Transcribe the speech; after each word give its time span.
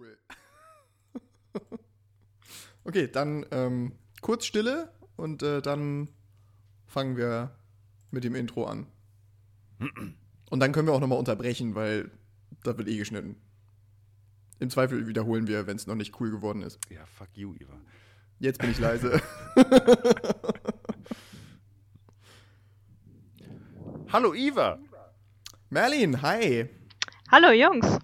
Cool. 0.00 0.16
okay, 2.84 3.08
dann 3.08 3.44
ähm, 3.50 3.92
kurz 4.22 4.46
Stille 4.46 4.90
und 5.16 5.42
äh, 5.42 5.60
dann 5.60 6.08
fangen 6.86 7.18
wir 7.18 7.54
mit 8.10 8.24
dem 8.24 8.34
Intro 8.34 8.64
an. 8.64 8.86
Und 10.50 10.60
dann 10.60 10.72
können 10.72 10.88
wir 10.88 10.94
auch 10.94 11.00
nochmal 11.00 11.18
unterbrechen, 11.18 11.74
weil 11.74 12.10
da 12.64 12.78
wird 12.78 12.88
eh 12.88 12.96
geschnitten. 12.96 13.36
Im 14.58 14.70
Zweifel 14.70 15.06
wiederholen 15.06 15.46
wir, 15.46 15.66
wenn 15.66 15.76
es 15.76 15.86
noch 15.86 15.94
nicht 15.94 16.18
cool 16.20 16.30
geworden 16.30 16.62
ist. 16.62 16.78
Ja, 16.90 17.04
fuck 17.06 17.28
you, 17.34 17.54
Iva. 17.54 17.78
Jetzt 18.38 18.58
bin 18.58 18.70
ich 18.70 18.78
leise. 18.78 19.20
Hallo, 24.12 24.34
Iva. 24.34 24.78
Merlin, 25.68 26.20
hi. 26.20 26.68
Hallo 27.30 27.52
Jungs. 27.52 27.98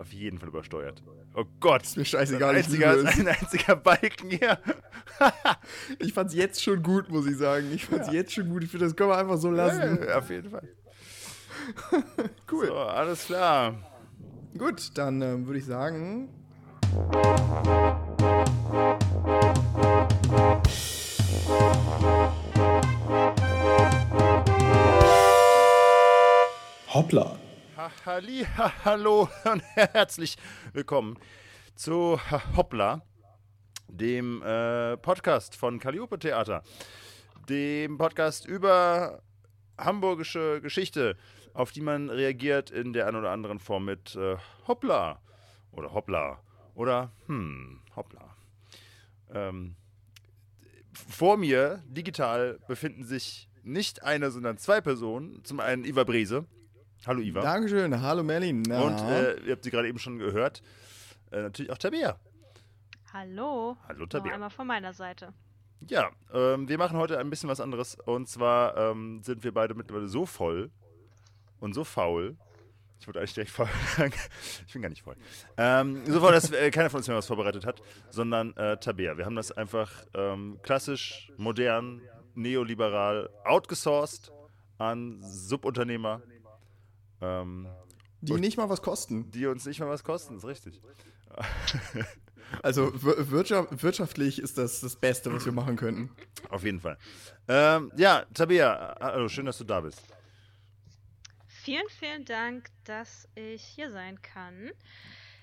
Auf 0.00 0.14
jeden 0.14 0.38
Fall 0.38 0.48
übersteuert. 0.48 1.02
Oh 1.34 1.44
Gott. 1.60 1.82
Ist 1.82 1.98
mir 1.98 2.06
scheißegal, 2.06 2.54
ein 2.54 2.60
ich 2.60 2.64
einziger, 2.64 2.90
ein 3.06 3.28
einziger 3.28 3.76
Balken 3.76 4.30
hier. 4.30 4.58
Ich 5.98 6.14
fand's 6.14 6.32
jetzt 6.32 6.62
schon 6.62 6.82
gut, 6.82 7.10
muss 7.10 7.26
ich 7.26 7.36
sagen. 7.36 7.70
Ich 7.74 7.84
fand's 7.84 8.10
jetzt 8.10 8.32
schon 8.32 8.48
gut. 8.48 8.64
Ich 8.64 8.70
finde, 8.70 8.86
das 8.86 8.96
können 8.96 9.10
wir 9.10 9.18
einfach 9.18 9.36
so 9.36 9.50
lassen. 9.50 9.98
Ja, 10.02 10.18
auf 10.18 10.30
jeden 10.30 10.50
Fall. 10.50 10.66
Cool. 12.50 12.68
So, 12.68 12.76
alles 12.76 13.26
klar. 13.26 13.74
Gut, 14.56 14.96
dann 14.96 15.20
ähm, 15.20 15.46
würde 15.46 15.58
ich 15.58 15.66
sagen. 15.66 16.30
Hoppla. 26.88 27.39
Ha- 27.80 27.90
Halli, 28.04 28.44
ha- 28.58 28.84
hallo 28.84 29.26
und 29.50 29.62
herzlich 29.74 30.36
willkommen 30.74 31.16
zu 31.76 32.20
Hoppla, 32.54 33.00
dem 33.88 34.42
äh, 34.42 34.98
Podcast 34.98 35.56
von 35.56 35.78
Calliope 35.78 36.18
Theater, 36.18 36.62
dem 37.48 37.96
Podcast 37.96 38.44
über 38.44 39.22
hamburgische 39.78 40.60
Geschichte, 40.60 41.16
auf 41.54 41.72
die 41.72 41.80
man 41.80 42.10
reagiert 42.10 42.70
in 42.70 42.92
der 42.92 43.06
einen 43.06 43.16
oder 43.16 43.30
anderen 43.30 43.58
Form 43.58 43.86
mit 43.86 44.14
äh, 44.14 44.36
Hoppla 44.68 45.22
oder 45.72 45.94
Hoppla 45.94 46.38
oder 46.74 47.12
hm, 47.28 47.80
Hoppla. 47.96 48.36
Ähm, 49.32 49.74
vor 50.92 51.38
mir, 51.38 51.82
digital, 51.86 52.58
befinden 52.68 53.04
sich 53.04 53.48
nicht 53.62 54.02
eine, 54.02 54.30
sondern 54.30 54.58
zwei 54.58 54.82
Personen. 54.82 55.42
Zum 55.44 55.60
einen 55.60 55.86
Iva 55.86 56.04
Brese. 56.04 56.44
Hallo 57.06 57.20
Iva. 57.22 57.40
Dankeschön. 57.40 58.00
Hallo 58.02 58.22
Merlin. 58.22 58.62
Na? 58.62 58.80
Und 58.82 59.00
äh, 59.00 59.40
ihr 59.40 59.52
habt 59.52 59.64
sie 59.64 59.70
gerade 59.70 59.88
eben 59.88 59.98
schon 59.98 60.18
gehört. 60.18 60.62
Äh, 61.30 61.42
natürlich 61.42 61.72
auch 61.72 61.78
Tabea. 61.78 62.18
Hallo. 63.12 63.76
Hallo 63.88 64.00
Noch 64.00 64.08
Tabea. 64.08 64.34
einmal 64.34 64.50
von 64.50 64.66
meiner 64.66 64.92
Seite. 64.92 65.32
Ja, 65.88 66.10
ähm, 66.34 66.68
wir 66.68 66.76
machen 66.76 66.98
heute 66.98 67.18
ein 67.18 67.30
bisschen 67.30 67.48
was 67.48 67.60
anderes. 67.60 67.96
Und 68.04 68.28
zwar 68.28 68.76
ähm, 68.76 69.22
sind 69.22 69.42
wir 69.44 69.52
beide 69.52 69.74
mittlerweile 69.74 70.08
so 70.08 70.26
voll 70.26 70.70
und 71.58 71.72
so 71.74 71.84
faul. 71.84 72.36
Ich 73.00 73.06
wollte 73.06 73.18
eigentlich 73.20 73.32
direkt 73.32 73.50
faul 73.50 73.68
sagen. 73.96 74.12
Ich 74.66 74.72
bin 74.74 74.82
gar 74.82 74.90
nicht 74.90 75.02
voll. 75.02 75.16
Ähm, 75.56 76.02
so 76.04 76.20
faul, 76.20 76.32
dass 76.32 76.50
äh, 76.52 76.70
keiner 76.70 76.90
von 76.90 76.98
uns 76.98 77.08
mehr 77.08 77.16
was 77.16 77.26
vorbereitet 77.26 77.64
hat, 77.64 77.80
sondern 78.10 78.54
äh, 78.58 78.76
Tabea. 78.76 79.16
Wir 79.16 79.24
haben 79.24 79.36
das 79.36 79.52
einfach 79.52 79.90
ähm, 80.12 80.58
klassisch, 80.62 81.32
modern, 81.38 82.02
neoliberal 82.34 83.30
outgesourced 83.44 84.30
an 84.76 85.22
Subunternehmer, 85.22 86.20
ähm, 87.20 87.68
Die 88.20 88.32
nicht 88.34 88.56
mal 88.56 88.68
was 88.68 88.82
kosten. 88.82 89.30
die 89.30 89.46
uns 89.46 89.64
nicht 89.66 89.80
mal 89.80 89.88
was 89.88 90.04
kosten. 90.04 90.36
ist 90.36 90.44
richtig. 90.44 90.80
Also 92.62 92.92
wir- 93.04 93.30
wirtschaft, 93.30 93.80
wirtschaftlich 93.82 94.40
ist 94.40 94.58
das 94.58 94.80
das 94.80 94.96
Beste, 94.96 95.32
was 95.32 95.44
wir 95.44 95.52
machen 95.52 95.76
könnten. 95.76 96.10
Auf 96.48 96.64
jeden 96.64 96.80
Fall. 96.80 96.98
Ähm, 97.46 97.92
ja, 97.96 98.24
Tabea, 98.34 98.94
äh, 98.94 99.04
hallo, 99.04 99.28
schön, 99.28 99.46
dass 99.46 99.58
du 99.58 99.64
da 99.64 99.80
bist. 99.80 100.02
Vielen, 101.46 101.88
vielen 101.90 102.24
Dank, 102.24 102.68
dass 102.84 103.28
ich 103.36 103.62
hier 103.62 103.92
sein 103.92 104.20
kann. 104.22 104.72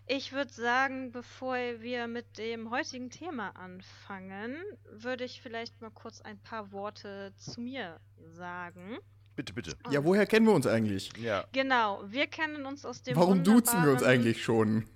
Ich 0.05 0.33
würde 0.33 0.51
sagen, 0.53 1.11
bevor 1.13 1.55
wir 1.79 2.07
mit 2.07 2.37
dem 2.37 2.71
heutigen 2.71 3.09
Thema 3.09 3.49
anfangen, 3.55 4.57
würde 4.91 5.23
ich 5.23 5.41
vielleicht 5.41 5.79
mal 5.81 5.91
kurz 5.91 6.19
ein 6.19 6.39
paar 6.39 6.71
Worte 6.73 7.33
zu 7.37 7.61
mir 7.61 8.01
sagen. 8.33 8.97
Bitte, 9.37 9.53
bitte. 9.53 9.77
Ja, 9.91 10.03
woher 10.03 10.25
kennen 10.25 10.45
wir 10.47 10.53
uns 10.53 10.67
eigentlich? 10.67 11.11
Ja, 11.17 11.45
Genau, 11.53 12.01
wir 12.07 12.27
kennen 12.27 12.65
uns 12.65 12.83
aus 12.85 13.03
dem 13.03 13.15
Warum 13.15 13.43
duzen 13.43 13.83
wir 13.85 13.91
uns 13.93 14.03
eigentlich 14.03 14.43
schon? 14.43 14.85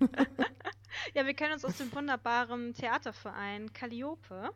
Ja, 1.14 1.24
wir 1.24 1.32
kennen 1.32 1.54
uns 1.54 1.64
aus 1.64 1.78
dem 1.78 1.90
wunderbaren 1.94 2.74
Theaterverein 2.74 3.72
Calliope. 3.72 4.50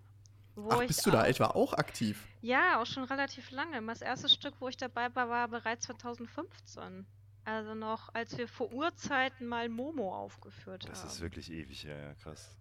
Wo 0.55 0.69
Ach, 0.71 0.81
ich 0.83 0.89
bist 0.89 1.07
du 1.07 1.11
da 1.11 1.23
auch- 1.23 1.27
etwa 1.27 1.47
auch 1.47 1.73
aktiv? 1.73 2.23
Ja, 2.43 2.79
auch 2.81 2.85
schon 2.87 3.05
relativ 3.05 3.51
lange. 3.51 3.81
Das 3.87 4.03
erste 4.03 4.29
Stück, 4.29 4.55
wo 4.61 4.69
ich 4.69 4.77
dabei 4.77 5.15
war, 5.15 5.29
war 5.31 5.49
bereits 5.49 5.87
2015. 5.87 7.07
Also 7.45 7.75
noch, 7.75 8.13
als 8.15 8.37
wir 8.37 8.49
vor 8.49 8.71
Urzeiten 8.73 9.47
mal 9.47 9.69
Momo 9.71 10.15
aufgeführt 10.15 10.87
das 10.91 11.01
haben. 11.01 11.09
ist 11.09 11.21
wirklich 11.23 11.51
ewig, 11.51 11.85
ja, 11.85 11.97
ja, 11.97 12.15
krass. 12.15 12.55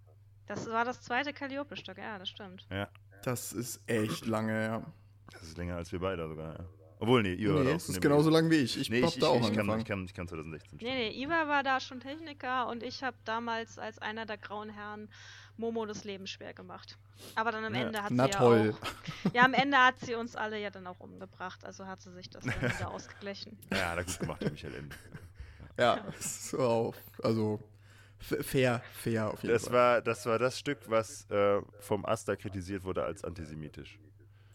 das 0.46 0.69
war 0.69 0.85
das 0.85 1.02
zweite 1.02 1.34
Calliope-Stück, 1.34 1.97
ja, 1.97 2.18
das 2.19 2.30
stimmt. 2.30 2.66
Ja, 2.69 2.88
Das 3.24 3.52
ist 3.52 3.81
echt 3.88 4.25
lange, 4.25 4.64
ja. 4.64 4.84
das 5.31 5.44
ist 5.44 5.58
länger 5.58 5.75
als 5.75 5.91
wir 5.91 6.00
beide 6.00 6.28
sogar, 6.30 6.53
ja. 6.59 6.66
Obwohl, 7.00 7.23
nee, 7.23 7.33
ihr 7.33 7.51
Nee, 7.51 7.72
auch. 7.72 7.75
es 7.75 7.89
ist 7.89 8.01
genauso 8.01 8.29
lang 8.29 8.50
wie 8.50 8.56
ich. 8.56 8.79
Ich 8.79 8.89
Nee, 8.89 9.01
hab 9.01 9.09
ich, 9.09 9.19
da 9.19 9.28
auch 9.28 9.35
ich, 9.35 9.41
kann, 9.53 9.69
angefangen. 9.69 9.79
ich, 9.81 9.85
kann, 9.88 10.06
ich 10.06 10.13
kann 10.13 10.28
2016 10.28 10.79
Nee, 10.81 11.09
nee, 11.11 11.23
Iva 11.23 11.47
war 11.47 11.61
da 11.63 11.79
schon 11.79 12.00
Techniker 12.00 12.67
und 12.67 12.83
ich 12.83 13.03
habe 13.03 13.17
damals 13.25 13.78
als 13.78 14.00
einer 14.00 14.25
der 14.25 14.38
grauen 14.38 14.69
Herren 14.69 15.09
Momo 15.57 15.85
das 15.85 16.03
Leben 16.03 16.25
schwer 16.28 16.53
gemacht. 16.53 16.97
Aber 17.35 17.51
dann 17.51 17.63
am 17.66 17.73
Ja. 17.75 17.81
Ende 17.88 18.01
hat 18.03 18.11
Na 18.11 18.25
sie 18.25 18.31
ja 18.31 18.38
toll. 18.38 18.75
auch. 19.25 19.34
Ja, 19.34 19.44
am 19.45 19.53
Ende 19.53 19.78
hat 19.78 20.00
sie 20.01 20.16
uns 20.16 20.35
alle 20.35 20.59
ja 20.59 20.69
dann 20.69 20.85
auch 20.88 21.00
umgebracht, 21.00 21.63
also 21.66 21.85
hat 21.85 22.01
sie 22.01 22.11
sich 22.13 22.29
das 22.29 22.44
dann 22.44 22.53
wieder 22.61 22.91
ausgeglichen. 22.91 23.57
Ja, 23.72 23.91
hat 23.91 23.97
er 23.97 24.03
gut 24.05 24.19
gemacht, 24.19 24.41
der 24.41 24.51
Michael 24.51 24.75
Ende. 24.75 24.95
Ja, 25.78 26.05
so, 26.22 26.94
also 27.22 27.59
fair, 28.17 28.81
fair 28.94 29.29
auf 29.34 29.41
jeden 29.44 29.53
Das 29.53 29.66
Fall. 29.66 29.73
war, 29.73 30.01
das 30.01 30.25
war 30.25 30.39
das 30.39 30.57
Stück, 30.57 30.78
was 30.89 31.29
äh, 31.29 31.61
vom 31.81 32.05
Asta 32.05 32.38
kritisiert 32.38 32.85
wurde 32.85 33.03
als 33.03 33.25
antisemitisch. 33.25 34.00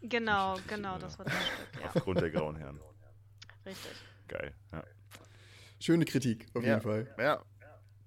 Genau, 0.02 0.56
genau, 0.66 0.92
ja. 0.94 0.98
das 0.98 1.18
war 1.18 1.26
das 1.26 1.34
Stück, 1.34 1.82
ja, 1.82 1.90
Aufgrund 1.94 2.20
der 2.20 2.30
grauen 2.30 2.56
Herren. 2.56 2.80
richtig. 3.66 3.92
Geil, 4.28 4.54
ja. 4.72 4.82
Schöne 5.78 6.04
Kritik, 6.04 6.46
auf 6.54 6.62
ja. 6.62 6.70
jeden 6.70 6.82
Fall. 6.82 7.14
Ja, 7.18 7.42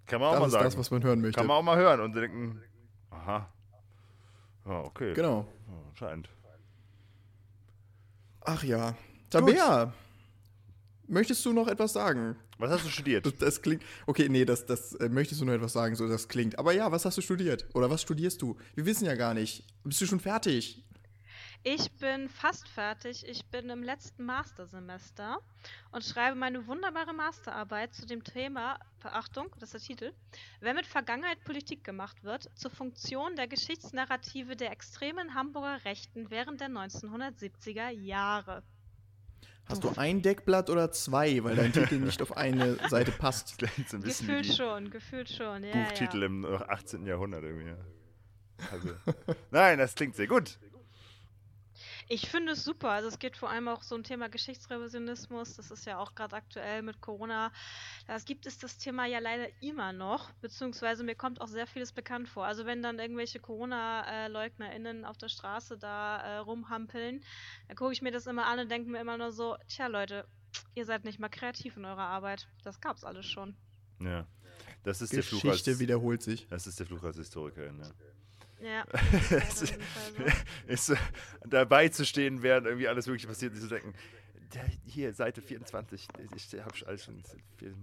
kann 0.06 0.20
man 0.20 0.30
auch 0.30 0.34
Das 0.34 0.40
mal 0.42 0.46
ist 0.48 0.52
sagen. 0.54 0.66
das, 0.66 0.78
was 0.78 0.92
man 0.92 1.04
hören 1.04 1.22
möchte. 1.22 1.38
kann 1.38 1.48
man 1.48 1.58
auch 1.58 1.64
mal 1.64 1.78
hören 1.78 2.00
und 2.02 2.14
denken, 2.14 2.62
aha. 3.10 3.52
Ja, 4.66 4.80
okay. 4.82 5.14
Genau. 5.14 5.48
Ja, 5.68 5.96
scheint. 5.96 6.30
Ach 8.42 8.64
ja. 8.64 8.96
Tabea, 9.30 9.94
möchtest 11.08 11.46
du 11.46 11.54
noch 11.54 11.68
etwas 11.68 11.94
sagen? 11.94 12.36
Was 12.58 12.72
hast 12.72 12.86
du 12.86 12.90
studiert? 12.90 13.26
Das, 13.26 13.36
das 13.38 13.62
klingt. 13.62 13.84
Okay, 14.06 14.30
nee, 14.30 14.46
das, 14.46 14.66
das 14.66 14.94
äh, 14.96 15.10
möchtest 15.10 15.42
du 15.42 15.46
noch 15.46 15.54
etwas 15.54 15.74
sagen, 15.74 15.96
so 15.96 16.08
das 16.08 16.28
klingt. 16.28 16.60
Aber 16.60 16.74
ja, 16.74 16.92
was 16.92 17.06
hast 17.06 17.18
du 17.18 17.22
studiert? 17.22 17.66
Oder 17.74 17.90
was 17.90 18.02
studierst 18.02 18.42
du? 18.42 18.58
Wir 18.76 18.86
wissen 18.86 19.06
ja 19.06 19.16
gar 19.16 19.34
nicht. 19.34 19.66
Bist 19.84 20.00
du 20.02 20.06
schon 20.06 20.20
fertig? 20.20 20.84
Ich 21.66 21.90
bin 21.94 22.28
fast 22.28 22.68
fertig. 22.68 23.26
Ich 23.26 23.46
bin 23.46 23.70
im 23.70 23.84
letzten 23.84 24.26
Mastersemester 24.26 25.40
und 25.94 26.04
schreibe 26.04 26.36
meine 26.36 26.68
wunderbare 26.68 27.14
Masterarbeit 27.14 27.94
zu 27.94 28.06
dem 28.06 28.22
Thema, 28.22 28.78
Achtung, 29.02 29.48
das 29.60 29.74
ist 29.74 29.88
der 29.88 29.96
Titel, 29.96 30.14
wenn 30.60 30.76
mit 30.76 30.86
Vergangenheit 30.86 31.42
Politik 31.46 31.86
gemacht 31.86 32.22
wird, 32.26 32.50
zur 32.56 32.70
Funktion 32.70 33.38
der 33.38 33.48
Geschichtsnarrative 33.48 34.58
der 34.58 34.72
extremen 34.72 35.36
Hamburger 35.36 35.86
Rechten 35.86 36.30
während 36.30 36.60
der 36.60 36.68
1970er 36.68 37.92
Jahre. 37.92 38.64
Hast 39.66 39.86
du 39.86 39.94
ein 39.96 40.22
Deckblatt 40.22 40.70
oder 40.70 40.92
zwei, 40.92 41.42
weil 41.46 41.56
dein 41.56 41.72
Titel 41.72 41.96
nicht 42.00 42.22
auf 42.22 42.36
eine 42.36 42.78
Seite 42.90 43.14
passt? 43.14 43.56
Ein 43.94 44.02
Gefühlt 44.02 44.54
schon, 44.54 44.90
gefühlt 44.90 45.30
schon, 45.30 45.64
ja. 45.64 45.72
Buchtitel 45.72 46.20
ja. 46.20 46.26
im 46.26 46.44
äh, 46.44 46.58
18. 46.68 47.06
Jahrhundert 47.06 47.44
irgendwie. 47.44 47.70
ja. 47.70 47.78
Also, 48.70 48.90
nein, 49.52 49.78
das 49.78 49.96
klingt 49.96 50.16
sehr 50.16 50.28
gut. 50.28 50.60
Ich 52.14 52.30
finde 52.30 52.52
es 52.52 52.64
super. 52.64 52.92
Also 52.92 53.08
es 53.08 53.18
geht 53.18 53.36
vor 53.38 53.50
allem 53.50 53.68
auch 53.68 53.82
so 53.82 53.96
um 53.96 54.04
Thema 54.04 54.30
Geschichtsrevisionismus. 54.30 55.56
Das 55.56 55.72
ist 55.72 55.88
ja 55.88 55.98
auch 55.98 56.14
gerade 56.14 56.36
aktuell 56.36 56.84
mit 56.84 57.02
Corona. 57.02 57.52
Da 58.06 58.20
gibt 58.20 58.46
es 58.46 58.60
das 58.60 58.78
Thema 58.78 59.08
ja 59.08 59.18
leider 59.18 59.48
immer 59.64 59.94
noch, 59.94 60.30
beziehungsweise 60.34 61.04
mir 61.04 61.16
kommt 61.16 61.42
auch 61.42 61.48
sehr 61.48 61.66
vieles 61.66 61.92
bekannt 61.92 62.30
vor. 62.30 62.46
Also 62.46 62.68
wenn 62.68 62.84
dann 62.84 63.00
irgendwelche 63.00 63.40
Corona-LeugnerInnen 63.40 65.06
auf 65.06 65.18
der 65.18 65.28
Straße 65.30 65.80
da 65.80 66.22
äh, 66.22 66.38
rumhampeln, 66.38 67.24
dann 67.68 67.78
gucke 67.78 67.94
ich 67.94 68.04
mir 68.04 68.12
das 68.12 68.28
immer 68.28 68.46
an 68.46 68.60
und 68.60 68.70
denke 68.70 68.92
mir 68.92 69.02
immer 69.02 69.18
nur 69.18 69.32
so, 69.32 69.58
tja 69.68 69.88
Leute, 69.88 70.28
ihr 70.76 70.86
seid 70.86 71.06
nicht 71.06 71.18
mal 71.18 71.30
kreativ 71.30 71.78
in 71.78 71.86
eurer 71.86 71.98
Arbeit. 71.98 72.48
Das 72.64 72.80
gab's 72.80 73.04
alles 73.04 73.26
schon. 73.26 73.56
Ja. 74.00 74.28
Das 74.84 75.02
ist 75.02 75.14
der 75.14 75.24
Fluch 75.24 75.44
als, 75.46 75.64
Geschichte 75.64 75.80
wiederholt 75.80 76.22
sich. 76.22 76.46
das 76.50 76.68
ist 76.68 76.80
der 76.80 76.86
Fluch 76.86 77.02
als 77.02 77.18
Historikerin, 77.18 77.80
ja. 77.80 77.90
Ja. 78.64 78.86
Es 79.30 79.62
ist 80.68 80.86
so, 80.86 80.96
dabei 81.46 81.90
zu 81.90 82.06
stehen, 82.06 82.42
während 82.42 82.66
irgendwie 82.66 82.88
alles 82.88 83.08
Mögliche 83.08 83.28
passiert, 83.28 83.56
zu 83.56 83.68
denken, 83.68 83.94
hier, 84.86 85.14
Seite 85.14 85.42
24. 85.42 86.08
Ich 86.36 86.60
habe 86.60 86.88
alles 86.88 87.04
schon. 87.04 87.22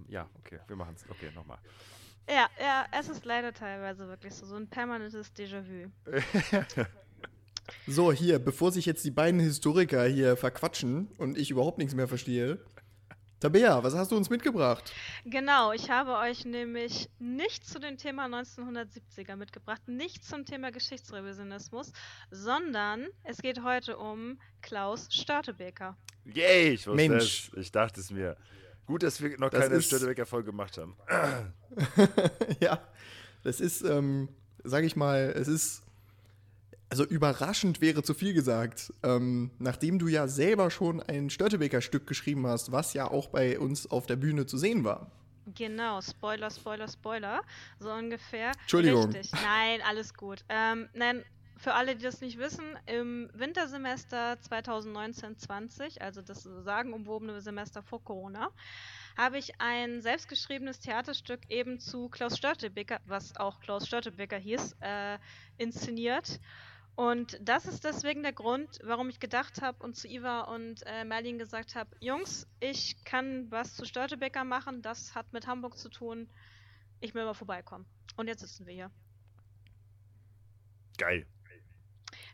Ja, 0.09 0.29
okay, 0.39 0.61
wir 0.67 0.77
machen 0.77 0.95
es. 0.97 1.09
Okay, 1.11 1.31
nochmal. 1.35 1.59
Ja, 2.29 2.49
ja, 2.61 2.87
es 2.93 3.09
ist 3.09 3.25
leider 3.25 3.53
teilweise 3.53 4.07
wirklich 4.07 4.35
so, 4.35 4.47
so 4.47 4.55
ein 4.55 4.69
permanentes 4.69 5.35
Déjà-vu. 5.35 5.91
so, 7.89 8.13
hier, 8.13 8.39
bevor 8.39 8.71
sich 8.71 8.87
jetzt 8.87 9.05
die 9.05 9.11
beiden 9.11 9.41
Historiker 9.41 10.05
hier 10.05 10.37
verquatschen 10.37 11.09
und 11.19 11.37
ich 11.37 11.51
überhaupt 11.51 11.79
nichts 11.79 11.95
mehr 11.95 12.07
verstehe, 12.07 12.65
Tabea, 13.41 13.83
was 13.83 13.95
hast 13.95 14.13
du 14.13 14.17
uns 14.19 14.29
mitgebracht? 14.29 14.93
Genau, 15.25 15.73
ich 15.73 15.89
habe 15.89 16.19
euch 16.19 16.45
nämlich 16.45 17.09
nicht 17.19 17.67
zu 17.67 17.79
dem 17.79 17.97
Thema 17.97 18.27
1970er 18.27 19.35
mitgebracht, 19.35 19.81
nicht 19.89 20.23
zum 20.23 20.45
Thema 20.45 20.71
Geschichtsrevisionismus, 20.71 21.91
sondern 22.31 23.07
es 23.25 23.39
geht 23.39 23.63
heute 23.65 23.97
um 23.97 24.39
Klaus 24.61 25.09
Störtebeker. 25.11 25.97
Yay, 26.27 26.75
ich 26.75 26.87
wusste 26.87 27.09
Mensch. 27.09 27.51
es. 27.55 27.59
Ich 27.59 27.73
dachte 27.73 28.01
es 28.01 28.11
mir. 28.11 28.37
Gut, 28.85 29.03
dass 29.03 29.23
wir 29.23 29.39
noch 29.39 29.49
das 29.49 29.69
keine 29.69 29.81
Störtebeker-Folge 29.81 30.51
gemacht 30.51 30.77
haben. 30.77 30.99
ja, 32.61 32.79
das 33.43 33.61
ist, 33.61 33.81
ähm, 33.83 34.29
sag 34.65 34.85
ich 34.85 34.97
mal, 34.97 35.33
es 35.35 35.49
ist 35.49 35.83
also 36.91 37.05
überraschend 37.05 37.81
wäre 37.81 38.03
zu 38.03 38.15
viel 38.15 38.35
gesagt. 38.35 38.93
Ähm, 39.03 39.51
nachdem 39.59 39.99
du 39.99 40.09
ja 40.09 40.29
selber 40.29 40.71
schon 40.71 41.01
ein 41.01 41.31
Störtebeker-Stück 41.31 42.07
geschrieben 42.07 42.47
hast, 42.47 42.73
was 42.73 42.95
ja 42.95 43.11
auch 43.11 43.29
bei 43.29 43.59
uns 43.59 43.91
auf 43.91 44.07
der 44.07 44.17
Bühne 44.17 44.47
zu 44.47 44.59
sehen 44.59 44.85
war. 44.85 45.11
Genau, 45.55 46.01
Spoiler, 46.01 46.51
Spoiler, 46.51 46.89
Spoiler. 46.89 47.43
So 47.79 47.91
ungefähr. 47.91 48.53
Entschuldigung. 48.61 49.11
Richtig. 49.11 49.33
Nein, 49.33 49.81
alles 49.89 50.15
gut. 50.15 50.45
Ähm, 50.49 50.89
nein, 50.93 51.25
für 51.57 51.75
alle, 51.75 51.95
die 51.95 52.03
das 52.03 52.21
nicht 52.21 52.39
wissen, 52.39 52.65
im 52.87 53.31
Wintersemester 53.35 54.39
2019-20, 54.49 56.01
also 56.01 56.23
das 56.23 56.43
sagenumwobene 56.43 57.41
Semester 57.41 57.83
vor 57.83 58.03
Corona, 58.03 58.51
habe 59.17 59.39
ich 59.39 59.61
ein 59.61 60.01
selbstgeschriebenes 60.01 60.81
Theaterstück 60.81 61.41
eben 61.51 61.79
zu 61.79 62.09
Klaus 62.09 62.39
Störtebeker, 62.39 63.01
was 63.07 63.37
auch 63.37 63.61
Klaus 63.61 63.87
Störtebeker 63.87 64.39
hieß, 64.39 64.77
äh, 64.81 65.19
inszeniert. 65.59 66.41
Und 66.97 67.39
das 67.41 67.67
ist 67.67 67.85
deswegen 67.85 68.23
der 68.23 68.33
Grund, 68.33 68.79
warum 68.83 69.09
ich 69.09 69.21
gedacht 69.21 69.63
habe 69.63 69.83
und 69.83 69.97
zu 69.97 70.07
Iva 70.07 70.43
und 70.43 70.83
äh, 70.87 71.05
Merlin 71.05 71.39
gesagt 71.39 71.75
habe, 71.75 71.91
Jungs, 72.01 72.47
ich 72.61 73.03
kann 73.05 73.51
was 73.51 73.75
zu 73.75 73.85
Störtebecker 73.85 74.45
machen, 74.45 74.83
das 74.83 75.15
hat 75.15 75.33
mit 75.33 75.47
Hamburg 75.47 75.79
zu 75.79 75.89
tun, 75.89 76.29
ich 77.01 77.15
will 77.15 77.25
mal 77.25 77.35
vorbeikommen. 77.35 77.87
Und 78.17 78.27
jetzt 78.27 78.41
sitzen 78.41 78.67
wir 78.67 78.75
hier. 78.75 78.91
Geil. 80.99 81.27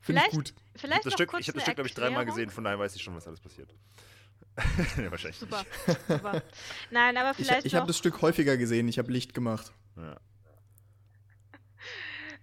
Finde 0.03 0.23
ich 0.27 0.33
gut. 0.33 0.55
Vielleicht 0.75 1.07
das 1.07 1.13
Stück, 1.13 1.29
ich 1.39 1.49
habe 1.49 1.55
das 1.55 1.63
Stück, 1.63 1.75
glaube 1.77 1.89
ich, 1.89 1.95
dreimal 1.95 2.25
gesehen, 2.25 2.51
von 2.51 2.65
daher 2.65 2.79
weiß 2.79 2.95
ich 2.97 3.03
schon, 3.03 3.15
was 3.15 3.27
alles 3.27 3.41
passiert. 3.41 3.73
ja, 4.97 5.11
wahrscheinlich 5.11 5.39
super, 5.39 5.65
nicht. 5.87 6.01
super. 6.09 6.43
Nein, 6.91 7.17
aber 7.17 7.35
vielleicht 7.35 7.61
Ich, 7.61 7.67
ich 7.67 7.75
habe 7.75 7.87
das 7.87 7.99
Stück 7.99 8.23
häufiger 8.23 8.57
gesehen, 8.57 8.89
ich 8.89 8.99
habe 8.99 9.13
Licht 9.13 9.35
gemacht. 9.35 9.73
Ja. 9.97 10.17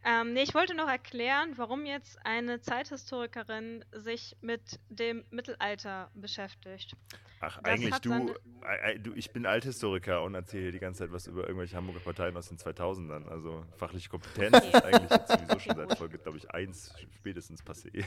Ähm, 0.05 0.33
nee, 0.33 0.43
ich 0.43 0.53
wollte 0.53 0.75
noch 0.75 0.89
erklären, 0.89 1.53
warum 1.55 1.85
jetzt 1.85 2.17
eine 2.25 2.59
Zeithistorikerin 2.59 3.85
sich 3.91 4.35
mit 4.41 4.79
dem 4.89 5.23
Mittelalter 5.29 6.11
beschäftigt. 6.13 6.95
Ach, 7.39 7.61
das 7.61 7.73
eigentlich 7.73 7.95
du, 7.99 8.33
äh, 8.63 8.99
du, 8.99 9.13
ich 9.13 9.31
bin 9.31 9.45
Althistoriker 9.45 10.23
und 10.23 10.35
erzähle 10.35 10.63
hier 10.63 10.71
die 10.73 10.79
ganze 10.79 10.99
Zeit 10.99 11.11
was 11.11 11.27
über 11.27 11.43
irgendwelche 11.43 11.77
Hamburger 11.77 12.01
Parteien 12.01 12.35
aus 12.35 12.49
den 12.49 12.57
2000ern. 12.57 13.27
Also 13.27 13.65
fachliche 13.77 14.09
Kompetenz 14.09 14.57
okay. 14.57 14.67
ist 14.67 14.83
eigentlich 14.83 15.11
jetzt 15.11 15.31
sowieso 15.31 15.59
schon 15.59 15.75
seit 15.87 15.97
Folge, 15.97 16.17
glaube 16.17 16.37
ich, 16.37 16.51
1 16.51 16.93
spätestens 17.15 17.63
passé. 17.63 18.05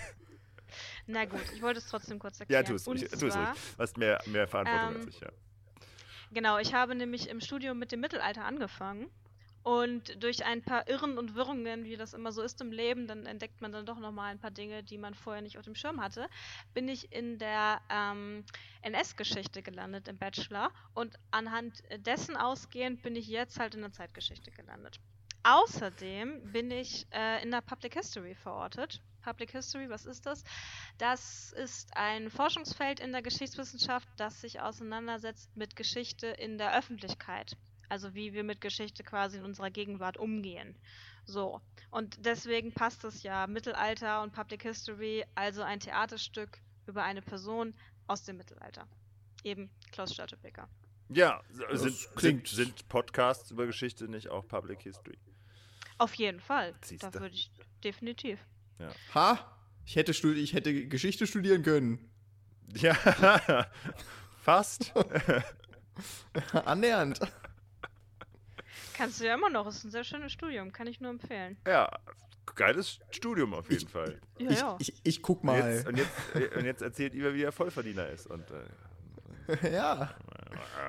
Na 1.06 1.25
gut, 1.25 1.40
ich 1.54 1.62
wollte 1.62 1.78
es 1.78 1.87
trotzdem 1.87 2.19
kurz 2.19 2.40
erklären. 2.40 2.64
Ja, 2.64 2.69
tu 2.69 2.75
es, 2.75 2.84
tu 2.84 2.93
es 2.93 3.22
ruhig. 3.22 3.31
Du 3.31 3.82
hast 3.82 3.96
mehr, 3.96 4.20
mehr 4.26 4.46
Verantwortung 4.46 4.96
ähm, 4.96 4.96
als 4.96 5.06
ich, 5.06 5.20
ja. 5.20 5.28
Genau, 6.32 6.58
ich 6.58 6.75
habe 6.75 6.94
nämlich 6.94 7.28
im 7.28 7.40
Studium 7.40 7.78
mit 7.78 7.93
dem 7.93 8.00
Mittelalter 8.00 8.44
angefangen 8.44 9.10
und 9.67 10.23
durch 10.23 10.45
ein 10.45 10.63
paar 10.63 10.87
Irren 10.87 11.19
und 11.19 11.35
Wirrungen, 11.35 11.83
wie 11.83 11.97
das 11.97 12.15
immer 12.15 12.31
so 12.31 12.41
ist 12.41 12.61
im 12.61 12.71
Leben, 12.71 13.09
dann 13.09 13.27
entdeckt 13.27 13.61
man 13.61 13.73
dann 13.73 13.85
doch 13.85 13.99
nochmal 13.99 14.31
ein 14.31 14.39
paar 14.39 14.53
Dinge, 14.53 14.85
die 14.85 14.97
man 14.97 15.13
vorher 15.13 15.43
nicht 15.43 15.59
auf 15.59 15.65
dem 15.65 15.75
Schirm 15.75 16.01
hatte, 16.01 16.29
bin 16.73 16.87
ich 16.87 17.13
in 17.13 17.37
der 17.41 17.81
ähm, 17.91 18.45
NS-Geschichte 18.83 19.65
gelandet 19.65 20.07
im 20.07 20.19
Bachelor 20.19 20.71
und 20.95 21.17
anhand 21.33 21.83
dessen 21.97 22.37
ausgehend 22.37 23.03
bin 23.03 23.17
ich 23.17 23.27
jetzt 23.27 23.59
halt 23.59 23.75
in 23.75 23.81
der 23.81 23.91
Zeitgeschichte 23.91 24.53
gelandet. 24.53 25.01
Außerdem 25.43 26.53
bin 26.53 26.71
ich 26.71 27.09
äh, 27.11 27.43
in 27.43 27.51
der 27.51 27.61
Public 27.61 27.95
History 27.95 28.37
verortet. 28.37 29.03
Public 29.21 29.51
History, 29.51 29.91
was 29.91 30.07
ist 30.07 30.27
das? 30.27 30.45
Das 30.99 31.51
ist 31.51 31.89
ein 31.97 32.31
Forschungsfeld 32.31 33.01
in 33.01 33.11
der 33.11 33.23
Geschichtswissenschaft, 33.23 34.07
das 34.17 34.41
sich 34.43 34.61
auseinandersetzt 34.61 35.57
mit 35.57 35.75
Geschichte 35.75 36.29
in 36.29 36.57
der 36.57 36.79
Öffentlichkeit. 36.79 37.57
Also 37.88 38.15
wie 38.15 38.33
wir 38.33 38.44
mit 38.44 38.61
Geschichte 38.61 39.03
quasi 39.03 39.38
in 39.38 39.44
unserer 39.44 39.71
Gegenwart 39.71 40.17
umgehen. 40.17 40.77
So. 41.25 41.61
Und 41.91 42.25
deswegen 42.25 42.73
passt 42.73 43.05
es 43.05 43.23
ja 43.23 43.47
Mittelalter 43.47 44.23
und 44.23 44.33
Public 44.33 44.62
History, 44.62 45.25
also 45.35 45.62
ein 45.62 45.81
Theaterstück 45.81 46.59
über 46.87 47.03
eine 47.03 47.23
Person 47.23 47.75
aus 48.06 48.25
dem 48.25 48.37
Mittelalter. 48.37 48.87
Eben 49.44 49.71
Klaus 49.93 50.15
Störtebeker. 50.15 50.69
Ja, 51.09 51.41
sind, 51.50 51.97
sind, 52.17 52.49
sind, 52.49 52.88
Podcasts 52.88 53.50
über 53.53 53.67
Geschichte 53.67 54.09
nicht 54.09 54.29
auch 54.29 54.47
Public 54.49 54.82
History? 54.82 55.19
Auf 55.99 56.15
jeden 56.15 56.41
Fall. 56.41 56.75
Da 57.00 57.15
würde 57.15 57.35
ich 57.35 57.50
definitiv. 57.82 58.41
Ja. 58.79 58.91
Ha! 59.15 59.53
Ich 59.85 59.94
hätte, 59.94 60.12
ich 60.12 60.53
hätte 60.53 60.89
Geschichte 60.89 61.27
studieren 61.29 61.62
können. 61.62 62.11
Ja, 62.75 62.94
fast. 64.43 64.93
Annähernd. 66.53 67.21
Kannst 68.96 69.20
du 69.20 69.26
ja 69.26 69.34
immer 69.34 69.50
noch. 69.50 69.66
Ist 69.66 69.84
ein 69.84 69.90
sehr 69.90 70.04
schönes 70.04 70.32
Studium. 70.32 70.72
Kann 70.72 70.87
ich 70.87 71.00
nur 71.00 71.10
empfehlen. 71.10 71.56
Ja, 71.66 71.90
geiles 72.54 72.98
Studium 73.10 73.54
auf 73.54 73.70
jeden 73.70 73.84
ich, 73.84 73.93
Fall. 73.93 74.20
Ja, 74.38 74.50
ich, 74.50 74.58
ja. 74.58 74.76
Ich, 74.78 74.94
ich, 75.02 75.22
guck 75.22 75.44
mal. 75.44 75.60
Und 75.60 75.69
jetzt, 75.69 75.87
und 75.87 75.96
jetzt, 75.98 76.56
und 76.56 76.64
jetzt 76.64 76.82
erzählt 76.82 77.14
Iva, 77.14 77.34
wie 77.34 77.43
er 77.43 77.52
Vollverdiener 77.52 78.08
ist. 78.08 78.26
Und, 78.26 78.44
äh, 78.50 79.72
ja. 79.72 80.14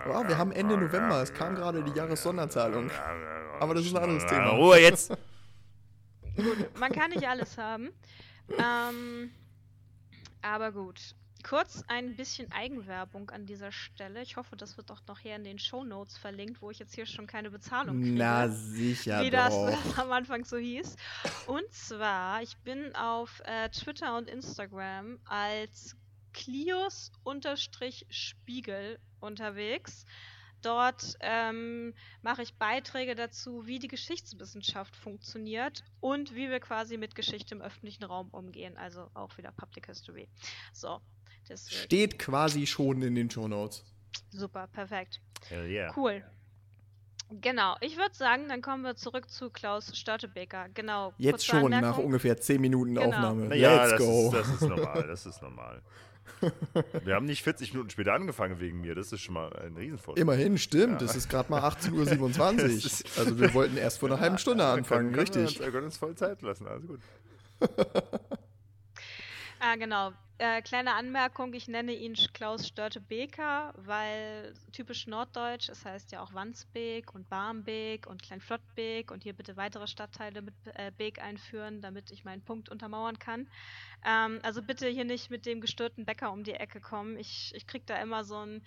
Wow, 0.06 0.28
wir 0.28 0.38
haben 0.38 0.52
Ende 0.52 0.78
November. 0.78 1.22
Es 1.22 1.34
kam 1.34 1.56
gerade 1.56 1.84
die 1.84 1.92
Jahressonderzahlung. 1.92 2.90
Aber 3.60 3.74
das 3.74 3.86
ist 3.86 3.96
ein 3.96 4.04
anderes 4.04 4.26
Thema. 4.26 4.50
Ruhe 4.52 4.80
jetzt! 4.80 5.10
gut, 6.36 6.80
man 6.80 6.92
kann 6.92 7.12
nicht 7.12 7.28
alles 7.28 7.58
haben. 7.58 7.92
Ähm, 8.58 9.32
aber 10.42 10.72
gut 10.72 11.16
kurz 11.44 11.84
ein 11.88 12.16
bisschen 12.16 12.52
Eigenwerbung 12.52 13.30
an 13.30 13.46
dieser 13.46 13.72
Stelle. 13.72 14.22
Ich 14.22 14.38
hoffe, 14.38 14.56
das 14.56 14.78
wird 14.78 14.90
doch 14.90 15.06
noch 15.08 15.20
hier 15.20 15.36
in 15.36 15.44
den 15.44 15.60
Show 15.60 15.84
Notes 15.84 16.18
verlinkt, 16.18 16.62
wo 16.62 16.72
ich 16.72 16.80
jetzt 16.80 16.96
hier 16.96 17.06
schon 17.06 17.28
keine 17.28 17.52
Bezahlung 17.52 18.02
kriege. 18.02 18.18
Na 18.18 18.50
sicher 18.50 19.22
Wie 19.22 19.30
doch. 19.30 19.38
das 19.38 19.54
am 20.00 20.12
Anfang 20.12 20.44
so 20.46 20.58
hieß. 20.58 20.96
Und 21.48 21.70
zwar, 21.72 22.42
ich 22.42 22.58
bin 22.58 22.96
auf 22.96 23.42
äh, 23.46 23.70
Twitter 23.70 24.18
und 24.18 24.28
Instagram 24.30 25.20
als 25.26 25.96
Clios-Spiegel 26.34 29.00
unterwegs. 29.20 30.06
Dort 30.62 31.16
ähm, 31.20 31.94
mache 32.22 32.42
ich 32.42 32.56
Beiträge 32.56 33.16
dazu, 33.16 33.68
wie 33.68 33.80
die 33.80 33.88
Geschichtswissenschaft 33.88 34.96
funktioniert 34.96 35.84
und 36.00 36.34
wie 36.34 36.50
wir 36.50 36.60
quasi 36.60 36.98
mit 36.98 37.16
Geschichte 37.16 37.56
im 37.56 37.62
öffentlichen 37.62 38.04
Raum 38.04 38.30
umgehen, 38.32 38.76
also 38.78 39.10
auch 39.14 39.38
wieder 39.38 39.52
Public 39.52 39.86
History. 39.86 40.28
So, 40.74 41.00
Deswegen. 41.50 41.82
Steht 41.84 42.20
quasi 42.20 42.66
schon 42.66 43.02
in 43.02 43.16
den 43.16 43.30
Show 43.30 43.48
Notes. 43.48 43.84
Super, 44.32 44.68
perfekt. 44.68 45.22
Hell 45.50 45.68
yeah. 45.68 45.94
Cool. 45.96 46.24
Genau, 47.30 47.76
ich 47.82 47.98
würde 47.98 48.16
sagen, 48.16 48.48
dann 48.48 48.62
kommen 48.62 48.84
wir 48.84 48.96
zurück 48.96 49.30
zu 49.30 49.50
Klaus 49.50 49.98
Störtebeker. 49.98 50.68
Genau. 50.74 51.14
Jetzt 51.18 51.46
schon, 51.46 51.72
nach 51.72 51.98
ungefähr 51.98 52.38
10 52.38 52.62
Minuten 52.62 52.96
genau. 52.96 53.08
Aufnahme. 53.08 53.56
Ja, 53.56 53.76
Let's 53.76 53.92
das 53.92 54.00
go. 54.00 54.28
Ist, 54.28 54.34
das 54.34 54.50
ist 54.50 54.62
normal, 54.62 55.08
das 55.08 55.26
ist 55.26 55.42
normal. 55.42 55.82
Wir 57.04 57.16
haben 57.16 57.26
nicht 57.26 57.44
40 57.44 57.74
Minuten 57.74 57.90
später 57.90 58.14
angefangen 58.14 58.60
wegen 58.60 58.82
mir, 58.82 58.96
das 58.96 59.12
ist 59.12 59.22
schon 59.22 59.34
mal 59.34 59.52
ein 59.58 59.76
Riesenvorteil. 59.76 60.22
Immerhin, 60.22 60.58
stimmt, 60.58 61.02
es 61.02 61.12
ja. 61.12 61.18
ist 61.18 61.30
gerade 61.30 61.50
mal 61.50 61.62
18.27 61.68 62.40
Uhr. 63.16 63.20
also 63.20 63.40
wir 63.40 63.54
wollten 63.54 63.78
erst 63.78 64.00
vor 64.00 64.10
einer 64.10 64.20
halben 64.20 64.38
Stunde 64.38 64.66
anfangen, 64.66 65.12
können, 65.12 65.20
richtig. 65.20 65.60
Wir 65.60 65.72
können 65.72 65.86
uns 65.86 65.98
voll 65.98 66.16
Zeit 66.16 66.42
lassen, 66.42 66.68
also 66.68 66.88
gut. 66.88 67.00
ah, 69.60 69.76
genau. 69.76 70.14
Äh, 70.40 70.62
kleine 70.62 70.94
Anmerkung, 70.94 71.52
ich 71.56 71.68
nenne 71.68 71.94
ihn 71.94 72.14
Klaus 72.14 72.68
Störte-Beker, 72.68 73.74
weil 73.76 74.54
typisch 74.72 75.08
norddeutsch, 75.08 75.68
es 75.68 75.84
heißt 75.84 76.12
ja 76.12 76.22
auch 76.22 76.32
Wandsbek 76.32 77.16
und 77.16 77.28
Barmbek 77.28 78.06
und 78.06 78.22
Kleinflottbek 78.22 79.10
und 79.10 79.24
hier 79.24 79.34
bitte 79.34 79.58
weitere 79.58 79.88
Stadtteile 79.88 80.44
mit 80.44 80.54
äh, 80.76 80.92
Beek 80.96 81.20
einführen, 81.20 81.82
damit 81.82 82.12
ich 82.12 82.24
meinen 82.24 82.44
Punkt 82.44 82.70
untermauern 82.70 83.18
kann. 83.18 83.50
Ähm, 84.06 84.40
also 84.44 84.62
bitte 84.62 84.88
hier 84.88 85.06
nicht 85.06 85.32
mit 85.32 85.48
dem 85.48 85.60
gestörten 85.60 86.06
Bäcker 86.06 86.32
um 86.32 86.44
die 86.44 86.54
Ecke 86.54 86.82
kommen. 86.82 87.18
Ich, 87.18 87.52
ich 87.56 87.66
krieg 87.66 87.88
da 87.88 88.00
immer 88.00 88.24
so 88.24 88.38
ein, 88.38 88.64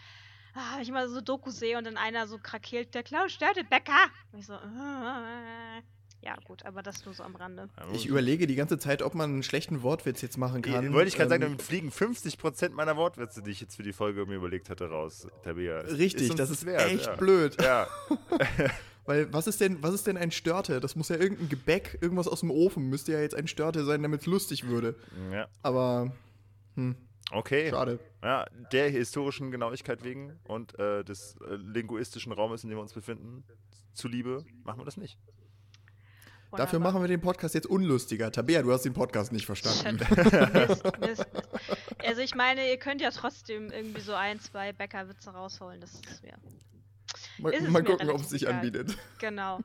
ah, 0.54 0.80
ich 0.80 0.88
immer 0.88 1.08
so 1.08 1.20
Doku 1.20 1.50
sehe 1.50 1.78
und 1.78 1.84
dann 1.84 1.96
einer 1.96 2.26
so 2.26 2.38
krakeelt, 2.38 2.96
der 2.96 3.04
Klaus 3.04 3.30
Störte-Becker. 3.30 4.06
Und 4.32 4.40
ich 4.40 4.46
so, 4.46 4.54
äh, 4.54 5.82
Ja, 6.22 6.36
gut, 6.44 6.66
aber 6.66 6.82
das 6.82 7.04
nur 7.06 7.14
so 7.14 7.22
am 7.22 7.34
Rande. 7.34 7.68
Ich 7.94 8.06
überlege 8.06 8.46
die 8.46 8.54
ganze 8.54 8.78
Zeit, 8.78 9.00
ob 9.00 9.14
man 9.14 9.30
einen 9.30 9.42
schlechten 9.42 9.82
Wortwitz 9.82 10.20
jetzt 10.20 10.36
machen 10.36 10.60
kann. 10.60 10.84
Ja, 10.84 10.92
wollte 10.92 11.08
ich 11.08 11.16
gerade 11.16 11.30
sagen, 11.30 11.42
Ähm, 11.42 11.48
damit 11.50 11.62
fliegen 11.62 11.90
50% 11.90 12.70
meiner 12.70 12.96
Wortwitze, 12.96 13.42
die 13.42 13.50
ich 13.50 13.60
jetzt 13.60 13.76
für 13.76 13.82
die 13.82 13.94
Folge 13.94 14.26
mir 14.26 14.34
überlegt 14.34 14.68
hatte, 14.68 14.90
raus, 14.90 15.26
Tabea. 15.42 15.80
Richtig, 15.80 16.30
uns 16.30 16.38
das 16.38 16.50
ist 16.50 16.66
wert, 16.66 16.90
echt 16.90 17.06
ja. 17.06 17.16
blöd. 17.16 17.56
Ja, 17.62 17.88
Weil 19.06 19.32
was 19.32 19.46
ist 19.46 19.60
denn, 19.60 19.82
was 19.82 19.94
ist 19.94 20.06
denn 20.06 20.16
ein 20.16 20.30
Störte? 20.30 20.78
Das 20.78 20.94
muss 20.94 21.08
ja 21.08 21.16
irgendein 21.16 21.48
Gebäck, 21.48 21.98
irgendwas 22.00 22.28
aus 22.28 22.40
dem 22.40 22.50
Ofen, 22.50 22.88
müsste 22.88 23.12
ja 23.12 23.20
jetzt 23.20 23.34
ein 23.34 23.48
Störte 23.48 23.84
sein, 23.84 24.02
damit 24.02 24.20
es 24.20 24.26
lustig 24.26 24.66
würde. 24.68 24.94
ja. 25.32 25.48
Aber 25.62 26.12
okay. 27.32 27.70
schade. 27.70 27.98
Ja, 28.22 28.46
der 28.72 28.90
historischen 28.90 29.50
Genauigkeit 29.50 30.04
wegen 30.04 30.38
und 30.44 30.78
äh, 30.78 31.02
des 31.02 31.36
äh, 31.48 31.56
linguistischen 31.56 32.32
Raumes, 32.32 32.62
in 32.62 32.70
dem 32.70 32.78
wir 32.78 32.82
uns 32.82 32.92
befinden, 32.92 33.42
zuliebe, 33.94 34.44
machen 34.62 34.80
wir 34.80 34.84
das 34.84 34.96
nicht. 34.96 35.18
Dafür 36.56 36.78
machen 36.78 37.00
wir 37.00 37.08
den 37.08 37.20
Podcast 37.20 37.54
jetzt 37.54 37.66
unlustiger. 37.66 38.32
Tabea, 38.32 38.62
du 38.62 38.72
hast 38.72 38.82
den 38.84 38.92
Podcast 38.92 39.32
nicht 39.32 39.46
verstanden. 39.46 39.98
Mist, 40.52 40.84
Mist, 40.84 41.00
Mist. 41.00 41.26
Also 42.04 42.20
ich 42.22 42.34
meine, 42.34 42.68
ihr 42.68 42.76
könnt 42.78 43.00
ja 43.00 43.10
trotzdem 43.10 43.70
irgendwie 43.70 44.00
so 44.00 44.14
ein, 44.14 44.40
zwei 44.40 44.72
Bäckerwitze 44.72 45.30
rausholen. 45.30 45.80
Das 45.80 45.94
ist 45.94 46.22
mir. 46.22 46.34
Mal, 47.38 47.52
Ist 47.52 47.68
mal 47.68 47.82
mir 47.82 47.88
gucken, 47.88 48.10
ob 48.10 48.20
es 48.20 48.30
sich 48.30 48.42
egal. 48.42 48.54
anbietet. 48.54 48.96
Genau. 49.18 49.60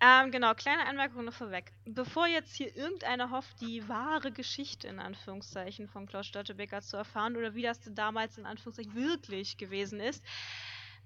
Ähm, 0.00 0.32
genau, 0.32 0.52
kleine 0.54 0.86
Anmerkung 0.86 1.24
noch 1.24 1.32
vorweg. 1.32 1.72
Bevor 1.84 2.26
jetzt 2.26 2.56
hier 2.56 2.74
irgendeiner 2.76 3.30
hofft, 3.30 3.60
die 3.60 3.88
wahre 3.88 4.32
Geschichte 4.32 4.88
in 4.88 4.98
Anführungszeichen 4.98 5.86
von 5.86 6.06
Klaus 6.06 6.26
Störtebeker 6.26 6.82
zu 6.82 6.96
erfahren 6.96 7.36
oder 7.36 7.54
wie 7.54 7.62
das 7.62 7.78
denn 7.78 7.94
damals 7.94 8.36
in 8.36 8.44
Anführungszeichen 8.44 8.96
wirklich 8.96 9.58
gewesen 9.58 10.00
ist, 10.00 10.24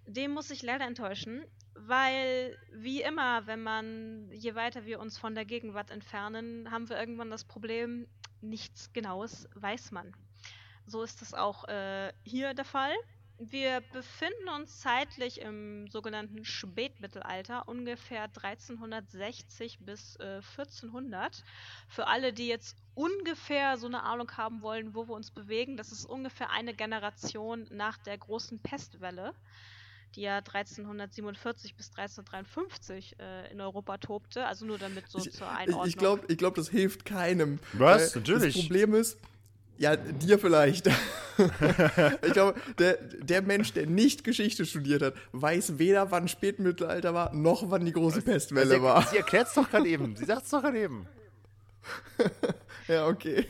dem 0.06 0.32
muss 0.32 0.50
ich 0.50 0.62
leider 0.62 0.86
enttäuschen, 0.86 1.44
weil 1.75 2.56
wie 2.72 3.02
immer, 3.02 3.46
wenn 3.46 3.62
man, 3.62 4.30
je 4.32 4.54
weiter 4.54 4.86
wir 4.86 5.00
uns 5.00 5.18
von 5.18 5.34
der 5.34 5.44
Gegenwart 5.44 5.90
entfernen, 5.90 6.70
haben 6.70 6.88
wir 6.88 6.98
irgendwann 6.98 7.30
das 7.30 7.44
Problem, 7.44 8.06
nichts 8.40 8.92
Genaues 8.92 9.48
weiß 9.54 9.92
man. 9.92 10.14
So 10.86 11.02
ist 11.02 11.22
es 11.22 11.34
auch 11.34 11.64
äh, 11.68 12.12
hier 12.22 12.54
der 12.54 12.64
Fall. 12.64 12.94
Wir 13.38 13.82
befinden 13.92 14.48
uns 14.48 14.80
zeitlich 14.80 15.42
im 15.42 15.88
sogenannten 15.88 16.46
Spätmittelalter, 16.46 17.68
ungefähr 17.68 18.22
1360 18.22 19.80
bis 19.80 20.16
äh, 20.16 20.40
1400. 20.56 21.44
Für 21.86 22.06
alle, 22.06 22.32
die 22.32 22.46
jetzt 22.46 22.78
ungefähr 22.94 23.76
so 23.76 23.88
eine 23.88 24.04
Ahnung 24.04 24.30
haben 24.38 24.62
wollen, 24.62 24.94
wo 24.94 25.06
wir 25.06 25.14
uns 25.14 25.30
bewegen, 25.30 25.76
das 25.76 25.92
ist 25.92 26.06
ungefähr 26.06 26.50
eine 26.50 26.72
Generation 26.72 27.66
nach 27.70 27.98
der 27.98 28.16
großen 28.16 28.58
Pestwelle, 28.60 29.34
die 30.16 30.23
ja 30.23 30.38
1347 30.38 31.75
bis 31.76 31.90
1353 31.90 33.16
äh, 33.18 33.52
in 33.52 33.61
Europa 33.61 33.99
tobte. 33.99 34.46
Also 34.46 34.64
nur 34.66 34.78
damit 34.78 35.08
so 35.08 35.18
Ich, 35.18 35.32
zur 35.32 35.46
ich, 35.46 35.52
Einordnung. 35.52 35.87
ich 35.87 35.96
glaube, 35.96 36.23
ich 36.28 36.38
glaub, 36.38 36.54
das 36.54 36.68
hilft 36.68 37.04
keinem. 37.04 37.58
Was? 37.75 38.14
Weil 38.14 38.23
Natürlich. 38.23 38.54
Das 38.54 38.62
Problem 38.62 38.94
ist, 38.94 39.18
ja, 39.78 39.94
dir 39.96 40.38
vielleicht. 40.38 40.87
ich 42.26 42.32
glaube, 42.32 42.58
der, 42.78 42.96
der 42.96 43.42
Mensch, 43.42 43.73
der 43.75 43.87
nicht 43.87 44.25
Geschichte 44.25 44.64
studiert 44.64 45.02
hat, 45.02 45.14
weiß 45.32 45.78
weder, 45.78 46.11
wann 46.11 46.28
Spätmittelalter 46.28 47.12
war, 47.12 47.35
noch 47.35 47.70
wann 47.70 47.85
die 47.85 47.92
große 47.92 48.23
Pestwelle 48.23 48.76
sie, 48.76 48.82
war. 48.82 49.06
sie 49.06 49.18
erklärt 49.18 49.49
es 49.49 49.54
doch 49.54 49.70
gerade 49.70 49.87
eben. 49.87 50.16
Sie 50.16 50.25
sagt 50.25 50.44
es 50.44 50.50
doch 50.50 50.62
gerade 50.62 50.80
eben. 50.80 51.06
Ja, 52.88 53.08
okay. 53.08 53.46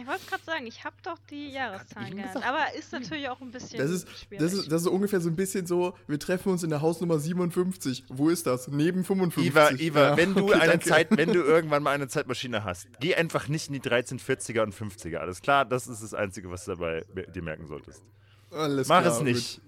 Ich 0.00 0.06
wollte 0.06 0.26
gerade 0.26 0.42
sagen, 0.44 0.66
ich 0.66 0.84
habe 0.84 0.96
doch 1.02 1.18
die 1.30 1.50
Jahreszahlen 1.50 2.16
gesagt. 2.16 2.44
Aber 2.46 2.74
ist 2.74 2.92
natürlich 2.92 3.28
auch 3.28 3.40
ein 3.40 3.50
bisschen 3.50 3.78
Das 3.78 3.90
ist, 3.90 4.08
schwierig. 4.08 4.38
das, 4.38 4.52
ist, 4.52 4.72
das 4.72 4.82
ist 4.82 4.88
ungefähr 4.88 5.20
so 5.20 5.28
ein 5.28 5.36
bisschen 5.36 5.66
so, 5.66 5.96
wir 6.06 6.18
treffen 6.18 6.50
uns 6.52 6.62
in 6.62 6.70
der 6.70 6.80
Hausnummer 6.80 7.18
57. 7.18 8.04
Wo 8.08 8.28
ist 8.28 8.46
das? 8.46 8.68
Neben 8.68 9.04
55. 9.04 9.50
Iva, 9.52 9.70
Iva, 9.72 10.00
Ja, 10.10 10.16
wenn 10.16 10.34
du 10.34 10.44
okay, 10.46 10.54
eine 10.60 10.70
danke. 10.72 10.88
Zeit, 10.88 11.08
wenn 11.16 11.32
du 11.32 11.42
irgendwann 11.44 11.82
mal 11.82 11.92
eine 11.92 12.08
Zeitmaschine 12.08 12.64
hast, 12.64 12.88
geh 13.00 13.14
einfach 13.14 13.48
nicht 13.48 13.68
in 13.68 13.74
die 13.74 13.80
1340er 13.80 14.62
und 14.62 14.74
50er. 14.74 15.16
Alles 15.18 15.42
klar, 15.42 15.64
das 15.64 15.86
ist 15.86 16.02
das 16.02 16.14
Einzige, 16.14 16.50
was 16.50 16.64
du 16.64 16.72
dabei 16.76 17.04
dir 17.34 17.42
merken 17.42 17.66
solltest. 17.66 18.02
Alles 18.50 18.88
Mach 18.88 19.02
klar, 19.02 19.12
es 19.14 19.20
nicht. 19.22 19.60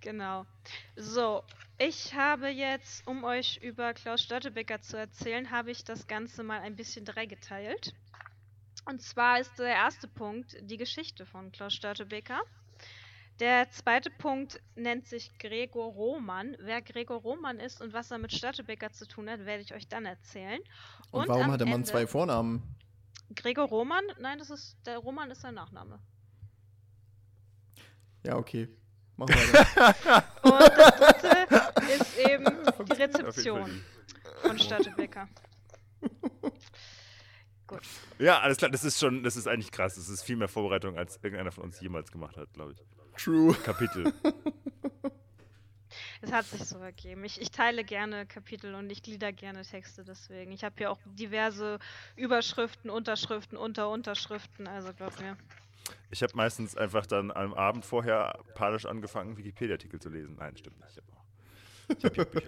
Genau. 0.00 0.46
So, 0.96 1.42
ich 1.78 2.14
habe 2.14 2.48
jetzt, 2.48 3.06
um 3.06 3.24
euch 3.24 3.58
über 3.62 3.92
Klaus 3.94 4.22
Störtebeker 4.22 4.80
zu 4.80 4.96
erzählen, 4.96 5.50
habe 5.50 5.70
ich 5.70 5.84
das 5.84 6.06
Ganze 6.06 6.42
mal 6.42 6.60
ein 6.60 6.76
bisschen 6.76 7.04
dreigeteilt. 7.04 7.94
Und 8.86 9.02
zwar 9.02 9.40
ist 9.40 9.58
der 9.58 9.66
erste 9.66 10.08
Punkt 10.08 10.56
die 10.62 10.76
Geschichte 10.76 11.26
von 11.26 11.52
Klaus 11.52 11.74
Störtebeker. 11.74 12.40
Der 13.38 13.70
zweite 13.70 14.10
Punkt 14.10 14.60
nennt 14.74 15.06
sich 15.06 15.30
Gregor 15.38 15.92
Roman. 15.92 16.56
Wer 16.60 16.82
Gregor 16.82 17.20
Roman 17.22 17.58
ist 17.58 17.80
und 17.80 17.92
was 17.94 18.10
er 18.10 18.18
mit 18.18 18.32
Störtebeker 18.32 18.90
zu 18.92 19.06
tun 19.06 19.30
hat, 19.30 19.46
werde 19.46 19.62
ich 19.62 19.72
euch 19.74 19.88
dann 19.88 20.04
erzählen. 20.04 20.60
Und, 21.10 21.28
warum 21.28 21.44
am 21.44 21.52
hat 21.52 21.60
der 21.60 21.66
Mann 21.66 21.76
Ende- 21.76 21.88
zwei 21.90 22.06
Vornamen? 22.06 22.62
Gregor 23.34 23.68
Roman? 23.68 24.04
Nein, 24.18 24.38
das 24.38 24.50
ist 24.50 24.76
der 24.84 24.98
Roman 24.98 25.30
ist 25.30 25.40
sein 25.40 25.54
Nachname. 25.54 26.00
Ja, 28.26 28.36
okay. 28.36 28.68
Mach 29.16 29.28
weiter. 29.28 30.24
Und 30.42 30.60
das 30.60 31.22
dritte 31.22 32.02
ist 32.02 32.18
eben 32.28 32.44
die 32.86 32.92
Rezeption 32.92 33.84
von 34.42 34.58
Störtebeker. 34.58 35.28
Gut. 37.70 37.82
Ja, 38.18 38.40
alles 38.40 38.58
klar, 38.58 38.68
das 38.68 38.82
ist 38.82 38.98
schon, 38.98 39.22
das 39.22 39.36
ist 39.36 39.46
eigentlich 39.46 39.70
krass. 39.70 39.94
Das 39.94 40.08
ist 40.08 40.24
viel 40.24 40.34
mehr 40.34 40.48
Vorbereitung, 40.48 40.98
als 40.98 41.20
irgendeiner 41.22 41.52
von 41.52 41.62
uns 41.62 41.80
jemals 41.80 42.10
gemacht 42.10 42.36
hat, 42.36 42.52
glaube 42.52 42.72
ich. 42.72 43.22
True. 43.22 43.54
Kapitel. 43.64 44.12
Es 46.22 46.32
hat 46.32 46.44
sich 46.44 46.64
so 46.64 46.78
ergeben. 46.78 47.24
Ich, 47.24 47.40
ich 47.40 47.50
teile 47.50 47.82
gerne 47.82 48.26
Kapitel 48.26 48.74
und 48.74 48.90
ich 48.90 49.02
glieder 49.02 49.32
gerne 49.32 49.62
Texte 49.62 50.04
deswegen. 50.04 50.52
Ich 50.52 50.62
habe 50.62 50.74
hier 50.76 50.90
auch 50.90 50.98
diverse 51.06 51.78
Überschriften, 52.14 52.90
Unterschriften, 52.90 53.56
Unterunterschriften, 53.56 54.68
also 54.68 54.92
glaub 54.92 55.18
mir. 55.18 55.38
Ich 56.10 56.22
habe 56.22 56.36
meistens 56.36 56.76
einfach 56.76 57.06
dann 57.06 57.30
am 57.30 57.54
Abend 57.54 57.86
vorher 57.86 58.38
panisch 58.54 58.84
angefangen, 58.84 59.38
Wikipedia-Artikel 59.38 59.98
zu 59.98 60.10
lesen. 60.10 60.36
Nein, 60.38 60.56
stimmt 60.56 60.78
nicht. 60.80 61.00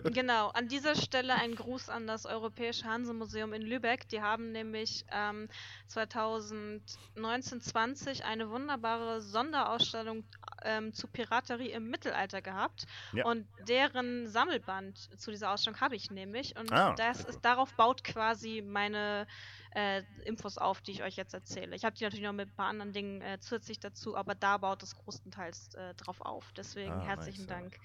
Genau, 0.05 0.49
an 0.51 0.69
dieser 0.69 0.95
Stelle 0.95 1.35
ein 1.35 1.55
Gruß 1.55 1.89
an 1.89 2.07
das 2.07 2.27
Europäische 2.27 2.85
Hansemuseum 2.85 3.53
in 3.53 3.63
Lübeck. 3.63 4.09
Die 4.09 4.23
haben 4.23 4.53
nämlich 4.53 5.05
ähm, 5.11 5.49
2019-20 5.91 8.23
eine 8.23 8.51
wunderbare 8.51 9.21
Sonderausstellung 9.21 10.25
ähm, 10.65 10.93
zu 10.93 11.07
Piraterie 11.09 11.71
im 11.73 11.91
Mittelalter 11.91 12.43
gehabt. 12.43 12.87
Ja. 13.13 13.25
Und 13.27 13.47
deren 13.67 14.29
Sammelband 14.29 14.99
zu 15.21 15.31
dieser 15.31 15.51
Ausstellung 15.53 15.81
habe 15.81 15.97
ich 15.97 16.11
nämlich. 16.11 16.57
Und 16.59 16.73
Ah. 16.73 16.95
das 16.95 17.25
ist, 17.25 17.45
darauf 17.45 17.73
baut 17.75 18.05
quasi 18.05 18.63
meine 18.67 19.27
äh, 19.75 20.03
Infos 20.25 20.59
auf, 20.59 20.81
die 20.83 20.93
ich 20.93 21.03
euch 21.03 21.17
jetzt 21.17 21.35
erzähle. 21.35 21.75
Ich 21.75 21.85
habe 21.85 21.97
die 21.97 22.05
natürlich 22.05 22.25
noch 22.25 22.33
mit 22.33 22.49
ein 22.49 22.55
paar 22.55 22.69
anderen 22.69 22.93
Dingen 22.93 23.21
äh, 23.23 23.39
zusätzlich 23.41 23.81
dazu, 23.81 24.17
aber 24.17 24.35
da 24.35 24.59
baut 24.59 24.83
es 24.83 24.95
größtenteils 24.97 25.75
äh, 25.75 25.95
drafen 25.95 26.23
auf. 26.27 26.53
Deswegen 26.57 26.93
Ah, 26.93 27.01
herzlichen 27.05 27.47
nice. 27.47 27.49
Dank 27.49 27.77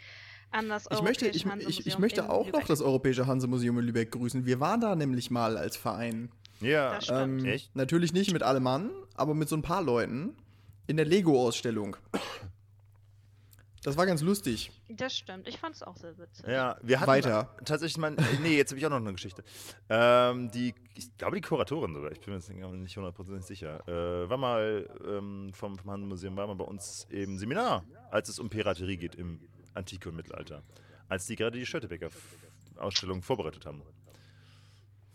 an 0.51 0.69
das 0.69 0.87
Ich 0.91 1.01
möchte, 1.01 1.27
ich, 1.27 1.45
ich, 1.45 1.87
ich 1.87 1.99
möchte 1.99 2.21
in 2.21 2.27
auch 2.27 2.45
noch 2.45 2.53
Lübeck. 2.53 2.67
das 2.67 2.81
Europäische 2.81 3.27
Hansemuseum 3.27 3.79
in 3.79 3.85
Lübeck 3.85 4.11
grüßen. 4.11 4.45
Wir 4.45 4.59
waren 4.59 4.81
da 4.81 4.95
nämlich 4.95 5.31
mal 5.31 5.57
als 5.57 5.77
Verein. 5.77 6.29
Ja. 6.61 6.99
Ähm, 7.09 7.45
Echt? 7.45 7.75
Natürlich 7.75 8.13
nicht 8.13 8.33
mit 8.33 8.43
allem 8.43 8.63
Mann, 8.63 8.89
aber 9.15 9.33
mit 9.33 9.49
so 9.49 9.55
ein 9.55 9.61
paar 9.61 9.81
Leuten 9.83 10.35
in 10.87 10.97
der 10.97 11.05
Lego-Ausstellung. 11.05 11.97
Das 13.83 13.95
war 13.95 14.05
ganz 14.05 14.21
lustig. 14.21 14.71
Das 14.89 15.15
stimmt. 15.15 15.47
Ich 15.47 15.59
fand 15.59 15.75
es 15.75 15.83
auch 15.83 15.95
sehr 15.95 16.17
witzig. 16.17 16.45
Ja, 16.45 16.77
wir 16.81 16.99
hatten 16.99 17.07
Weiter. 17.07 17.55
tatsächlich 17.63 17.97
mal. 17.97 18.15
Nee, 18.41 18.57
jetzt 18.57 18.71
habe 18.71 18.79
ich 18.79 18.85
auch 18.85 18.89
noch 18.89 18.97
eine 18.97 19.13
Geschichte. 19.13 19.43
Ähm, 19.87 20.51
die, 20.51 20.73
ich 20.95 21.15
glaube, 21.17 21.35
die 21.35 21.41
Kuratorin 21.41 21.93
sogar, 21.93 22.11
ich 22.11 22.19
bin 22.19 22.33
mir 22.33 22.39
jetzt 22.39 22.49
nicht 22.49 22.97
hundertprozentig 22.97 23.45
sicher, 23.45 23.87
äh, 23.87 24.29
war 24.29 24.37
mal 24.37 24.89
ähm, 25.07 25.51
vom, 25.53 25.77
vom 25.77 25.89
Handelsmuseum, 25.91 26.35
war 26.35 26.47
mal 26.47 26.55
bei 26.55 26.65
uns 26.65 27.07
im 27.09 27.37
Seminar, 27.37 27.85
als 28.11 28.27
es 28.27 28.39
um 28.39 28.49
Piraterie 28.49 28.97
geht 28.97 29.15
im 29.15 29.39
Antike 29.77 30.09
und 30.09 30.15
Mittelalter. 30.15 30.63
Als 31.09 31.25
die 31.27 31.35
gerade 31.35 31.57
die 31.57 31.65
Schöttebeker-Ausstellung 31.65 33.21
vorbereitet 33.21 33.65
haben. 33.65 33.81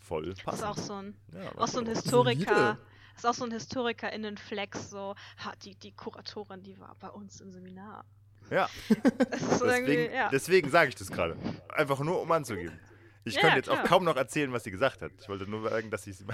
Voll 0.00 0.26
Das 0.26 0.38
ist 0.38 0.44
passend. 0.44 0.64
auch 0.66 0.78
so 0.78 0.94
ein, 0.94 1.14
Ja, 1.32 1.52
auch 1.56 1.68
so 1.68 1.78
ein 1.80 1.86
voll. 1.86 1.94
Historiker. 1.94 2.78
Ist 3.16 3.26
auch 3.26 3.34
so 3.34 3.44
ein 3.44 3.50
HistorikerInnen-Flex, 3.52 4.88
so, 4.90 5.14
ha, 5.44 5.52
die, 5.62 5.74
die 5.74 5.92
Kuratorin, 5.92 6.62
die 6.62 6.78
war 6.80 6.96
bei 6.98 7.08
uns 7.10 7.40
im 7.42 7.50
Seminar. 7.52 8.06
Ja, 8.50 8.68
deswegen, 9.30 10.12
ja. 10.14 10.28
deswegen 10.30 10.70
sage 10.70 10.88
ich 10.88 10.94
das 10.94 11.10
gerade. 11.10 11.36
Einfach 11.68 12.00
nur, 12.00 12.20
um 12.22 12.32
anzugeben. 12.32 12.78
Ich 13.24 13.34
Ja, 13.34 13.42
könnte 13.42 13.56
jetzt 13.58 13.68
auch 13.68 13.74
klar. 13.74 13.86
kaum 13.86 14.04
noch 14.04 14.16
erzählen, 14.16 14.50
was 14.52 14.64
sie 14.64 14.70
gesagt 14.70 15.02
hat. 15.02 15.12
Ich 15.20 15.28
wollte 15.28 15.46
nur 15.48 15.68
sagen, 15.68 15.90
dass 15.90 16.04
sie 16.04 16.10
es. 16.10 16.24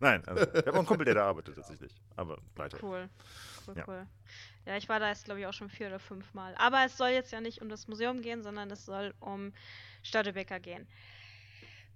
Nein, 0.00 0.22
also, 0.26 0.42
ich 0.42 0.66
habe 0.66 0.72
auch 0.72 0.78
einen 0.78 0.86
Kumpel, 0.86 1.04
der 1.04 1.14
da 1.14 1.26
arbeitet 1.26 1.54
tatsächlich. 1.56 1.94
Aber 2.16 2.38
weiter. 2.56 2.78
Cool. 2.82 3.08
Cool, 3.66 3.76
Ja. 3.76 3.84
cool. 3.86 4.06
Ja, 4.66 4.76
ich 4.76 4.88
war 4.88 4.98
da 4.98 5.08
jetzt, 5.08 5.24
glaube 5.24 5.40
ich, 5.40 5.46
auch 5.46 5.52
schon 5.52 5.70
vier 5.70 5.86
oder 5.88 5.98
fünf 5.98 6.32
Mal. 6.34 6.54
Aber 6.56 6.84
es 6.84 6.96
soll 6.96 7.10
jetzt 7.10 7.32
ja 7.32 7.40
nicht 7.40 7.62
um 7.62 7.68
das 7.68 7.86
Museum 7.88 8.22
gehen, 8.22 8.42
sondern 8.42 8.70
es 8.70 8.84
soll 8.84 9.14
um 9.20 9.52
Störtebeker 10.02 10.60
gehen. 10.60 10.86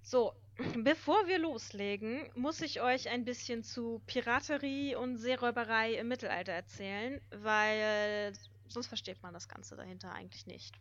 So, 0.02 0.34
bevor 0.84 1.26
wir 1.26 1.38
loslegen, 1.38 2.30
muss 2.34 2.60
ich 2.60 2.80
euch 2.80 3.08
ein 3.08 3.24
bisschen 3.24 3.62
zu 3.62 4.00
Piraterie 4.06 4.94
und 4.94 5.18
Seeräuberei 5.18 5.94
im 5.94 6.08
Mittelalter 6.08 6.52
erzählen, 6.52 7.20
weil 7.30 8.32
sonst 8.68 8.86
versteht 8.86 9.22
man 9.22 9.34
das 9.34 9.48
Ganze 9.48 9.76
dahinter 9.76 10.12
eigentlich 10.12 10.46
nicht. 10.46 10.74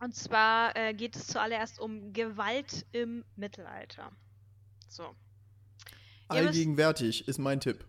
Und 0.00 0.14
zwar 0.14 0.74
äh, 0.76 0.94
geht 0.94 1.14
es 1.14 1.26
zuallererst 1.26 1.78
um 1.78 2.12
Gewalt 2.12 2.86
im 2.92 3.24
Mittelalter. 3.36 4.10
So. 4.88 5.14
Allgegenwärtig 6.30 7.28
ist 7.28 7.38
mein 7.38 7.60
Tipp. 7.60 7.84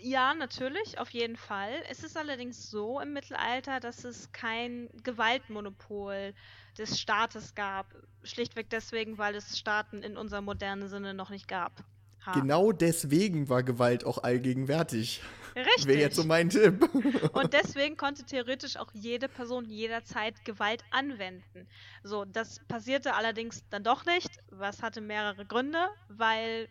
Ja, 0.00 0.34
natürlich, 0.34 0.98
auf 0.98 1.08
jeden 1.10 1.36
Fall. 1.36 1.72
Es 1.90 2.04
ist 2.04 2.18
allerdings 2.18 2.70
so 2.70 3.00
im 3.00 3.14
Mittelalter, 3.14 3.80
dass 3.80 4.04
es 4.04 4.30
kein 4.32 4.90
Gewaltmonopol 5.02 6.34
des 6.76 7.00
Staates 7.00 7.54
gab. 7.54 7.86
Schlichtweg 8.22 8.68
deswegen, 8.68 9.16
weil 9.16 9.34
es 9.34 9.58
Staaten 9.58 10.02
in 10.02 10.18
unserem 10.18 10.44
modernen 10.44 10.88
Sinne 10.88 11.14
noch 11.14 11.30
nicht 11.30 11.48
gab. 11.48 11.84
Ha. 12.26 12.32
Genau 12.32 12.72
deswegen 12.72 13.48
war 13.48 13.62
Gewalt 13.62 14.04
auch 14.04 14.18
allgegenwärtig. 14.18 15.22
Richtig. 15.56 15.86
Wäre 15.86 16.00
jetzt 16.00 16.16
so 16.16 16.24
mein 16.24 16.50
Tipp. 16.50 16.86
Und 17.32 17.52
deswegen 17.52 17.96
konnte 17.96 18.24
theoretisch 18.24 18.76
auch 18.76 18.90
jede 18.92 19.28
Person 19.28 19.64
jederzeit 19.64 20.44
Gewalt 20.44 20.82
anwenden. 20.90 21.66
So, 22.02 22.24
das 22.24 22.60
passierte 22.66 23.14
allerdings 23.14 23.64
dann 23.70 23.84
doch 23.84 24.04
nicht. 24.04 24.30
Was 24.50 24.82
hatte 24.82 25.00
mehrere 25.00 25.46
Gründe, 25.46 25.88
weil 26.08 26.68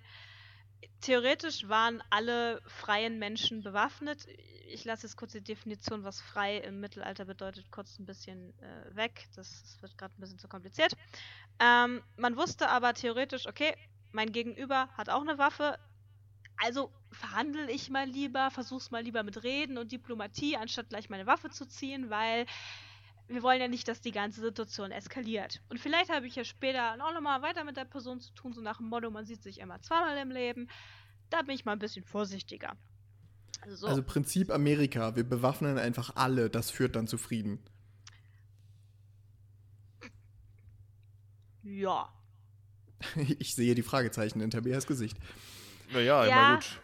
theoretisch 1.01 1.67
waren 1.67 2.01
alle 2.09 2.61
freien 2.65 3.19
Menschen 3.19 3.63
bewaffnet. 3.63 4.25
Ich 4.67 4.85
lasse 4.85 5.07
jetzt 5.07 5.17
kurz 5.17 5.33
die 5.33 5.43
Definition, 5.43 6.03
was 6.03 6.21
frei 6.21 6.57
im 6.57 6.79
Mittelalter 6.79 7.25
bedeutet, 7.25 7.69
kurz 7.71 7.99
ein 7.99 8.05
bisschen 8.05 8.57
äh, 8.59 8.95
weg. 8.95 9.27
Das, 9.35 9.61
das 9.61 9.81
wird 9.81 9.97
gerade 9.97 10.13
ein 10.17 10.21
bisschen 10.21 10.39
zu 10.39 10.47
kompliziert. 10.47 10.93
Ähm, 11.59 12.01
man 12.17 12.35
wusste 12.35 12.69
aber 12.69 12.93
theoretisch, 12.93 13.47
okay, 13.47 13.75
mein 14.11 14.31
Gegenüber 14.31 14.89
hat 14.97 15.09
auch 15.09 15.21
eine 15.21 15.37
Waffe, 15.37 15.77
also 16.57 16.91
verhandle 17.11 17.71
ich 17.71 17.89
mal 17.89 18.07
lieber, 18.07 18.51
versuch's 18.51 18.91
mal 18.91 19.03
lieber 19.03 19.23
mit 19.23 19.43
Reden 19.43 19.77
und 19.77 19.91
Diplomatie, 19.91 20.55
anstatt 20.57 20.89
gleich 20.89 21.09
meine 21.09 21.25
Waffe 21.25 21.49
zu 21.49 21.67
ziehen, 21.67 22.09
weil 22.09 22.45
wir 23.27 23.41
wollen 23.43 23.61
ja 23.61 23.67
nicht, 23.67 23.87
dass 23.87 24.01
die 24.01 24.11
ganze 24.11 24.41
Situation 24.41 24.91
eskaliert. 24.91 25.61
Und 25.69 25.79
vielleicht 25.79 26.11
habe 26.11 26.27
ich 26.27 26.35
ja 26.35 26.43
später 26.43 26.93
auch 27.03 27.13
nochmal 27.13 27.41
weiter 27.41 27.63
mit 27.63 27.77
der 27.77 27.85
Person 27.85 28.19
zu 28.19 28.33
tun, 28.33 28.53
so 28.53 28.61
nach 28.61 28.77
dem 28.77 28.87
Motto, 28.87 29.09
man 29.11 29.25
sieht 29.25 29.41
sich 29.43 29.59
immer 29.59 29.81
zweimal 29.81 30.17
im 30.17 30.31
Leben. 30.31 30.67
Da 31.29 31.41
bin 31.41 31.55
ich 31.55 31.65
mal 31.65 31.71
ein 31.73 31.79
bisschen 31.79 32.03
vorsichtiger. 32.05 32.75
So, 33.69 33.87
Also 33.87 34.03
Prinzip 34.03 34.51
Amerika, 34.51 35.15
wir 35.15 35.23
bewaffnen 35.23 35.77
einfach 35.77 36.15
alle, 36.15 36.49
das 36.49 36.69
führt 36.69 36.95
dann 36.95 37.07
zu 37.07 37.17
Frieden. 37.17 37.63
ja. 41.63 42.09
Ich 43.39 43.55
sehe 43.55 43.75
die 43.75 43.83
Fragezeichen 43.83 44.39
in 44.41 44.49
Tabeas 44.51 44.85
Gesicht. 44.87 45.17
Naja, 45.91 46.25
Ja. 46.25 46.53
immer 46.53 46.55
gut. 46.55 46.81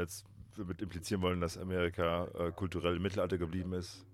Jetzt 0.00 0.24
damit 0.58 0.82
implizieren 0.82 1.22
wollen, 1.22 1.40
dass 1.40 1.56
Amerika 1.58 2.26
äh, 2.38 2.52
kulturell 2.52 2.96
im 2.96 3.02
Mittelalter 3.02 3.38
geblieben 3.38 3.72
ist. 3.72 4.04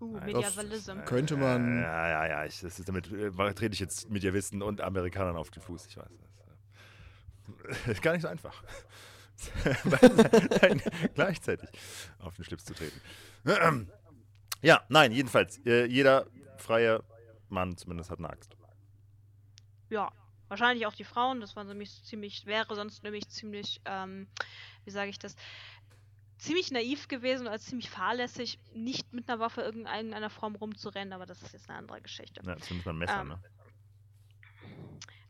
Uh, 0.00 0.16
Nein, 0.16 0.26
Medievalism. 0.32 0.96
das- 0.98 1.06
Könnte 1.06 1.36
man- 1.36 1.82
Ja, 1.82 2.08
ja, 2.08 2.26
ja. 2.26 2.44
Ich, 2.46 2.60
das 2.60 2.78
ist 2.78 2.88
damit 2.88 3.12
äh, 3.12 3.30
trete 3.54 3.74
ich 3.74 3.80
jetzt 3.80 4.08
Mediavisten 4.10 4.62
und 4.62 4.80
Amerikanern 4.80 5.36
auf 5.36 5.50
den 5.50 5.62
Fuß. 5.62 5.86
Ich 5.86 5.96
weiß. 5.98 6.08
Das 7.68 7.86
ist 7.88 8.02
gar 8.02 8.12
nicht 8.12 8.22
so 8.22 8.28
einfach. 8.28 8.62
Nein, 10.62 10.82
gleichzeitig 11.14 11.68
auf 12.18 12.36
den 12.36 12.44
Schlips 12.44 12.64
zu 12.64 12.74
treten. 12.74 13.00
Ja, 14.62 14.82
nein, 14.90 15.10
jedenfalls. 15.10 15.56
Äh, 15.64 15.86
jeder 15.86 16.26
freie 16.58 17.02
Mann 17.48 17.78
zumindest 17.78 18.10
hat 18.10 18.18
eine 18.18 18.28
Axt. 18.28 18.54
Ja, 19.88 20.12
wahrscheinlich 20.50 20.86
auch 20.86 20.94
die 20.94 21.04
Frauen. 21.04 21.40
Das 21.40 21.56
war 21.56 21.64
nämlich 21.64 22.02
ziemlich, 22.04 22.44
wäre 22.44 22.74
sonst 22.74 23.02
nämlich 23.02 23.28
ziemlich, 23.28 23.80
ähm, 23.86 24.28
wie 24.84 24.90
sage 24.90 25.10
ich 25.10 25.18
das, 25.18 25.36
ziemlich 26.38 26.70
naiv 26.70 27.08
gewesen 27.08 27.46
oder 27.46 27.58
ziemlich 27.58 27.90
fahrlässig, 27.90 28.58
nicht 28.74 29.12
mit 29.12 29.28
einer 29.28 29.40
Waffe 29.40 29.62
irgendeiner 29.62 30.30
Form 30.30 30.56
rumzurennen, 30.56 31.12
aber 31.12 31.26
das 31.26 31.42
ist 31.42 31.52
jetzt 31.52 31.68
eine 31.68 31.78
andere 31.78 32.00
Geschichte. 32.00 32.42
Ja, 32.44 32.56
zumindest 32.58 32.88
ein 32.88 32.98
Messer, 32.98 33.20
Ähm, 33.20 33.28
ne? 33.28 33.40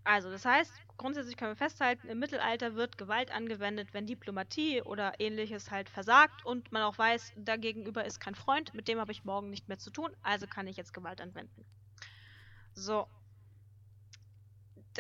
Also, 0.05 0.31
das 0.31 0.45
heißt, 0.45 0.73
grundsätzlich 0.97 1.37
können 1.37 1.51
wir 1.51 1.57
festhalten, 1.57 2.09
im 2.09 2.19
Mittelalter 2.19 2.75
wird 2.75 2.97
Gewalt 2.97 3.31
angewendet, 3.33 3.93
wenn 3.93 4.07
Diplomatie 4.07 4.83
oder 4.83 5.21
ähnliches 5.21 5.71
halt 5.71 5.91
versagt 5.91 6.45
und 6.45 6.73
man 6.73 6.83
auch 6.83 6.97
weiß, 6.97 7.35
dagegenüber 7.37 8.05
ist 8.05 8.19
kein 8.19 8.35
Freund, 8.35 8.73
mit 8.73 8.89
dem 8.89 8.99
habe 8.99 9.13
ich 9.13 9.25
morgen 9.25 9.51
nicht 9.51 9.69
mehr 9.69 9.79
zu 9.79 9.91
tun, 9.91 10.11
also 10.23 10.47
kann 10.47 10.67
ich 10.67 10.77
jetzt 10.77 10.95
Gewalt 10.95 11.21
anwenden. 11.21 11.67
So. 12.73 13.07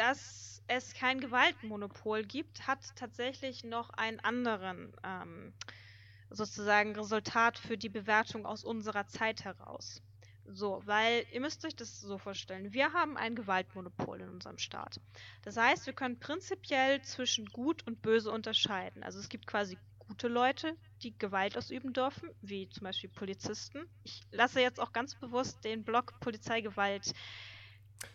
Dass 0.01 0.63
es 0.67 0.95
kein 0.95 1.21
Gewaltmonopol 1.21 2.25
gibt, 2.25 2.67
hat 2.67 2.79
tatsächlich 2.97 3.65
noch 3.65 3.91
einen 3.91 4.19
anderen 4.21 4.95
ähm, 5.05 5.53
sozusagen 6.31 6.97
Resultat 6.97 7.59
für 7.59 7.77
die 7.77 7.91
Bewertung 7.91 8.47
aus 8.47 8.65
unserer 8.65 9.07
Zeit 9.09 9.45
heraus. 9.45 10.01
So, 10.47 10.81
weil 10.87 11.27
ihr 11.33 11.43
müsst 11.43 11.67
euch 11.67 11.77
das 11.77 12.01
so 12.01 12.17
vorstellen. 12.17 12.73
Wir 12.73 12.95
haben 12.95 13.19
ein 13.19 13.35
Gewaltmonopol 13.35 14.23
in 14.23 14.31
unserem 14.31 14.57
Staat. 14.57 14.99
Das 15.43 15.59
heißt, 15.59 15.85
wir 15.85 15.93
können 15.93 16.19
prinzipiell 16.19 17.03
zwischen 17.03 17.45
gut 17.51 17.87
und 17.87 18.01
böse 18.01 18.31
unterscheiden. 18.31 19.03
Also 19.03 19.19
es 19.19 19.29
gibt 19.29 19.47
quasi 19.47 19.77
gute 19.99 20.29
Leute, 20.29 20.79
die 21.03 21.17
Gewalt 21.19 21.59
ausüben 21.59 21.93
dürfen, 21.93 22.31
wie 22.41 22.71
zum 22.71 22.85
Beispiel 22.85 23.11
Polizisten. 23.11 23.85
Ich 24.05 24.23
lasse 24.31 24.63
jetzt 24.63 24.81
auch 24.81 24.93
ganz 24.95 25.15
bewusst 25.15 25.63
den 25.63 25.85
Block 25.85 26.19
Polizeigewalt 26.21 27.13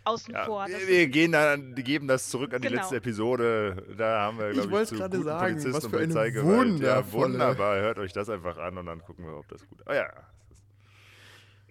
außen 0.04 0.34
Ja, 0.34 0.46
vor. 0.46 0.68
Das 0.68 0.80
wir 0.82 0.88
wir 0.88 1.08
gehen 1.08 1.32
dann, 1.32 1.76
geben 1.76 2.08
das 2.08 2.30
zurück 2.30 2.54
an 2.54 2.62
die 2.62 2.68
Genau. 2.68 2.82
letzte 2.82 2.98
Episode. 2.98 3.86
Da 3.98 4.22
haben 4.22 4.38
wir, 4.40 4.48
Ich 4.50 4.54
glaube 4.54 4.68
ich, 4.68 4.74
wollte 4.74 4.90
zu 4.90 4.96
gerade 4.96 5.18
guten 5.18 5.30
sagen, 5.30 5.40
Polizisten 5.46 5.74
was 5.74 5.84
und 5.86 5.90
für 5.92 5.98
eine 5.98 6.06
Polizeigewalt. 6.14 6.80
Ja, 6.80 7.12
wunderbar. 7.12 7.76
Hört 7.82 8.00
euch 8.00 8.14
das 8.14 8.30
einfach 8.30 8.58
an 8.58 8.78
und 8.78 8.86
dann 8.86 9.02
gucken 9.02 9.26
wir, 9.26 9.38
ob 9.38 9.48
das 9.48 9.68
gut 9.68 9.80
ist. 9.82 9.88
Oh 9.90 9.94
ja. 9.94 10.10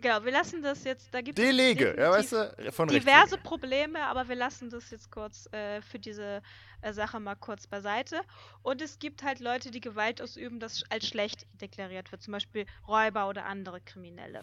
genau, 0.00 0.24
wir 0.24 0.32
lassen 0.32 0.62
das 0.62 0.84
jetzt, 0.84 1.14
da 1.14 1.20
gibt 1.22 1.38
es 1.38 1.44
Delege, 1.44 1.96
ja, 1.98 2.10
weißt 2.10 2.32
du, 2.32 2.72
von 2.72 2.88
diverse. 2.88 3.38
Probleme, 3.38 4.02
aber 4.02 4.28
wir 4.28 4.36
lassen 4.36 4.68
das 4.70 4.90
jetzt 4.90 5.10
kurz 5.10 5.48
äh, 5.52 5.80
für 5.80 5.98
diese 5.98 6.42
äh, 6.82 6.92
Sache 6.92 7.20
mal 7.20 7.36
kurz 7.36 7.66
beiseite. 7.66 8.20
Und 8.62 8.82
es 8.82 8.98
gibt 8.98 9.22
halt 9.22 9.40
Leute, 9.40 9.70
die 9.70 9.80
Gewalt 9.80 10.20
ausüben, 10.20 10.60
das 10.60 10.84
als 10.90 11.06
schlecht 11.08 11.46
deklariert 11.60 12.12
wird, 12.12 12.22
zum 12.22 12.32
Beispiel 12.32 12.66
Räuber 12.86 13.28
oder 13.28 13.46
andere 13.46 13.80
Kriminelle. 13.80 14.42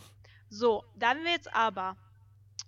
So, 0.50 0.84
da 0.98 1.16
wir 1.16 1.32
jetzt 1.32 1.54
aber 1.54 1.96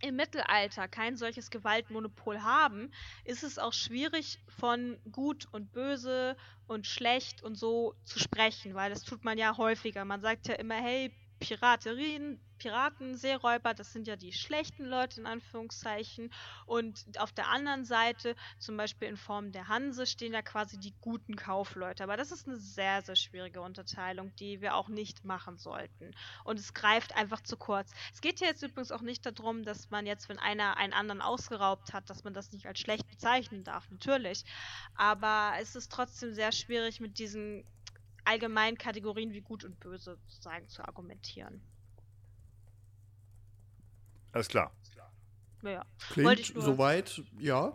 im 0.04 0.18
Mittelalter 0.18 0.88
kein 0.88 1.16
solches 1.16 1.50
Gewaltmonopol 1.50 2.44
haben, 2.44 2.92
ist 3.24 3.44
es 3.44 3.58
auch 3.58 3.74
schwierig 3.74 4.40
von 4.50 5.00
gut 5.12 5.48
und 5.52 5.72
böse 5.72 6.36
und 6.68 6.86
schlecht 6.88 7.42
und 7.42 7.56
so 7.56 7.96
zu 8.04 8.20
sprechen, 8.20 8.74
weil 8.76 8.90
das 8.90 9.04
tut 9.04 9.24
man 9.24 9.38
ja 9.38 9.58
häufiger. 9.58 10.04
Man 10.06 10.22
sagt 10.22 10.48
ja 10.48 10.56
immer, 10.56 10.76
hey, 10.76 11.16
Piraterien, 11.44 12.40
Piraten, 12.58 13.18
Seeräuber, 13.18 13.74
das 13.74 13.92
sind 13.92 14.08
ja 14.08 14.16
die 14.16 14.32
schlechten 14.32 14.86
Leute 14.86 15.20
in 15.20 15.28
Anführungszeichen. 15.28 16.32
Und 16.66 17.04
auf 17.18 17.34
der 17.34 17.50
anderen 17.50 17.84
Seite, 17.84 18.36
zum 18.58 18.78
Beispiel 18.78 19.10
in 19.10 19.18
Form 19.18 19.52
der 19.52 19.68
Hanse, 19.68 20.06
stehen 20.06 20.32
ja 20.32 20.42
quasi 20.42 20.80
die 20.80 20.94
guten 21.02 21.36
Kaufleute. 21.36 22.04
Aber 22.04 22.16
das 22.16 22.32
ist 22.32 22.48
eine 22.48 22.58
sehr, 22.58 23.02
sehr 23.02 23.18
schwierige 23.18 23.62
Unterteilung, 23.62 24.34
die 24.38 24.62
wir 24.62 24.76
auch 24.76 24.88
nicht 24.88 25.26
machen 25.26 25.58
sollten. 25.58 26.16
Und 26.46 26.58
es 26.58 26.74
greift 26.74 27.16
einfach 27.16 27.42
zu 27.42 27.58
kurz. 27.58 27.92
Es 28.14 28.22
geht 28.22 28.40
ja 28.40 28.48
jetzt 28.48 28.64
übrigens 28.64 28.92
auch 28.92 29.02
nicht 29.02 29.26
darum, 29.26 29.64
dass 29.64 29.90
man 29.90 30.06
jetzt, 30.06 30.30
wenn 30.30 30.40
einer 30.40 30.78
einen 30.78 30.94
anderen 30.94 31.22
ausgeraubt 31.22 31.92
hat, 31.92 32.10
dass 32.10 32.24
man 32.24 32.34
das 32.34 32.54
nicht 32.54 32.66
als 32.66 32.80
schlecht 32.80 33.08
bezeichnen 33.08 33.66
darf, 33.66 33.92
natürlich. 33.92 34.46
Aber 34.96 35.54
es 35.60 35.76
ist 35.76 35.92
trotzdem 35.92 36.34
sehr 36.34 36.54
schwierig, 36.54 37.02
mit 37.02 37.20
diesen 37.20 37.66
allgemeinen 38.26 38.78
Kategorien 38.78 39.32
wie 39.34 39.42
gut 39.42 39.64
und 39.64 39.80
böse 39.80 40.18
sozusagen 40.28 40.68
zu 40.70 40.84
argumentieren. 40.88 41.62
Alles 44.32 44.48
klar. 44.48 44.72
Ja, 45.62 45.86
Klingt 46.10 46.28
Wollte 46.28 46.42
ich 46.42 46.54
nur- 46.54 46.64
soweit, 46.64 47.22
ja. 47.40 47.74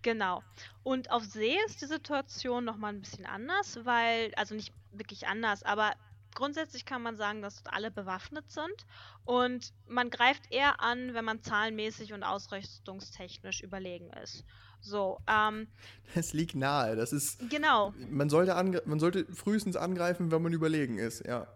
genau. 0.00 0.42
Und 0.82 1.10
auf 1.10 1.22
See 1.22 1.58
ist 1.66 1.82
die 1.82 1.86
Situation 1.86 2.64
nochmal 2.64 2.94
ein 2.94 3.02
bisschen 3.02 3.26
anders, 3.26 3.78
weil, 3.84 4.32
also 4.36 4.54
nicht 4.54 4.72
wirklich 4.90 5.26
anders, 5.26 5.62
aber 5.64 5.92
grundsätzlich 6.34 6.84
kann 6.84 7.02
man 7.02 7.16
sagen, 7.16 7.42
dass 7.42 7.64
alle 7.66 7.90
bewaffnet 7.90 8.50
sind 8.50 8.86
und 9.24 9.72
man 9.86 10.10
greift 10.10 10.50
eher 10.50 10.80
an, 10.80 11.14
wenn 11.14 11.24
man 11.24 11.42
zahlenmäßig 11.42 12.12
und 12.12 12.22
ausrüstungstechnisch 12.22 13.60
überlegen 13.62 14.10
ist. 14.22 14.44
So, 14.80 15.20
ähm, 15.28 15.68
Es 16.14 16.32
liegt 16.32 16.54
nahe. 16.56 16.96
Das 16.96 17.12
ist. 17.12 17.38
genau. 17.48 17.94
Man 18.10 18.28
sollte, 18.28 18.82
man 18.86 18.98
sollte 18.98 19.26
frühestens 19.32 19.76
angreifen, 19.76 20.30
wenn 20.32 20.42
man 20.42 20.52
überlegen 20.52 20.98
ist, 20.98 21.24
ja. 21.26 21.46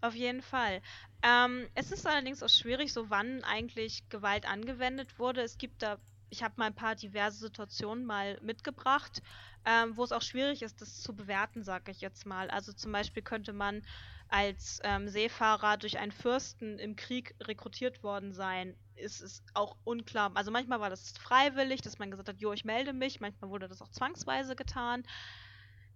Auf 0.00 0.14
jeden 0.14 0.42
Fall. 0.42 0.80
Ähm, 1.22 1.66
es 1.74 1.90
ist 1.90 2.06
allerdings 2.06 2.42
auch 2.42 2.48
schwierig, 2.48 2.92
so 2.92 3.10
wann 3.10 3.42
eigentlich 3.42 4.08
Gewalt 4.08 4.48
angewendet 4.48 5.18
wurde. 5.18 5.42
Es 5.42 5.58
gibt 5.58 5.82
da, 5.82 5.98
ich 6.30 6.42
habe 6.42 6.54
mal 6.56 6.66
ein 6.66 6.74
paar 6.74 6.94
diverse 6.94 7.38
Situationen 7.38 8.04
mal 8.04 8.38
mitgebracht, 8.42 9.22
ähm, 9.64 9.96
wo 9.96 10.04
es 10.04 10.12
auch 10.12 10.22
schwierig 10.22 10.62
ist, 10.62 10.80
das 10.80 11.00
zu 11.00 11.14
bewerten, 11.14 11.62
sage 11.62 11.90
ich 11.90 12.00
jetzt 12.00 12.26
mal. 12.26 12.50
Also 12.50 12.72
zum 12.72 12.92
Beispiel 12.92 13.22
könnte 13.22 13.52
man 13.52 13.82
als 14.28 14.80
ähm, 14.84 15.08
Seefahrer 15.08 15.78
durch 15.78 15.98
einen 15.98 16.12
Fürsten 16.12 16.78
im 16.78 16.96
Krieg 16.96 17.34
rekrutiert 17.42 18.02
worden 18.02 18.32
sein. 18.32 18.76
Ist 18.94 19.20
es 19.20 19.42
auch 19.54 19.76
unklar. 19.84 20.30
Also 20.34 20.50
manchmal 20.50 20.80
war 20.80 20.90
das 20.90 21.10
freiwillig, 21.18 21.80
dass 21.80 21.98
man 21.98 22.10
gesagt 22.10 22.28
hat, 22.28 22.40
jo, 22.40 22.52
ich 22.52 22.64
melde 22.64 22.92
mich. 22.92 23.20
Manchmal 23.20 23.50
wurde 23.50 23.68
das 23.68 23.80
auch 23.80 23.88
zwangsweise 23.88 24.54
getan. 24.54 25.04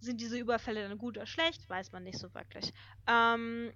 Sind 0.01 0.21
diese 0.21 0.39
Überfälle 0.39 0.89
dann 0.89 0.99
gut 0.99 1.17
oder 1.17 1.27
schlecht? 1.27 1.69
Weiß 1.69 1.93
man 1.93 2.05
nicht 2.05 2.19
so 2.19 2.33
wirklich. 2.35 2.73
Ähm, 3.07 3.73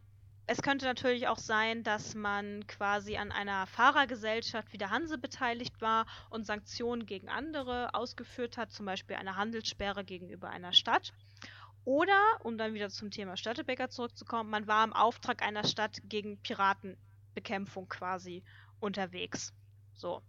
es 0.49 0.63
könnte 0.63 0.85
natürlich 0.85 1.27
auch 1.27 1.39
sein, 1.39 1.83
dass 1.83 2.15
man 2.15 2.67
quasi 2.69 3.17
an 3.17 3.33
einer 3.33 3.67
Fahrergesellschaft 3.67 4.73
wie 4.73 4.79
der 4.79 4.91
Hanse 4.91 5.19
beteiligt 5.19 5.81
war 5.81 6.07
und 6.31 6.47
Sanktionen 6.47 7.05
gegen 7.05 7.29
andere 7.29 7.95
ausgeführt 7.95 8.57
hat, 8.57 8.71
zum 8.71 8.87
Beispiel 8.87 9.17
eine 9.17 9.37
Handelssperre 9.37 10.05
gegenüber 10.05 10.49
einer 10.49 10.73
Stadt. 10.73 11.13
Oder, 11.85 12.21
um 12.41 12.59
dann 12.59 12.75
wieder 12.75 12.91
zum 12.91 13.11
Thema 13.11 13.37
Störtebeker 13.37 13.89
zurückzukommen, 13.89 14.51
man 14.51 14.67
war 14.67 14.85
im 14.85 14.93
Auftrag 14.93 15.43
einer 15.43 15.65
Stadt 15.65 15.99
gegen 16.05 16.41
Piratenbekämpfung 16.43 17.89
quasi 17.89 18.45
unterwegs. 18.81 19.53
So. 19.95 20.23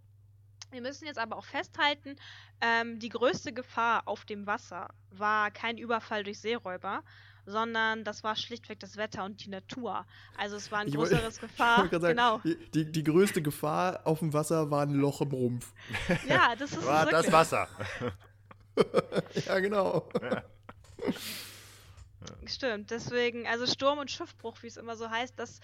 Wir 0.69 0.81
müssen 0.81 1.05
jetzt 1.05 1.17
aber 1.17 1.37
auch 1.37 1.45
festhalten, 1.45 2.17
ähm, 2.59 2.99
die 2.99 3.09
größte 3.09 3.53
Gefahr 3.53 4.07
auf 4.07 4.25
dem 4.25 4.45
Wasser 4.47 4.89
war 5.11 5.49
kein 5.49 5.77
Überfall 5.77 6.23
durch 6.23 6.41
Seeräuber, 6.41 7.03
sondern 7.47 8.03
das 8.03 8.23
war 8.23 8.35
schlichtweg 8.35 8.79
das 8.81 8.97
Wetter 8.97 9.23
und 9.23 9.43
die 9.43 9.49
Natur. 9.49 10.05
Also 10.37 10.57
es 10.57 10.69
war 10.71 10.79
ein 10.79 10.91
größeres 10.91 11.39
Gefahr. 11.41 11.89
Sagen, 11.89 12.01
genau. 12.01 12.39
Die, 12.73 12.91
die, 12.91 13.03
größte 13.03 13.41
Gefahr 13.41 14.01
auf 14.03 14.19
dem 14.19 14.33
Wasser 14.33 14.69
war 14.69 14.83
ein 14.83 14.93
Loch 14.93 15.21
im 15.21 15.31
Rumpf. 15.31 15.73
Ja, 16.27 16.55
das 16.55 16.73
ist 16.73 16.85
war 16.85 17.05
das 17.05 17.31
Wasser. 17.31 17.67
ja, 19.45 19.59
genau. 19.59 20.09
Ja. 20.21 20.43
Stimmt, 22.45 22.91
deswegen, 22.91 23.47
also 23.47 23.65
Sturm 23.65 23.99
und 23.99 24.11
Schiffbruch, 24.11 24.57
wie 24.61 24.67
es 24.67 24.75
immer 24.75 24.97
so 24.97 25.09
heißt, 25.09 25.39
das, 25.39 25.61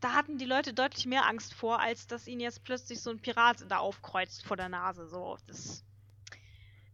da 0.00 0.14
hatten 0.14 0.38
die 0.38 0.46
Leute 0.46 0.72
deutlich 0.72 1.04
mehr 1.04 1.26
Angst 1.26 1.52
vor, 1.52 1.80
als 1.80 2.06
dass 2.06 2.26
ihnen 2.26 2.40
jetzt 2.40 2.64
plötzlich 2.64 3.00
so 3.02 3.10
ein 3.10 3.20
Pirat 3.20 3.66
da 3.68 3.78
aufkreuzt 3.78 4.46
vor 4.46 4.56
der 4.56 4.70
Nase. 4.70 5.06
So, 5.06 5.36
das 5.46 5.84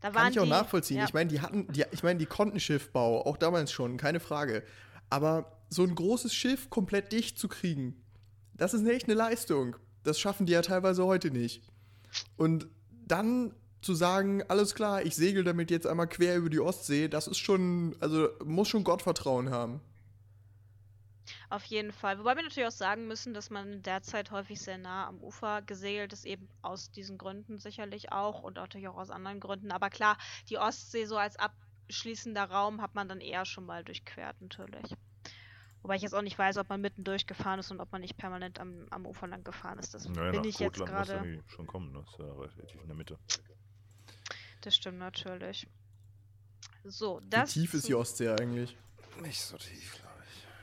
da 0.02 0.10
Kann 0.10 0.32
ich 0.32 0.40
auch 0.40 0.44
die, 0.44 0.50
nachvollziehen. 0.50 0.98
Ja. 0.98 1.04
Ich 1.04 1.14
meine, 1.14 1.30
die 1.30 1.40
hatten, 1.40 1.66
die, 1.72 1.84
ich 1.92 2.02
meine, 2.02 2.18
die 2.18 2.26
konnten 2.26 2.60
Schiffbau, 2.60 3.24
auch 3.24 3.36
damals 3.36 3.72
schon, 3.72 3.96
keine 3.96 4.20
Frage. 4.20 4.64
Aber 5.10 5.60
so 5.68 5.84
ein 5.84 5.94
großes 5.94 6.34
Schiff 6.34 6.68
komplett 6.70 7.12
dicht 7.12 7.38
zu 7.38 7.48
kriegen, 7.48 8.02
das 8.54 8.74
ist 8.74 8.86
echt 8.86 9.06
eine 9.06 9.14
Leistung. 9.14 9.76
Das 10.02 10.18
schaffen 10.18 10.46
die 10.46 10.52
ja 10.52 10.62
teilweise 10.62 11.04
heute 11.04 11.30
nicht. 11.30 11.62
Und 12.36 12.66
dann 13.06 13.54
zu 13.80 13.94
sagen, 13.94 14.42
alles 14.48 14.74
klar, 14.74 15.02
ich 15.02 15.14
segel 15.14 15.44
damit 15.44 15.70
jetzt 15.70 15.86
einmal 15.86 16.08
quer 16.08 16.36
über 16.36 16.50
die 16.50 16.60
Ostsee, 16.60 17.08
das 17.08 17.26
ist 17.26 17.38
schon, 17.38 17.96
also 18.00 18.28
muss 18.44 18.68
schon 18.68 18.84
Gottvertrauen 18.84 19.50
haben. 19.50 19.80
Auf 21.52 21.66
jeden 21.66 21.92
Fall. 21.92 22.18
Wobei 22.18 22.34
wir 22.34 22.42
natürlich 22.42 22.66
auch 22.66 22.70
sagen 22.70 23.06
müssen, 23.06 23.34
dass 23.34 23.50
man 23.50 23.82
derzeit 23.82 24.30
häufig 24.30 24.58
sehr 24.58 24.78
nah 24.78 25.06
am 25.06 25.22
Ufer 25.22 25.60
gesegelt 25.60 26.14
ist, 26.14 26.24
eben 26.24 26.48
aus 26.62 26.90
diesen 26.90 27.18
Gründen 27.18 27.58
sicherlich 27.58 28.10
auch 28.10 28.42
und 28.42 28.56
natürlich 28.56 28.88
auch 28.88 28.96
aus 28.96 29.10
anderen 29.10 29.38
Gründen. 29.38 29.70
Aber 29.70 29.90
klar, 29.90 30.16
die 30.48 30.56
Ostsee 30.56 31.04
so 31.04 31.18
als 31.18 31.36
abschließender 31.36 32.44
Raum 32.44 32.80
hat 32.80 32.94
man 32.94 33.06
dann 33.06 33.20
eher 33.20 33.44
schon 33.44 33.66
mal 33.66 33.84
durchquert, 33.84 34.40
natürlich. 34.40 34.96
Wobei 35.82 35.96
ich 35.96 36.00
jetzt 36.00 36.14
auch 36.14 36.22
nicht 36.22 36.38
weiß, 36.38 36.56
ob 36.56 36.70
man 36.70 36.80
mitten 36.80 37.04
durchgefahren 37.04 37.60
ist 37.60 37.70
und 37.70 37.80
ob 37.80 37.92
man 37.92 38.00
nicht 38.00 38.16
permanent 38.16 38.58
am, 38.58 38.86
am 38.88 39.04
Ufer 39.04 39.26
lang 39.26 39.44
gefahren 39.44 39.78
ist. 39.78 39.92
Das 39.92 40.08
naja, 40.08 40.30
bin 40.30 40.44
ich 40.44 40.58
jetzt 40.58 40.78
gerade. 40.78 41.38
schon 41.48 41.66
kommen, 41.66 41.92
das 41.92 42.08
ist 42.12 42.18
ja 42.18 42.32
relativ 42.32 42.80
in 42.80 42.86
der 42.86 42.96
Mitte. 42.96 43.18
Das 44.62 44.74
stimmt 44.74 45.00
natürlich. 45.00 45.68
So, 46.84 47.20
das. 47.28 47.54
Wie 47.54 47.60
tief 47.60 47.74
ist 47.74 47.88
die 47.88 47.94
Ostsee 47.94 48.30
eigentlich? 48.30 48.74
Nicht 49.20 49.42
so 49.42 49.58
tief, 49.58 50.01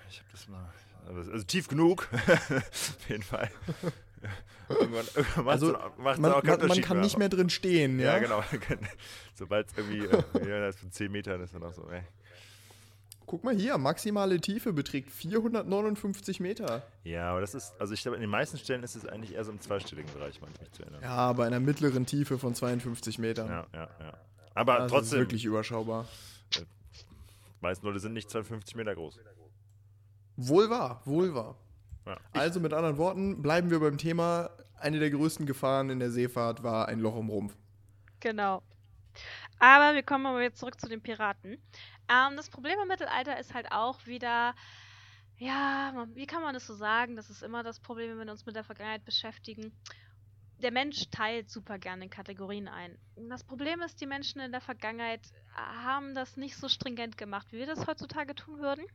ich. 0.09 0.19
Habe 0.19 0.29
das 0.31 0.47
mal. 0.47 0.73
Also, 1.07 1.43
tief 1.43 1.67
genug. 1.67 2.07
Auf 2.13 3.09
jeden 3.09 3.23
Fall. 3.23 3.49
Irgendwann, 4.69 5.05
irgendwann 5.15 5.47
also, 5.47 5.71
macht 5.97 6.19
man, 6.19 6.31
auch 6.31 6.43
man, 6.43 6.67
man 6.67 6.81
kann 6.81 6.97
mehr. 6.97 7.03
nicht 7.03 7.17
mehr 7.17 7.29
drin 7.29 7.49
stehen, 7.49 7.99
ja? 7.99 8.17
Ja, 8.17 8.19
genau. 8.19 8.43
Sobald 9.33 9.67
es 9.67 9.77
irgendwie 9.77 10.05
äh, 10.05 10.71
von 10.73 10.91
10 10.91 11.11
Metern 11.11 11.41
ist, 11.41 11.55
dann 11.55 11.63
auch 11.63 11.73
so, 11.73 11.89
ey. 11.89 12.03
Guck 13.25 13.43
mal 13.43 13.55
hier, 13.55 13.77
maximale 13.79 14.39
Tiefe 14.39 14.71
beträgt 14.73 15.09
459 15.11 16.39
Meter. 16.39 16.83
Ja, 17.03 17.31
aber 17.31 17.41
das 17.41 17.55
ist, 17.55 17.73
also 17.79 17.93
ich 17.95 18.01
glaube, 18.01 18.17
in 18.17 18.21
den 18.21 18.29
meisten 18.29 18.57
Stellen 18.59 18.83
ist 18.83 18.95
es 18.95 19.07
eigentlich 19.07 19.33
eher 19.33 19.43
so 19.43 19.51
im 19.51 19.59
zweistelligen 19.59 20.11
Bereich, 20.13 20.39
meine 20.41 20.53
ich 20.53 20.61
mich 20.61 20.71
zu 20.71 20.83
erinnern. 20.83 21.01
Ja, 21.01 21.33
bei 21.33 21.47
einer 21.47 21.59
mittleren 21.59 22.05
Tiefe 22.05 22.37
von 22.37 22.53
52 22.53 23.17
Metern. 23.17 23.47
Ja, 23.47 23.67
ja, 23.73 23.89
ja. 23.99 24.13
Aber 24.53 24.79
das 24.79 24.91
trotzdem. 24.91 25.19
Ist 25.19 25.25
wirklich 25.25 25.45
überschaubar. 25.45 26.07
Die 26.55 26.65
meisten 27.61 27.85
Leute 27.85 27.99
sind 27.99 28.13
nicht 28.13 28.29
52 28.29 28.75
Meter 28.75 28.93
groß. 28.95 29.19
Wohl 30.41 30.69
wahr, 30.69 31.01
wohl 31.03 31.35
wahr. 31.35 31.57
Ja. 32.05 32.17
Also 32.31 32.61
mit 32.61 32.73
anderen 32.73 32.97
Worten, 32.97 33.41
bleiben 33.41 33.69
wir 33.71 33.81
beim 33.81 33.97
Thema. 33.97 34.49
Eine 34.79 34.99
der 34.99 35.09
größten 35.09 35.45
Gefahren 35.45 35.89
in 35.89 35.99
der 35.99 36.11
Seefahrt 36.11 36.63
war 36.63 36.87
ein 36.87 36.99
Loch 36.99 37.17
im 37.17 37.27
Rumpf. 37.27 37.57
Genau. 38.21 38.63
Aber 39.59 39.95
wir 39.95 40.03
kommen 40.03 40.23
mal 40.23 40.41
jetzt 40.41 40.59
zurück 40.59 40.79
zu 40.79 40.87
den 40.87 41.01
Piraten. 41.01 41.61
Ähm, 42.07 42.37
das 42.37 42.49
Problem 42.49 42.79
im 42.81 42.87
Mittelalter 42.87 43.37
ist 43.37 43.53
halt 43.53 43.73
auch 43.73 44.05
wieder, 44.05 44.55
ja, 45.37 46.07
wie 46.13 46.25
kann 46.25 46.41
man 46.41 46.53
das 46.53 46.65
so 46.65 46.73
sagen? 46.73 47.17
Das 47.17 47.29
ist 47.29 47.43
immer 47.43 47.61
das 47.61 47.81
Problem, 47.81 48.17
wenn 48.17 48.25
wir 48.25 48.31
uns 48.31 48.45
mit 48.45 48.55
der 48.55 48.63
Vergangenheit 48.63 49.03
beschäftigen. 49.03 49.73
Der 50.59 50.71
Mensch 50.71 51.09
teilt 51.09 51.49
super 51.49 51.77
gerne 51.77 52.05
in 52.05 52.09
Kategorien 52.09 52.69
ein. 52.69 52.97
Das 53.29 53.43
Problem 53.43 53.81
ist, 53.81 53.99
die 53.99 54.07
Menschen 54.07 54.39
in 54.39 54.53
der 54.53 54.61
Vergangenheit 54.61 55.21
haben 55.53 56.15
das 56.15 56.37
nicht 56.37 56.55
so 56.55 56.69
stringent 56.69 57.17
gemacht, 57.17 57.47
wie 57.51 57.57
wir 57.57 57.67
das 57.67 57.87
heutzutage 57.87 58.35
tun 58.35 58.59
würden. 58.59 58.85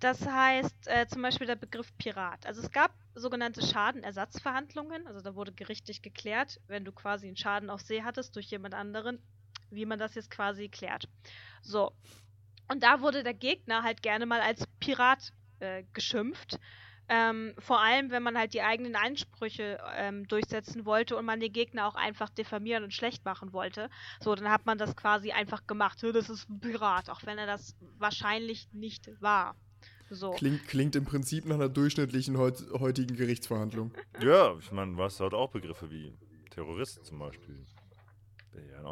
Das 0.00 0.24
heißt 0.24 0.86
äh, 0.86 1.06
zum 1.08 1.22
Beispiel 1.22 1.46
der 1.46 1.56
Begriff 1.56 1.96
Pirat. 1.98 2.46
Also 2.46 2.62
es 2.62 2.70
gab 2.70 2.92
sogenannte 3.14 3.66
Schadenersatzverhandlungen, 3.66 5.06
also 5.08 5.20
da 5.20 5.34
wurde 5.34 5.52
gerichtlich 5.52 6.02
geklärt, 6.02 6.60
wenn 6.68 6.84
du 6.84 6.92
quasi 6.92 7.26
einen 7.26 7.36
Schaden 7.36 7.68
auf 7.68 7.80
See 7.80 8.02
hattest 8.04 8.36
durch 8.36 8.46
jemand 8.46 8.74
anderen, 8.74 9.20
wie 9.70 9.86
man 9.86 9.98
das 9.98 10.14
jetzt 10.14 10.30
quasi 10.30 10.68
klärt. 10.68 11.08
So. 11.62 11.92
Und 12.68 12.82
da 12.82 13.00
wurde 13.00 13.24
der 13.24 13.34
Gegner 13.34 13.82
halt 13.82 14.02
gerne 14.02 14.26
mal 14.26 14.40
als 14.40 14.66
Pirat 14.78 15.32
äh, 15.58 15.82
geschimpft. 15.94 16.60
Ähm, 17.08 17.54
vor 17.58 17.80
allem, 17.80 18.10
wenn 18.10 18.22
man 18.22 18.36
halt 18.36 18.52
die 18.52 18.62
eigenen 18.62 18.94
Ansprüche 18.94 19.78
ähm, 19.96 20.28
durchsetzen 20.28 20.84
wollte 20.84 21.16
und 21.16 21.24
man 21.24 21.40
den 21.40 21.52
Gegner 21.52 21.88
auch 21.88 21.94
einfach 21.94 22.28
diffamieren 22.28 22.84
und 22.84 22.92
schlecht 22.92 23.24
machen 23.24 23.54
wollte. 23.54 23.88
So, 24.20 24.34
dann 24.34 24.50
hat 24.50 24.66
man 24.66 24.76
das 24.76 24.94
quasi 24.94 25.32
einfach 25.32 25.66
gemacht. 25.66 26.02
Das 26.02 26.28
ist 26.28 26.48
ein 26.50 26.60
Pirat, 26.60 27.08
auch 27.08 27.22
wenn 27.24 27.38
er 27.38 27.46
das 27.46 27.74
wahrscheinlich 27.96 28.68
nicht 28.72 29.10
war. 29.20 29.56
So. 30.10 30.30
Klingt, 30.30 30.66
klingt 30.68 30.96
im 30.96 31.04
Prinzip 31.04 31.44
nach 31.44 31.56
einer 31.56 31.68
durchschnittlichen 31.68 32.38
heut, 32.38 32.64
heutigen 32.72 33.16
Gerichtsverhandlung. 33.16 33.92
Ja, 34.22 34.56
ich 34.58 34.72
meine, 34.72 34.96
was 34.96 35.20
hat 35.20 35.34
auch 35.34 35.50
Begriffe 35.50 35.90
wie 35.90 36.12
Terrorist 36.50 37.04
zum 37.04 37.18
Beispiel. 37.18 37.58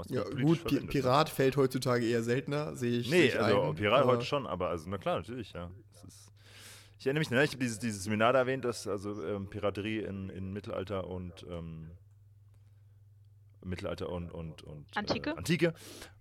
Ja, 0.09 0.23
gut, 0.25 0.65
Pi 0.65 0.81
Pirat 0.81 1.29
fällt 1.29 1.57
heutzutage 1.57 2.07
eher 2.07 2.23
seltener, 2.23 2.77
sehe 2.77 2.99
ich. 2.99 3.11
Nee, 3.11 3.33
also 3.33 3.63
ein, 3.63 3.75
Pirat 3.75 4.05
heute 4.05 4.25
schon, 4.25 4.47
aber 4.47 4.69
also, 4.69 4.89
na 4.89 4.99
klar, 4.99 5.17
natürlich, 5.17 5.53
ja. 5.53 5.71
Ist, 6.07 6.33
ich 6.99 7.07
erinnere 7.07 7.21
mich, 7.21 7.31
ne, 7.31 7.43
ich 7.43 7.51
habe 7.51 7.59
dieses, 7.59 7.79
dieses 7.79 8.05
Seminar 8.05 8.33
da 8.33 8.41
erwähnt, 8.41 8.65
das 8.65 8.87
also 8.87 9.25
ähm, 9.25 9.49
Piraterie 9.49 10.01
in, 10.01 10.29
in 10.31 10.53
Mittelalter 10.53 11.07
und 11.07 11.47
ähm, 11.51 11.91
Mittelalter 13.67 14.09
und, 14.09 14.31
und, 14.31 14.63
und 14.63 14.87
Antike. 14.97 15.31
Äh, 15.31 15.37
Antike. 15.37 15.75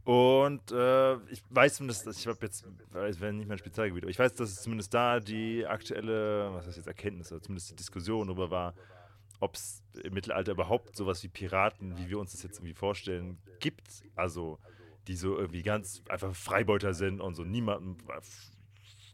Und 0.03 0.71
äh, 0.71 1.15
ich 1.31 1.41
weiß 1.49 1.75
zumindest, 1.75 2.07
ich 2.07 2.27
habe 2.27 2.37
jetzt, 2.41 2.65
es 2.93 3.19
wäre 3.19 3.33
nicht 3.33 3.47
mein 3.47 3.57
Spezialgebiet, 3.57 4.03
aber 4.03 4.11
ich 4.11 4.19
weiß, 4.19 4.35
dass 4.35 4.49
es 4.51 4.61
zumindest 4.61 4.93
da 4.93 5.19
die 5.19 5.65
aktuelle, 5.65 6.53
was 6.53 6.67
heißt 6.67 6.77
jetzt 6.77 6.87
Erkenntnis, 6.87 7.31
oder 7.31 7.41
zumindest 7.41 7.71
die 7.71 7.75
Diskussion 7.75 8.27
darüber 8.27 8.51
war, 8.51 8.75
ob 9.39 9.55
es 9.55 9.83
im 10.03 10.13
Mittelalter 10.13 10.51
überhaupt 10.51 10.95
sowas 10.95 11.23
wie 11.23 11.27
Piraten, 11.27 11.97
wie 11.97 12.09
wir 12.09 12.19
uns 12.19 12.31
das 12.31 12.43
jetzt 12.43 12.57
irgendwie 12.57 12.73
vorstellen, 12.73 13.37
gibt. 13.59 14.03
Also, 14.15 14.59
die 15.07 15.15
so 15.15 15.37
irgendwie 15.37 15.63
ganz 15.63 16.01
einfach 16.09 16.35
Freibeuter 16.35 16.93
sind 16.93 17.21
und 17.21 17.35
so 17.35 17.43
niemandem 17.43 17.97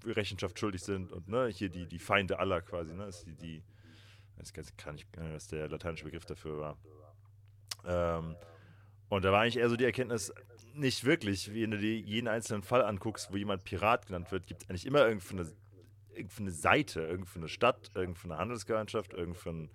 Rechenschaft 0.06 0.58
schuldig 0.60 0.82
sind 0.84 1.12
und 1.12 1.28
ne, 1.28 1.48
hier 1.48 1.70
die, 1.70 1.86
die 1.86 2.00
Feinde 2.00 2.40
aller 2.40 2.62
quasi, 2.62 2.94
ne, 2.94 3.06
ist 3.06 3.26
die, 3.26 3.36
die, 3.36 3.64
ich 4.42 4.78
kann 4.78 4.96
nicht, 4.96 5.08
was 5.16 5.48
der 5.48 5.70
lateinische 5.70 6.06
Begriff 6.06 6.26
dafür 6.26 6.58
war. 6.58 6.78
Ähm, 7.86 8.36
und 9.10 9.26
da 9.26 9.32
war 9.32 9.42
eigentlich 9.42 9.58
eher 9.58 9.70
so 9.70 9.76
die 9.76 9.86
Erkenntnis, 9.86 10.34
nicht 10.74 11.04
wirklich, 11.04 11.54
wenn 11.54 11.72
du 11.72 11.78
dir 11.78 11.98
jeden 11.98 12.28
einzelnen 12.28 12.64
Fall 12.64 12.84
anguckst, 12.84 13.32
wo 13.32 13.38
jemand 13.38 13.64
Pirat 13.64 14.08
genannt 14.08 14.32
wird, 14.32 14.48
gibt 14.48 14.64
es 14.64 14.70
eigentlich 14.70 14.86
immer 14.86 15.06
irgendeine, 15.06 15.52
irgendeine 16.14 16.52
Seite, 16.52 17.02
irgendeine 17.02 17.48
Stadt, 17.48 17.92
irgendeine 17.94 18.38
Handelsgemeinschaft, 18.38 19.14
irgendein 19.14 19.70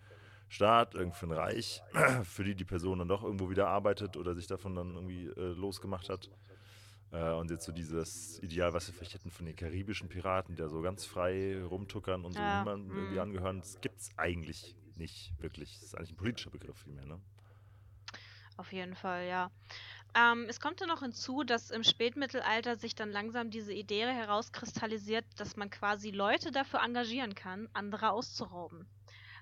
Staat, 0.49 0.95
irgendein 0.95 1.33
Reich, 1.33 1.83
für 2.25 2.45
die 2.45 2.55
die 2.55 2.65
Person 2.65 3.01
dann 3.01 3.09
doch 3.09 3.25
irgendwo 3.25 3.51
wieder 3.51 3.69
arbeitet 3.69 4.17
oder 4.17 4.35
sich 4.35 4.47
davon 4.47 4.75
dann 4.75 4.95
irgendwie 4.95 5.27
äh, 5.27 5.53
losgemacht 5.53 6.09
hat. 6.09 6.31
Äh, 7.13 7.33
und 7.33 7.51
jetzt 7.51 7.65
so 7.65 7.73
dieses 7.73 8.43
Ideal, 8.43 8.73
was 8.73 8.87
wir 8.89 8.95
vielleicht 8.95 9.15
hätten 9.15 9.31
von 9.31 9.47
den 9.47 9.57
karibischen 9.57 10.09
Piraten, 10.09 10.57
der 10.57 10.69
so 10.69 10.83
ganz 10.83 11.05
frei 11.05 11.63
rumtuckern 11.63 12.25
und 12.25 12.33
so 12.33 12.41
ja. 12.41 12.61
niemandem 12.61 12.93
mhm. 12.93 12.99
irgendwie 12.99 13.21
angehören, 13.21 13.61
das 13.61 13.81
gibt 13.81 14.01
es 14.01 14.11
eigentlich 14.17 14.77
nicht 14.97 15.33
wirklich. 15.41 15.75
Das 15.75 15.83
ist 15.83 15.95
eigentlich 15.97 16.13
ein 16.13 16.17
politischer 16.17 16.51
Begriff 16.51 16.79
vielmehr, 16.79 17.07
ne? 17.07 17.21
Auf 18.57 18.73
jeden 18.73 18.95
Fall, 18.95 19.27
ja. 19.27 19.51
Ähm, 20.15 20.47
es 20.49 20.61
kommt 20.61 20.81
ja 20.81 20.87
noch 20.87 21.01
hinzu, 21.01 21.43
dass 21.43 21.71
im 21.71 21.85
Spätmittelalter 21.85 22.77
sich 22.77 22.95
dann 22.95 23.11
langsam 23.11 23.51
diese 23.51 23.75
Idee 23.75 24.07
herauskristallisiert, 24.07 25.27
dass 25.37 25.57
man 25.57 25.69
quasi 25.69 26.11
Leute 26.11 26.53
dafür 26.53 26.83
engagieren 26.83 27.35
kann, 27.35 27.69
andere 27.75 28.11
auszurauben. 28.13 28.87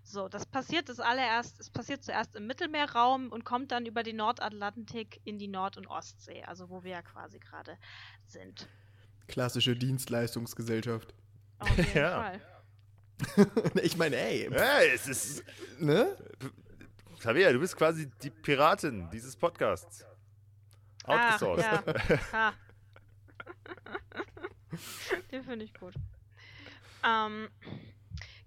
So, 0.03 0.29
das 0.29 0.45
passiert 0.45 0.89
das 0.89 1.01
allererst, 1.01 1.61
es 1.61 1.71
passiert 1.71 2.03
zuerst 2.03 2.35
im 2.35 2.47
Mittelmeerraum 2.47 3.31
und 3.31 3.45
kommt 3.45 3.73
dann 3.73 3.87
über 3.87 4.03
den 4.03 4.17
Nordatlantik 4.17 5.21
in 5.25 5.39
die 5.39 5.49
Nord- 5.49 5.79
und 5.79 5.87
Ostsee, 5.87 6.43
also 6.43 6.69
wo 6.69 6.83
wir 6.83 6.91
ja 6.91 7.03
quasi 7.03 7.39
gerade 7.39 7.79
sind. 8.27 8.69
Klassische 9.29 9.77
Dienstleistungsgesellschaft. 9.77 11.15
Auf 11.59 11.77
jeden 11.79 11.95
ja. 11.95 12.21
Fall. 12.21 12.41
ich 13.83 13.97
meine, 13.97 14.17
ey. 14.17 14.51
Ja, 14.53 14.81
es 14.83 15.07
ist. 15.07 15.45
Ne? 15.79 16.17
Tabea, 17.25 17.51
du 17.55 17.59
bist 17.59 17.75
quasi 17.75 18.11
die 18.23 18.29
Piratin 18.29 19.09
dieses 19.11 19.35
Podcasts. 19.35 20.05
Outgesourced. 21.05 21.65
ja. 21.65 21.83
Ha. 22.33 22.53
Den 25.33 25.43
finde 25.43 25.65
ich 25.65 25.73
gut. 25.73 25.95
Ähm, 27.03 27.49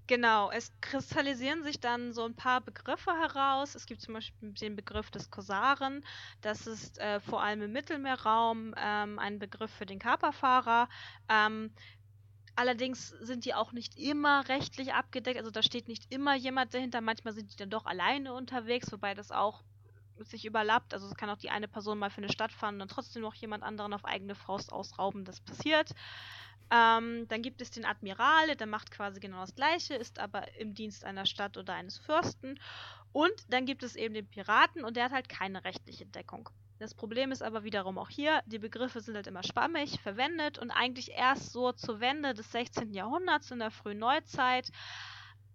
genau, 0.06 0.52
es 0.52 0.72
kristallisieren 0.80 1.63
sich 1.63 1.80
dann 1.80 2.13
so 2.13 2.24
ein 2.24 2.36
paar 2.36 2.62
Begriffe 2.62 3.13
heraus. 3.13 3.74
Es 3.74 3.88
gibt 3.88 4.02
zum 4.02 4.13
Beispiel 4.13 4.54
den 4.54 4.76
Begriff 4.76 5.10
des 5.10 5.32
Korsaren. 5.32 6.06
Das 6.42 6.68
ist 6.68 7.00
äh, 7.00 7.20
vor 7.20 7.42
allem 7.42 7.63
im 7.63 7.72
Mittelmeerraum 7.72 8.76
ähm, 8.78 9.18
ein 9.18 9.40
Begriff 9.40 9.72
für 9.72 9.88
den 9.88 9.98
Kaperfahrer. 9.98 10.88
Ähm, 11.30 11.72
allerdings 12.58 13.10
sind 13.10 13.46
die 13.46 13.54
auch 13.54 13.72
nicht 13.72 13.98
immer 13.98 14.48
rechtlich 14.50 14.93
abgedeckt. 14.93 15.38
Also 15.38 15.52
da 15.52 15.62
steht 15.62 15.88
nicht 15.88 16.12
immer 16.12 16.36
jemand 16.36 16.74
dahinter. 16.74 17.02
Manchmal 17.02 17.34
sind 17.34 17.52
die 17.52 17.56
dann 17.56 17.70
doch 17.70 17.86
alleine 17.86 18.34
unterwegs, 18.34 18.91
wobei 18.91 19.13
das 19.13 19.32
auch 19.32 19.63
sich 20.17 20.46
überlappt. 20.46 20.93
Also 20.93 21.08
es 21.08 21.15
kann 21.15 21.30
auch 21.30 21.38
die 21.38 21.52
eine 21.52 21.67
Person 21.67 22.00
mal 22.00 22.10
für 22.10 22.17
eine 22.17 22.32
Stadt 22.32 22.52
fahren 22.52 22.76
und 22.76 22.80
dann 22.80 22.88
trotzdem 22.88 23.22
noch 23.22 23.36
jemand 23.36 23.63
anderen 23.63 23.93
auf 23.93 24.06
eigene 24.06 24.36
Faust 24.36 24.74
ausrauben. 24.74 25.24
Das 25.24 25.39
passiert. 25.39 25.91
Ähm, 26.70 27.28
dann 27.30 27.41
gibt 27.43 27.62
es 27.62 27.72
den 27.72 27.86
Admiral, 27.86 28.56
der 28.56 28.67
macht 28.67 28.91
quasi 28.91 29.20
genau 29.20 29.39
das 29.39 29.56
Gleiche, 29.56 29.93
ist 29.93 30.20
aber 30.20 30.58
im 30.58 30.74
Dienst 30.74 31.06
einer 31.06 31.26
Stadt 31.26 31.58
oder 31.58 31.74
eines 31.76 31.98
Fürsten. 32.00 32.60
Und 33.13 33.34
dann 33.50 33.65
gibt 33.65 33.84
es 33.84 33.96
eben 33.96 34.13
den 34.13 34.28
Piraten 34.28 34.84
und 34.84 34.98
der 34.98 35.06
hat 35.06 35.12
halt 35.13 35.30
keine 35.30 35.63
rechtliche 35.63 36.06
Deckung. 36.06 36.50
Das 36.80 36.94
Problem 36.94 37.32
ist 37.32 37.42
aber 37.42 37.63
wiederum 37.63 37.98
auch 37.98 38.10
hier, 38.10 38.42
die 38.46 38.60
Begriffe 38.60 39.02
sind 39.02 39.16
halt 39.16 39.28
immer 39.28 39.44
schwammig 39.44 40.00
verwendet 40.02 40.60
und 40.60 40.70
eigentlich 40.70 41.12
erst 41.12 41.52
so 41.52 41.72
zur 41.72 42.00
Wende 42.00 42.34
des 42.34 42.52
16. 42.52 42.94
Jahrhunderts 42.94 43.50
in 43.50 43.60
der 43.60 43.72
frühen 43.72 43.98
Neuzeit 43.98 44.70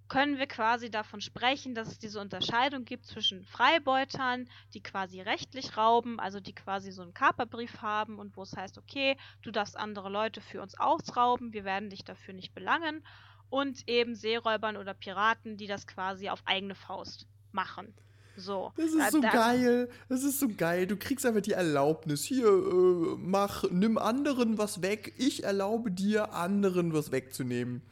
können 0.08 0.36
wir 0.36 0.46
quasi 0.46 0.90
davon 0.90 1.20
sprechen, 1.20 1.74
dass 1.74 1.88
es 1.88 1.98
diese 1.98 2.20
Unterscheidung 2.20 2.84
gibt 2.84 3.06
zwischen 3.06 3.44
Freibeutern, 3.44 4.48
die 4.74 4.82
quasi 4.82 5.20
rechtlich 5.22 5.76
rauben, 5.76 6.20
also 6.20 6.38
die 6.38 6.54
quasi 6.54 6.90
so 6.92 7.02
einen 7.02 7.14
Kaperbrief 7.14 7.80
haben 7.80 8.18
und 8.18 8.36
wo 8.36 8.42
es 8.42 8.54
heißt, 8.54 8.76
okay, 8.76 9.16
du 9.40 9.50
darfst 9.50 9.76
andere 9.76 10.10
Leute 10.10 10.40
für 10.40 10.60
uns 10.60 10.78
ausrauben, 10.78 11.52
wir 11.52 11.64
werden 11.64 11.88
dich 11.88 12.04
dafür 12.04 12.34
nicht 12.34 12.52
belangen, 12.52 13.02
und 13.48 13.86
eben 13.86 14.14
Seeräubern 14.14 14.78
oder 14.78 14.94
Piraten, 14.94 15.58
die 15.58 15.66
das 15.66 15.86
quasi 15.86 16.30
auf 16.30 16.42
eigene 16.46 16.74
Faust 16.74 17.26
machen. 17.52 17.94
So. 18.36 18.72
Das 18.76 18.86
Da- 18.96 19.04
ist 19.06 19.12
so 19.12 19.20
da- 19.20 19.30
geil. 19.30 19.88
Das 20.08 20.22
ist 20.24 20.40
so 20.40 20.48
geil. 20.48 20.86
Du 20.86 20.96
kriegst 20.96 21.26
einfach 21.26 21.42
die 21.42 21.52
Erlaubnis. 21.52 22.22
Hier, 22.24 22.46
äh, 22.46 23.16
mach, 23.18 23.64
nimm 23.70 23.98
anderen 23.98 24.56
was 24.58 24.80
weg. 24.82 25.12
Ich 25.18 25.44
erlaube 25.44 25.90
dir, 25.90 26.32
anderen 26.32 26.92
was 26.94 27.12
wegzunehmen. 27.12 27.82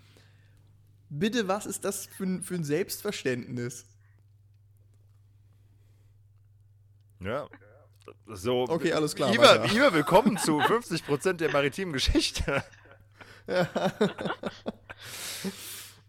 Bitte, 1.11 1.47
was 1.49 1.67
ist 1.67 1.85
das 1.85 2.07
für, 2.07 2.25
ein- 2.25 2.43
für 2.43 2.55
ein 2.55 2.65
Selbstverständnis? 2.65 3.85
Ja. 7.21 7.47
So. 8.27 8.63
Okay, 8.69 8.93
alles 8.93 9.15
klar, 9.15 9.33
Iva. 9.35 9.65
Iva, 9.67 9.93
willkommen 9.93 10.37
zu 10.39 10.59
50% 10.61 11.35
der 11.35 11.53
maritimen 11.53 11.93
Geschichte. 11.93 12.65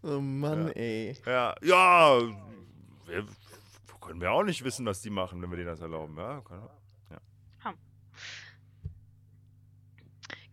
Oh 0.04 0.18
Mann, 0.20 0.72
ey. 0.72 1.16
Ja, 1.24 1.54
ja. 1.62 2.18
Können 4.02 4.20
wir 4.20 4.32
auch 4.32 4.42
nicht 4.42 4.62
wissen, 4.64 4.84
was 4.84 5.00
die 5.00 5.10
machen, 5.10 5.40
wenn 5.40 5.50
wir 5.50 5.56
denen 5.56 5.68
das 5.68 5.80
erlauben. 5.80 6.16
Ja, 6.18 6.40
kann- 6.42 6.68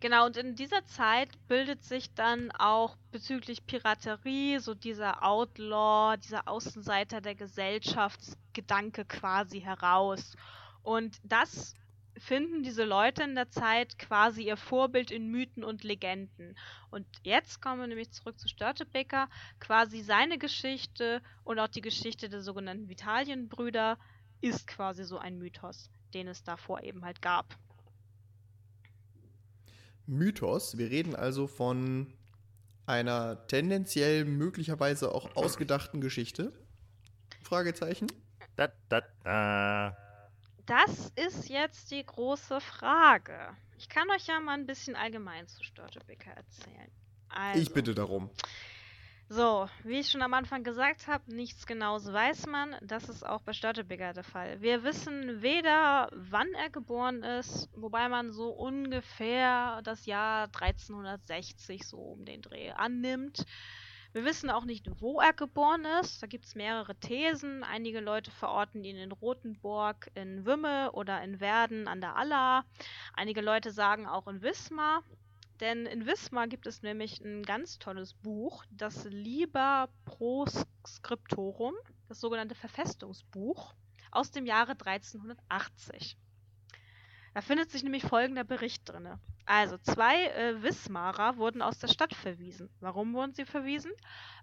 Genau, 0.00 0.24
und 0.24 0.38
in 0.38 0.56
dieser 0.56 0.86
Zeit 0.86 1.28
bildet 1.46 1.84
sich 1.84 2.14
dann 2.14 2.50
auch 2.52 2.96
bezüglich 3.10 3.66
Piraterie 3.66 4.58
so 4.58 4.72
dieser 4.72 5.22
Outlaw, 5.22 6.16
dieser 6.16 6.48
Außenseiter 6.48 7.20
der 7.20 7.34
Gesellschaftsgedanke 7.34 9.04
quasi 9.04 9.60
heraus. 9.60 10.36
Und 10.82 11.20
das 11.22 11.74
finden 12.20 12.62
diese 12.62 12.84
Leute 12.84 13.22
in 13.22 13.34
der 13.34 13.50
Zeit 13.50 13.98
quasi 13.98 14.42
ihr 14.42 14.56
Vorbild 14.56 15.10
in 15.10 15.30
Mythen 15.30 15.64
und 15.64 15.82
Legenden. 15.84 16.56
Und 16.90 17.06
jetzt 17.22 17.60
kommen 17.62 17.80
wir 17.80 17.86
nämlich 17.86 18.12
zurück 18.12 18.38
zu 18.38 18.46
Störtebeker, 18.46 19.28
quasi 19.58 20.02
seine 20.02 20.38
Geschichte 20.38 21.22
und 21.44 21.58
auch 21.58 21.68
die 21.68 21.80
Geschichte 21.80 22.28
der 22.28 22.42
sogenannten 22.42 22.88
Vitalienbrüder 22.88 23.98
ist 24.40 24.66
quasi 24.66 25.04
so 25.04 25.18
ein 25.18 25.38
Mythos, 25.38 25.90
den 26.14 26.28
es 26.28 26.42
davor 26.42 26.82
eben 26.82 27.04
halt 27.04 27.22
gab. 27.22 27.58
Mythos. 30.06 30.76
Wir 30.76 30.90
reden 30.90 31.14
also 31.14 31.46
von 31.46 32.12
einer 32.86 33.46
tendenziell 33.46 34.24
möglicherweise 34.24 35.14
auch 35.14 35.36
ausgedachten 35.36 36.00
Geschichte. 36.00 36.52
Fragezeichen. 37.42 38.08
Da, 38.56 38.68
da, 38.88 39.02
da. 39.24 40.09
Das 40.70 41.10
ist 41.16 41.48
jetzt 41.48 41.90
die 41.90 42.06
große 42.06 42.60
Frage. 42.60 43.56
Ich 43.76 43.88
kann 43.88 44.08
euch 44.10 44.28
ja 44.28 44.38
mal 44.38 44.52
ein 44.52 44.66
bisschen 44.66 44.94
allgemein 44.94 45.48
zu 45.48 45.64
Störtebeker 45.64 46.30
erzählen. 46.30 46.92
Also, 47.28 47.60
Ich 47.60 47.74
bitte 47.74 47.92
darum. 47.92 48.30
So, 49.28 49.68
wie 49.82 49.98
ich 49.98 50.08
schon 50.08 50.22
am 50.22 50.32
Anfang 50.32 50.62
gesagt 50.62 51.08
habe, 51.08 51.34
nichts 51.34 51.66
Genaues 51.66 52.12
weiß 52.12 52.46
man. 52.46 52.76
Das 52.82 53.08
ist 53.08 53.26
auch 53.26 53.40
bei 53.42 53.52
Störtebeker 53.52 54.12
der 54.12 54.22
Fall. 54.22 54.60
Wir 54.60 54.84
wissen 54.84 55.42
weder, 55.42 56.08
wann 56.12 56.52
er 56.54 56.70
geboren 56.70 57.24
ist, 57.24 57.68
wobei 57.74 58.08
man 58.08 58.30
so 58.30 58.50
ungefähr 58.50 59.82
das 59.82 60.06
Jahr 60.06 60.44
1360 60.44 61.84
so 61.84 61.96
um 61.96 62.24
den 62.24 62.42
Dreh 62.42 62.70
annimmt. 62.70 63.44
Wir 64.12 64.24
wissen 64.24 64.50
auch 64.50 64.64
nicht, 64.64 64.88
wo 65.00 65.20
er 65.20 65.32
geboren 65.32 65.84
ist. 66.02 66.20
Da 66.20 66.26
gibt 66.26 66.44
es 66.44 66.56
mehrere 66.56 66.96
Thesen. 66.96 67.62
Einige 67.62 68.00
Leute 68.00 68.32
verorten 68.32 68.82
ihn 68.82 68.96
in 68.96 69.12
Rothenburg, 69.12 70.10
in 70.14 70.44
Wümme 70.44 70.90
oder 70.92 71.22
in 71.22 71.38
Werden 71.38 71.86
an 71.86 72.00
der 72.00 72.16
Aller. 72.16 72.64
Einige 73.12 73.40
Leute 73.40 73.70
sagen 73.70 74.08
auch 74.08 74.26
in 74.26 74.42
Wismar. 74.42 75.04
Denn 75.60 75.86
in 75.86 76.06
Wismar 76.06 76.48
gibt 76.48 76.66
es 76.66 76.82
nämlich 76.82 77.20
ein 77.20 77.44
ganz 77.44 77.78
tolles 77.78 78.14
Buch, 78.14 78.64
das 78.70 79.04
Liber 79.04 79.90
Proscriptorum, 80.06 81.74
das 82.08 82.18
sogenannte 82.18 82.54
Verfestungsbuch 82.56 83.74
aus 84.10 84.32
dem 84.32 84.46
Jahre 84.46 84.72
1380. 84.72 86.16
Da 87.34 87.42
findet 87.42 87.70
sich 87.70 87.84
nämlich 87.84 88.02
folgender 88.02 88.42
Bericht 88.42 88.88
drin. 88.88 89.20
Also, 89.52 89.78
zwei 89.78 90.26
äh, 90.26 90.62
Wismarer 90.62 91.36
wurden 91.36 91.60
aus 91.60 91.80
der 91.80 91.88
Stadt 91.88 92.14
verwiesen. 92.14 92.70
Warum 92.78 93.14
wurden 93.14 93.34
sie 93.34 93.44
verwiesen? 93.44 93.90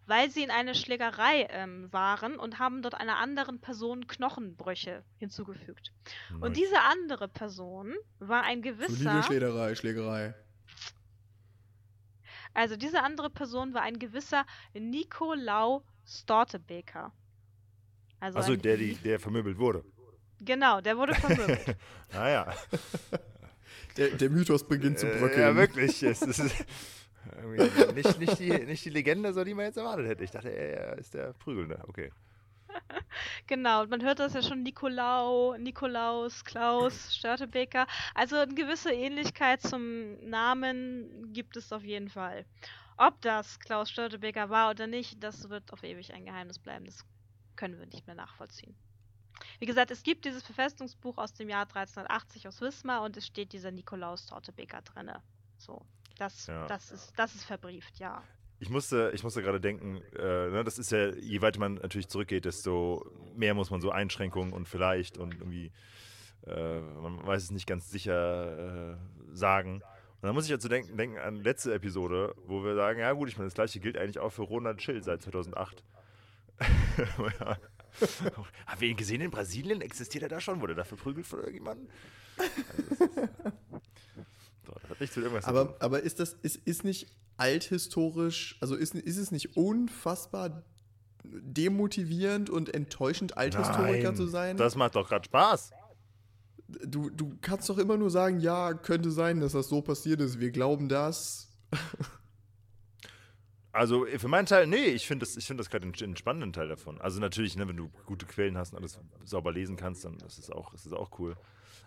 Weil 0.06 0.30
sie 0.30 0.44
in 0.44 0.52
eine 0.52 0.76
Schlägerei 0.76 1.48
ähm, 1.50 1.88
waren 1.94 2.36
und 2.36 2.60
haben 2.60 2.82
dort 2.82 2.94
einer 2.94 3.16
anderen 3.16 3.62
Person 3.62 4.08
Knochenbrüche 4.08 5.06
hinzugefügt. 5.18 5.94
Und 6.42 6.58
diese 6.58 6.82
andere 6.82 7.30
Person 7.30 7.94
war 8.20 8.44
ein 8.44 8.62
gewisser. 8.62 9.24
Schlägerei, 9.24 9.76
Schlägerei. 9.76 10.36
Also 12.54 12.76
diese 12.76 13.02
andere 13.02 13.30
Person 13.30 13.74
war 13.74 13.84
ein 13.84 14.00
gewisser 14.00 14.46
Nicolau 14.74 15.86
Stortebeker. 16.06 17.14
Also 18.20 18.40
ein, 18.52 18.62
der, 18.62 18.76
die, 18.76 18.96
der 18.96 19.22
vermöbelt 19.22 19.58
wurde. 19.58 19.86
Genau, 20.42 20.82
der 20.82 20.98
wurde 20.98 21.16
vermöbelt. 21.16 21.78
Naja. 22.12 22.54
Der, 23.96 24.10
der 24.10 24.30
Mythos 24.30 24.68
beginnt 24.68 25.00
zu 25.00 25.08
Äh, 25.08 25.18
bröckeln. 25.20 25.42
ja, 25.42 25.56
wirklich. 25.56 26.04
Es 26.04 26.22
ist 26.22 26.40
irgendwie 27.38 27.94
nicht, 27.94 28.20
nicht, 28.20 28.40
die, 28.40 28.50
nicht 28.66 28.86
die 28.86 28.90
Legende, 28.90 29.34
so 29.34 29.44
die 29.44 29.54
man 29.54 29.66
jetzt 29.66 29.78
erwartet 29.78 30.08
hätte. 30.08 30.24
Ich 30.24 30.32
dachte, 30.32 30.50
er 30.50 30.98
ist 30.98 31.14
der 31.14 31.34
Prügelnde. 31.34 31.84
Okay. 31.88 32.12
genau, 33.48 33.82
und 33.84 33.90
man 33.90 34.04
hört 34.04 34.20
das 34.20 34.34
ja 34.34 34.42
schon 34.44 34.62
Nicolau, 34.64 35.56
Nikolaus, 35.58 36.44
Klaus, 36.44 37.16
Störtebeker. 37.16 37.88
Also 38.14 38.36
eine 38.36 38.54
gewisse 38.54 38.92
Ähnlichkeit 38.94 39.62
zum 39.62 40.20
Namen 40.30 41.32
gibt 41.34 41.58
es 41.58 41.72
auf 41.72 41.84
jeden 41.84 42.10
Fall. 42.10 42.46
Ob 42.98 43.20
das 43.22 43.60
Klaus 43.60 43.90
Störtebeker 43.90 44.50
war 44.50 44.72
oder 44.72 44.88
nicht, 44.88 45.24
das 45.24 45.50
wird 45.50 45.72
auf 45.72 45.84
ewig 45.84 46.14
ein 46.14 46.26
Geheimnis 46.26 46.60
bleiben. 46.60 46.86
Das 46.86 47.06
können 47.56 47.80
wir 47.80 47.86
nicht 47.88 48.06
mehr 48.08 48.16
nachvollziehen. 48.16 48.76
Wie 49.60 49.66
gesagt, 49.66 49.92
es 49.92 50.04
gibt 50.04 50.26
dieses 50.26 50.44
Verfestungsbuch 50.44 51.18
aus 51.18 51.34
dem 51.34 51.50
Jahr 51.50 51.64
1380 51.64 52.48
aus 52.48 52.62
Wismar 52.62 53.04
und 53.04 53.18
es 53.18 53.26
steht 53.26 53.54
dieser 53.54 53.72
Nikolaus 53.72 54.26
Tortebeker 54.26 54.82
drinne. 54.82 55.22
So, 55.58 55.82
das, 56.18 56.48
Ja. 56.48 56.68
das, 56.68 56.92
ist, 56.92 57.14
das 57.18 57.36
ist 57.36 57.44
verbrieft, 57.44 57.98
ja. 58.00 58.24
Ich 58.60 58.70
musste, 58.70 59.12
ich 59.14 59.24
musste 59.24 59.44
gerade 59.44 59.62
denken, 59.62 60.02
äh, 60.18 60.50
ne, 60.50 60.64
das 60.64 60.80
ist 60.80 60.92
ja, 60.92 61.10
je 61.14 61.42
weiter 61.42 61.60
man 61.60 61.76
natürlich 61.76 62.08
zurückgeht, 62.08 62.46
desto 62.46 63.06
mehr 63.36 63.54
muss 63.54 63.70
man 63.70 63.82
so 63.82 63.92
Einschränkungen 63.92 64.52
und 64.52 64.68
vielleicht 64.68 65.18
und 65.20 65.36
irgendwie, 65.36 65.72
äh, 66.48 66.80
man 66.80 67.26
weiß 67.26 67.44
es 67.44 67.52
nicht 67.52 67.68
ganz 67.68 67.92
sicher 67.92 68.94
äh, 68.94 68.98
sagen. 69.32 69.84
Und 70.20 70.24
dann 70.24 70.34
muss 70.34 70.46
ich 70.46 70.52
dazu 70.52 70.70
denken, 70.70 70.98
denken 70.98 71.20
an 71.20 71.36
letzte 71.36 71.72
Episode, 71.72 72.34
wo 72.48 72.64
wir 72.64 72.74
sagen, 72.74 73.00
ja 73.00 73.12
gut, 73.14 73.30
ich 73.30 73.38
meine, 73.38 73.46
das 73.48 73.54
gleiche 73.54 73.80
gilt 73.80 73.96
eigentlich 73.96 74.18
auch 74.18 74.32
für 74.32 74.42
Ronald 74.42 74.82
Schill 74.82 75.04
seit 75.04 75.22
2008. 75.22 75.84
ja. 77.40 77.58
Haben 78.66 78.82
wir 78.82 78.90
ihn 78.90 78.98
gesehen 78.98 79.22
in 79.22 79.32
Brasilien? 79.32 79.82
Existiert 79.82 80.24
er 80.24 80.30
da 80.30 80.40
schon? 80.40 80.62
Wurde 80.62 80.74
er 80.74 80.78
da 80.78 80.84
verprügelt 80.84 81.28
von 81.28 81.40
irgendjemandem? 81.40 81.88
Also 84.68 84.82
das 84.82 84.90
hat 84.90 85.00
nichts 85.00 85.16
mit 85.16 85.26
irgendwas 85.26 85.46
aber, 85.46 85.78
aber 85.80 86.02
ist 86.02 86.20
das, 86.20 86.34
ist, 86.42 86.58
ist 86.58 86.84
nicht 86.84 87.08
althistorisch, 87.38 88.58
also 88.60 88.76
ist, 88.76 88.96
ist 88.96 89.18
es 89.18 89.32
nicht 89.32 89.56
unfassbar 89.56 90.64
demotivierend 91.24 92.50
und 92.50 92.74
enttäuschend, 92.74 93.38
Althistoriker 93.38 94.10
Nein, 94.10 94.16
zu 94.16 94.28
sein? 94.28 94.58
Das 94.58 94.76
macht 94.76 94.96
doch 94.96 95.08
gerade 95.08 95.26
Spaß. 95.26 95.72
Du, 96.68 97.10
du 97.10 97.38
kannst 97.42 97.70
doch 97.70 97.78
immer 97.78 97.98
nur 97.98 98.10
sagen, 98.10 98.40
ja, 98.40 98.74
könnte 98.74 99.12
sein, 99.12 99.40
dass 99.40 99.54
das 99.54 99.70
so 99.70 99.82
passiert 99.82 100.20
ist. 100.20 100.40
Wir 100.40 100.52
glauben 100.52 100.90
das. 100.90 101.50
Also 103.78 104.08
für 104.08 104.28
meinen 104.28 104.48
Teil, 104.48 104.66
nee, 104.66 104.86
ich 104.86 105.06
finde 105.06 105.24
das, 105.24 105.44
find 105.46 105.60
das 105.60 105.70
gerade 105.70 105.86
einen 105.86 106.18
spannenden 106.18 106.52
Teil 106.52 106.68
davon. 106.68 107.00
Also 107.00 107.20
natürlich, 107.20 107.56
ne, 107.56 107.68
wenn 107.68 107.78
du 107.78 107.90
gute 108.08 108.26
Quellen 108.26 108.58
hast 108.58 108.74
und 108.74 108.80
alles 108.80 109.00
sauber 109.24 109.52
lesen 109.52 109.76
kannst, 109.76 110.04
dann 110.04 110.16
ist 110.26 110.40
es 110.40 110.50
auch, 110.50 110.74
auch 110.94 111.20
cool. 111.20 111.36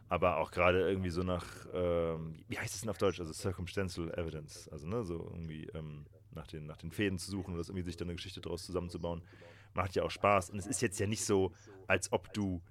Aber 0.09 0.37
auch 0.37 0.53
gerade 0.53 0.89
irgendwie 0.89 1.11
so 1.11 1.25
nach, 1.25 1.45
ähm, 1.75 2.45
wie 2.47 2.59
heißt 2.59 2.75
es 2.75 2.83
denn 2.83 2.91
auf 2.91 2.99
Deutsch? 2.99 3.19
Also 3.19 3.33
Circumstantial 3.33 4.17
Evidence. 4.17 4.69
Also 4.69 4.87
ne, 4.87 5.05
so 5.05 5.31
irgendwie 5.33 5.65
ähm, 5.75 6.07
nach, 6.31 6.47
den, 6.47 6.67
nach 6.67 6.77
den 6.77 6.93
Fäden 6.93 7.19
zu 7.19 7.29
suchen 7.29 7.55
oder 7.55 7.63
irgendwie 7.63 7.83
sich 7.83 7.97
dann 7.97 8.07
eine 8.07 8.15
Geschichte 8.15 8.41
daraus 8.41 8.65
zusammenzubauen, 8.65 9.23
macht 9.75 9.97
ja 9.97 10.05
auch 10.05 10.13
Spaß. 10.13 10.51
Und 10.51 10.61
es 10.61 10.67
ist 10.67 10.83
jetzt 10.83 11.01
ja 11.01 11.09
nicht 11.09 11.25
so, 11.25 11.53
als 11.89 12.13
ob 12.13 12.33
du 12.33 12.63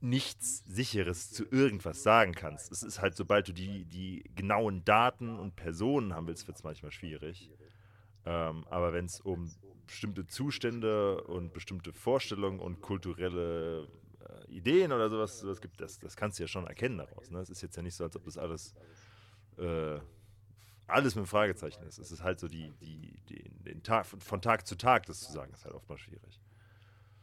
nichts 0.00 0.62
Sicheres 0.66 1.30
zu 1.30 1.46
irgendwas 1.50 2.02
sagen 2.02 2.32
kannst. 2.32 2.70
Es 2.70 2.82
ist 2.82 3.00
halt, 3.00 3.16
sobald 3.16 3.48
du 3.48 3.52
die, 3.52 3.86
die 3.86 4.22
genauen 4.34 4.84
Daten 4.84 5.38
und 5.38 5.56
Personen 5.56 6.14
haben 6.14 6.26
willst, 6.26 6.46
wird 6.46 6.58
es 6.58 6.64
manchmal 6.64 6.92
schwierig. 6.92 7.50
Ähm, 8.26 8.64
aber 8.68 8.92
wenn 8.92 9.06
es 9.06 9.20
um 9.20 9.50
bestimmte 9.86 10.26
Zustände 10.26 11.22
und 11.22 11.52
bestimmte 11.52 11.92
Vorstellungen 11.92 12.58
und 12.58 12.80
kulturelle 12.80 13.88
äh, 14.20 14.52
Ideen 14.52 14.92
oder 14.92 15.08
sowas, 15.08 15.38
sowas 15.38 15.60
gibt, 15.60 15.80
das, 15.80 16.00
das 16.00 16.16
kannst 16.16 16.38
du 16.38 16.42
ja 16.42 16.48
schon 16.48 16.66
erkennen 16.66 16.98
daraus. 16.98 17.30
Ne? 17.30 17.38
Es 17.38 17.50
ist 17.50 17.62
jetzt 17.62 17.76
ja 17.76 17.82
nicht 17.82 17.94
so, 17.94 18.02
als 18.02 18.16
ob 18.16 18.24
das 18.24 18.36
alles, 18.36 18.74
äh, 19.58 20.00
alles 20.88 21.14
mit 21.14 21.18
einem 21.18 21.26
Fragezeichen 21.26 21.84
ist. 21.84 21.98
Es 21.98 22.10
ist 22.10 22.24
halt 22.24 22.40
so 22.40 22.48
die, 22.48 22.72
die, 22.80 23.16
die, 23.28 23.48
den 23.62 23.82
Tag, 23.84 24.06
von 24.06 24.42
Tag 24.42 24.66
zu 24.66 24.76
Tag, 24.76 25.06
das 25.06 25.20
zu 25.20 25.32
sagen, 25.32 25.52
ist 25.52 25.64
halt 25.64 25.74
oftmals 25.74 26.00
schwierig. 26.00 26.40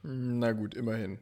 Na 0.04 0.54
gut, 0.54 0.74
immerhin. 0.74 1.20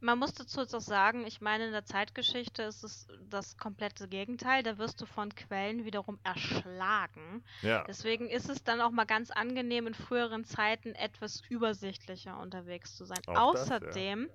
Man 0.00 0.18
muss 0.18 0.34
dazu 0.34 0.60
jetzt 0.60 0.74
auch 0.74 0.80
sagen, 0.80 1.26
ich 1.26 1.40
meine, 1.40 1.66
in 1.66 1.72
der 1.72 1.84
Zeitgeschichte 1.84 2.62
ist 2.62 2.84
es 2.84 3.06
das 3.28 3.56
komplette 3.56 4.08
Gegenteil. 4.08 4.62
Da 4.62 4.78
wirst 4.78 5.00
du 5.00 5.06
von 5.06 5.34
Quellen 5.34 5.84
wiederum 5.84 6.18
erschlagen. 6.24 7.44
Ja. 7.62 7.84
Deswegen 7.84 8.28
ist 8.28 8.48
es 8.48 8.64
dann 8.64 8.80
auch 8.80 8.90
mal 8.90 9.04
ganz 9.04 9.30
angenehm, 9.30 9.86
in 9.86 9.94
früheren 9.94 10.44
Zeiten 10.44 10.94
etwas 10.94 11.42
übersichtlicher 11.48 12.38
unterwegs 12.38 12.96
zu 12.96 13.04
sein. 13.04 13.18
Auch 13.26 13.52
das, 13.52 13.68
ja. 13.68 13.76
Außerdem, 13.76 14.28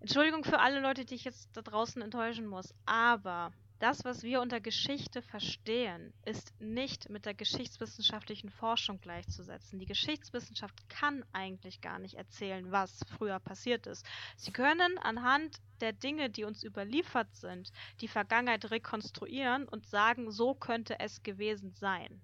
Entschuldigung 0.00 0.44
für 0.44 0.60
alle 0.60 0.80
Leute, 0.80 1.04
die 1.04 1.14
ich 1.14 1.24
jetzt 1.24 1.56
da 1.56 1.62
draußen 1.62 2.02
enttäuschen 2.02 2.46
muss, 2.46 2.74
aber 2.84 3.52
das, 3.84 4.02
was 4.02 4.22
wir 4.22 4.40
unter 4.40 4.62
Geschichte 4.62 5.20
verstehen, 5.20 6.14
ist 6.24 6.58
nicht 6.58 7.10
mit 7.10 7.26
der 7.26 7.34
geschichtswissenschaftlichen 7.34 8.48
Forschung 8.48 8.98
gleichzusetzen. 8.98 9.78
Die 9.78 9.84
Geschichtswissenschaft 9.84 10.88
kann 10.88 11.22
eigentlich 11.34 11.82
gar 11.82 11.98
nicht 11.98 12.14
erzählen, 12.14 12.72
was 12.72 13.00
früher 13.18 13.38
passiert 13.40 13.86
ist. 13.86 14.06
Sie 14.38 14.52
können 14.52 14.96
anhand 14.96 15.58
der 15.82 15.92
Dinge, 15.92 16.30
die 16.30 16.44
uns 16.44 16.64
überliefert 16.64 17.34
sind, 17.34 17.72
die 18.00 18.08
Vergangenheit 18.08 18.70
rekonstruieren 18.70 19.68
und 19.68 19.86
sagen, 19.86 20.30
so 20.30 20.54
könnte 20.54 20.98
es 20.98 21.22
gewesen 21.22 21.74
sein. 21.74 22.22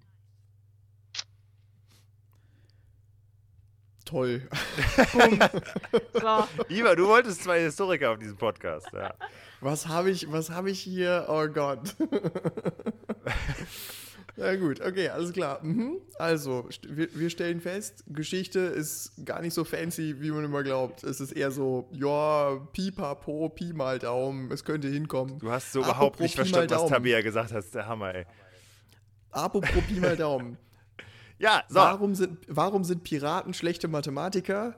Toll. 4.10 4.42
So, 6.20 6.44
Iva, 6.68 6.94
du 6.94 7.06
wolltest 7.06 7.44
zwei 7.44 7.60
Historiker 7.60 8.10
auf 8.10 8.18
diesem 8.18 8.36
Podcast. 8.36 8.88
Ja. 8.92 9.14
Was 9.60 9.86
habe 9.88 10.10
ich, 10.10 10.30
was 10.30 10.50
habe 10.50 10.70
ich 10.70 10.80
hier? 10.80 11.26
Oh 11.28 11.46
Gott. 11.48 11.94
Ja 14.36 14.54
gut, 14.56 14.80
okay, 14.80 15.08
alles 15.10 15.32
klar. 15.34 15.58
Mhm. 15.62 15.98
Also, 16.18 16.60
st- 16.70 16.96
wir, 16.96 17.08
wir 17.14 17.28
stellen 17.28 17.60
fest, 17.60 18.04
Geschichte 18.06 18.60
ist 18.60 19.12
gar 19.26 19.42
nicht 19.42 19.52
so 19.52 19.64
fancy, 19.64 20.16
wie 20.20 20.30
man 20.30 20.44
immer 20.44 20.62
glaubt. 20.62 21.02
Es 21.04 21.20
ist 21.20 21.32
eher 21.32 21.50
so, 21.50 21.90
ja, 21.92 22.56
pipapo, 22.72 23.50
Pi 23.50 23.74
mal 23.74 23.98
Daumen, 23.98 24.50
es 24.50 24.64
könnte 24.64 24.88
hinkommen. 24.88 25.38
Du 25.40 25.50
hast 25.50 25.72
so 25.72 25.80
Apropos 25.80 25.90
überhaupt 25.96 26.20
nicht 26.20 26.32
Pi 26.32 26.36
verstanden, 26.36 26.70
was. 26.70 26.86
Tabea 26.88 27.20
gesagt 27.20 27.52
hat. 27.52 27.64
Der 27.74 27.86
Hammer, 27.86 28.14
ey. 28.14 28.24
Apropos 29.30 29.82
Pi 29.88 30.00
mal 30.00 30.16
Daumen. 30.16 30.56
Ja, 31.40 31.64
so. 31.68 31.76
Warum, 31.76 32.14
sind, 32.14 32.38
warum 32.48 32.84
sind 32.84 33.02
Piraten 33.02 33.54
schlechte 33.54 33.88
Mathematiker? 33.88 34.74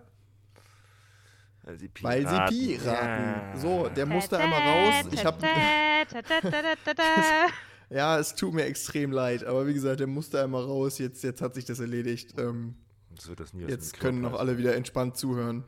Weil 1.64 1.78
sie 1.78 1.90
Weil 2.00 2.28
sie 2.28 2.40
Pi 2.48 2.78
raten. 2.84 3.58
So, 3.58 3.88
der 3.88 4.06
musste 4.06 4.38
einmal 4.38 4.60
raus. 4.60 5.06
Ich 5.10 5.24
hab, 5.24 5.42
ja, 7.90 8.18
es 8.18 8.36
tut 8.36 8.54
mir 8.54 8.64
extrem 8.64 9.10
leid, 9.10 9.44
aber 9.44 9.66
wie 9.66 9.74
gesagt, 9.74 9.98
der 10.00 10.06
musste 10.06 10.42
einmal 10.42 10.64
raus. 10.64 10.98
Jetzt, 10.98 11.24
jetzt 11.24 11.42
hat 11.42 11.54
sich 11.54 11.64
das 11.64 11.80
erledigt. 11.80 12.38
Ähm, 12.38 12.76
Das 13.16 13.28
wird 13.28 13.40
das 13.40 13.50
jetzt 13.66 13.98
können 13.98 14.20
noch 14.20 14.38
alle 14.38 14.56
wieder 14.56 14.76
entspannt 14.76 15.16
zuhören. 15.16 15.64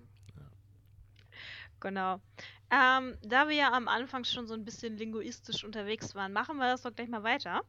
Genau. 1.81 2.21
Ähm, 2.71 3.17
da 3.23 3.49
wir 3.49 3.57
ja 3.57 3.73
am 3.73 3.89
Anfang 3.89 4.25
schon 4.25 4.47
so 4.47 4.55
ein 4.55 4.65
bisschen 4.65 4.97
linguistisch 4.97 5.65
unterwegs 5.65 6.15
waren, 6.15 6.33
machen 6.33 6.57
wir 6.57 6.67
das 6.67 6.83
doch 6.83 6.95
gleich 6.95 7.09
mal 7.09 7.23
weiter. 7.23 7.63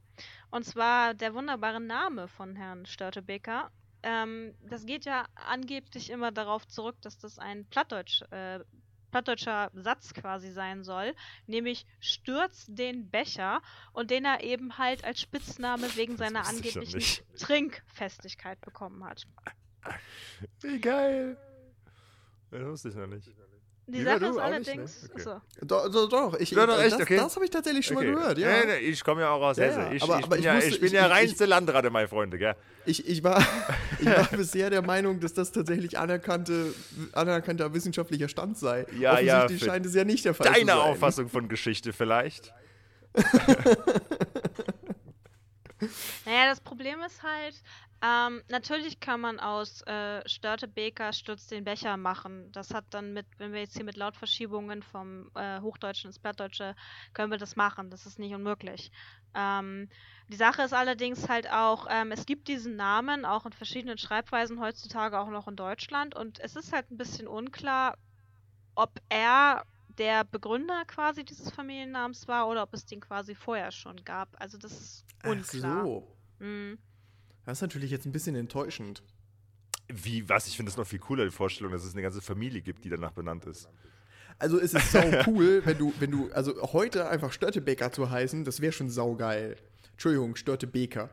Und 0.51 0.65
zwar 0.65 1.13
der 1.13 1.33
wunderbare 1.33 1.81
Name 1.81 2.27
von 2.27 2.55
Herrn 2.55 2.85
Störtebeker. 2.85 3.71
Ähm, 4.03 4.55
das 4.61 4.85
geht 4.85 5.05
ja 5.05 5.25
angeblich 5.35 6.09
immer 6.09 6.31
darauf 6.31 6.67
zurück, 6.67 6.95
dass 7.01 7.17
das 7.17 7.39
ein 7.39 7.65
Plattdeutsch, 7.65 8.21
äh, 8.31 8.59
plattdeutscher 9.11 9.71
Satz 9.73 10.13
quasi 10.13 10.51
sein 10.51 10.83
soll, 10.83 11.15
nämlich 11.47 11.85
stürz 11.99 12.65
den 12.67 13.09
Becher 13.09 13.61
und 13.93 14.11
den 14.11 14.25
er 14.25 14.43
eben 14.43 14.77
halt 14.77 15.03
als 15.03 15.21
Spitzname 15.21 15.87
wegen 15.95 16.17
seiner 16.17 16.43
ja 16.43 16.49
angeblichen. 16.49 17.25
Trinkfestigkeit 17.37 18.59
bekommen 18.61 19.03
hat. 19.03 19.25
Wie 20.61 20.79
geil. 20.79 21.37
Das 22.51 22.63
wusste 22.63 22.89
ich 22.89 22.95
noch 22.95 23.07
nicht. 23.07 23.29
Die 23.87 23.99
Lieber 23.99 24.11
Sache 24.11 24.19
du 24.21 24.29
ist 24.31 24.35
ne? 24.37 24.41
allerdings. 24.41 25.03
Okay. 25.11 25.13
Achso. 25.19 25.41
Doch, 25.61 25.91
doch, 25.91 26.09
doch. 26.09 26.39
Ich, 26.39 26.49
Ja, 26.51 26.65
doch, 26.65 26.79
echt, 26.81 26.93
das 26.93 27.01
okay. 27.01 27.17
das 27.17 27.35
habe 27.35 27.45
ich 27.45 27.51
tatsächlich 27.51 27.85
schon 27.85 27.97
Okay. 27.97 28.11
mal 28.11 28.15
gehört, 28.19 28.37
ja. 28.39 28.47
Nee, 28.47 28.65
nee, 28.65 28.77
ich 28.77 29.03
komme 29.03 29.21
ja 29.21 29.29
auch 29.29 29.41
aus 29.43 29.57
Ja, 29.57 29.65
Hesse. 29.65 29.79
ja, 29.79 29.91
Ich, 29.91 30.01
aber- 30.01 30.17
ich, 30.17 30.23
aber 30.25 30.29
bin, 30.35 30.39
ich 30.39 30.45
ja, 30.45 30.55
wusste- 30.55 30.69
ich 30.71 30.79
bin 30.79 30.93
ich- 30.93 30.99
reinste 30.99 31.45
Landratte, 31.45 31.89
mein 31.91 32.07
Freunde, 32.07 32.37
gell? 32.39 32.55
Ich, 32.87 33.07
ich, 33.07 33.23
war, 33.23 33.45
ich 33.99 34.05
war 34.07 34.25
bisher 34.31 34.71
der 34.71 34.81
Meinung, 34.81 35.19
dass 35.19 35.33
das 35.35 35.51
tatsächlich 35.51 35.99
anerkannte, 35.99 36.73
anerkannter 37.13 37.73
wissenschaftlicher 37.75 38.27
Stand 38.27 38.57
sei. 38.57 38.87
Ja, 38.99 39.19
ja, 39.19 39.37
Offensichtlich 39.43 39.59
für 39.63 39.65
scheint 39.75 39.85
es 39.85 39.93
ja 39.93 40.03
nicht 40.03 40.25
der 40.25 40.33
Fall 40.33 40.47
zu 40.47 40.53
Deine 40.53 40.65
sein. 40.71 40.79
Auffassung 40.79 41.29
von 41.29 41.47
Geschichte 41.47 41.93
vielleicht. 41.93 42.53
Naja, 46.25 46.47
das 46.49 46.61
Problem 46.61 46.99
ist 47.05 47.21
halt, 47.21 47.53
ähm, 48.01 48.43
natürlich 48.49 48.99
kann 48.99 49.21
man 49.21 49.39
aus 49.39 49.81
äh, 49.83 50.27
Störtebeker 50.27 51.13
Stürzt 51.13 51.49
den 51.51 51.63
Becher 51.63 51.97
machen. 51.97 52.51
Das 52.51 52.73
hat 52.73 52.85
dann 52.89 53.13
mit, 53.13 53.25
wenn 53.37 53.53
wir 53.53 53.61
jetzt 53.61 53.75
hier 53.75 53.85
mit 53.85 53.95
Lautverschiebungen 53.95 54.83
vom 54.83 55.31
äh, 55.35 55.59
Hochdeutschen 55.61 56.09
ins 56.09 56.19
Plattdeutsche, 56.19 56.75
können 57.13 57.31
wir 57.31 57.37
das 57.37 57.55
machen. 57.55 57.89
Das 57.89 58.05
ist 58.05 58.19
nicht 58.19 58.33
unmöglich. 58.33 58.91
Ähm, 59.33 59.89
die 60.29 60.35
Sache 60.35 60.63
ist 60.63 60.73
allerdings 60.73 61.29
halt 61.29 61.49
auch, 61.51 61.87
ähm, 61.89 62.11
es 62.11 62.25
gibt 62.25 62.47
diesen 62.47 62.75
Namen 62.75 63.25
auch 63.25 63.45
in 63.45 63.53
verschiedenen 63.53 63.97
Schreibweisen 63.97 64.59
heutzutage 64.59 65.19
auch 65.19 65.29
noch 65.29 65.47
in 65.47 65.55
Deutschland 65.55 66.15
und 66.15 66.39
es 66.39 66.55
ist 66.55 66.73
halt 66.73 66.89
ein 66.91 66.97
bisschen 66.97 67.27
unklar, 67.27 67.97
ob 68.75 68.99
er 69.09 69.65
der 69.87 70.25
Begründer 70.25 70.83
quasi 70.85 71.23
dieses 71.23 71.51
Familiennamens 71.51 72.27
war 72.27 72.47
oder 72.49 72.63
ob 72.63 72.73
es 72.73 72.85
den 72.85 72.99
quasi 72.99 73.35
vorher 73.35 73.71
schon 73.71 74.03
gab. 74.03 74.29
Also 74.39 74.57
das 74.57 74.73
ist 74.73 75.05
Ach 75.23 75.31
unklar. 75.31 75.83
so. 75.85 76.17
Mhm. 76.39 76.77
Das 77.45 77.59
ist 77.59 77.61
natürlich 77.61 77.91
jetzt 77.91 78.05
ein 78.05 78.11
bisschen 78.11 78.35
enttäuschend. 78.35 79.03
Wie, 79.87 80.27
was? 80.27 80.47
Ich 80.47 80.57
finde 80.57 80.71
das 80.71 80.77
noch 80.77 80.87
viel 80.87 80.99
cooler, 80.99 81.25
die 81.25 81.31
Vorstellung, 81.31 81.71
dass 81.71 81.83
es 81.83 81.93
eine 81.93 82.01
ganze 82.01 82.21
Familie 82.21 82.61
gibt, 82.61 82.83
die 82.83 82.89
danach 82.89 83.11
benannt 83.11 83.45
ist. 83.45 83.69
Also 84.39 84.59
es 84.59 84.73
ist 84.73 84.91
sau 84.91 85.03
cool, 85.27 85.61
wenn 85.63 85.77
du, 85.77 85.93
wenn 85.99 86.11
du, 86.11 86.29
also 86.33 86.73
heute 86.73 87.07
einfach 87.07 87.31
Störtebeker 87.31 87.91
zu 87.91 88.09
heißen, 88.09 88.43
das 88.43 88.61
wäre 88.61 88.73
schon 88.73 88.89
saugeil. 88.89 89.57
Entschuldigung, 89.91 90.35
Störtebeker. 90.35 91.09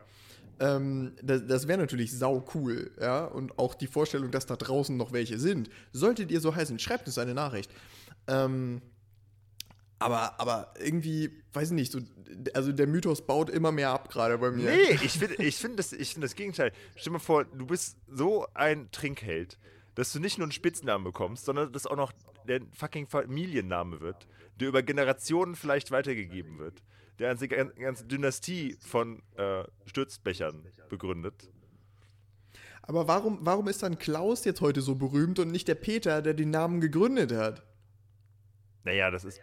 Ähm, 0.58 1.12
das 1.22 1.46
das 1.46 1.68
wäre 1.68 1.78
natürlich 1.78 2.16
sau 2.16 2.44
cool, 2.54 2.90
ja. 3.00 3.24
Und 3.24 3.58
auch 3.58 3.74
die 3.74 3.86
Vorstellung, 3.86 4.30
dass 4.30 4.46
da 4.46 4.56
draußen 4.56 4.96
noch 4.96 5.12
welche 5.12 5.38
sind. 5.38 5.68
Solltet 5.92 6.30
ihr 6.30 6.40
so 6.40 6.54
heißen, 6.54 6.78
schreibt 6.78 7.06
uns 7.06 7.18
eine 7.18 7.34
Nachricht. 7.34 7.70
Ähm, 8.26 8.80
aber, 10.04 10.40
aber 10.40 10.74
irgendwie, 10.78 11.30
weiß 11.52 11.68
ich 11.70 11.74
nicht, 11.74 11.92
so, 11.92 12.00
also 12.54 12.72
der 12.72 12.86
Mythos 12.86 13.26
baut 13.26 13.50
immer 13.50 13.72
mehr 13.72 13.90
ab, 13.90 14.10
gerade 14.10 14.38
bei 14.38 14.50
mir. 14.50 14.70
Nee, 14.70 14.98
ich 15.04 15.12
finde 15.18 15.42
ich 15.42 15.56
find 15.56 15.78
das, 15.78 15.92
ich 15.92 16.12
find 16.12 16.24
das 16.24 16.34
Gegenteil. 16.34 16.72
Stell 16.92 17.04
dir 17.04 17.10
mal 17.12 17.18
vor, 17.18 17.44
du 17.44 17.66
bist 17.66 17.96
so 18.08 18.46
ein 18.54 18.90
Trinkheld, 18.90 19.58
dass 19.94 20.12
du 20.12 20.20
nicht 20.20 20.38
nur 20.38 20.46
einen 20.46 20.52
Spitznamen 20.52 21.04
bekommst, 21.04 21.44
sondern 21.44 21.72
dass 21.72 21.86
auch 21.86 21.96
noch 21.96 22.12
der 22.48 22.60
fucking 22.72 23.06
Familienname 23.06 24.00
wird, 24.00 24.26
der 24.58 24.68
über 24.68 24.82
Generationen 24.82 25.54
vielleicht 25.54 25.90
weitergegeben 25.90 26.58
wird, 26.58 26.82
der 27.18 27.30
eine 27.30 27.48
gan- 27.48 27.72
ganze 27.74 28.04
Dynastie 28.06 28.76
von 28.80 29.22
äh, 29.36 29.64
Stürzbechern 29.86 30.66
begründet. 30.88 31.50
Aber 32.84 33.06
warum, 33.06 33.38
warum 33.42 33.68
ist 33.68 33.82
dann 33.84 33.96
Klaus 33.98 34.44
jetzt 34.44 34.60
heute 34.60 34.80
so 34.80 34.96
berühmt 34.96 35.38
und 35.38 35.52
nicht 35.52 35.68
der 35.68 35.76
Peter, 35.76 36.20
der 36.20 36.34
den 36.34 36.50
Namen 36.50 36.80
gegründet 36.80 37.30
hat? 37.30 37.62
Naja, 38.82 39.10
das 39.12 39.24
ist. 39.24 39.40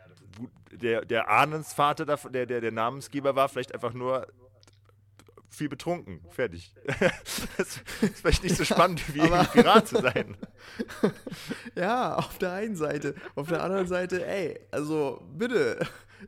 Der, 0.71 1.03
der 1.05 1.29
Ahnensvater, 1.29 2.05
der, 2.05 2.45
der, 2.45 2.61
der 2.61 2.71
Namensgeber 2.71 3.35
war 3.35 3.49
vielleicht 3.49 3.73
einfach 3.73 3.93
nur 3.93 4.27
viel 5.49 5.67
betrunken. 5.69 6.21
Fertig. 6.29 6.73
das 7.57 7.81
ist 8.01 8.19
vielleicht 8.19 8.43
nicht 8.43 8.55
so 8.55 8.63
spannend 8.63 9.01
wie 9.13 9.21
aber- 9.21 9.43
Pirat 9.45 9.87
zu 9.87 10.01
sein. 10.01 10.37
Ja, 11.75 12.15
auf 12.15 12.37
der 12.37 12.53
einen 12.53 12.75
Seite. 12.75 13.15
Auf 13.35 13.47
der 13.47 13.63
anderen 13.63 13.87
Seite, 13.87 14.25
ey, 14.25 14.59
also 14.71 15.21
bitte. 15.33 15.79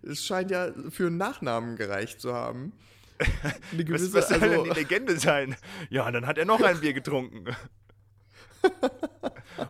Es 0.04 0.26
scheint 0.26 0.52
ja 0.52 0.72
für 0.90 1.08
einen 1.08 1.18
Nachnamen 1.18 1.76
gereicht 1.76 2.22
zu 2.22 2.34
haben. 2.34 2.74
Eine 3.22 3.80
Was, 3.80 3.86
gewisse, 3.86 4.14
was 4.14 4.30
soll 4.30 4.40
denn 4.40 4.52
also, 4.52 4.64
die 4.64 4.80
Legende 4.80 5.20
sein? 5.20 5.56
Ja, 5.90 6.08
und 6.08 6.14
dann 6.14 6.26
hat 6.26 6.38
er 6.40 6.46
noch 6.46 6.62
ein 6.62 6.80
Bier 6.80 6.94
getrunken. 6.94 7.46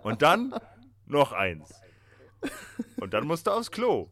Und 0.04 0.22
dann 0.22 0.54
noch 1.06 1.34
eins. 1.34 1.74
Und 2.98 3.14
dann 3.14 3.26
musste 3.28 3.50
er 3.50 3.58
aufs 3.58 3.72
Klo. 3.72 4.10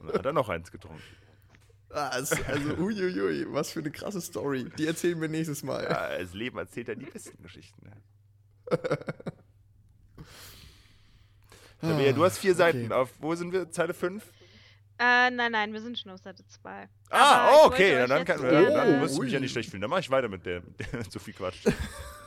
Und 0.00 0.08
dann 0.08 0.18
hat 0.18 0.26
er 0.26 0.32
noch 0.32 0.48
eins 0.48 0.70
getrunken. 0.70 1.02
ah, 1.90 2.08
also 2.08 2.34
uiuiui, 2.78 3.46
was 3.52 3.70
für 3.72 3.80
eine 3.80 3.90
krasse 3.90 4.20
Story. 4.20 4.70
Die 4.78 4.86
erzählen 4.86 5.20
wir 5.20 5.28
nächstes 5.28 5.62
Mal. 5.62 5.84
Ja, 5.84 6.18
das 6.18 6.32
Leben 6.34 6.58
erzählt 6.58 6.88
ja 6.88 6.94
die 6.94 7.04
besten 7.06 7.42
Geschichten. 7.42 7.90
Tabea, 11.80 12.12
du 12.14 12.24
hast 12.24 12.38
vier 12.38 12.54
Seiten. 12.54 12.86
okay. 12.86 12.94
Auf, 12.94 13.10
wo 13.18 13.34
sind 13.34 13.52
wir? 13.52 13.70
Zeile 13.70 13.94
5? 13.94 14.24
Äh, 14.98 15.30
nein, 15.30 15.50
nein, 15.52 15.72
wir 15.72 15.80
sind 15.80 15.98
schon 15.98 16.12
auf 16.12 16.20
Seite 16.20 16.46
2. 16.46 16.88
Ah, 17.10 17.50
oh, 17.52 17.66
okay. 17.66 18.02
euch 18.02 18.08
dann, 18.08 18.24
kann, 18.24 18.40
gerne- 18.40 18.70
dann 18.72 18.98
musst 19.00 19.16
du 19.18 19.22
mich 19.22 19.32
ja 19.32 19.40
nicht 19.40 19.50
schlecht 19.52 19.70
fühlen. 19.70 19.80
Dann 19.80 19.90
mache 19.90 20.00
ich 20.00 20.10
weiter 20.10 20.28
mit 20.28 20.46
der, 20.46 20.62
zu 21.10 21.18
viel 21.18 21.34
Quatsch. 21.34 21.64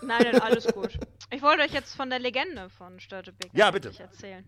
Nein, 0.02 0.24
nein, 0.24 0.42
alles 0.42 0.68
gut. 0.68 1.00
Ich 1.32 1.42
wollte 1.42 1.64
euch 1.64 1.72
jetzt 1.72 1.96
von 1.96 2.10
der 2.10 2.20
Legende 2.20 2.70
von 2.70 3.00
Störtebeck 3.00 3.50
Ja, 3.54 3.72
bitte. 3.72 3.94
erzählen. 3.98 4.44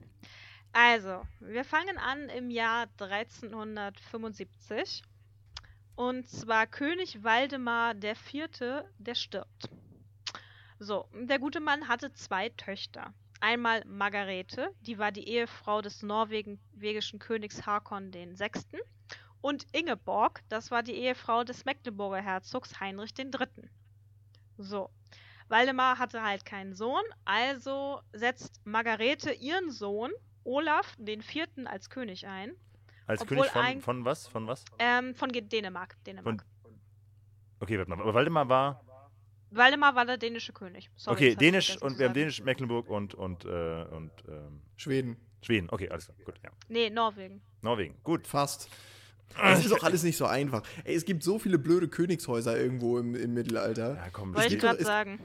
Also, 0.79 1.25
wir 1.39 1.65
fangen 1.65 1.97
an 1.97 2.29
im 2.29 2.51
Jahr 2.51 2.85
1375. 2.99 5.01
Und 5.95 6.29
zwar 6.29 6.67
König 6.67 7.23
Waldemar 7.23 7.95
IV., 7.95 8.83
der 8.99 9.15
stirbt. 9.15 9.71
So, 10.77 11.09
der 11.15 11.39
gute 11.39 11.61
Mann 11.61 11.87
hatte 11.87 12.13
zwei 12.13 12.49
Töchter. 12.49 13.11
Einmal 13.39 13.83
Margarete, 13.87 14.71
die 14.81 14.99
war 14.99 15.11
die 15.11 15.27
Ehefrau 15.27 15.81
des 15.81 16.03
norwegischen 16.03 17.17
Königs 17.17 17.65
Hakon 17.65 18.13
VI. 18.13 18.51
Und 19.41 19.65
Ingeborg, 19.71 20.43
das 20.47 20.69
war 20.69 20.83
die 20.83 20.93
Ehefrau 20.93 21.43
des 21.43 21.65
Mecklenburger 21.65 22.21
Herzogs 22.21 22.79
Heinrich 22.79 23.17
III. 23.17 23.67
So, 24.59 24.91
Waldemar 25.47 25.97
hatte 25.97 26.21
halt 26.21 26.45
keinen 26.45 26.75
Sohn, 26.75 27.01
also 27.25 27.99
setzt 28.13 28.61
Margarete 28.63 29.31
ihren 29.31 29.71
Sohn 29.71 30.11
Olaf 30.47 30.95
den 30.97 31.21
Vierten 31.21 31.67
als 31.67 31.89
König 31.89 32.25
ein. 32.25 32.53
Als 33.05 33.25
König 33.25 33.45
von, 33.47 33.61
eig- 33.61 33.81
von 33.81 34.05
was? 34.05 34.27
Von 34.27 34.47
was? 34.47 34.63
Ähm, 34.79 35.13
von 35.13 35.29
Dänemark. 35.29 35.95
Dänemark. 36.05 36.45
Okay, 37.59 37.77
warte 37.77 37.89
mal. 37.89 37.99
Aber 38.01 38.13
Waldemar 38.13 38.47
war. 38.49 38.83
Waldemar 39.51 39.95
war 39.95 40.05
der 40.05 40.17
dänische 40.17 40.53
König. 40.53 40.89
Sorry, 40.95 41.15
okay, 41.15 41.35
Dänisch 41.35 41.81
und 41.81 41.97
wir 41.99 42.07
haben. 42.07 42.13
Dänisch, 42.13 42.41
Mecklenburg 42.43 42.89
und, 42.89 43.13
und, 43.13 43.45
äh, 43.45 43.83
und 43.91 44.11
ähm, 44.27 44.61
Schweden. 44.77 45.17
Schweden. 45.41 45.69
Okay, 45.69 45.89
alles 45.89 46.05
klar. 46.05 46.17
Gut, 46.25 46.35
ja. 46.43 46.49
Nee, 46.67 46.89
Norwegen. 46.89 47.41
Norwegen. 47.61 47.95
Gut. 48.03 48.25
Fast. 48.27 48.69
Es 49.43 49.59
ist 49.59 49.71
doch 49.71 49.83
alles 49.83 50.03
nicht 50.03 50.17
so 50.17 50.25
einfach. 50.25 50.63
Ey, 50.85 50.95
es 50.95 51.03
gibt 51.05 51.23
so 51.23 51.37
viele 51.39 51.59
blöde 51.59 51.87
Königshäuser 51.89 52.57
irgendwo 52.57 52.97
im, 52.99 53.15
im 53.15 53.33
Mittelalter. 53.33 53.95
Ja, 53.95 54.09
komm. 54.11 54.33
Wollte 54.33 54.53
ich 54.55 54.59
gerade 54.59 54.79
es- 54.79 54.85
sagen. 54.87 55.19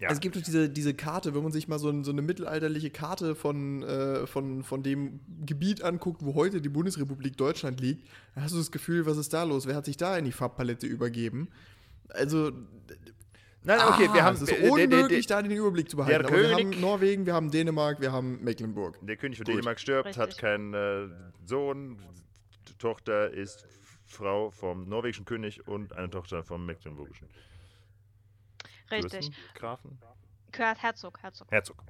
Ja. 0.00 0.08
Also 0.08 0.16
es 0.18 0.20
gibt 0.20 0.34
doch 0.36 0.42
diese, 0.42 0.68
diese 0.68 0.92
Karte, 0.92 1.34
wenn 1.34 1.42
man 1.44 1.52
sich 1.52 1.68
mal 1.68 1.78
so, 1.78 1.88
ein, 1.88 2.02
so 2.02 2.10
eine 2.10 2.20
mittelalterliche 2.20 2.90
Karte 2.90 3.34
von, 3.36 3.82
äh, 3.84 4.26
von, 4.26 4.64
von 4.64 4.82
dem 4.82 5.20
Gebiet 5.46 5.82
anguckt, 5.84 6.24
wo 6.24 6.34
heute 6.34 6.60
die 6.60 6.68
Bundesrepublik 6.68 7.36
Deutschland 7.36 7.80
liegt, 7.80 8.08
dann 8.34 8.42
hast 8.44 8.52
du 8.54 8.58
das 8.58 8.72
Gefühl, 8.72 9.06
was 9.06 9.16
ist 9.18 9.32
da 9.32 9.44
los? 9.44 9.66
Wer 9.66 9.76
hat 9.76 9.84
sich 9.84 9.96
da 9.96 10.18
in 10.18 10.24
die 10.24 10.32
Farbpalette 10.32 10.86
übergeben? 10.88 11.48
Also, 12.08 12.50
Nein, 13.66 13.78
okay, 13.88 14.12
wir 14.12 14.20
ah, 14.22 14.24
haben. 14.26 14.34
es 14.34 14.42
ist 14.42 14.50
der- 14.50 14.58
der- 14.60 14.86
der- 14.88 14.98
unmöglich, 14.98 15.26
da 15.26 15.40
den 15.40 15.50
Überblick 15.52 15.88
zu 15.88 15.96
behalten. 15.96 16.18
der 16.24 16.28
Aber 16.28 16.36
wir 16.42 16.56
König- 16.56 16.74
haben 16.74 16.80
Norwegen, 16.82 17.24
wir 17.26 17.32
haben 17.34 17.50
Dänemark, 17.50 18.00
wir 18.00 18.12
haben 18.12 18.42
Mecklenburg. 18.44 18.98
Der 19.00 19.16
König 19.16 19.38
von 19.38 19.44
Gut. 19.46 19.54
Dänemark 19.54 19.80
stirbt, 19.80 20.16
hat 20.18 20.28
Richtig. 20.28 20.38
keinen 20.42 20.74
äh, 20.74 21.06
Sohn. 21.46 21.98
Die 22.68 22.74
Tochter 22.78 23.30
ist 23.30 23.64
Frau 24.06 24.50
vom 24.50 24.86
norwegischen 24.88 25.24
König 25.24 25.66
und 25.66 25.94
eine 25.94 26.10
Tochter 26.10 26.42
vom 26.44 26.66
mecklenburgischen. 26.66 27.26
Richtig. 28.90 29.26
Fürsten, 29.26 29.34
Grafen? 29.54 29.98
Herzog, 30.52 31.22
Herzog. 31.22 31.50
Herzog. 31.50 31.84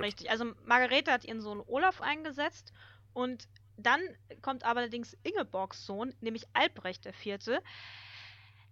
Richtig. 0.00 0.30
Also 0.30 0.52
Margarete 0.64 1.12
hat 1.12 1.24
ihren 1.24 1.40
Sohn 1.40 1.60
Olaf 1.66 2.00
eingesetzt 2.00 2.72
und 3.12 3.48
dann 3.76 4.00
kommt 4.40 4.64
aber 4.64 4.80
allerdings 4.80 5.16
Ingeborgs 5.22 5.84
Sohn, 5.84 6.14
nämlich 6.20 6.44
Albrecht 6.52 7.06
IV. 7.06 7.60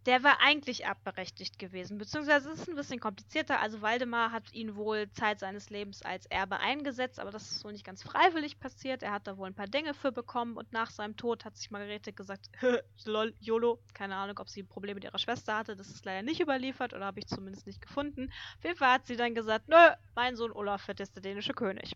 Der 0.07 0.25
war 0.25 0.41
eigentlich 0.41 0.83
erbberechtigt 0.83 1.59
gewesen, 1.59 1.99
beziehungsweise 1.99 2.51
es 2.51 2.61
ist 2.61 2.69
ein 2.69 2.75
bisschen 2.75 2.99
komplizierter. 2.99 3.61
Also 3.61 3.83
Waldemar 3.83 4.33
hat 4.33 4.53
ihn 4.53 4.75
wohl 4.75 5.09
Zeit 5.13 5.39
seines 5.39 5.71
Lebens 5.71 6.03
als 6.03 6.27
Erbe 6.27 6.59
eingesetzt, 6.59 7.21
aber 7.21 7.31
das 7.31 7.53
ist 7.53 7.65
wohl 7.65 7.73
nicht 7.73 7.85
ganz 7.85 8.03
freiwillig 8.03 8.59
passiert. 8.59 9.05
Er 9.05 9.13
hat 9.13 9.29
da 9.29 9.37
wohl 9.37 9.47
ein 9.47 9.55
paar 9.55 9.69
Dinge 9.69 9.95
für 9.95 10.11
bekommen 10.11 10.57
und 10.57 10.73
nach 10.73 10.91
seinem 10.91 11.17
Tod 11.17 11.45
hat 11.45 11.57
sich 11.57 11.71
Margarete 11.71 12.13
gesagt, 12.13 12.49
lol, 13.05 13.35
YOLO, 13.39 13.79
keine 13.95 14.17
Ahnung, 14.17 14.39
ob 14.41 14.49
sie 14.49 14.65
Probleme 14.65 14.97
mit 14.97 15.05
ihrer 15.05 15.19
Schwester 15.19 15.57
hatte, 15.57 15.77
das 15.77 15.89
ist 15.89 16.05
leider 16.05 16.23
nicht 16.23 16.41
überliefert 16.41 16.95
oder 16.95 17.07
habe 17.07 17.21
ich 17.21 17.27
zumindest 17.27 17.67
nicht 17.67 17.81
gefunden. 17.81 18.33
Auf 18.59 18.65
jeden 18.65 18.77
Fall 18.77 18.95
hat 18.95 19.07
sie 19.07 19.17
dann 19.17 19.35
gesagt, 19.35 19.69
nö, 19.69 19.77
mein 20.17 20.35
Sohn 20.35 20.53
Olaf 20.53 20.89
wird 20.89 20.99
jetzt 20.99 21.15
der 21.15 21.23
dänische 21.23 21.55
König. 21.55 21.93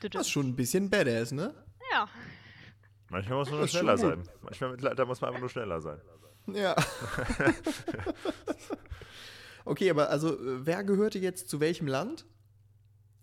Das 0.00 0.22
ist 0.22 0.30
schon 0.30 0.48
ein 0.48 0.56
bisschen 0.56 0.90
badass, 0.90 1.32
ne? 1.32 1.54
Ja, 1.92 2.08
Manchmal 3.10 3.38
muss 3.38 3.50
man 3.50 3.58
nur 3.60 3.68
schneller 3.68 3.96
sein. 3.96 4.28
Manchmal 4.42 4.70
Mittelalter 4.72 5.06
muss 5.06 5.20
man 5.20 5.28
einfach 5.28 5.40
nur 5.40 5.48
schneller 5.48 5.80
sein. 5.80 6.00
Ja. 6.46 6.76
okay, 9.64 9.90
aber 9.90 10.10
also, 10.10 10.34
äh, 10.34 10.66
wer 10.66 10.84
gehörte 10.84 11.18
jetzt 11.18 11.48
zu 11.48 11.60
welchem 11.60 11.86
Land? 11.86 12.26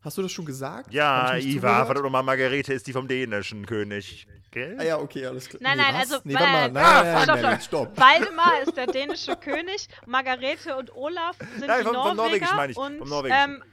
Hast 0.01 0.17
du 0.17 0.23
das 0.23 0.31
schon 0.31 0.45
gesagt? 0.45 0.91
Ja, 0.93 1.35
Iva, 1.37 1.85
verdammt 1.85 2.05
nochmal, 2.05 2.23
Margarete 2.23 2.73
ist 2.73 2.87
die 2.87 2.93
vom 2.93 3.07
dänischen 3.07 3.67
König. 3.67 4.27
Gell? 4.49 4.75
Ah 4.79 4.83
ja, 4.83 4.97
okay, 4.99 5.25
alles 5.27 5.47
klar. 5.47 5.61
Nein, 5.61 5.77
nee, 5.77 5.83
nein, 5.83 5.93
was? 5.93 6.11
also, 6.11 6.21
Nee, 6.23 6.33
warte 6.33 6.47
mal. 6.47 6.71
Nein, 6.71 6.83
Ah, 6.83 7.03
nein, 7.03 7.23
stopp, 7.23 7.35
nein, 7.35 7.43
nein, 7.43 7.61
stopp. 7.61 7.97
Waldemar 7.99 8.61
ist 8.63 8.75
der 8.75 8.87
dänische 8.87 9.35
König, 9.35 9.87
Margarete 10.07 10.75
und 10.75 10.93
Olaf 10.95 11.37
sind 11.57 11.67
Nein, 11.67 11.79
die 11.81 11.85
vom- 11.85 11.93
vom 11.95 12.03
Norweger 12.03 12.15
Norwegischen 12.15 12.55
meine 12.57 12.71
ich, 12.71 12.77
und 12.77 12.97
vom 12.97 13.09
Norwegischen. 13.09 13.51
ähm, 13.55 13.63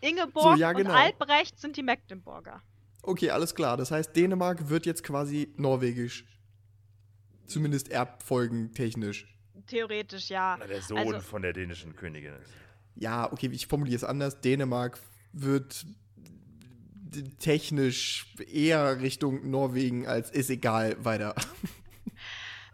Ingeborg 0.00 0.54
So, 0.56 0.60
ja, 0.60 0.72
genau. 0.72 0.90
und 0.90 0.96
Albrecht 0.96 1.58
sind 1.60 1.76
die 1.76 1.82
Mecklenburger. 1.82 2.62
Okay, 3.02 3.30
alles 3.30 3.54
klar. 3.54 3.76
Das 3.76 3.90
heißt, 3.90 4.14
Dänemark 4.14 4.68
wird 4.68 4.86
jetzt 4.86 5.02
quasi 5.02 5.52
norwegisch. 5.56 6.24
Zumindest 7.52 7.90
erbfolgentechnisch. 7.90 9.26
Theoretisch 9.66 10.28
ja. 10.30 10.56
Na, 10.58 10.66
der 10.66 10.82
Sohn 10.82 10.98
Also- 10.98 11.20
von 11.20 11.42
der 11.42 11.52
dänischen 11.52 11.94
Königin 11.94 12.32
ist. 12.42 12.50
Ja, 12.94 13.30
okay, 13.32 13.48
ich 13.52 13.66
formuliere 13.66 13.96
es 13.96 14.04
anders. 14.04 14.40
Dänemark 14.40 14.98
wird 15.32 15.86
technisch 17.38 18.26
eher 18.50 19.00
Richtung 19.00 19.50
Norwegen 19.50 20.06
als 20.06 20.30
ist 20.30 20.50
egal 20.50 20.96
weiter. 21.04 21.34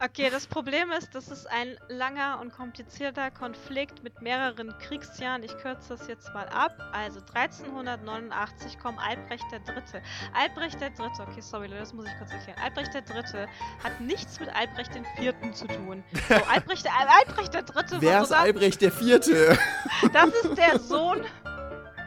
Okay, 0.01 0.31
das 0.31 0.47
Problem 0.47 0.93
ist, 0.93 1.13
das 1.17 1.27
ist 1.27 1.51
ein 1.51 1.77
langer 1.89 2.39
und 2.41 2.53
komplizierter 2.53 3.33
Konflikt 3.33 4.05
mit 4.05 4.23
mehreren 4.23 4.73
Kriegsjahren. 4.79 5.43
Ich 5.43 5.59
kürze 5.59 5.97
das 5.97 6.07
jetzt 6.07 6.33
mal 6.33 6.49
ab. 6.51 6.73
Also 6.93 7.19
1389 7.35 8.79
kommt 8.79 9.01
Albrecht 9.01 9.45
III. 9.51 10.01
Albrecht 10.35 10.81
III. 10.81 10.91
Okay, 11.19 11.41
sorry, 11.41 11.67
Leute, 11.67 11.81
das 11.81 11.93
muss 11.93 12.07
ich 12.07 12.17
kurz 12.17 12.31
erklären. 12.31 12.61
Albrecht 12.63 12.95
III. 12.95 13.49
hat 13.83 14.01
nichts 14.01 14.39
mit 14.39 14.49
Albrecht 14.55 14.95
IV. 14.95 15.35
zu 15.53 15.67
tun. 15.67 16.05
So, 16.29 16.35
Albrecht, 16.49 16.87
Al 16.87 17.09
Albrecht 17.27 17.55
III. 17.57 18.01
Wer 18.01 18.15
war 18.15 18.23
ist 18.23 18.29
sogar, 18.29 18.43
Albrecht 18.45 18.81
der 18.81 18.93
Vierte? 18.93 19.59
das 20.13 20.29
ist 20.29 20.57
der 20.57 20.79
Sohn 20.79 21.25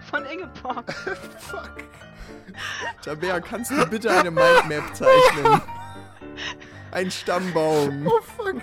von 0.10 0.26
Ingeborg. 0.28 0.94
Fuck. 1.39 1.72
Tabea, 3.04 3.42
kannst 3.42 3.72
du 3.72 3.86
bitte 3.88 4.10
eine 4.12 4.32
Mindmap 4.32 4.96
zeichnen? 4.96 5.62
Ein 6.92 7.10
Stammbaum. 7.12 8.06
Oh, 8.08 8.20
fuck. 8.22 8.56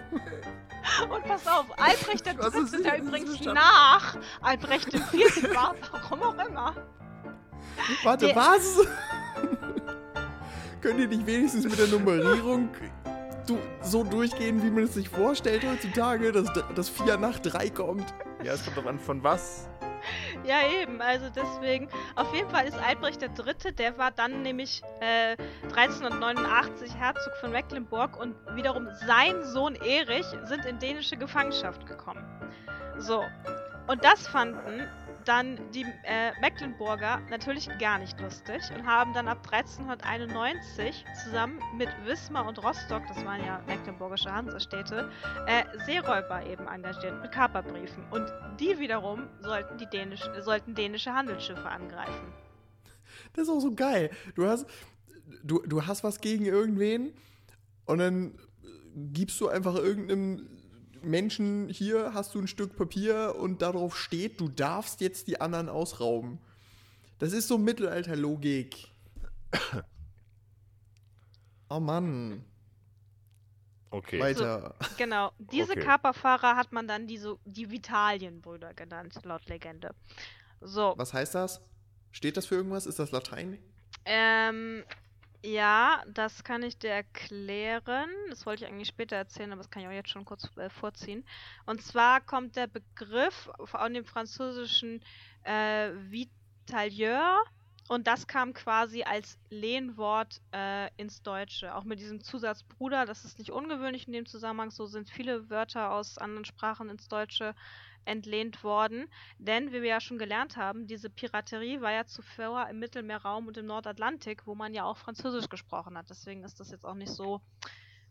Und 1.11 1.24
pass 1.24 1.47
auf, 1.47 1.66
Albrecht 1.79 2.26
III. 2.26 2.35
Was 2.39 2.55
ist 2.55 2.74
das? 2.85 2.99
übrigens 2.99 3.39
Das 3.43 3.55
nach 3.55 4.16
Albrecht 4.41 4.93
IV. 4.95 5.55
war, 5.55 5.74
warum 5.93 6.22
auch 6.22 6.47
immer. 6.47 6.74
Warte, 8.05 8.26
Der- 8.26 8.37
was? 8.37 8.79
Könnt 10.81 11.01
ihr 11.01 11.09
nicht 11.09 11.26
wenigstens 11.26 11.64
mit 11.64 11.79
der 11.79 11.89
Nummerierung 11.89 12.70
du, 13.47 13.59
so 13.83 14.05
durchgehen, 14.05 14.62
wie 14.62 14.70
man 14.70 14.85
es 14.85 14.95
sich 14.95 15.09
vorstellt 15.09 15.64
heutzutage, 15.64 16.31
dass, 16.33 16.47
dass 16.74 16.89
4 16.89 17.16
nach 17.16 17.39
3 17.41 17.70
kommt? 17.70 18.14
Ja, 18.45 18.53
es 18.53 18.64
kommt 18.64 18.76
drauf 18.76 18.87
an, 18.87 18.99
von 18.99 19.22
was. 19.22 19.68
Ja, 20.49 20.62
eben, 20.80 21.03
also 21.03 21.26
deswegen. 21.28 21.88
Auf 22.16 22.32
jeden 22.34 22.49
Fall 22.49 22.66
ist 22.66 22.78
Albrecht 22.78 23.22
III., 23.22 23.74
der 23.74 23.99
war 23.99 24.11
dann 24.11 24.40
nämlich 24.40 24.80
äh, 25.01 25.36
1389 25.64 26.94
Herzog 26.94 27.36
von 27.36 27.53
Mecklenburg 27.53 28.18
und 28.18 28.34
wiederum 28.55 28.88
sein 29.07 29.44
Sohn 29.44 29.74
Erich 29.74 30.24
sind 30.44 30.64
in 30.64 30.78
dänische 30.78 31.18
Gefangenschaft 31.18 31.84
gekommen. 31.84 32.24
So. 32.96 33.22
Und 33.88 34.03
das 34.03 34.26
fanden 34.26 34.88
dann 35.29 35.59
die 35.72 35.85
äh, 36.05 36.33
Mecklenburger 36.41 37.20
natürlich 37.29 37.68
gar 37.79 37.99
nicht 37.99 38.18
lustig 38.18 38.62
und 38.74 38.87
haben 38.87 39.12
dann 39.12 39.29
ab 39.29 39.47
1391 39.51 41.05
zusammen 41.22 41.61
mit 41.76 41.91
Wismar 42.07 42.49
und 42.49 42.59
Rostock, 42.64 43.03
das 43.07 43.22
waren 43.26 43.45
ja 43.45 43.62
mecklenburgische 43.66 44.33
Hansestädte, 44.33 45.11
äh, 45.47 45.64
Seeräuber 45.85 46.47
eben 46.47 46.66
engagiert 46.66 47.20
mit 47.20 47.31
Kaperbriefen. 47.31 48.05
Und 48.11 48.33
die 48.59 48.79
wiederum 48.79 49.29
sollten, 49.41 49.76
die 49.76 49.87
Dänisch, 49.87 50.22
sollten 50.41 50.74
dänische 50.74 51.12
Handelsschiffe 51.12 51.68
angreifen. 51.68 52.33
Das 53.35 53.45
ist 53.45 53.51
auch 53.51 53.61
so 53.61 53.74
geil. 53.74 54.11
Du 54.35 54.47
hast, 54.47 54.66
du, 55.43 55.62
du 55.66 55.87
hast 55.87 56.05
was 56.05 56.22
gegen 56.22 56.47
irgendwen 56.47 57.12
und 57.85 57.99
dann 57.99 58.39
gibst 59.12 59.39
du 59.43 59.49
einfach 59.49 59.74
irgendeinem 59.74 60.57
Menschen, 61.03 61.68
hier 61.68 62.12
hast 62.14 62.34
du 62.34 62.40
ein 62.40 62.49
Stück 62.49 62.76
Papier 62.76 63.34
und 63.38 63.62
darauf 63.62 63.96
steht, 63.96 64.40
du 64.40 64.49
darfst 64.49 65.01
jetzt 65.01 65.26
die 65.28 65.40
anderen 65.40 65.68
ausrauben. 65.68 66.38
Das 67.18 67.32
ist 67.32 67.49
so 67.49 67.59
Mittelalterlogik. 67.59 68.88
Oh 71.70 71.80
Mann. 71.80 72.44
Okay. 73.90 74.20
Weiter. 74.20 74.74
Genau, 74.96 75.32
diese 75.38 75.72
Okay. 75.72 75.80
Kaperfahrer 75.80 76.57
hat 76.57 76.72
man 76.72 76.88
dann 76.88 77.07
die, 77.07 77.18
so, 77.18 77.38
die 77.44 77.70
Vitalienbrüder 77.70 78.72
genannt, 78.74 79.14
laut 79.24 79.46
Legende. 79.49 79.94
So, 80.61 80.94
Was 80.96 81.12
heißt 81.12 81.34
das? 81.34 81.61
Steht 82.11 82.36
das 82.38 82.46
für 82.46 82.55
irgendwas? 82.55 82.86
Ist 82.86 82.99
das 82.99 83.11
Latein? 83.11 83.59
ähm, 84.07 84.82
ja, 85.45 86.03
das 86.09 86.43
kann 86.45 86.62
ich 86.62 86.78
dir 86.78 86.91
erklären. 86.91 88.11
Das 88.28 88.45
wollte 88.47 88.64
ich 88.64 88.70
eigentlich 88.70 88.89
später 88.89 89.16
erzählen, 89.16 89.53
aber 89.53 89.62
das 89.62 89.70
kann 89.70 89.82
ich 89.82 89.89
auch 89.89 89.93
jetzt 89.93 90.11
schon 90.11 90.24
kurz 90.24 90.49
äh, 90.57 90.68
vorziehen. 90.70 91.24
Und 91.66 91.82
zwar 91.82 92.20
kommt 92.20 92.57
der 92.57 92.66
Begriff 92.66 93.51
von 93.64 93.95
dem 93.95 94.05
französischen 94.05 95.03
äh, 95.45 95.91
Vitalieur 96.11 97.45
und 97.89 98.07
das 98.07 98.26
kam 98.26 98.53
quasi 98.53 99.03
als 99.03 99.39
Lehnwort 99.49 100.43
äh, 100.53 100.91
ins 100.99 101.22
Deutsche. 101.22 101.74
Auch 101.74 101.84
mit 101.84 102.01
diesem 102.01 102.22
Zusatz 102.22 102.62
Bruder, 102.62 103.07
das 103.07 103.24
ist 103.24 103.39
nicht 103.39 103.51
ungewöhnlich 103.51 104.07
in 104.07 104.12
dem 104.12 104.26
Zusammenhang. 104.26 104.70
So 104.70 104.86
sind 104.86 105.09
viele 105.09 105.49
Wörter 105.49 105.93
aus 105.93 106.18
anderen 106.18 106.45
Sprachen 106.45 106.91
ins 106.91 107.09
Deutsche 107.09 107.55
entlehnt 108.05 108.64
worden. 108.64 109.07
Denn, 109.38 109.68
wie 109.72 109.82
wir 109.82 109.88
ja 109.90 110.01
schon 110.01 110.18
gelernt 110.18 110.57
haben, 110.57 110.86
diese 110.86 111.11
Piraterie 111.11 111.80
war 111.80 111.92
ja 111.92 112.07
zuvor 112.07 112.68
im 112.68 112.78
Mittelmeerraum 112.78 113.46
und 113.46 113.57
im 113.57 113.66
Nordatlantik, 113.66 114.46
wo 114.46 114.55
man 114.55 114.72
ja 114.74 114.84
auch 114.84 114.96
Französisch 114.96 115.49
gesprochen 115.49 115.96
hat. 115.99 116.09
Deswegen 116.11 116.42
ist 116.44 116.59
das 116.61 116.70
jetzt 116.70 116.84
auch 116.84 116.94
nicht 116.94 117.12
so 117.12 117.40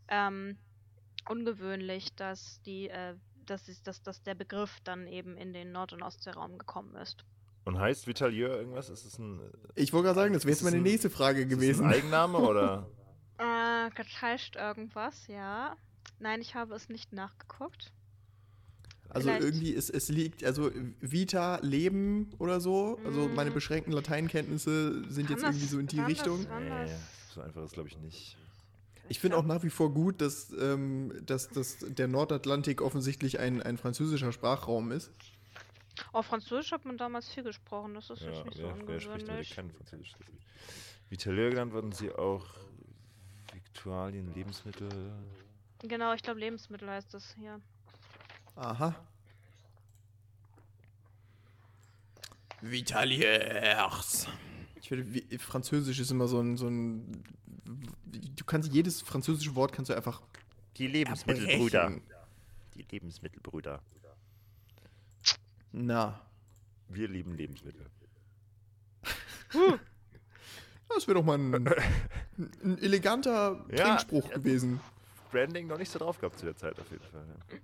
ähm, 0.07 0.57
ungewöhnlich, 1.27 2.13
dass 2.15 2.61
die, 2.61 2.89
äh, 2.89 3.15
dass, 3.45 3.67
ist, 3.67 3.87
dass, 3.87 4.01
dass 4.03 4.21
der 4.23 4.35
Begriff 4.35 4.79
dann 4.83 5.07
eben 5.07 5.37
in 5.37 5.53
den 5.53 5.71
Nord- 5.71 5.93
und 5.93 6.03
Ostseeraum 6.03 6.57
gekommen 6.57 6.95
ist. 6.95 7.23
Und 7.65 7.79
heißt 7.79 8.07
Vitalieu 8.07 8.47
irgendwas? 8.47 8.89
Ist 8.89 9.03
es 9.05 9.17
ein, 9.19 9.41
Ich 9.75 9.91
wollte 9.91 10.05
gerade 10.05 10.19
sagen, 10.19 10.33
das 10.33 10.43
wäre 10.45 10.51
jetzt 10.51 10.59
Ist 10.59 10.63
meine 10.65 10.77
ein- 10.77 10.83
nächste 10.83 11.09
Frage 11.09 11.39
ist 11.41 11.45
es 11.47 11.51
ein 11.53 11.59
gewesen. 11.59 11.85
Eigenname 11.87 12.37
oder? 12.39 12.87
Äh, 13.39 13.91
das 13.95 14.19
heißt 14.19 14.55
irgendwas, 14.55 15.27
ja. 15.27 15.75
Nein, 16.17 16.41
ich 16.41 16.55
habe 16.55 16.73
es 16.73 16.89
nicht 16.89 17.13
nachgeguckt. 17.13 17.91
Also 19.09 19.27
Vielleicht- 19.29 19.43
irgendwie, 19.43 19.73
es, 19.73 19.89
es 19.89 20.09
liegt, 20.09 20.43
also 20.43 20.71
Vita, 21.01 21.59
Leben 21.61 22.29
oder 22.39 22.59
so. 22.59 22.99
Also 23.05 23.27
meine 23.29 23.51
Mm. 23.51 23.53
beschränkten 23.53 23.93
Lateinkenntnisse 23.93 25.03
sind 25.09 25.27
Kann 25.27 25.35
jetzt 25.37 25.43
das- 25.43 25.55
irgendwie 25.55 25.65
so 25.67 25.79
in 25.79 25.87
die 25.87 25.99
Richtung. 26.01 26.41
Nee, 26.59 26.87
so 27.33 27.41
einfach 27.41 27.63
ist 27.63 27.73
glaube 27.73 27.89
ich 27.89 27.97
nicht. 27.99 28.37
Ich 29.09 29.19
finde 29.21 29.37
auch 29.37 29.45
nach 29.45 29.63
wie 29.63 29.69
vor 29.69 29.93
gut, 29.93 30.19
dass, 30.19 30.51
ähm, 30.59 31.13
dass, 31.25 31.47
dass 31.47 31.77
der 31.79 32.09
Nordatlantik 32.09 32.81
offensichtlich 32.81 33.39
ein, 33.39 33.61
ein 33.63 33.77
französischer 33.77 34.33
Sprachraum 34.33 34.91
ist. 34.91 35.09
oh, 36.13 36.21
Französisch 36.21 36.73
hat 36.73 36.83
man 36.83 36.97
damals 36.97 37.29
viel 37.29 37.43
gesprochen, 37.43 37.93
das 37.93 38.09
ist 38.09 38.21
Ja, 38.21 38.31
jetzt 38.31 38.45
nicht 38.45 38.57
so 38.57 38.63
wer, 38.63 38.75
wer 38.87 38.99
spricht 38.99 39.07
heute 39.09 39.21
ungewöhnlich. 39.23 39.55
kein 39.55 39.71
Französisch? 39.71 40.11
Vitalieu 41.09 41.49
genannt 41.49 41.71
wurden 41.71 41.93
sie 41.93 42.11
auch 42.11 42.45
Viktualien, 43.53 44.33
Lebensmittel. 44.33 44.89
Genau, 45.83 46.13
ich 46.13 46.21
glaube 46.21 46.39
Lebensmittel 46.41 46.89
heißt 46.89 47.13
das 47.13 47.33
hier. 47.39 47.61
Aha. 48.57 48.95
Vitaliers. 52.61 54.27
Ich 54.81 54.89
finde, 54.89 55.39
Französisch 55.39 55.99
ist 55.99 56.11
immer 56.11 56.27
so 56.27 56.39
ein, 56.41 56.57
so 56.57 56.67
ein. 56.67 57.23
Du 58.35 58.43
kannst 58.45 58.73
jedes 58.73 59.01
französische 59.01 59.53
Wort 59.55 59.73
kannst 59.73 59.89
du 59.89 59.95
einfach 59.95 60.21
Die 60.77 60.87
Lebensmittelbrüder. 60.87 61.93
Die 62.75 62.85
Lebensmittelbrüder. 62.89 63.81
Na, 65.71 66.19
Wir 66.89 67.07
lieben 67.07 67.35
Lebensmittel. 67.35 67.85
das 70.89 71.07
wäre 71.07 71.19
doch 71.19 71.25
mal 71.25 71.37
ein, 71.37 71.53
ein 72.63 72.77
eleganter 72.79 73.65
Ja, 73.69 73.85
Trinkspruch 73.85 74.29
ja. 74.29 74.37
gewesen. 74.37 74.79
Branding 75.31 75.67
noch 75.67 75.77
nicht 75.77 75.91
so 75.91 75.99
drauf 75.99 76.19
gehabt 76.19 76.39
zu 76.39 76.45
der 76.45 76.55
Zeit 76.55 76.79
auf 76.79 76.89
jeden 76.89 77.03
Fall. 77.03 77.25
Ja. 77.27 77.57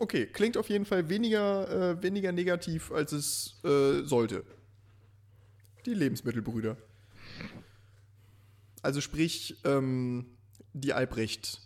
Okay, 0.00 0.26
klingt 0.26 0.56
auf 0.56 0.68
jeden 0.68 0.84
Fall 0.84 1.08
weniger, 1.08 1.90
äh, 1.98 2.02
weniger 2.02 2.30
negativ, 2.30 2.92
als 2.92 3.10
es 3.10 3.60
äh, 3.64 4.04
sollte. 4.04 4.44
Die 5.86 5.94
Lebensmittelbrüder. 5.94 6.76
Also 8.80 9.00
sprich, 9.00 9.56
ähm, 9.64 10.38
die 10.72 10.92
Albrecht. 10.92 11.60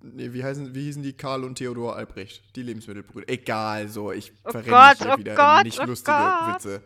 Nee, 0.00 0.32
wie, 0.32 0.42
heißen, 0.42 0.74
wie 0.74 0.84
hießen 0.84 1.02
die? 1.02 1.12
Karl 1.12 1.44
und 1.44 1.56
Theodor 1.56 1.96
Albrecht. 1.96 2.56
Die 2.56 2.62
Lebensmittelbrüder. 2.62 3.28
Egal, 3.28 3.88
so, 3.88 4.10
ich 4.10 4.32
Oh 4.44 4.50
verrenne 4.50 4.70
Gott, 4.70 5.00
mich 5.00 5.14
oh 5.14 5.18
wieder 5.18 5.34
Gott, 5.34 5.58
in 5.58 5.64
nicht 5.64 5.80
oh 5.80 5.84
lustige 5.84 6.16
Gott. 6.16 6.54
Witze. 6.54 6.82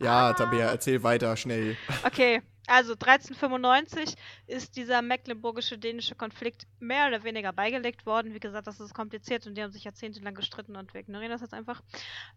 Ja, 0.00 0.32
Tabea, 0.32 0.70
erzähl 0.70 1.02
weiter, 1.02 1.36
schnell. 1.36 1.76
Okay, 2.02 2.40
also 2.66 2.92
1395 2.92 4.14
ist 4.46 4.76
dieser 4.76 5.02
mecklenburgische 5.02 5.78
dänische 5.78 6.14
Konflikt 6.14 6.66
mehr 6.78 7.08
oder 7.08 7.24
weniger 7.24 7.52
beigelegt 7.52 8.06
worden. 8.06 8.34
Wie 8.34 8.40
gesagt, 8.40 8.66
das 8.66 8.80
ist 8.80 8.94
kompliziert 8.94 9.46
und 9.46 9.56
die 9.56 9.62
haben 9.62 9.72
sich 9.72 9.84
jahrzehntelang 9.84 10.34
gestritten 10.34 10.76
und 10.76 10.94
wir 10.94 11.00
ignorieren 11.00 11.32
das 11.32 11.40
jetzt 11.40 11.54
einfach. 11.54 11.82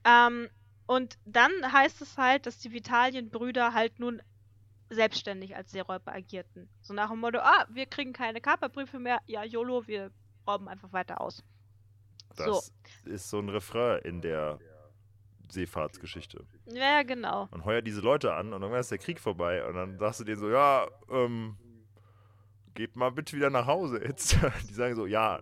Ähm, 0.04 0.50
und 0.88 1.18
dann 1.26 1.52
heißt 1.72 2.02
es 2.02 2.18
halt, 2.18 2.46
dass 2.46 2.60
die 2.60 2.72
Vitalienbrüder 2.72 3.74
halt 3.74 4.00
nun 4.00 4.22
selbstständig 4.90 5.56
als 5.56 5.72
Seeräuber 5.72 6.12
agierten. 6.12 6.70
So 6.82 6.94
nach 6.94 7.10
dem 7.10 7.20
Motto, 7.20 7.40
ah, 7.40 7.66
wir 7.70 7.86
kriegen 7.86 8.14
keine 8.14 8.42
Kaperbriefe 8.42 9.00
mehr, 9.00 9.20
ja, 9.26 9.44
YOLO, 9.44 9.88
wir 9.88 10.12
rauben 10.48 10.68
einfach 10.68 10.92
weiter 10.94 11.22
aus. 11.22 11.44
Das 12.36 12.72
ist 13.06 13.30
so 13.30 13.40
ein 13.40 13.50
Refrain 13.50 14.02
in 14.04 14.22
der 14.22 14.60
Seefahrtsgeschichte. 15.52 16.46
Ja, 16.66 17.04
genau. 17.04 17.48
Man 17.52 17.66
heuert 17.66 17.86
diese 17.88 18.02
Leute 18.02 18.34
an 18.34 18.54
und 18.54 18.62
irgendwann 18.62 18.82
ist 18.82 18.92
der 18.92 18.98
Krieg 18.98 19.20
vorbei 19.20 19.66
und 19.68 19.76
dann 19.76 19.98
sagst 19.98 20.20
du 20.20 20.24
denen 20.24 20.40
so, 20.40 20.50
ja, 20.50 20.88
ähm, 21.10 21.58
geht 22.74 22.96
mal 22.96 23.12
bitte 23.12 23.36
wieder 23.36 23.50
nach 23.50 23.66
Hause 23.66 24.02
jetzt. 24.04 24.38
Die 24.70 24.74
sagen 24.74 24.96
so, 24.96 25.06
ja, 25.06 25.42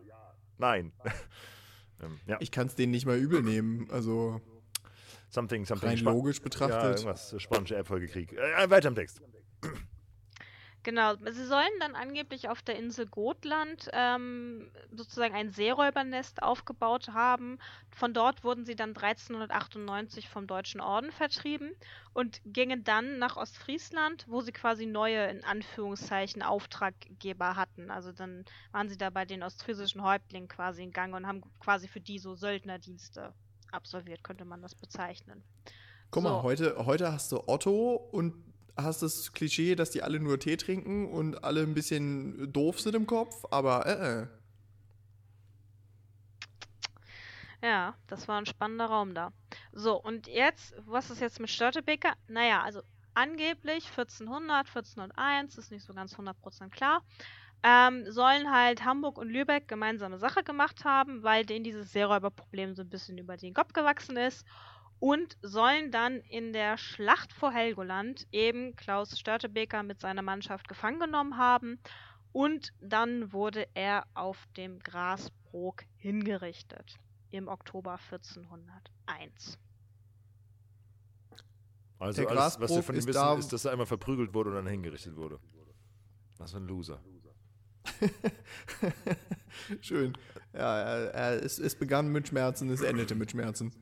nein. 0.57 0.91
ähm, 2.01 2.19
ja, 2.27 2.37
Ich 2.39 2.51
kann 2.51 2.67
es 2.67 2.75
denen 2.75 2.91
nicht 2.91 3.05
mal 3.05 3.17
übel 3.17 3.41
nehmen. 3.41 3.87
Also 3.91 4.41
something, 5.29 5.65
something. 5.65 5.89
rein 5.89 5.99
logisch 5.99 6.37
ja, 6.37 6.43
betrachtet. 6.43 6.83
irgendwas, 6.83 7.35
spanische 7.41 7.75
Erbfolgekrieg. 7.75 8.33
Äh, 8.33 8.69
weiter 8.69 8.87
im 8.87 8.95
Text. 8.95 9.21
Genau, 10.83 11.15
sie 11.15 11.45
sollen 11.45 11.71
dann 11.79 11.95
angeblich 11.95 12.49
auf 12.49 12.61
der 12.61 12.77
Insel 12.77 13.07
Gotland 13.07 13.89
ähm, 13.93 14.69
sozusagen 14.91 15.33
ein 15.33 15.49
Seeräubernest 15.49 16.43
aufgebaut 16.43 17.09
haben. 17.09 17.57
Von 17.89 18.13
dort 18.13 18.43
wurden 18.43 18.65
sie 18.65 18.75
dann 18.75 18.89
1398 18.89 20.27
vom 20.27 20.45
Deutschen 20.45 20.81
Orden 20.81 21.13
vertrieben 21.13 21.71
und 22.13 22.41
gingen 22.45 22.83
dann 22.83 23.17
nach 23.17 23.37
Ostfriesland, 23.37 24.25
wo 24.27 24.41
sie 24.41 24.51
quasi 24.51 24.85
neue, 24.85 25.25
in 25.27 25.45
Anführungszeichen, 25.45 26.41
Auftraggeber 26.41 27.55
hatten. 27.55 27.89
Also 27.89 28.11
dann 28.11 28.43
waren 28.73 28.89
sie 28.89 28.97
da 28.97 29.09
bei 29.09 29.23
den 29.23 29.41
ostfriesischen 29.41 30.03
Häuptlingen 30.03 30.49
quasi 30.49 30.83
in 30.83 30.91
Gang 30.91 31.15
und 31.15 31.25
haben 31.25 31.41
quasi 31.61 31.87
für 31.87 32.01
die 32.01 32.19
so 32.19 32.35
Söldnerdienste 32.35 33.33
absolviert, 33.71 34.21
könnte 34.21 34.43
man 34.43 34.61
das 34.61 34.75
bezeichnen. 34.75 35.43
Guck 36.11 36.23
mal, 36.23 36.37
So. 36.37 36.43
heute, 36.43 36.85
heute 36.85 37.11
hast 37.11 37.31
du 37.31 37.41
Otto 37.47 37.95
und 37.95 38.52
hast 38.75 39.01
das 39.01 39.31
Klischee, 39.33 39.75
dass 39.75 39.91
die 39.91 40.03
alle 40.03 40.19
nur 40.19 40.39
Tee 40.39 40.57
trinken 40.57 41.07
und 41.11 41.43
alle 41.43 41.61
ein 41.61 41.73
bisschen 41.73 42.51
doof 42.51 42.79
sind 42.79 42.95
im 42.95 43.07
Kopf, 43.07 43.45
aber 43.51 43.85
äh, 43.85 44.21
äh. 44.21 44.27
Ja, 47.61 47.95
das 48.07 48.27
war 48.27 48.37
ein 48.39 48.45
spannender 48.45 48.87
Raum 48.87 49.13
da. 49.13 49.31
So, 49.71 49.95
und 50.01 50.27
jetzt, 50.27 50.75
was 50.85 51.09
ist 51.09 51.21
jetzt 51.21 51.39
mit 51.39 51.49
Störtebeker? 51.49 52.13
Naja, 52.27 52.61
also 52.61 52.81
angeblich 53.13 53.87
1400, 53.87 54.67
1401, 54.67 55.57
ist 55.57 55.71
nicht 55.71 55.85
so 55.85 55.93
ganz 55.93 56.15
100% 56.15 56.69
klar, 56.69 57.03
ähm, 57.63 58.11
sollen 58.11 58.51
halt 58.51 58.83
Hamburg 58.83 59.17
und 59.17 59.29
Lübeck 59.29 59.69
gemeinsame 59.69 60.17
Sache 60.17 60.43
gemacht 60.43 60.83
haben, 60.83 61.23
weil 61.23 61.45
denen 61.45 61.63
dieses 61.63 61.93
Seeräuberproblem 61.93 62.75
so 62.75 62.81
ein 62.81 62.89
bisschen 62.89 63.17
über 63.17 63.37
den 63.37 63.53
Kopf 63.53 63.71
gewachsen 63.71 64.17
ist 64.17 64.45
und 65.03 65.37
sollen 65.41 65.91
dann 65.91 66.21
in 66.29 66.53
der 66.53 66.77
Schlacht 66.77 67.33
vor 67.33 67.51
Helgoland 67.51 68.25
eben 68.31 68.73
Klaus 68.77 69.19
Störtebeker 69.19 69.83
mit 69.83 69.99
seiner 69.99 70.21
Mannschaft 70.21 70.69
gefangen 70.69 71.01
genommen 71.01 71.35
haben 71.35 71.77
und 72.31 72.71
dann 72.79 73.33
wurde 73.33 73.67
er 73.73 74.05
auf 74.13 74.45
dem 74.55 74.79
Grasbrook 74.79 75.83
hingerichtet 75.97 76.95
im 77.31 77.49
Oktober 77.49 77.99
1401. 78.09 79.59
Also 81.99 82.21
Der 82.21 82.31
alles, 82.31 82.61
was 82.61 82.71
wir 82.73 82.81
von 82.81 82.95
ihm 82.95 83.05
wissen, 83.05 83.11
da- 83.13 83.35
ist, 83.35 83.51
dass 83.51 83.65
er 83.65 83.73
einmal 83.73 83.87
verprügelt 83.87 84.33
wurde 84.33 84.51
und 84.51 84.55
dann 84.55 84.67
hingerichtet 84.67 85.17
wurde. 85.17 85.37
Was 86.37 86.51
für 86.51 86.57
ein 86.59 86.67
Loser. 86.67 87.03
Schön. 89.81 90.13
Ja, 90.53 91.33
es, 91.33 91.59
es 91.59 91.75
begann 91.75 92.07
mit 92.07 92.29
Schmerzen, 92.29 92.69
es 92.69 92.79
endete 92.79 93.15
mit 93.15 93.31
Schmerzen. 93.31 93.73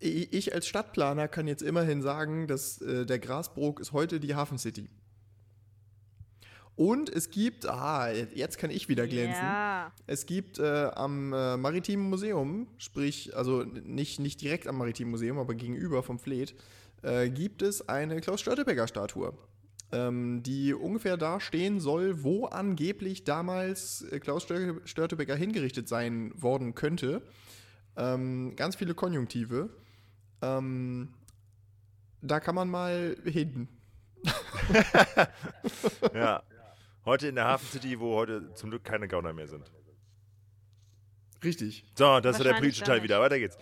Ich, 0.00 0.54
als 0.54 0.68
Stadtplaner 0.68 1.26
kann 1.26 1.48
jetzt 1.48 1.62
immerhin 1.62 2.02
sagen, 2.02 2.46
dass 2.46 2.80
äh, 2.80 3.04
der 3.04 3.18
Grasbrook 3.18 3.80
ist 3.80 3.92
heute 3.92 4.20
die 4.20 4.36
Hafen 4.36 4.58
City. 4.58 4.88
Und 6.76 7.10
es 7.10 7.30
gibt, 7.30 7.66
ah, 7.66 8.08
jetzt 8.12 8.56
kann 8.56 8.70
ich 8.70 8.88
wieder 8.88 9.08
glänzen. 9.08 9.42
Ja. 9.42 9.90
Es 10.06 10.26
gibt 10.26 10.60
äh, 10.60 10.90
am 10.94 11.32
äh, 11.32 11.56
Maritimen 11.56 12.08
Museum, 12.08 12.68
sprich, 12.78 13.36
also 13.36 13.64
nicht, 13.64 14.20
nicht 14.20 14.40
direkt 14.40 14.68
am 14.68 14.78
Maritimen 14.78 15.10
Museum, 15.10 15.38
aber 15.38 15.56
gegenüber 15.56 16.04
vom 16.04 16.20
Fleet, 16.20 16.54
äh, 17.02 17.30
gibt 17.30 17.62
es 17.62 17.88
eine 17.88 18.20
Klaus 18.20 18.40
Störtebecker-Statue, 18.42 19.32
ähm, 19.90 20.44
die 20.44 20.72
ungefähr 20.72 21.16
da 21.16 21.40
stehen 21.40 21.80
soll, 21.80 22.22
wo 22.22 22.46
angeblich 22.46 23.24
damals 23.24 24.02
äh, 24.02 24.20
Klaus 24.20 24.44
Stör 24.44 24.76
Störtebecker 24.84 25.34
hingerichtet 25.34 25.88
sein 25.88 26.32
worden 26.40 26.76
könnte. 26.76 27.22
Ähm, 27.98 28.54
ganz 28.56 28.76
viele 28.76 28.94
Konjunktive. 28.94 29.68
Ähm, 30.40 31.12
da 32.22 32.40
kann 32.40 32.54
man 32.54 32.70
mal 32.70 33.16
hin. 33.24 33.68
Ja. 36.14 36.42
Heute 37.04 37.28
in 37.28 37.36
der 37.36 37.46
Hafen 37.46 37.66
City, 37.68 37.98
wo 38.00 38.14
heute 38.16 38.52
zum 38.52 38.68
Glück 38.68 38.84
keine 38.84 39.08
Gauner 39.08 39.32
mehr 39.32 39.48
sind. 39.48 39.70
Richtig. 41.42 41.84
So, 41.94 42.20
das 42.20 42.36
ist 42.36 42.44
der 42.44 42.54
politische 42.54 42.84
Teil 42.84 43.02
wieder. 43.02 43.20
Weiter 43.20 43.38
geht's. 43.38 43.56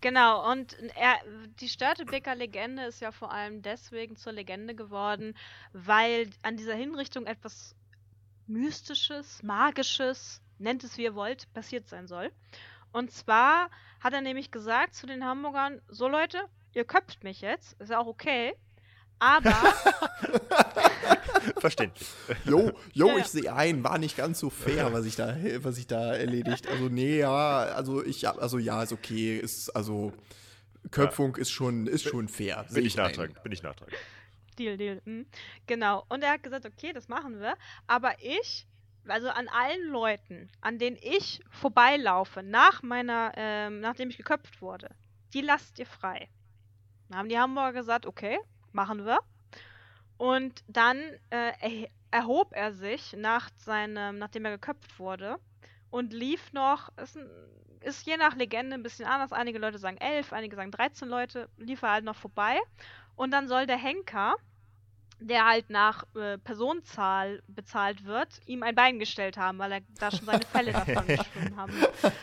Genau, 0.00 0.50
und 0.50 0.76
er, 0.96 1.18
die 1.60 1.68
Störtebeker 1.68 2.34
Legende 2.34 2.84
ist 2.84 3.00
ja 3.00 3.12
vor 3.12 3.32
allem 3.32 3.62
deswegen 3.62 4.16
zur 4.16 4.32
Legende 4.32 4.74
geworden, 4.74 5.34
weil 5.72 6.28
an 6.42 6.56
dieser 6.56 6.74
Hinrichtung 6.74 7.26
etwas 7.26 7.76
Mystisches, 8.46 9.42
Magisches, 9.42 10.42
nennt 10.58 10.84
es 10.84 10.98
wie 10.98 11.04
ihr 11.04 11.14
wollt, 11.14 11.52
passiert 11.52 11.88
sein 11.88 12.06
soll. 12.06 12.32
Und 12.92 13.10
zwar 13.10 13.70
hat 14.00 14.12
er 14.12 14.20
nämlich 14.20 14.50
gesagt 14.50 14.94
zu 14.94 15.06
den 15.06 15.24
Hamburgern, 15.24 15.80
so 15.88 16.08
Leute, 16.08 16.38
ihr 16.74 16.84
köpft 16.84 17.24
mich 17.24 17.40
jetzt, 17.40 17.80
ist 17.80 17.90
ja 17.90 17.98
auch 17.98 18.06
okay, 18.06 18.54
aber 19.18 19.52
Verständlich. 21.58 22.08
Jo, 22.44 22.72
jo, 22.92 23.06
Ja, 23.06 23.12
ja. 23.14 23.18
ich 23.20 23.26
sehe 23.26 23.52
ein, 23.54 23.84
war 23.84 23.98
nicht 23.98 24.16
ganz 24.16 24.38
so 24.40 24.50
fair, 24.50 24.92
was 24.92 25.06
ich 25.06 25.16
da, 25.16 25.36
was 25.58 25.78
ich 25.78 25.86
da 25.86 26.14
erledigt. 26.14 26.66
Also 26.68 26.88
nee, 26.88 27.18
ja, 27.18 27.58
also 27.64 28.04
ich, 28.04 28.28
also 28.28 28.58
ja, 28.58 28.82
ist 28.82 28.92
okay, 28.92 29.38
ist 29.38 29.70
also 29.70 30.12
Köpfung 30.90 31.36
ist 31.36 31.50
schon, 31.50 31.86
ist 31.86 32.04
schon 32.04 32.28
fair. 32.28 32.64
Bin 32.64 32.74
sehe 32.74 32.82
ich 32.82 32.98
ein. 32.98 33.04
nachtragend. 33.04 33.42
Bin 33.42 33.52
ich 33.52 33.62
nachtragend. 33.62 33.96
Deal, 34.58 34.76
Deal. 34.76 35.00
hm. 35.04 35.26
Genau. 35.66 36.04
Und 36.08 36.22
er 36.22 36.32
hat 36.32 36.42
gesagt, 36.42 36.66
okay, 36.66 36.92
das 36.92 37.08
machen 37.08 37.40
wir. 37.40 37.54
Aber 37.86 38.12
ich, 38.20 38.66
also 39.08 39.28
an 39.28 39.48
allen 39.48 39.88
Leuten, 39.88 40.50
an 40.60 40.78
denen 40.78 40.96
ich 41.00 41.42
vorbeilaufe, 41.50 42.42
nach 42.42 42.82
meiner, 42.82 43.32
ähm, 43.36 43.80
nachdem 43.80 44.10
ich 44.10 44.16
geköpft 44.16 44.62
wurde, 44.62 44.90
die 45.34 45.40
lasst 45.40 45.78
ihr 45.78 45.86
frei. 45.86 46.28
Dann 47.08 47.18
haben 47.18 47.28
die 47.28 47.38
Hamburger 47.38 47.72
gesagt, 47.72 48.06
okay, 48.06 48.38
machen 48.72 49.04
wir. 49.04 49.20
Und 50.16 50.62
dann 50.68 50.98
äh, 51.30 51.88
erhob 52.10 52.52
er 52.54 52.72
sich 52.72 53.14
nach 53.16 53.50
seinem, 53.56 54.18
nachdem 54.18 54.44
er 54.44 54.52
geköpft 54.52 54.98
wurde 54.98 55.38
und 55.90 56.12
lief 56.12 56.52
noch, 56.52 56.96
ist, 56.98 57.18
ist 57.80 58.06
je 58.06 58.16
nach 58.16 58.36
Legende 58.36 58.74
ein 58.74 58.82
bisschen 58.82 59.06
anders. 59.06 59.32
Einige 59.32 59.58
Leute 59.58 59.78
sagen 59.78 59.96
elf, 59.98 60.32
einige 60.32 60.56
sagen 60.56 60.70
13 60.70 61.08
Leute, 61.08 61.48
lief 61.56 61.82
er 61.82 61.90
halt 61.90 62.04
noch 62.04 62.16
vorbei. 62.16 62.60
Und 63.16 63.30
dann 63.32 63.48
soll 63.48 63.66
der 63.66 63.76
Henker, 63.76 64.36
der 65.26 65.46
halt 65.46 65.70
nach 65.70 66.04
äh, 66.14 66.38
Personenzahl 66.38 67.42
bezahlt 67.48 68.04
wird, 68.04 68.28
ihm 68.46 68.62
ein 68.62 68.74
Bein 68.74 68.98
gestellt 68.98 69.36
haben, 69.36 69.58
weil 69.58 69.72
er 69.72 69.80
da 69.98 70.10
schon 70.10 70.26
seine 70.26 70.44
Fälle 70.46 70.72
davon 70.72 71.06
geschwimmen 71.06 71.56
haben. 71.56 71.72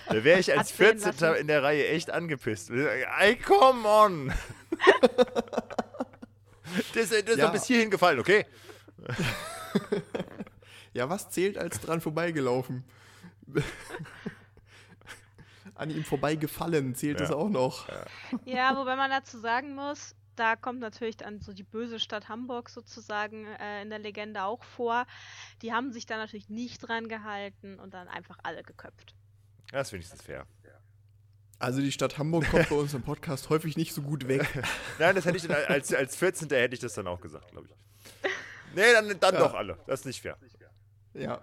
Da 0.07 0.23
wäre 0.23 0.39
ich 0.39 0.51
als 0.51 0.69
Hat's 0.69 0.77
sehen 0.77 0.99
14. 0.99 1.07
lassen. 1.29 1.35
in 1.41 1.47
der 1.47 1.63
Reihe 1.63 1.87
echt 1.87 2.11
angepisst. 2.11 2.69
Ey, 2.71 3.35
come 3.37 3.87
on! 3.87 4.27
das, 6.93 7.09
das 7.09 7.11
ist 7.11 7.37
Ja. 7.37 7.45
doch 7.45 7.51
bis 7.51 7.65
hierhin 7.65 7.89
gefallen, 7.91 8.19
okay? 8.19 8.45
Ja, 10.91 11.07
was 11.07 11.29
zählt 11.29 11.57
als 11.59 11.79
dran 11.79 12.01
vorbeigelaufen? 12.01 12.83
An 15.75 15.91
ihm 15.91 16.03
vorbeigefallen 16.03 16.95
zählt 16.95 17.19
Ja. 17.19 17.27
das 17.27 17.31
auch 17.35 17.47
noch. 17.49 17.87
Ja, 18.45 18.75
wobei 18.75 18.95
man 18.95 19.11
dazu 19.11 19.37
sagen 19.39 19.75
muss, 19.75 20.15
da 20.39 20.55
kommt 20.55 20.79
natürlich 20.79 21.17
dann 21.17 21.41
so 21.41 21.53
die 21.53 21.63
böse 21.63 21.99
Stadt 21.99 22.29
Hamburg 22.29 22.69
sozusagen 22.69 23.45
äh, 23.45 23.81
in 23.81 23.89
der 23.89 23.99
Legende 23.99 24.43
auch 24.43 24.63
vor. 24.63 25.05
Die 25.61 25.73
haben 25.73 25.91
sich 25.91 26.05
da 26.05 26.17
natürlich 26.17 26.49
nicht 26.49 26.79
dran 26.79 27.07
gehalten 27.09 27.79
und 27.79 27.93
dann 27.93 28.07
einfach 28.07 28.37
alle 28.43 28.63
geköpft. 28.63 29.13
Das 29.71 29.87
ist 29.89 29.93
wenigstens 29.93 30.21
fair. 30.21 30.45
Also 31.61 31.81
die 31.81 31.91
Stadt 31.91 32.17
Hamburg 32.17 32.49
kommt 32.49 32.69
bei 32.69 32.75
uns 32.75 32.93
im 32.93 33.01
Podcast 33.01 33.49
häufig 33.49 33.75
nicht 33.75 33.93
so 33.93 34.01
gut 34.01 34.29
weg. 34.29 34.47
Nein, 34.97 35.13
das 35.13 35.25
hätte 35.25 35.35
ich 35.35 35.45
dann 35.45 35.65
als, 35.67 35.93
als 35.93 36.15
14. 36.15 36.47
hätte 36.49 36.73
ich 36.73 36.79
das 36.79 36.93
dann 36.93 37.05
auch 37.05 37.19
gesagt, 37.19 37.51
glaube 37.51 37.67
ich. 37.67 37.75
Nee, 38.75 38.93
dann, 38.93 39.19
dann 39.19 39.33
Ja. 39.33 39.39
doch 39.41 39.53
alle. 39.53 39.77
Das 39.85 39.99
ist 40.01 40.05
nicht 40.05 40.21
fair. 40.21 40.37
Ja. 41.13 41.41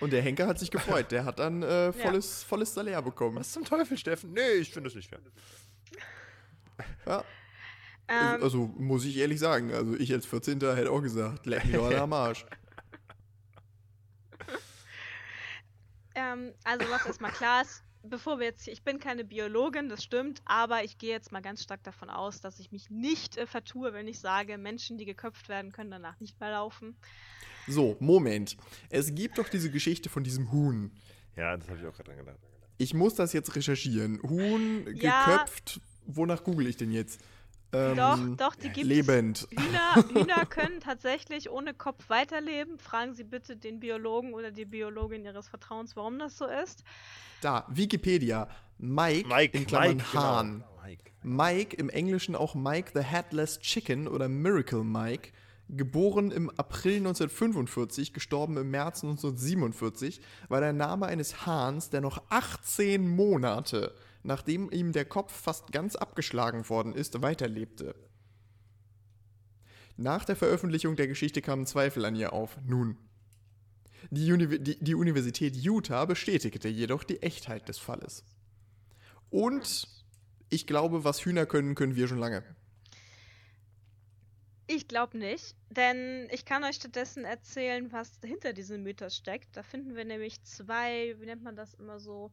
Und 0.00 0.12
der 0.12 0.22
Henker 0.22 0.48
hat 0.48 0.58
sich 0.58 0.72
gefreut. 0.72 1.12
Der 1.12 1.24
hat 1.24 1.38
dann 1.38 1.62
äh, 1.62 1.92
volles, 1.92 2.42
volles 2.42 2.74
Salär 2.74 3.00
bekommen. 3.00 3.36
Was 3.36 3.52
zum 3.52 3.64
Teufel, 3.64 3.96
Steffen? 3.96 4.32
Nee, 4.32 4.54
ich 4.54 4.72
finde 4.72 4.88
das 4.88 4.96
nicht 4.96 5.08
fair. 5.08 5.20
Ja. 7.06 7.24
Ähm, 8.22 8.42
Also 8.42 8.66
muss 8.78 9.04
ich 9.04 9.16
ehrlich 9.16 9.38
sagen, 9.40 9.72
also 9.72 9.94
ich 9.94 10.12
als 10.12 10.26
14. 10.26 10.60
hätte 10.60 10.90
auch 10.90 11.02
gesagt, 11.02 11.46
leck 11.46 11.64
mich 11.64 11.74
doch 11.74 11.86
alle 11.86 12.00
am 12.02 12.12
Arsch. 12.12 12.44
Ähm, 16.16 16.52
also 16.62 16.88
was 16.90 17.06
erstmal 17.06 17.32
klar 17.32 17.62
ist, 17.62 17.82
bevor 18.04 18.38
wir 18.38 18.46
jetzt 18.46 18.62
hier, 18.64 18.72
ich 18.72 18.84
bin 18.84 19.00
keine 19.00 19.24
Biologin, 19.24 19.88
das 19.88 20.04
stimmt, 20.04 20.42
aber 20.44 20.84
ich 20.84 20.98
gehe 20.98 21.10
jetzt 21.10 21.32
mal 21.32 21.42
ganz 21.42 21.62
stark 21.62 21.82
davon 21.82 22.08
aus, 22.10 22.40
dass 22.40 22.60
ich 22.60 22.70
mich 22.70 22.88
nicht 22.90 23.36
äh, 23.36 23.46
vertue, 23.46 23.92
wenn 23.92 24.06
ich 24.06 24.20
sage, 24.20 24.56
Menschen, 24.58 24.96
die 24.96 25.06
geköpft 25.06 25.48
werden, 25.48 25.72
können 25.72 25.90
danach 25.90 26.20
nicht 26.20 26.38
mehr 26.38 26.50
laufen. 26.52 26.96
So, 27.66 27.96
Moment. 27.98 28.56
Es 28.90 29.14
gibt 29.14 29.38
doch 29.38 29.48
diese 29.48 29.70
Geschichte 29.70 30.08
von 30.08 30.22
diesem 30.22 30.52
Huhn. 30.52 30.92
Ja, 31.34 31.56
das 31.56 31.68
habe 31.68 31.80
ich 31.80 31.86
auch 31.86 31.92
gerade 31.94 32.10
dran 32.10 32.18
gedacht. 32.18 32.38
Ich 32.76 32.92
muss 32.94 33.14
das 33.14 33.32
jetzt 33.32 33.56
recherchieren. 33.56 34.20
Huhn 34.22 34.86
Ja. 34.96 35.24
geköpft. 35.24 35.80
Wonach 36.06 36.44
google 36.44 36.66
ich 36.66 36.76
denn 36.76 36.92
jetzt? 36.92 37.20
Ähm, 37.74 37.96
doch, 37.96 38.48
doch, 38.48 38.54
die 38.54 38.68
gibt 38.70 38.86
Lebend. 38.86 39.48
es. 39.50 39.62
Hühner, 39.62 40.04
Hühner 40.12 40.46
können 40.46 40.80
tatsächlich 40.80 41.50
ohne 41.50 41.74
Kopf 41.74 42.08
weiterleben. 42.08 42.78
Fragen 42.78 43.14
Sie 43.14 43.24
bitte 43.24 43.56
den 43.56 43.80
Biologen 43.80 44.32
oder 44.34 44.50
die 44.50 44.64
Biologin 44.64 45.24
Ihres 45.24 45.48
Vertrauens, 45.48 45.96
warum 45.96 46.18
das 46.18 46.38
so 46.38 46.46
ist. 46.46 46.84
Da, 47.40 47.66
Wikipedia. 47.68 48.48
Mike, 48.78 49.28
Mike, 49.28 49.56
in 49.56 49.66
Klammern 49.66 49.96
Mike, 49.96 50.12
Hahn. 50.12 50.52
genau. 50.52 50.66
Mike. 50.82 51.10
Mike, 51.22 51.76
im 51.76 51.88
Englischen 51.88 52.36
auch 52.36 52.54
Mike 52.54 52.90
the 52.94 53.02
Headless 53.02 53.58
Chicken 53.60 54.08
oder 54.08 54.28
Miracle 54.28 54.84
Mike, 54.84 55.30
geboren 55.68 56.30
im 56.30 56.50
April 56.50 56.96
1945, 56.98 58.12
gestorben 58.12 58.56
im 58.56 58.70
März 58.70 59.02
1947, 59.02 60.20
war 60.48 60.60
der 60.60 60.72
Name 60.72 61.06
eines 61.06 61.46
Hahns, 61.46 61.90
der 61.90 62.00
noch 62.00 62.22
18 62.28 63.08
Monate, 63.08 63.94
nachdem 64.24 64.70
ihm 64.70 64.92
der 64.92 65.04
Kopf 65.04 65.32
fast 65.32 65.70
ganz 65.70 65.94
abgeschlagen 65.94 66.68
worden 66.68 66.94
ist, 66.94 67.22
weiterlebte. 67.22 67.94
Nach 69.96 70.24
der 70.24 70.34
Veröffentlichung 70.34 70.96
der 70.96 71.06
Geschichte 71.06 71.40
kamen 71.40 71.66
Zweifel 71.66 72.04
an 72.04 72.16
ihr 72.16 72.32
auf. 72.32 72.58
Nun. 72.66 72.98
Die, 74.10 74.32
Uni 74.32 74.58
die, 74.58 74.82
die 74.82 74.94
Universität 74.94 75.54
Utah 75.54 76.04
bestätigte 76.04 76.68
jedoch 76.68 77.04
die 77.04 77.22
Echtheit 77.22 77.68
des 77.68 77.78
Falles. 77.78 78.24
Und 79.30 79.88
ich 80.50 80.66
glaube, 80.66 81.04
was 81.04 81.24
Hühner 81.24 81.46
können, 81.46 81.74
können 81.74 81.96
wir 81.96 82.08
schon 82.08 82.18
lange. 82.18 82.42
Ich 84.66 84.88
glaube 84.88 85.18
nicht, 85.18 85.54
denn 85.68 86.28
ich 86.30 86.46
kann 86.46 86.64
euch 86.64 86.76
stattdessen 86.76 87.24
erzählen, 87.24 87.92
was 87.92 88.18
hinter 88.24 88.54
diesem 88.54 88.82
Mythos 88.82 89.14
steckt. 89.14 89.56
Da 89.56 89.62
finden 89.62 89.94
wir 89.94 90.04
nämlich 90.04 90.42
zwei, 90.42 91.14
wie 91.20 91.26
nennt 91.26 91.42
man 91.42 91.54
das 91.54 91.74
immer 91.74 92.00
so, 92.00 92.32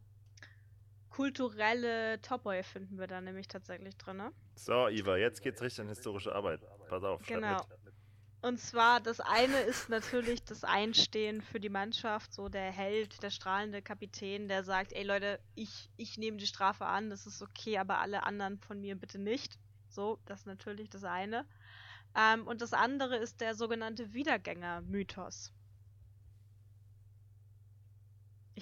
kulturelle 1.12 2.20
Topoi 2.22 2.62
finden 2.62 2.98
wir 2.98 3.06
da 3.06 3.20
nämlich 3.20 3.46
tatsächlich 3.46 3.96
drin. 3.96 4.16
Ne? 4.16 4.32
So, 4.54 4.88
Iva, 4.88 5.16
jetzt 5.16 5.42
geht's 5.42 5.60
richtig 5.60 5.82
an 5.82 5.88
historische 5.88 6.34
Arbeit. 6.34 6.60
Pass 6.88 7.04
auf. 7.04 7.20
Genau. 7.26 7.60
Und 8.40 8.58
zwar, 8.58 9.00
das 9.00 9.20
eine 9.20 9.60
ist 9.60 9.88
natürlich 9.88 10.42
das 10.42 10.64
Einstehen 10.64 11.42
für 11.42 11.60
die 11.60 11.68
Mannschaft, 11.68 12.32
so 12.34 12.48
der 12.48 12.72
Held, 12.72 13.22
der 13.22 13.30
strahlende 13.30 13.82
Kapitän, 13.82 14.48
der 14.48 14.64
sagt, 14.64 14.92
ey 14.94 15.04
Leute, 15.04 15.38
ich, 15.54 15.90
ich 15.96 16.18
nehme 16.18 16.38
die 16.38 16.46
Strafe 16.46 16.86
an, 16.86 17.08
das 17.10 17.26
ist 17.26 17.40
okay, 17.40 17.78
aber 17.78 17.98
alle 17.98 18.24
anderen 18.24 18.58
von 18.58 18.80
mir 18.80 18.96
bitte 18.96 19.18
nicht. 19.18 19.58
So, 19.88 20.18
das 20.24 20.40
ist 20.40 20.46
natürlich 20.46 20.90
das 20.90 21.04
eine. 21.04 21.46
Ähm, 22.16 22.46
und 22.46 22.62
das 22.62 22.72
andere 22.72 23.16
ist 23.16 23.40
der 23.40 23.54
sogenannte 23.54 24.12
Wiedergänger-Mythos. 24.12 25.52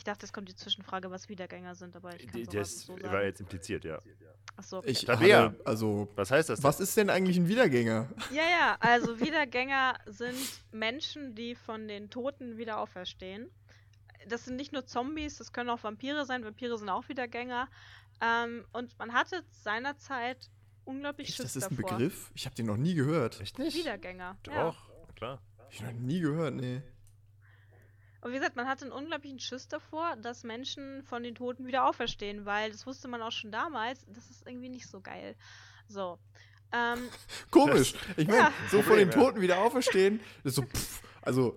Ich 0.01 0.05
dachte, 0.05 0.25
es 0.25 0.33
kommt 0.33 0.49
die 0.49 0.55
Zwischenfrage, 0.57 1.11
was 1.11 1.29
Wiedergänger 1.29 1.75
sind, 1.75 1.95
aber 1.95 2.19
ich 2.19 2.27
kann 2.27 2.43
Das 2.45 2.87
so 2.87 2.97
war 3.03 3.23
jetzt 3.23 3.39
impliziert, 3.43 3.85
ja. 3.85 4.01
Achso, 4.57 4.83
Ich 4.87 5.05
Tabea. 5.05 5.51
hatte, 5.51 5.61
also, 5.67 6.09
Was 6.15 6.31
heißt 6.31 6.49
das? 6.49 6.61
denn? 6.61 6.65
was 6.65 6.81
ist 6.81 6.97
denn 6.97 7.11
eigentlich 7.11 7.37
ein 7.37 7.49
Wiedergänger? 7.49 8.09
Ja, 8.33 8.43
ja, 8.49 8.77
also 8.81 9.21
Wiedergänger 9.21 9.99
sind 10.07 10.39
Menschen, 10.73 11.35
die 11.35 11.55
von 11.55 11.87
den 11.87 12.09
Toten 12.09 12.57
wieder 12.57 12.79
auferstehen. 12.79 13.51
Das 14.27 14.47
sind 14.47 14.57
nicht 14.57 14.73
nur 14.73 14.87
Zombies, 14.87 15.37
das 15.37 15.53
können 15.53 15.69
auch 15.69 15.85
Vampire 15.85 16.25
sein. 16.25 16.45
Vampire 16.47 16.79
sind 16.79 16.89
auch 16.89 17.07
Wiedergänger. 17.11 17.69
Ähm, 18.23 18.65
und 18.73 18.99
man 18.99 19.13
hatte 19.13 19.45
seinerzeit 19.51 20.49
unglaublich 20.87 21.29
Echt, 21.29 21.37
Schiss 21.37 21.53
das 21.53 21.57
ist 21.57 21.71
ein 21.71 21.77
davor. 21.77 21.99
Begriff? 21.99 22.31
Ich 22.35 22.47
habe 22.47 22.55
den 22.57 22.65
noch 22.65 22.79
nie 22.79 22.95
gehört. 22.95 23.39
Echt 23.43 23.59
nicht? 23.59 23.77
Wiedergänger. 23.77 24.39
Doch, 24.45 24.53
Ja. 24.55 24.75
klar. 25.15 25.43
Hab 25.59 25.71
ich 25.71 25.83
noch 25.83 25.93
nie 25.93 26.21
gehört, 26.21 26.55
nee. 26.55 26.81
Und 28.23 28.33
wie 28.33 28.37
gesagt, 28.37 28.57
man 28.57 28.69
hatte 28.69 28.85
einen 28.85 28.93
unglaublichen 28.93 29.39
Schiss 29.41 29.67
davor, 29.69 30.17
dass 30.17 30.45
Menschen 30.45 31.03
von 31.05 31.23
den 31.23 31.35
Toten 31.35 31.67
wieder 31.67 31.87
auferstehen, 31.87 32.45
weil 32.45 32.71
das 32.71 32.87
wusste 32.87 33.09
man 33.09 33.23
auch 33.23 33.33
schon 33.33 33.51
damals, 33.51 34.05
das 34.09 34.29
ist 34.31 34.47
irgendwie 34.47 34.69
nicht 34.69 34.87
so 34.87 35.01
geil. 35.01 35.35
So. 35.89 36.19
Ähm, 36.73 36.99
Komisch. 37.51 37.95
Ich 38.17 38.27
meine, 38.29 38.39
Ja. 38.41 38.53
so 38.71 38.83
von 38.83 38.97
den. 38.99 39.11
Toten 39.11 39.41
wieder 39.41 39.59
auferstehen, 39.59 40.21
das 40.45 40.53
ist 40.53 40.57
so, 40.57 40.63
pff, 40.63 41.03
also, 41.23 41.57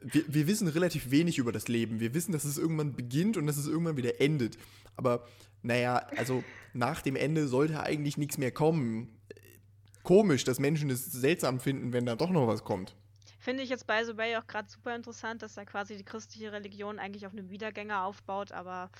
wir, 0.00 0.24
wir 0.28 0.46
wissen 0.46 0.68
relativ 0.68 1.10
wenig 1.10 1.38
über 1.38 1.52
das 1.52 1.68
Leben. 1.68 2.00
Wir 2.00 2.14
wissen, 2.14 2.32
dass 2.32 2.44
es 2.44 2.56
irgendwann 2.56 2.94
beginnt 2.94 3.36
und 3.36 3.46
dass 3.46 3.56
es 3.56 3.66
irgendwann 3.66 3.96
wieder 3.96 4.20
endet. 4.20 4.56
Aber, 4.96 5.26
naja, 5.62 6.06
also, 6.16 6.42
nach 6.72 7.02
dem 7.02 7.16
Ende 7.16 7.48
sollte 7.48 7.82
eigentlich 7.82 8.16
nichts 8.16 8.38
mehr 8.38 8.50
kommen. 8.52 9.18
Komisch, 10.04 10.44
dass 10.44 10.58
Menschen 10.60 10.88
es 10.88 11.04
seltsam 11.04 11.58
finden, 11.60 11.92
wenn 11.92 12.06
da 12.06 12.14
doch 12.14 12.30
noch 12.30 12.46
was 12.46 12.62
kommt. 12.64 12.94
Finde 13.46 13.62
ich 13.62 13.70
jetzt 13.70 13.86
bei 13.86 14.02
The 14.02 14.16
Way 14.16 14.38
auch 14.38 14.46
gerade 14.48 14.68
super 14.68 14.96
interessant, 14.96 15.40
dass 15.40 15.54
da 15.54 15.64
quasi 15.64 15.96
die 15.96 16.02
christliche 16.02 16.50
Religion 16.50 16.98
eigentlich 16.98 17.26
auf 17.26 17.32
einem 17.32 17.48
Wiedergänger 17.48 18.02
aufbaut, 18.02 18.50
aber 18.50 18.90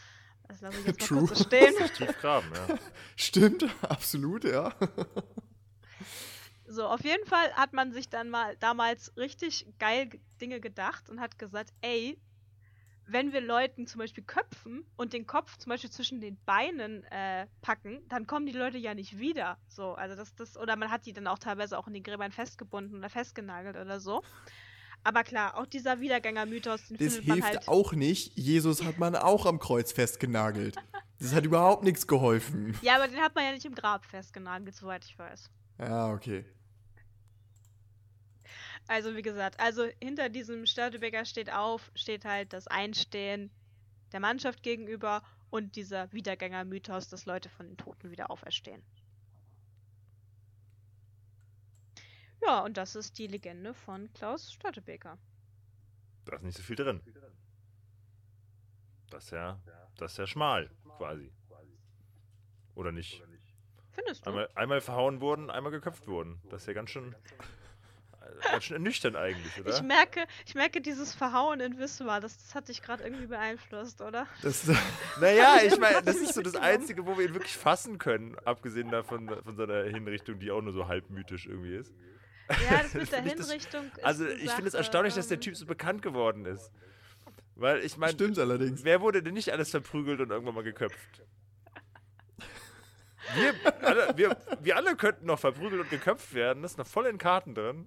das 0.46 0.60
lasse 0.60 0.78
ich 0.78 0.86
jetzt 0.86 1.00
mal 1.00 1.06
True. 1.08 1.26
kurz 1.26 1.38
so 1.38 1.44
stehen. 1.46 1.74
Tief 1.96 2.16
graben, 2.20 2.46
ja. 2.54 2.78
Stimmt, 3.16 3.66
absolut, 3.82 4.44
ja. 4.44 4.72
So, 6.68 6.86
auf 6.86 7.02
jeden 7.02 7.26
Fall 7.26 7.52
hat 7.54 7.72
man 7.72 7.90
sich 7.90 8.08
dann 8.08 8.30
mal 8.30 8.56
damals 8.58 9.16
richtig 9.16 9.66
geil 9.80 10.10
Dinge 10.40 10.60
gedacht 10.60 11.10
und 11.10 11.18
hat 11.18 11.40
gesagt, 11.40 11.70
ey, 11.80 12.16
wenn 13.06 13.32
wir 13.32 13.40
Leuten 13.40 13.86
zum 13.86 14.00
Beispiel 14.00 14.24
köpfen 14.24 14.84
und 14.96 15.12
den 15.12 15.26
Kopf 15.26 15.56
zum 15.58 15.70
Beispiel 15.70 15.90
zwischen 15.90 16.20
den 16.20 16.36
Beinen 16.44 17.04
äh, 17.04 17.46
packen, 17.62 18.00
dann 18.08 18.26
kommen 18.26 18.46
die 18.46 18.52
Leute 18.52 18.78
ja 18.78 18.94
nicht 18.94 19.18
wieder. 19.18 19.58
So, 19.68 19.94
also 19.94 20.16
das, 20.16 20.34
das, 20.34 20.56
oder 20.56 20.76
man 20.76 20.90
hat 20.90 21.06
die 21.06 21.12
dann 21.12 21.26
auch 21.26 21.38
teilweise 21.38 21.78
auch 21.78 21.86
in 21.86 21.94
den 21.94 22.02
Gräbern 22.02 22.32
festgebunden 22.32 22.98
oder 22.98 23.08
festgenagelt 23.08 23.76
oder 23.76 24.00
so. 24.00 24.22
Aber 25.04 25.22
klar, 25.22 25.56
auch 25.56 25.66
dieser 25.66 26.00
Wiedergänger-Mythos, 26.00 26.88
den 26.88 26.96
Das 26.96 27.14
findet 27.14 27.28
man 27.28 27.34
hilft 27.36 27.48
halt. 27.48 27.68
auch 27.68 27.92
nicht. 27.92 28.36
Jesus 28.36 28.84
hat 28.84 28.98
man 28.98 29.14
auch 29.14 29.46
am 29.46 29.60
Kreuz 29.60 29.92
festgenagelt. 29.92 30.76
Das 31.20 31.32
hat 31.32 31.44
überhaupt 31.44 31.84
nichts 31.84 32.06
geholfen. 32.06 32.76
Ja, 32.82 32.96
aber 32.96 33.08
den 33.08 33.20
hat 33.20 33.34
man 33.34 33.44
ja 33.44 33.52
nicht 33.52 33.64
im 33.64 33.74
Grab 33.74 34.04
festgenagelt, 34.04 34.74
soweit 34.74 35.04
ich 35.04 35.18
weiß. 35.18 35.48
Ja, 35.78 36.12
okay. 36.12 36.44
Also 38.88 39.16
wie 39.16 39.22
gesagt, 39.22 39.58
also 39.58 39.88
hinter 40.00 40.28
diesem 40.28 40.66
Störtebeker 40.66 41.24
steht 41.24 41.52
auf, 41.52 41.90
steht 41.94 42.24
halt 42.24 42.52
das 42.52 42.68
Einstehen 42.68 43.50
der 44.12 44.20
Mannschaft 44.20 44.62
gegenüber 44.62 45.22
und 45.50 45.74
dieser 45.76 46.12
Wiedergänger-Mythos, 46.12 47.08
dass 47.08 47.26
Leute 47.26 47.48
von 47.48 47.66
den 47.66 47.76
Toten 47.76 48.10
wieder 48.10 48.30
auferstehen. 48.30 48.82
Ja, 52.42 52.60
und 52.60 52.76
das 52.76 52.94
ist 52.94 53.18
die 53.18 53.26
Legende 53.26 53.74
von 53.74 54.12
Klaus 54.12 54.52
Störtebeker. 54.52 55.18
Da 56.24 56.36
ist 56.36 56.42
nicht 56.42 56.56
so 56.56 56.62
viel 56.62 56.76
drin. 56.76 57.00
Das 59.10 59.24
ist 59.24 59.30
ja, 59.30 59.60
das 59.96 60.12
ist 60.12 60.18
ja 60.18 60.26
schmal, 60.26 60.70
quasi. 60.96 61.32
Oder 62.74 62.92
nicht? 62.92 63.22
Findest 63.90 64.26
du? 64.26 64.30
Einmal, 64.30 64.50
einmal 64.54 64.80
verhauen 64.80 65.20
wurden, 65.20 65.50
einmal 65.50 65.72
geköpft 65.72 66.06
wurden. 66.06 66.40
Das 66.50 66.62
ist 66.62 66.66
ja 66.66 66.74
ganz 66.74 66.90
schön, 66.90 67.16
äh, 68.26 68.50
ganz 68.52 68.64
schön 68.64 68.76
ernüchternd 68.76 69.16
eigentlich, 69.16 69.52
oder? 69.60 69.74
Ich 69.74 69.82
merke, 69.82 70.24
ich 70.46 70.54
merke 70.54 70.80
dieses 70.80 71.14
Verhauen 71.14 71.60
in 71.60 71.78
Wismar, 71.78 72.20
das, 72.20 72.36
das 72.38 72.54
hat 72.54 72.68
dich 72.68 72.82
gerade 72.82 73.04
irgendwie 73.04 73.26
beeinflusst, 73.26 74.00
oder? 74.00 74.26
Das, 74.42 74.64
Naja, 75.20 75.58
ich 75.64 75.78
meine, 75.78 76.02
das 76.02 76.16
ist 76.16 76.34
so 76.34 76.42
das 76.42 76.52
mitgenommen? 76.54 76.64
Einzige, 76.80 77.06
wo 77.06 77.16
wir 77.18 77.26
ihn 77.26 77.34
wirklich 77.34 77.56
fassen 77.56 77.98
können, 77.98 78.36
abgesehen 78.44 78.90
davon 78.90 79.28
von 79.44 79.56
seiner 79.56 79.84
Hinrichtung, 79.84 80.38
die 80.38 80.50
auch 80.50 80.62
nur 80.62 80.72
so 80.72 80.88
halb 80.88 81.10
mythisch 81.10 81.46
irgendwie 81.46 81.76
ist. 81.76 81.92
Ja, 82.48 82.82
das 82.82 82.94
mit 82.94 83.10
der 83.10 83.18
Find 83.22 83.26
ich 83.26 83.34
das- 83.38 83.46
Hinrichtung 83.50 83.84
ist 83.86 84.04
Also 84.04 84.26
ich 84.26 84.50
finde 84.52 84.68
es 84.68 84.74
erstaunlich, 84.74 85.14
dass 85.14 85.28
der 85.28 85.36
ähm, 85.36 85.40
Typ 85.40 85.56
so 85.56 85.66
bekannt 85.66 86.02
geworden 86.02 86.44
ist. 86.46 86.70
Weil 87.56 87.80
ich 87.84 87.96
meine, 87.96 88.12
stimmt 88.12 88.38
allerdings. 88.38 88.84
wer 88.84 89.00
wurde 89.00 89.22
denn 89.22 89.34
nicht 89.34 89.50
alles 89.50 89.70
verprügelt 89.70 90.20
und 90.20 90.30
irgendwann 90.30 90.54
mal 90.54 90.62
geköpft? 90.62 91.22
Wir 93.34 93.54
alle, 93.82 94.16
wir, 94.16 94.36
wir 94.60 94.76
alle 94.76 94.96
könnten 94.96 95.26
noch 95.26 95.38
verprügelt 95.38 95.82
und 95.82 95.90
geköpft 95.90 96.34
werden. 96.34 96.62
Das 96.62 96.72
ist 96.72 96.78
noch 96.78 96.86
voll 96.86 97.06
in 97.06 97.18
Karten 97.18 97.54
drin. 97.54 97.86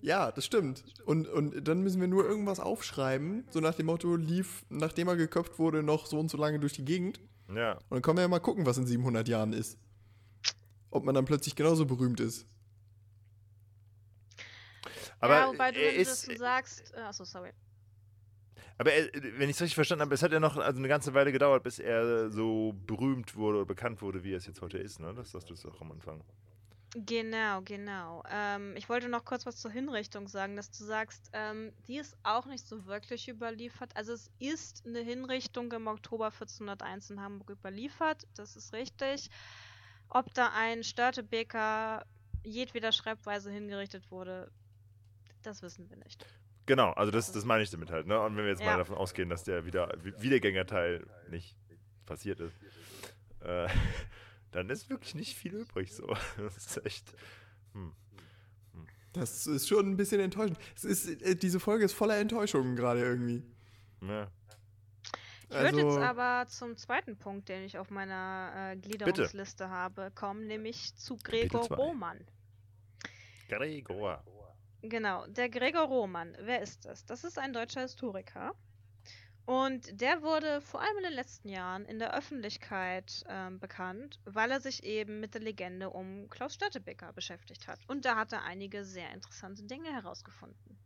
Ja, 0.00 0.30
das 0.30 0.44
stimmt. 0.44 0.84
Und, 1.04 1.26
und 1.26 1.66
dann 1.66 1.82
müssen 1.82 2.00
wir 2.00 2.06
nur 2.06 2.24
irgendwas 2.24 2.60
aufschreiben, 2.60 3.44
so 3.50 3.58
nach 3.58 3.74
dem 3.74 3.86
Motto, 3.86 4.14
lief, 4.14 4.64
nachdem 4.68 5.08
er 5.08 5.16
geköpft 5.16 5.58
wurde, 5.58 5.82
noch 5.82 6.06
so 6.06 6.18
und 6.20 6.30
so 6.30 6.38
lange 6.38 6.60
durch 6.60 6.74
die 6.74 6.84
Gegend. 6.84 7.20
Ja. 7.52 7.72
Und 7.72 7.90
dann 7.90 8.02
können 8.02 8.18
wir 8.18 8.22
ja 8.22 8.28
mal 8.28 8.38
gucken, 8.38 8.66
was 8.66 8.78
in 8.78 8.86
700 8.86 9.26
Jahren 9.26 9.52
ist. 9.52 9.78
Ob 10.90 11.04
man 11.04 11.14
dann 11.14 11.24
plötzlich 11.24 11.56
genauso 11.56 11.86
berühmt 11.86 12.20
ist. 12.20 12.46
Aber 15.18 15.34
ja, 15.34 15.48
wobei 15.48 15.72
du, 15.72 15.80
du 15.80 15.86
ist, 15.86 16.22
so 16.22 16.36
sagst. 16.36 16.92
äh, 16.94 17.00
Achso, 17.00 17.24
sorry. 17.24 17.50
Aber 18.78 18.92
er, 18.92 19.10
wenn 19.38 19.48
ich 19.48 19.56
es 19.56 19.62
richtig 19.62 19.74
verstanden 19.74 20.02
habe, 20.02 20.14
es 20.14 20.22
hat 20.22 20.32
ja 20.32 20.40
noch 20.40 20.56
also 20.56 20.78
eine 20.78 20.88
ganze 20.88 21.14
Weile 21.14 21.32
gedauert, 21.32 21.62
bis 21.62 21.78
er 21.78 22.30
so 22.30 22.74
berühmt 22.86 23.34
wurde 23.36 23.58
oder 23.58 23.66
bekannt 23.66 24.02
wurde, 24.02 24.22
wie 24.22 24.32
er 24.32 24.38
es 24.38 24.46
jetzt 24.46 24.60
heute 24.60 24.78
ist, 24.78 25.00
ne? 25.00 25.14
Das 25.14 25.30
sagst 25.30 25.48
du 25.50 25.54
es 25.54 25.64
auch 25.64 25.80
am 25.80 25.92
Anfang. 25.92 26.22
Genau, 26.94 27.60
genau. 27.62 28.22
Ähm, 28.30 28.74
ich 28.76 28.88
wollte 28.88 29.08
noch 29.08 29.24
kurz 29.24 29.44
was 29.44 29.56
zur 29.56 29.70
Hinrichtung 29.70 30.28
sagen, 30.28 30.56
dass 30.56 30.70
du 30.70 30.84
sagst, 30.84 31.28
ähm, 31.34 31.72
die 31.86 31.98
ist 31.98 32.16
auch 32.22 32.46
nicht 32.46 32.66
so 32.66 32.86
wirklich 32.86 33.28
überliefert. 33.28 33.94
Also 33.94 34.14
es 34.14 34.30
ist 34.38 34.86
eine 34.86 35.00
Hinrichtung 35.00 35.70
im 35.72 35.88
Oktober 35.88 36.26
1401 36.26 37.10
in 37.10 37.20
Hamburg 37.20 37.50
überliefert, 37.50 38.26
das 38.34 38.56
ist 38.56 38.72
richtig. 38.72 39.28
Ob 40.08 40.32
da 40.32 40.52
ein 40.54 40.84
Störtebeker 40.84 42.06
jedweder 42.44 42.92
Schreibweise 42.92 43.50
hingerichtet 43.50 44.10
wurde, 44.10 44.50
das 45.42 45.62
wissen 45.62 45.90
wir 45.90 45.96
nicht. 45.98 46.24
Genau, 46.66 46.90
also 46.92 47.12
das, 47.12 47.30
das 47.32 47.44
meine 47.44 47.62
ich 47.62 47.70
damit 47.70 47.90
halt, 47.90 48.06
ne? 48.06 48.20
Und 48.20 48.36
wenn 48.36 48.44
wir 48.44 48.50
jetzt 48.50 48.60
Ja. 48.60 48.72
mal 48.72 48.78
davon 48.78 48.96
ausgehen, 48.96 49.28
dass 49.28 49.44
der 49.44 49.64
wieder, 49.66 49.92
Wiedergängerteil 50.02 51.06
nicht 51.30 51.56
passiert 52.06 52.40
ist, 52.40 52.56
äh, 53.40 53.68
dann 54.50 54.68
ist 54.70 54.90
wirklich 54.90 55.14
nicht 55.14 55.36
viel 55.36 55.54
übrig 55.54 55.92
so. 55.94 56.06
Das 56.36 56.56
ist 56.56 56.84
echt. 56.84 57.14
Hm. 57.72 57.92
Das 59.12 59.46
ist 59.46 59.66
schon 59.68 59.88
ein 59.92 59.96
bisschen 59.96 60.20
enttäuschend. 60.20 60.58
Es 60.74 60.84
ist, 60.84 61.22
äh, 61.22 61.34
diese 61.36 61.58
Folge 61.60 61.84
ist 61.84 61.94
voller 61.94 62.18
Enttäuschungen 62.18 62.76
gerade 62.76 63.00
irgendwie. 63.00 63.42
Ja. 64.02 64.30
Ich 65.48 65.54
würde 65.54 65.66
Also- 65.68 65.80
jetzt 65.80 65.98
aber 65.98 66.46
zum 66.48 66.76
zweiten 66.76 67.16
Punkt, 67.16 67.48
den 67.48 67.62
ich 67.62 67.78
auf 67.78 67.90
meiner 67.90 68.72
äh, 68.72 68.76
Gliederungsliste 68.76 69.70
habe, 69.70 70.10
kommen, 70.14 70.46
nämlich 70.48 70.94
zu 70.96 71.16
Gregor. 71.16 71.68
Roman. 71.68 72.18
Gregor. 73.48 74.22
Genau, 74.88 75.26
der 75.26 75.48
Gregor 75.48 75.86
Roman. 75.88 76.36
Wer 76.40 76.62
ist 76.62 76.84
das? 76.84 77.04
Das 77.04 77.24
ist 77.24 77.38
ein 77.38 77.52
deutscher 77.52 77.80
Historiker. 77.80 78.54
Und 79.44 80.00
der 80.00 80.22
wurde 80.22 80.60
vor 80.60 80.80
allem 80.80 80.96
in 80.98 81.04
den 81.04 81.12
letzten 81.12 81.48
Jahren 81.48 81.84
in 81.84 81.98
der 81.98 82.14
Öffentlichkeit 82.14 83.24
ähm, 83.28 83.58
bekannt, 83.60 84.20
weil 84.24 84.50
er 84.50 84.60
sich 84.60 84.84
eben 84.84 85.20
mit 85.20 85.34
der 85.34 85.40
Legende 85.40 85.90
um 85.90 86.28
Klaus 86.28 86.54
Störtebeker 86.54 87.12
beschäftigt 87.12 87.68
hat. 87.68 87.80
Und 87.88 88.04
da 88.04 88.16
hat 88.16 88.32
er 88.32 88.42
einige 88.42 88.84
sehr 88.84 89.12
interessante 89.12 89.64
Dinge 89.64 89.92
herausgefunden. 89.92 90.78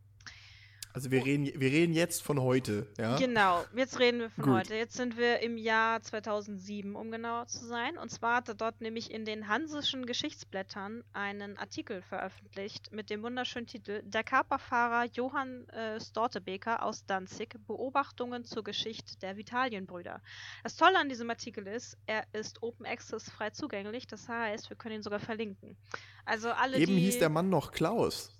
Also 0.93 1.09
wir 1.09 1.25
reden, 1.25 1.45
wir 1.45 1.71
reden 1.71 1.93
jetzt 1.93 2.21
von 2.21 2.41
heute, 2.41 2.87
ja? 2.97 3.15
Genau, 3.17 3.63
jetzt 3.75 3.99
reden 3.99 4.19
wir 4.19 4.29
von 4.29 4.43
Gut. 4.43 4.53
heute. 4.53 4.75
Jetzt 4.75 4.95
sind 4.95 5.17
wir 5.17 5.39
im 5.39 5.57
Jahr 5.57 6.01
2007, 6.01 6.95
um 6.95 7.11
genauer 7.11 7.47
zu 7.47 7.65
sein. 7.65 7.97
Und 7.97 8.09
zwar 8.09 8.37
hat 8.37 8.49
er 8.49 8.55
dort 8.55 8.81
nämlich 8.81 9.11
in 9.11 9.23
den 9.23 9.47
Hansischen 9.47 10.05
Geschichtsblättern 10.05 11.03
einen 11.13 11.57
Artikel 11.57 12.01
veröffentlicht 12.01 12.91
mit 12.91 13.09
dem 13.09 13.23
wunderschönen 13.23 13.67
Titel 13.67 14.01
Der 14.03 14.23
Kaperfahrer 14.23 15.05
Johann 15.13 15.67
äh, 15.69 15.99
Stortebeker 15.99 16.83
aus 16.83 17.05
Danzig, 17.05 17.55
Beobachtungen 17.67 18.43
zur 18.43 18.63
Geschichte 18.63 19.17
der 19.19 19.37
Vitalienbrüder. 19.37 20.21
Das 20.63 20.75
Tolle 20.75 20.99
an 20.99 21.07
diesem 21.07 21.29
Artikel 21.29 21.67
ist, 21.67 21.97
er 22.05 22.25
ist 22.33 22.61
Open 22.61 22.85
Access 22.85 23.29
frei 23.29 23.51
zugänglich, 23.51 24.07
das 24.07 24.27
heißt, 24.27 24.69
wir 24.69 24.75
können 24.77 24.95
ihn 24.95 25.03
sogar 25.03 25.19
verlinken. 25.19 25.77
Also 26.25 26.49
alle, 26.49 26.77
Eben 26.77 26.97
hieß 26.97 27.19
der 27.19 27.29
Mann 27.29 27.49
noch 27.49 27.71
Klaus. 27.71 28.31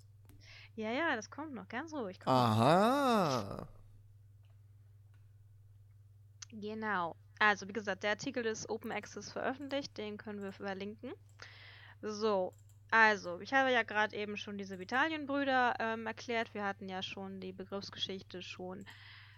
Ja, 0.76 0.92
ja, 0.92 1.16
das 1.16 1.30
kommt 1.30 1.54
noch, 1.54 1.68
ganz 1.68 1.94
ruhig. 1.94 2.20
Komm. 2.20 2.34
Aha. 2.34 3.68
Genau. 6.52 7.16
Also, 7.40 7.68
wie 7.68 7.74
gesagt, 7.74 8.04
der 8.04 8.12
Artikel 8.12 8.46
ist 8.46 8.70
Open 8.70 8.92
Access 8.92 9.32
veröffentlicht, 9.32 9.98
den 9.98 10.18
können 10.18 10.42
wir 10.42 10.52
verlinken. 10.52 11.12
So, 12.02 12.54
also, 12.92 13.40
ich 13.40 13.54
habe 13.54 13.72
ja 13.72 13.84
gerade 13.84 14.16
eben 14.16 14.38
schon 14.38 14.58
diese 14.58 14.78
Vitalienbrüder 14.78 15.76
ähm, 15.80 16.06
erklärt. 16.08 16.54
Wir 16.54 16.66
hatten 16.66 16.90
ja 16.90 17.02
schon 17.02 17.40
die 17.40 17.54
Begriffsgeschichte 17.54 18.42
schon 18.42 18.86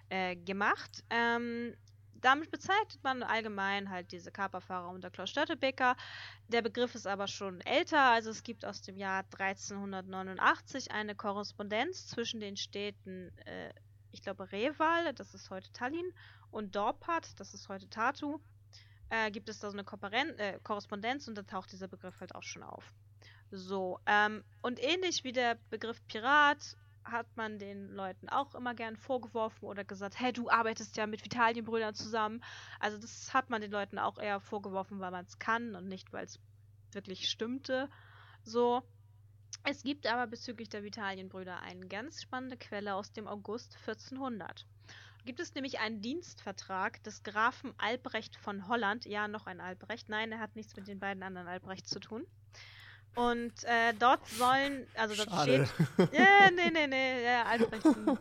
äh, 0.10 0.36
gemacht. 0.36 1.04
Ähm, 1.10 1.76
damit 2.24 2.52
bezeichnet 2.52 3.04
man 3.04 3.22
allgemein 3.22 3.90
halt 3.90 4.12
diese 4.12 4.32
Kaperfahrer 4.32 4.90
unter 4.90 5.12
Klaus 5.12 5.30
Störtebeker. 5.30 5.96
Der 6.48 6.62
Begriff 6.62 6.96
ist 6.96 7.06
aber 7.06 7.28
schon 7.28 7.62
älter, 7.62 8.00
also 8.00 8.30
es 8.30 8.44
gibt 8.44 8.66
aus 8.66 8.82
dem 8.82 8.98
Jahr 8.98 9.26
1389 9.38 10.92
eine 10.92 11.16
Korrespondenz 11.16 12.08
zwischen 12.08 12.40
den 12.40 12.56
Städten, 12.56 13.38
äh, 13.46 13.74
ich 14.12 14.22
glaube 14.22 14.52
Reval, 14.52 15.14
das 15.14 15.34
ist 15.34 15.50
heute 15.50 15.72
Tallinn, 15.74 16.14
und 16.50 16.76
Dorpat, 16.76 17.40
das 17.40 17.54
ist 17.54 17.68
heute 17.68 17.90
Tartu. 17.90 18.40
Äh, 19.10 19.32
gibt 19.32 19.50
es 19.50 19.60
da 19.60 19.70
so 19.70 19.76
eine 19.76 19.84
Korperen 19.84 20.38
äh, 20.40 20.60
Korrespondenz 20.64 21.28
und 21.28 21.36
da 21.38 21.44
taucht 21.44 21.72
dieser 21.72 21.88
Begriff 21.88 22.20
halt 22.20 22.34
auch 22.36 22.44
schon 22.44 22.64
auf. 22.64 22.94
So, 23.52 24.00
ähm, 24.06 24.44
und 24.62 24.82
ähnlich 24.82 25.24
wie 25.24 25.34
der 25.34 25.60
Begriff 25.70 26.02
Pirat 26.08 26.78
hat 27.06 27.28
man 27.36 27.60
den 27.60 27.90
Leuten 27.90 28.30
auch 28.30 28.56
immer 28.56 28.74
gern 28.74 28.96
vorgeworfen 28.96 29.66
oder 29.66 29.84
gesagt, 29.84 30.20
hey, 30.20 30.34
du 30.34 30.50
arbeitest 30.50 30.98
ja 30.98 31.08
mit 31.08 31.24
Vitalienbrüdern 31.24 31.96
zusammen. 31.96 32.44
Also 32.80 32.98
das 32.98 33.34
hat 33.34 33.50
man 33.50 33.62
den 33.62 33.72
Leuten 33.72 34.00
auch 34.00 34.18
eher 34.18 34.40
vorgeworfen, 34.40 35.00
weil 35.00 35.12
man 35.12 35.26
es 35.26 35.40
kann 35.40 35.76
und 35.76 35.88
nicht, 35.88 36.14
weil 36.14 36.26
es 36.26 36.40
wirklich 36.92 37.30
stimmte. 37.30 37.90
So. 38.44 38.84
Es 39.66 39.84
gibt 39.84 40.08
aber 40.08 40.28
bezüglich 40.28 40.70
der 40.70 40.84
Vitalienbrüder 40.84 41.62
eine 41.62 41.88
ganz 41.88 42.22
spannende 42.22 42.58
Quelle 42.58 42.96
aus 42.96 43.14
dem 43.14 43.28
August 43.28 43.78
1400. 43.88 44.66
Gibt 45.26 45.40
es 45.40 45.56
nämlich 45.56 45.80
einen 45.80 46.02
Dienstvertrag 46.02 47.02
des 47.04 47.24
Grafen 47.24 47.74
Albrecht 47.78 48.36
von 48.36 48.68
Holland, 48.68 49.06
ja, 49.06 49.30
noch 49.30 49.46
ein 49.46 49.62
Albrecht, 49.62 50.10
nein, 50.10 50.34
er 50.34 50.40
hat 50.40 50.58
nichts 50.58 50.76
mit 50.76 50.88
den 50.88 51.00
beiden 51.00 51.24
anderen 51.24 51.48
Albrechts 51.48 51.90
zu 51.90 52.02
tun, 52.02 52.28
und 53.16 53.54
äh, 53.64 53.94
dort 54.00 54.28
sollen, 54.28 54.88
also 54.96 55.16
dort 55.16 55.30
Schade. 55.30 55.68
steht. 55.68 56.14
Ja, 56.14 56.50
nee, 56.52 56.72
nee, 56.72 56.88
nee, 56.88 57.24
ja, 57.24 57.44
Albrecht 57.44 57.86
ist 57.86 57.98
ein 57.98 58.18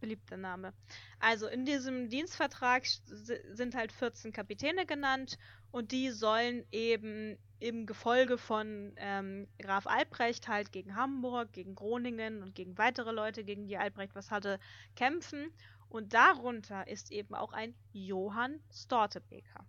beliebter 0.00 0.36
Name. 0.36 0.72
Also 1.20 1.46
in 1.46 1.64
diesem 1.64 2.08
Dienstvertrag 2.08 2.84
sind 2.86 3.74
halt 3.74 3.92
14 3.92 4.32
Kapitäne 4.32 4.86
genannt 4.86 5.38
und 5.70 5.92
die 5.92 6.10
sollen 6.10 6.64
eben 6.70 7.38
im 7.60 7.86
Gefolge 7.86 8.38
von 8.38 8.92
ähm, 8.96 9.48
Graf 9.58 9.86
Albrecht 9.86 10.48
halt 10.48 10.72
gegen 10.72 10.94
Hamburg, 10.94 11.52
gegen 11.52 11.74
Groningen 11.74 12.42
und 12.42 12.54
gegen 12.54 12.78
weitere 12.78 13.10
Leute, 13.10 13.44
gegen 13.44 13.66
die 13.66 13.76
Albrecht 13.76 14.14
was 14.14 14.30
hatte, 14.30 14.60
kämpfen. 14.94 15.50
Und 15.88 16.12
darunter 16.12 16.86
ist 16.86 17.10
eben 17.10 17.34
auch 17.34 17.52
ein 17.52 17.74
Johann 17.92 18.60
Stortebeker. 18.70 19.64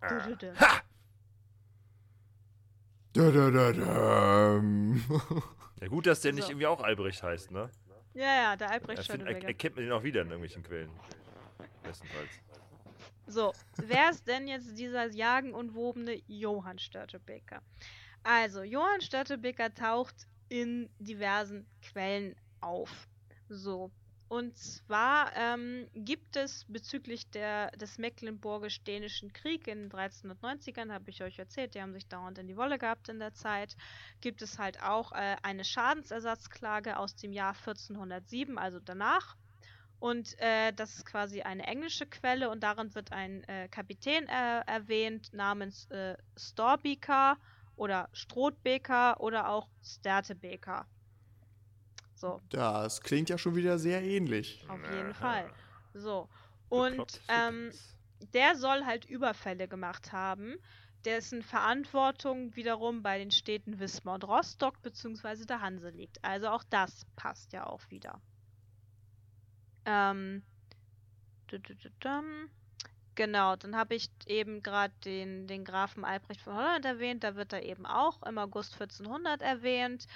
Ah. 0.00 0.08
Dü, 0.08 0.36
dü, 0.36 0.36
dü. 0.36 0.52
Da, 3.18 3.32
da, 3.32 3.50
da, 3.50 3.72
da. 3.72 4.62
Ja, 5.80 5.88
gut, 5.88 6.06
dass 6.06 6.20
der 6.20 6.32
nicht 6.32 6.44
So. 6.44 6.50
irgendwie 6.50 6.68
auch 6.68 6.80
Albrecht 6.80 7.20
heißt, 7.20 7.50
ne? 7.50 7.68
Ja, 8.14 8.42
ja, 8.42 8.56
der 8.56 8.70
Albrecht 8.70 8.98
Er 8.98 9.12
find, 9.12 9.26
er, 9.26 9.42
erkennt 9.42 9.74
man 9.74 9.86
den 9.86 9.92
auch 9.92 10.04
wieder 10.04 10.20
in 10.22 10.28
irgendwelchen 10.28 10.62
Quellen. 10.62 10.90
Bestenfalls. 11.82 12.30
So, 13.26 13.52
wer 13.78 14.10
ist 14.10 14.24
denn 14.28 14.46
jetzt 14.46 14.78
dieser 14.78 15.10
jagenumwobene 15.10 16.22
Johann 16.28 16.78
Störtebeker? 16.78 17.60
Also, 18.22 18.62
Johann 18.62 19.00
Störtebeker 19.00 19.74
taucht 19.74 20.14
in 20.48 20.88
diversen 21.00 21.66
Quellen 21.82 22.36
auf. 22.60 23.08
So, 23.48 23.90
und 24.28 24.58
zwar 24.58 25.34
ähm, 25.36 25.88
gibt 25.94 26.36
es 26.36 26.66
bezüglich 26.68 27.30
der, 27.30 27.70
des 27.72 27.96
Mecklenburgisch-Dänischen 27.96 29.32
Krieg 29.32 29.66
in 29.66 29.88
den 29.88 29.90
1390ern, 29.90 30.92
habe 30.92 31.08
ich 31.08 31.22
euch 31.22 31.38
erzählt, 31.38 31.74
die 31.74 31.80
haben 31.80 31.94
sich 31.94 32.08
dauernd 32.08 32.38
in 32.38 32.46
die 32.46 32.56
Wolle 32.56 32.78
gehabt 32.78 33.08
in 33.08 33.18
der 33.18 33.32
Zeit, 33.32 33.74
gibt 34.20 34.42
es 34.42 34.58
halt 34.58 34.82
auch 34.82 35.12
äh, 35.12 35.36
eine 35.42 35.64
Schadensersatzklage 35.64 36.98
aus 36.98 37.16
dem 37.16 37.32
Jahr 37.32 37.54
1407, 37.54 38.58
also 38.58 38.80
danach. 38.80 39.36
Und 39.98 40.38
äh, 40.38 40.72
das 40.74 40.96
ist 40.96 41.06
quasi 41.06 41.40
eine 41.42 41.66
englische 41.66 42.06
Quelle 42.06 42.50
und 42.50 42.62
darin 42.62 42.94
wird 42.94 43.12
ein 43.12 43.42
äh, 43.44 43.68
Kapitän 43.68 44.28
äh, 44.28 44.60
erwähnt 44.66 45.32
namens 45.32 45.86
äh, 45.90 46.16
Storbeker 46.36 47.38
oder 47.76 48.08
Strothbeker 48.12 49.20
oder 49.20 49.48
auch 49.48 49.68
Stertebeker. 49.82 50.86
So, 52.18 52.40
Das 52.50 53.00
klingt 53.00 53.28
ja 53.30 53.38
schon 53.38 53.54
wieder 53.54 53.78
sehr 53.78 54.02
ähnlich. 54.02 54.64
auf 54.68 54.82
jeden 54.92 55.10
Aha. 55.12 55.14
Fall. 55.14 55.52
So. 55.94 56.28
Und 56.68 57.20
ähm, 57.28 57.72
der 58.32 58.56
soll 58.56 58.84
halt 58.84 59.04
Überfälle 59.04 59.68
gemacht 59.68 60.12
haben, 60.12 60.56
dessen 61.04 61.42
Verantwortung 61.42 62.54
wiederum 62.56 63.02
bei 63.02 63.18
den 63.18 63.30
Städten 63.30 63.78
Wismar 63.78 64.16
und 64.16 64.24
Rostock 64.24 64.82
bzw. 64.82 65.44
der 65.46 65.60
Hanse 65.60 65.90
liegt. 65.90 66.22
Also 66.24 66.48
auch 66.48 66.64
das 66.70 67.06
passt 67.14 67.52
ja 67.52 67.66
auch 67.66 67.82
wieder. 67.88 68.20
Ähm, 69.84 70.42
Genau, 73.18 73.56
dann 73.56 73.74
habe 73.74 73.96
ich 73.96 74.10
eben 74.26 74.62
gerade 74.62 74.94
den, 75.04 75.48
den 75.48 75.64
Grafen 75.64 76.04
Albrecht 76.04 76.40
von 76.40 76.54
Holland 76.54 76.84
erwähnt, 76.84 77.24
da 77.24 77.34
wird 77.34 77.52
er 77.52 77.64
eben 77.64 77.84
auch 77.84 78.22
im 78.22 78.38
August 78.38 78.74
1400 78.74 79.42
erwähnt. 79.42 80.06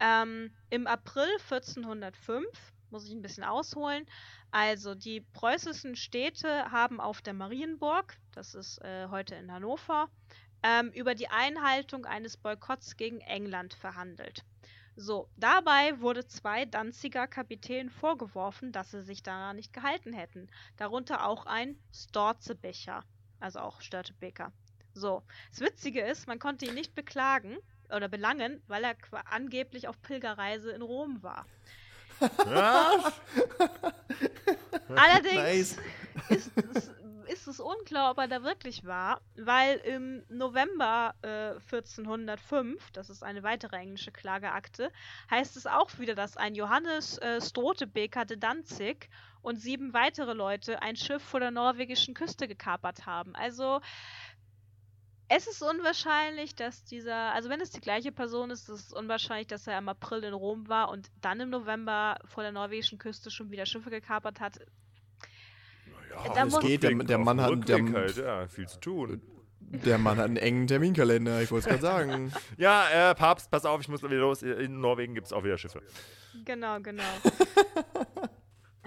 Ähm, 0.00 0.50
Im 0.70 0.86
April 0.86 1.28
1405, 1.50 2.46
muss 2.88 3.06
ich 3.06 3.12
ein 3.12 3.20
bisschen 3.20 3.44
ausholen, 3.44 4.06
also 4.52 4.94
die 4.94 5.20
preußischen 5.20 5.96
Städte 5.96 6.72
haben 6.72 6.98
auf 6.98 7.20
der 7.20 7.34
Marienburg, 7.34 8.16
das 8.32 8.54
ist 8.54 8.78
äh, 8.78 9.08
heute 9.10 9.34
in 9.34 9.52
Hannover, 9.52 10.08
ähm, 10.62 10.90
über 10.92 11.14
die 11.14 11.28
Einhaltung 11.28 12.06
eines 12.06 12.38
Boykotts 12.38 12.96
gegen 12.96 13.20
England 13.20 13.74
verhandelt. 13.74 14.46
So, 14.98 15.28
dabei 15.36 16.00
wurde 16.00 16.26
zwei 16.26 16.64
Danziger 16.64 17.26
Kapitänen 17.26 17.90
vorgeworfen, 17.90 18.72
dass 18.72 18.92
sie 18.92 19.02
sich 19.02 19.22
daran 19.22 19.56
nicht 19.56 19.74
gehalten 19.74 20.14
hätten. 20.14 20.48
Darunter 20.78 21.26
auch 21.26 21.44
ein 21.44 21.78
Storzebecher, 21.92 23.04
also 23.38 23.60
auch 23.60 23.82
Störtebeker. 23.82 24.52
So, 24.94 25.22
das 25.50 25.60
Witzige 25.60 26.00
ist, 26.00 26.26
man 26.26 26.38
konnte 26.38 26.64
ihn 26.64 26.72
nicht 26.72 26.94
beklagen 26.94 27.58
oder 27.90 28.08
belangen, 28.08 28.62
weil 28.68 28.84
er 28.84 28.96
angeblich 29.26 29.86
auf 29.86 30.00
Pilgerreise 30.00 30.70
in 30.70 30.80
Rom 30.80 31.22
war. 31.22 31.44
Allerdings 34.88 35.34
Nice. 35.34 35.76
ist, 36.30 36.50
es, 36.74 36.90
ist 37.36 37.46
es 37.46 37.60
unklar, 37.60 38.10
ob 38.10 38.18
er 38.18 38.28
da 38.28 38.42
wirklich 38.42 38.84
war, 38.84 39.20
weil 39.36 39.76
im 39.78 40.24
November 40.28 41.14
äh, 41.22 41.54
1405, 41.54 42.90
das 42.92 43.10
ist 43.10 43.22
eine 43.22 43.42
weitere 43.42 43.76
englische 43.76 44.10
Klageakte, 44.10 44.90
heißt 45.30 45.56
es 45.56 45.66
auch 45.66 45.98
wieder, 45.98 46.14
dass 46.14 46.36
ein 46.36 46.54
Johannes 46.54 47.18
äh, 47.18 47.40
Strotebeker 47.40 48.24
de 48.24 48.36
Danzig 48.36 49.08
und 49.42 49.56
sieben 49.56 49.92
weitere 49.92 50.32
Leute 50.32 50.82
ein 50.82 50.96
Schiff 50.96 51.22
vor 51.22 51.40
der 51.40 51.50
norwegischen 51.50 52.14
Küste 52.14 52.48
gekapert 52.48 53.06
haben. 53.06 53.36
Also 53.36 53.80
es 55.28 55.46
ist 55.46 55.62
unwahrscheinlich, 55.62 56.54
dass 56.54 56.84
dieser, 56.84 57.32
also 57.32 57.48
wenn 57.48 57.60
es 57.60 57.70
die 57.70 57.80
gleiche 57.80 58.12
Person 58.12 58.50
ist, 58.50 58.68
ist 58.68 58.86
es 58.86 58.92
unwahrscheinlich, 58.92 59.48
dass 59.48 59.66
er 59.66 59.78
im 59.78 59.88
April 59.88 60.22
in 60.22 60.34
Rom 60.34 60.68
war 60.68 60.88
und 60.88 61.10
dann 61.20 61.40
im 61.40 61.50
November 61.50 62.18
vor 62.24 62.42
der 62.42 62.52
norwegischen 62.52 62.98
Küste 62.98 63.30
schon 63.30 63.50
wieder 63.50 63.66
Schiffe 63.66 63.90
gekapert 63.90 64.40
hat. 64.40 64.58
Ja, 66.24 66.32
Da 66.34 66.44
muss- 66.46 66.60
geht, 66.60 66.82
der- 66.82 66.94
der 66.94 67.18
Mann 67.18 67.40
hat- 67.40 67.68
der- 67.68 67.92
halt, 67.92 68.16
ja, 68.16 68.46
viel 68.48 68.66
zu 68.68 68.80
tun. 68.80 69.20
Der 69.60 69.98
Mann 69.98 70.16
hat 70.18 70.26
einen 70.26 70.36
engen 70.36 70.66
Terminkalender, 70.68 71.42
ich 71.42 71.50
wollte 71.50 71.68
es 71.68 71.80
gerade 71.80 71.82
sagen. 71.82 72.32
Ja, 72.56 73.10
äh, 73.10 73.14
Papst, 73.16 73.50
pass 73.50 73.64
auf, 73.64 73.80
ich 73.80 73.88
muss 73.88 74.02
wieder 74.02 74.14
los. 74.16 74.42
In 74.42 74.80
Norwegen 74.80 75.14
gibt 75.14 75.26
es 75.26 75.32
auch 75.32 75.42
wieder 75.44 75.58
Schiffe. 75.58 75.82
Genau, 76.44 76.78
genau. 76.80 77.02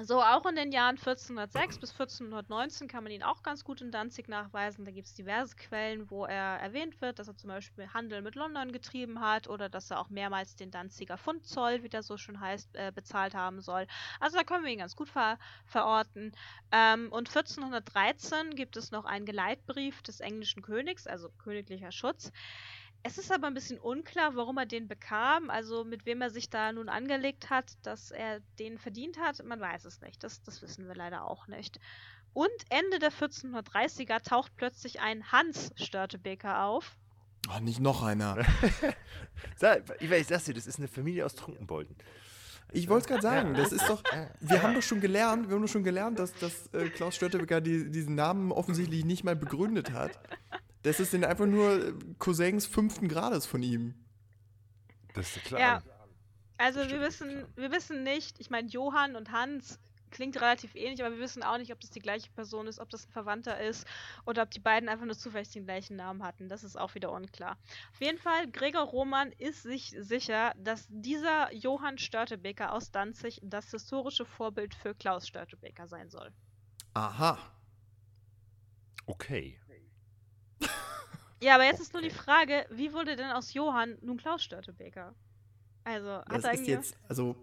So, 0.04 0.22
auch 0.22 0.46
in 0.46 0.56
den 0.56 0.72
Jahren 0.72 0.98
1406 0.98 1.80
bis 1.80 1.92
1419 1.92 2.88
kann 2.88 3.04
man 3.04 3.12
ihn 3.12 3.24
auch 3.24 3.44
ganz 3.44 3.66
gut 3.66 3.82
in 3.82 3.92
Danzig 3.92 4.30
nachweisen. 4.30 4.86
Da 4.86 4.92
gibt 4.92 5.08
es 5.08 5.14
diverse 5.14 5.56
Quellen, 5.58 6.10
wo 6.10 6.26
er 6.26 6.58
erwähnt 6.60 7.02
wird, 7.02 7.20
dass 7.20 7.28
er 7.28 7.36
zum 7.36 7.50
Beispiel 7.50 7.88
Handel 7.94 8.22
mit 8.22 8.36
London 8.36 8.72
getrieben 8.72 9.20
hat 9.20 9.50
oder 9.50 9.68
dass 9.68 9.92
er 9.92 10.00
auch 10.00 10.10
mehrmals 10.10 10.56
den 10.56 10.72
Danziger 10.72 11.18
Pfundzoll, 11.18 11.84
wie 11.84 11.90
der 11.90 12.04
so 12.04 12.16
schon 12.18 12.40
heißt, 12.40 12.76
äh, 12.76 12.92
bezahlt 12.94 13.34
haben 13.34 13.62
soll. 13.62 13.88
Also 14.22 14.38
da 14.38 14.44
können 14.44 14.64
wir 14.64 14.72
ihn 14.72 14.80
ganz 14.80 14.96
gut 14.96 15.10
ver 15.10 15.38
verorten. 15.66 16.32
Ähm, 16.72 17.12
und 17.12 17.28
1413 17.28 18.56
gibt 18.56 18.78
es 18.78 18.92
noch 18.92 19.06
einen 19.06 19.26
Geleitbrief 19.26 20.02
des 20.02 20.22
englischen 20.22 20.62
Königs, 20.62 21.08
also 21.08 21.30
königlicher 21.40 21.92
Schutz. 21.92 22.32
Es 23.02 23.18
ist 23.18 23.32
aber 23.32 23.48
ein 23.48 23.54
bisschen 23.54 23.80
unklar, 23.80 24.36
warum 24.36 24.58
er 24.58 24.66
den 24.66 24.88
bekam, 24.88 25.50
also 25.50 25.86
mit 25.86 26.06
wem 26.06 26.22
er 26.22 26.30
sich 26.30 26.50
da 26.50 26.72
nun 26.74 26.90
angelegt 26.90 27.50
hat, 27.50 27.78
dass 27.84 28.12
er 28.12 28.42
den 28.60 28.78
verdient 28.78 29.18
hat. 29.18 29.44
Man 29.44 29.60
weiß 29.60 29.86
es 29.86 30.02
nicht. 30.02 30.24
Das, 30.24 30.44
das 30.44 30.62
wissen 30.62 30.88
wir 30.88 30.96
leider 30.96 31.26
auch 31.26 31.48
nicht. 31.48 31.80
Und 32.34 32.50
Ende 32.70 33.00
der 33.00 33.12
1430er 33.12 34.22
taucht 34.22 34.56
plötzlich 34.58 35.00
ein 35.00 35.32
Hans 35.32 35.72
Störtebeker 35.76 36.64
auf. 36.64 36.98
Oh, 37.56 37.60
nicht 37.60 37.80
noch 37.80 38.04
einer. 38.04 38.38
Ich 40.00 40.12
weiß, 40.12 40.28
das 40.28 40.46
hier, 40.46 40.54
das 40.54 40.68
ist 40.68 40.80
eine 40.80 40.88
Familie 40.88 41.26
aus 41.26 41.34
Trunkenbolden. 41.34 41.96
Ich 42.72 42.88
wollte 42.88 43.04
es 43.04 43.08
gerade 43.08 43.22
sagen, 43.22 43.54
das 43.54 43.72
ist 43.72 43.88
doch. 43.90 44.04
Wir 44.40 44.62
haben 44.62 44.76
doch 44.76 44.84
schon 44.84 45.02
gelernt, 45.02 45.48
wir 45.48 45.56
haben 45.56 45.62
doch 45.62 45.72
schon 45.72 45.84
gelernt, 45.84 46.20
dass, 46.20 46.34
dass 46.36 46.68
äh, 46.74 46.90
Klaus 46.90 47.16
Störtebeker 47.16 47.62
die, 47.62 47.90
diesen 47.90 48.16
Namen 48.16 48.52
offensichtlich 48.52 49.06
nicht 49.06 49.24
mal 49.24 49.36
begründet 49.36 49.92
hat. 49.92 50.20
Das 50.84 51.00
ist 51.00 51.14
denn 51.14 51.26
einfach 51.26 51.46
nur 51.46 51.88
äh, 51.88 51.94
Cousins 52.20 52.66
fünften 52.66 53.08
Grades 53.08 53.46
von 53.46 53.62
ihm. 53.64 53.96
Das 55.14 55.36
ist 55.36 55.46
klar. 55.46 55.60
Ja. 55.60 55.84
Also 56.58 56.82
wir 56.90 57.00
wissen, 57.00 57.46
wir 57.56 57.72
wissen 57.72 58.04
nicht, 58.04 58.40
ich 58.40 58.50
meine, 58.50 58.68
Johann 58.68 59.16
und 59.16 59.32
Hans 59.32 59.80
klingt 60.12 60.40
relativ 60.42 60.76
ähnlich, 60.76 61.04
aber 61.04 61.16
wir 61.16 61.22
wissen 61.22 61.44
auch 61.44 61.58
nicht, 61.58 61.72
ob 61.72 61.80
das 61.80 61.90
die 61.92 62.00
gleiche 62.00 62.30
Person 62.32 62.68
ist, 62.68 62.80
ob 62.80 62.90
das 62.90 63.08
ein 63.08 63.12
Verwandter 63.12 63.60
ist 63.60 63.88
oder 64.26 64.44
ob 64.44 64.52
die 64.52 64.60
beiden 64.60 64.90
einfach 64.90 65.06
nur 65.06 65.18
zufällig 65.18 65.52
den 65.52 65.66
gleichen 65.66 65.96
Namen 65.96 66.24
hatten. 66.24 66.50
Das 66.50 66.64
ist 66.64 66.78
auch 66.78 66.96
wieder 66.96 67.12
unklar. 67.12 67.58
Auf 67.92 68.02
jeden 68.02 68.18
Fall, 68.18 68.50
Gregor 68.52 68.84
Roman 68.84 69.32
ist 69.34 69.64
sich 69.64 69.96
sicher, 69.98 70.54
dass 70.58 70.88
dieser 70.90 71.54
Johann 71.54 71.98
Störtebeker 71.98 72.74
aus 72.74 72.92
Danzig 72.92 73.40
das 73.44 73.72
historische 73.72 74.26
Vorbild 74.26 74.76
für 74.76 74.96
Klaus 74.96 75.28
Störtebeker 75.28 75.88
sein 75.88 76.10
soll. 76.10 76.32
Aha. 76.94 77.38
Okay. 79.06 79.60
Ja, 81.42 81.56
aber 81.56 81.64
jetzt 81.64 81.80
ist 81.80 81.94
nur 81.94 82.02
die 82.02 82.10
Frage, 82.10 82.66
wie 82.70 82.92
wurde 82.92 83.16
denn 83.16 83.32
aus 83.32 83.54
Johann 83.54 83.98
nun 84.02 84.18
Klaus 84.18 84.44
Störtebeker? 84.44 85.16
Also, 85.86 86.10
hat 86.18 86.26
Das 86.30 86.44
er 86.44 86.54
ist 86.54 86.68
jetzt, 86.68 86.98
also 87.08 87.38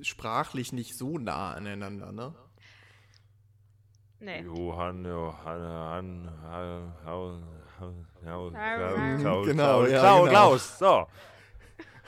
sprachlich 0.00 0.72
nicht 0.72 0.96
so 0.96 1.18
nah 1.18 1.52
aneinander, 1.52 2.10
ne? 2.10 2.34
Nee. 4.20 4.40
Johann, 4.40 5.04
Johann, 5.04 5.62
Johann, 5.62 6.30
Hau, 6.42 6.92
Hau, 7.04 7.42
Hau, 7.80 7.94
Hau, 8.24 8.50
Klaus, 8.50 9.46
genau, 9.46 9.82
Klaus, 9.82 9.90
ja, 9.90 10.00
Klaus, 10.00 10.26
genau. 10.26 10.30
Klaus, 10.30 10.78
so. 10.78 11.06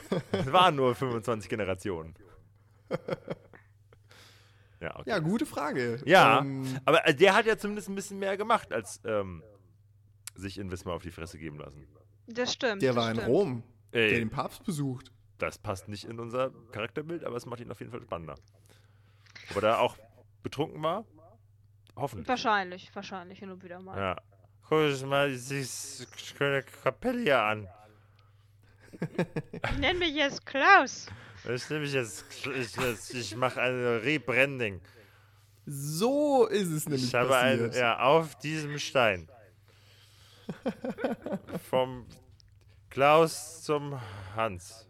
Es 0.32 0.52
waren 0.52 0.76
nur 0.76 0.94
25 0.94 1.50
Generationen. 1.50 2.14
Ja, 4.80 4.94
okay. 4.98 5.10
Ja, 5.10 5.18
gute 5.18 5.44
Frage. 5.46 6.00
Ja, 6.04 6.40
Ähm, 6.40 6.78
aber 6.84 7.06
äh, 7.06 7.14
der 7.14 7.34
hat 7.34 7.46
ja 7.46 7.58
zumindest 7.58 7.88
ein 7.88 7.94
bisschen 7.94 8.18
mehr 8.18 8.36
gemacht, 8.36 8.72
als 8.72 9.00
ähm, 9.04 9.42
sich 10.36 10.58
in 10.58 10.70
Wismar 10.70 10.94
auf 10.94 11.02
die 11.02 11.10
Fresse 11.10 11.38
geben 11.38 11.58
lassen. 11.58 11.86
Das 12.26 12.52
stimmt. 12.52 12.82
der 12.82 12.92
das 12.92 12.96
war 12.96 13.10
in 13.10 13.16
stimmt. 13.16 13.28
Rom, 13.28 13.62
der 13.92 14.12
Ey, 14.12 14.18
den 14.18 14.30
Papst 14.30 14.64
besucht. 14.64 15.12
das 15.38 15.58
passt 15.58 15.88
nicht 15.88 16.04
in 16.04 16.18
unser 16.18 16.50
Charakterbild, 16.72 17.24
aber 17.24 17.36
es 17.36 17.46
macht 17.46 17.60
ihn 17.60 17.70
auf 17.70 17.78
jeden 17.80 17.92
Fall 17.92 18.02
spannender. 18.02 18.34
Ob 19.50 19.56
er 19.56 19.62
da 19.62 19.78
auch 19.78 19.96
betrunken 20.42 20.82
war? 20.82 21.04
Hoffentlich. 21.94 22.28
Wahrscheinlich, 22.28 22.94
wahrscheinlich 22.94 23.38
hin 23.38 23.50
und 23.50 23.62
wieder 23.62 23.80
mal. 23.80 23.96
Ja. 23.98 24.16
Guck 24.68 24.78
dir 24.80 25.06
mal 25.06 25.30
diese 25.30 26.06
schöne 26.16 26.62
Kapelle 26.82 27.22
hier 27.22 27.40
an. 27.40 27.68
Nenn 29.80 29.98
mich 29.98 30.14
jetzt 30.14 30.44
Klaus. 30.44 31.06
Das 31.44 31.70
nehme 31.70 31.84
ich 31.84 31.92
jetzt. 31.92 32.24
Ich, 32.44 32.76
ich, 32.76 33.14
ich 33.14 33.36
mache 33.36 33.60
ein 33.60 33.74
Rebranding. 34.02 34.80
So 35.64 36.46
ist 36.46 36.70
es 36.70 36.86
nämlich 36.86 37.04
Ich 37.04 37.14
habe 37.14 37.36
ein, 37.36 37.58
passiert. 37.58 37.76
ja, 37.76 37.98
auf 38.00 38.36
diesem 38.38 38.78
Stein. 38.78 39.28
Vom 41.68 42.06
Klaus 42.90 43.62
zum 43.62 44.00
Hans. 44.34 44.88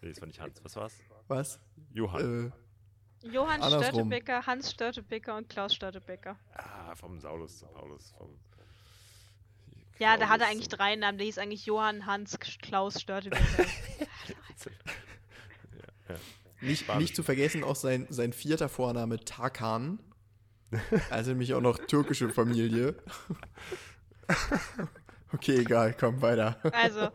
Nee, 0.00 0.10
das 0.10 0.20
war 0.20 0.26
nicht 0.26 0.40
Hans. 0.40 0.62
Was 0.64 0.76
war's? 0.76 0.94
Was? 1.28 1.60
Johann. 1.92 2.52
Äh, 3.22 3.28
Johann 3.28 3.62
Andersrum. 3.62 3.82
Störtebeker, 3.82 4.46
Hans 4.46 4.70
Störtebeker 4.70 5.36
und 5.36 5.48
Klaus 5.48 5.74
Störtebeker. 5.74 6.36
Ah, 6.54 6.94
vom 6.94 7.20
Saulus 7.20 7.58
zum 7.58 7.72
Paulus. 7.72 8.12
Vom 8.16 8.38
Ja, 9.98 10.16
der 10.16 10.28
hatte 10.28 10.46
eigentlich 10.46 10.68
drei 10.68 10.94
Namen. 10.96 11.18
Der 11.18 11.26
hieß 11.26 11.38
eigentlich 11.38 11.66
Johann, 11.66 12.06
Hans, 12.06 12.38
Klaus 12.38 13.00
Störtebeker. 13.00 13.42
nicht, 16.60 16.94
nicht 16.96 17.16
zu 17.16 17.22
vergessen 17.22 17.64
auch 17.64 17.76
sein, 17.76 18.06
sein 18.10 18.32
vierter 18.32 18.68
Vorname 18.68 19.18
Tarkan. 19.20 19.98
Also 21.10 21.30
nämlich 21.30 21.54
auch 21.54 21.60
noch 21.60 21.78
türkische 21.78 22.28
Familie. 22.28 22.96
okay, 25.32 25.58
egal, 25.60 25.94
komm 25.98 26.20
weiter. 26.22 26.58
also, 26.72 27.08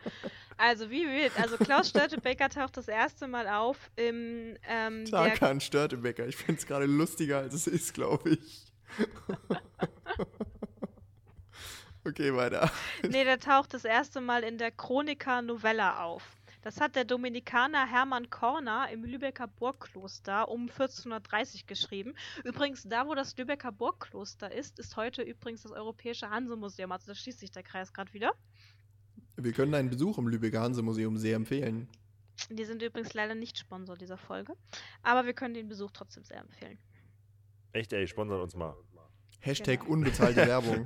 also 0.57 0.89
wie 0.89 1.07
wild. 1.07 1.31
Also 1.39 1.57
Klaus 1.57 1.89
Störtebeker 1.89 2.49
taucht 2.49 2.77
das 2.77 2.87
erste 2.87 3.27
Mal 3.27 3.47
auf 3.47 3.77
im 3.95 4.57
ähm, 4.67 5.05
Tarkan 5.05 5.59
Störtebecker. 5.59 6.27
Ich 6.27 6.35
finde 6.35 6.59
es 6.59 6.67
gerade 6.67 6.85
lustiger, 6.85 7.39
als 7.39 7.53
es 7.53 7.67
ist, 7.67 7.93
glaube 7.93 8.31
ich. 8.31 8.65
okay, 12.05 12.35
weiter. 12.35 12.71
Nee, 13.03 13.23
der 13.23 13.39
taucht 13.39 13.73
das 13.73 13.85
erste 13.85 14.21
Mal 14.21 14.43
in 14.43 14.57
der 14.57 14.71
Chronica 14.71 15.41
Novella 15.41 16.03
auf. 16.03 16.23
Das 16.61 16.79
hat 16.79 16.95
der 16.95 17.05
Dominikaner 17.05 17.87
Hermann 17.89 18.29
Korner 18.29 18.89
im 18.91 19.03
Lübecker 19.03 19.47
Burgkloster 19.47 20.47
um 20.47 20.69
1430 20.69 21.65
geschrieben. 21.65 22.13
Übrigens, 22.43 22.83
da 22.83 23.07
wo 23.07 23.15
das 23.15 23.35
Lübecker 23.35 23.71
Burgkloster 23.71 24.51
ist, 24.51 24.77
ist 24.77 24.95
heute 24.95 25.23
übrigens 25.23 25.63
das 25.63 25.71
Europäische 25.71 26.29
Hansemuseum. 26.29 26.91
Also 26.91 27.07
da 27.07 27.15
schließt 27.15 27.39
sich 27.39 27.51
der 27.51 27.63
Kreis 27.63 27.93
gerade 27.93 28.13
wieder. 28.13 28.31
Wir 29.37 29.53
können 29.53 29.73
einen 29.73 29.89
Besuch 29.89 30.17
im 30.19 30.27
Lübecker 30.27 30.61
Hanse-Museum 30.61 31.17
sehr 31.17 31.35
empfehlen. 31.35 31.87
Die 32.49 32.65
sind 32.65 32.81
übrigens 32.81 33.13
leider 33.13 33.33
nicht 33.33 33.57
Sponsor 33.57 33.95
dieser 33.97 34.17
Folge. 34.17 34.53
Aber 35.01 35.25
wir 35.25 35.33
können 35.33 35.53
den 35.55 35.67
Besuch 35.67 35.91
trotzdem 35.91 36.23
sehr 36.23 36.39
empfehlen. 36.41 36.77
Echt, 37.73 37.93
ey, 37.93 38.07
sponsert 38.07 38.41
uns 38.41 38.55
mal. 38.55 38.75
Hashtag 39.39 39.79
Genau. 39.81 39.93
unbezahlte 39.93 40.35
Werbung. 40.47 40.85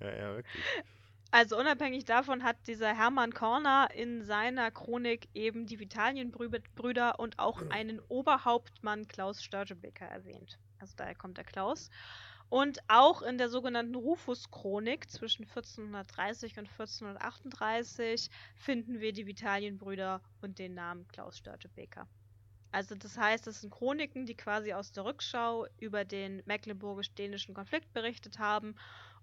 Ja, 0.00 0.14
ja, 0.14 0.34
wirklich. 0.36 0.62
Also 1.30 1.58
unabhängig 1.58 2.04
davon 2.04 2.44
hat 2.44 2.56
dieser 2.66 2.94
Hermann 2.94 3.32
Korner 3.32 3.88
in 3.92 4.24
seiner 4.24 4.70
Chronik 4.70 5.28
eben 5.34 5.66
die 5.66 5.80
Vitalienbrüder 5.80 7.18
und 7.18 7.38
auch 7.38 7.62
einen 7.70 8.00
Oberhauptmann 8.08 9.08
Klaus 9.08 9.42
Störtebeker 9.42 10.06
erwähnt. 10.06 10.58
Also 10.78 10.94
daher 10.96 11.14
kommt 11.14 11.36
der 11.36 11.44
Klaus. 11.44 11.90
Und 12.48 12.78
auch 12.86 13.22
in 13.22 13.38
der 13.38 13.48
sogenannten 13.48 13.96
Rufus-Chronik 13.96 15.10
zwischen 15.10 15.42
1430 15.44 16.58
und 16.58 16.68
1438 16.68 18.30
finden 18.54 19.00
wir 19.00 19.12
die 19.12 19.26
Vitalienbrüder 19.26 20.22
und 20.42 20.60
den 20.60 20.74
Namen 20.74 21.08
Klaus 21.08 21.38
Störtebeker. 21.38 22.06
Also 22.70 22.94
das 22.94 23.18
heißt, 23.18 23.48
es 23.48 23.62
sind 23.62 23.72
Chroniken, 23.72 24.26
die 24.26 24.36
quasi 24.36 24.72
aus 24.74 24.92
der 24.92 25.04
Rückschau 25.04 25.66
über 25.78 26.04
den 26.04 26.42
mecklenburgisch-dänischen 26.46 27.54
Konflikt 27.54 27.92
berichtet 27.92 28.38
haben 28.38 28.76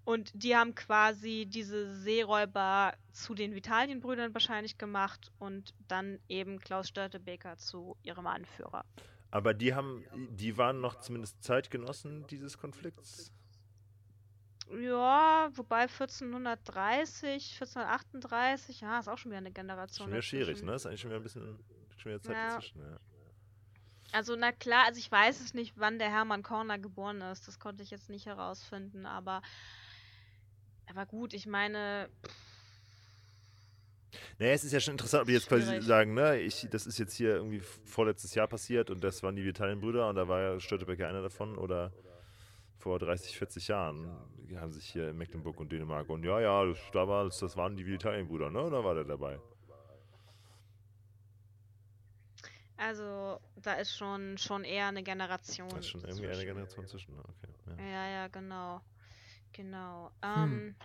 und 0.04 0.30
die 0.34 0.56
haben 0.56 0.74
quasi 0.74 1.46
diese 1.48 1.94
Seeräuber 1.94 2.94
zu 3.12 3.34
den 3.34 3.54
Vitalienbrüdern 3.54 4.34
wahrscheinlich 4.34 4.76
gemacht 4.78 5.30
und 5.38 5.74
dann 5.88 6.18
eben 6.28 6.60
Klaus 6.60 6.88
Störtebeker 6.88 7.56
zu 7.56 7.96
ihrem 8.02 8.26
Anführer. 8.26 8.84
Aber 9.30 9.54
die 9.54 9.74
haben, 9.74 10.04
die 10.30 10.56
waren 10.58 10.80
noch 10.80 11.00
zumindest 11.00 11.42
Zeitgenossen 11.42 12.26
dieses 12.28 12.58
Konflikts. 12.58 13.32
Ja, 14.70 15.50
wobei 15.54 15.82
1430, 15.82 17.52
1438, 17.60 18.80
ja, 18.80 18.98
ist 18.98 19.08
auch 19.08 19.18
schon 19.18 19.30
wieder 19.32 19.38
eine 19.38 19.50
Generation. 19.52 20.06
Schon 20.06 20.12
wieder 20.12 20.22
schwierig, 20.22 20.62
ne? 20.62 20.74
Ist 20.74 20.86
eigentlich 20.86 21.00
schon 21.00 21.10
wieder 21.10 21.20
ein 21.20 21.22
bisschen 21.22 21.58
schon 21.96 22.12
wieder 22.12 22.22
Zeit 22.22 22.36
Ja. 22.36 22.48
dazwischen. 22.48 22.80
Ja. 22.80 22.98
Also, 24.12 24.36
na 24.36 24.52
klar, 24.52 24.84
also 24.86 24.98
ich 24.98 25.10
weiß 25.10 25.40
es 25.40 25.54
nicht, 25.54 25.74
wann 25.76 25.98
der 25.98 26.10
Hermann 26.10 26.42
Korner 26.42 26.78
geboren 26.78 27.20
ist. 27.20 27.48
Das 27.48 27.58
konnte 27.58 27.82
ich 27.82 27.90
jetzt 27.90 28.08
nicht 28.10 28.26
herausfinden, 28.26 29.06
aber. 29.06 29.42
Aber 30.90 31.06
gut, 31.06 31.34
ich 31.34 31.46
meine. 31.46 32.08
Naja, 34.38 34.52
es 34.52 34.64
ist 34.64 34.72
ja 34.72 34.80
schon 34.80 34.92
interessant, 34.94 35.22
ob 35.22 35.26
die 35.26 35.34
jetzt 35.34 35.48
quasi 35.48 35.80
sagen, 35.80 36.14
ne, 36.14 36.38
ich, 36.38 36.68
das 36.70 36.86
ist 36.86 36.98
jetzt 36.98 37.14
hier 37.14 37.36
irgendwie 37.36 37.60
vorletztes 37.84 38.34
Jahr 38.34 38.46
passiert 38.46 38.90
und 38.90 39.02
das 39.02 39.22
waren 39.22 39.34
die 39.34 39.44
Vitalienbrüder 39.44 40.08
und 40.08 40.14
da 40.14 40.28
war 40.28 40.40
ja 40.40 40.60
Störtebecker 40.60 41.08
einer 41.08 41.22
davon 41.22 41.58
oder 41.58 41.92
vor 42.78 42.98
30, 43.00 43.36
40 43.36 43.68
Jahren 43.68 44.08
die 44.48 44.58
haben 44.58 44.72
sich 44.72 44.86
hier 44.86 45.10
in 45.10 45.18
Mecklenburg 45.18 45.58
und 45.58 45.72
Dänemark 45.72 46.08
und 46.08 46.24
ja, 46.24 46.40
ja, 46.40 46.64
das, 46.64 46.78
damals, 46.92 47.38
das 47.38 47.56
waren 47.56 47.76
die 47.76 47.86
Vitalienbrüder, 47.86 48.50
ne, 48.50 48.70
da 48.70 48.84
war 48.84 48.94
der 48.94 49.04
dabei. 49.04 49.40
Also, 52.76 53.40
da 53.56 53.74
ist 53.74 53.96
schon, 53.96 54.36
schon 54.36 54.64
eher 54.64 54.88
eine 54.88 55.02
Generation. 55.02 55.68
Das 55.68 55.80
ist 55.80 55.90
schon 55.90 56.04
irgendwie 56.04 56.26
eine. 56.26 56.44
Generation 56.44 56.86
zwischen, 56.86 57.14
ne, 57.14 57.22
okay. 57.22 57.48
Ja. 57.66 57.84
Ja, 57.84 58.08
ja, 58.08 58.28
genau. 58.28 58.80
Genau. 59.54 60.10
Hm. 60.22 60.74
Ähm, 60.74 60.76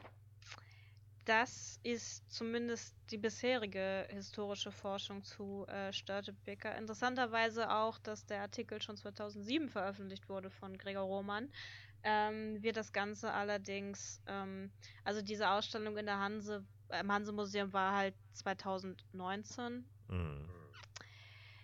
das 1.25 1.79
ist 1.83 2.31
zumindest 2.31 2.95
die 3.11 3.17
bisherige 3.17 4.07
historische 4.09 4.71
Forschung 4.71 5.23
zu 5.23 5.65
äh, 5.67 5.93
Störtebeker. 5.93 6.75
Interessanterweise 6.75 7.69
auch, 7.71 7.99
dass 7.99 8.25
der 8.25 8.41
Artikel 8.41 8.81
schon 8.81 8.97
2007 8.97 9.69
veröffentlicht 9.69 10.29
wurde 10.29 10.49
von 10.49 10.77
Gregor 10.77 11.03
Roman. 11.03 11.51
Ähm, 12.03 12.57
wir 12.61 12.73
das 12.73 12.93
Ganze 12.93 13.31
allerdings, 13.31 14.21
ähm, 14.25 14.71
also 15.03 15.21
diese 15.21 15.49
Ausstellung 15.49 15.97
in 15.97 16.07
der 16.07 16.19
Hanse, 16.19 16.65
äh, 16.87 17.01
im 17.01 17.11
Hanse-Museum 17.11 17.73
war 17.73 17.95
halt 17.95 18.15
2019 18.33 19.85
Mhm. 20.07 20.49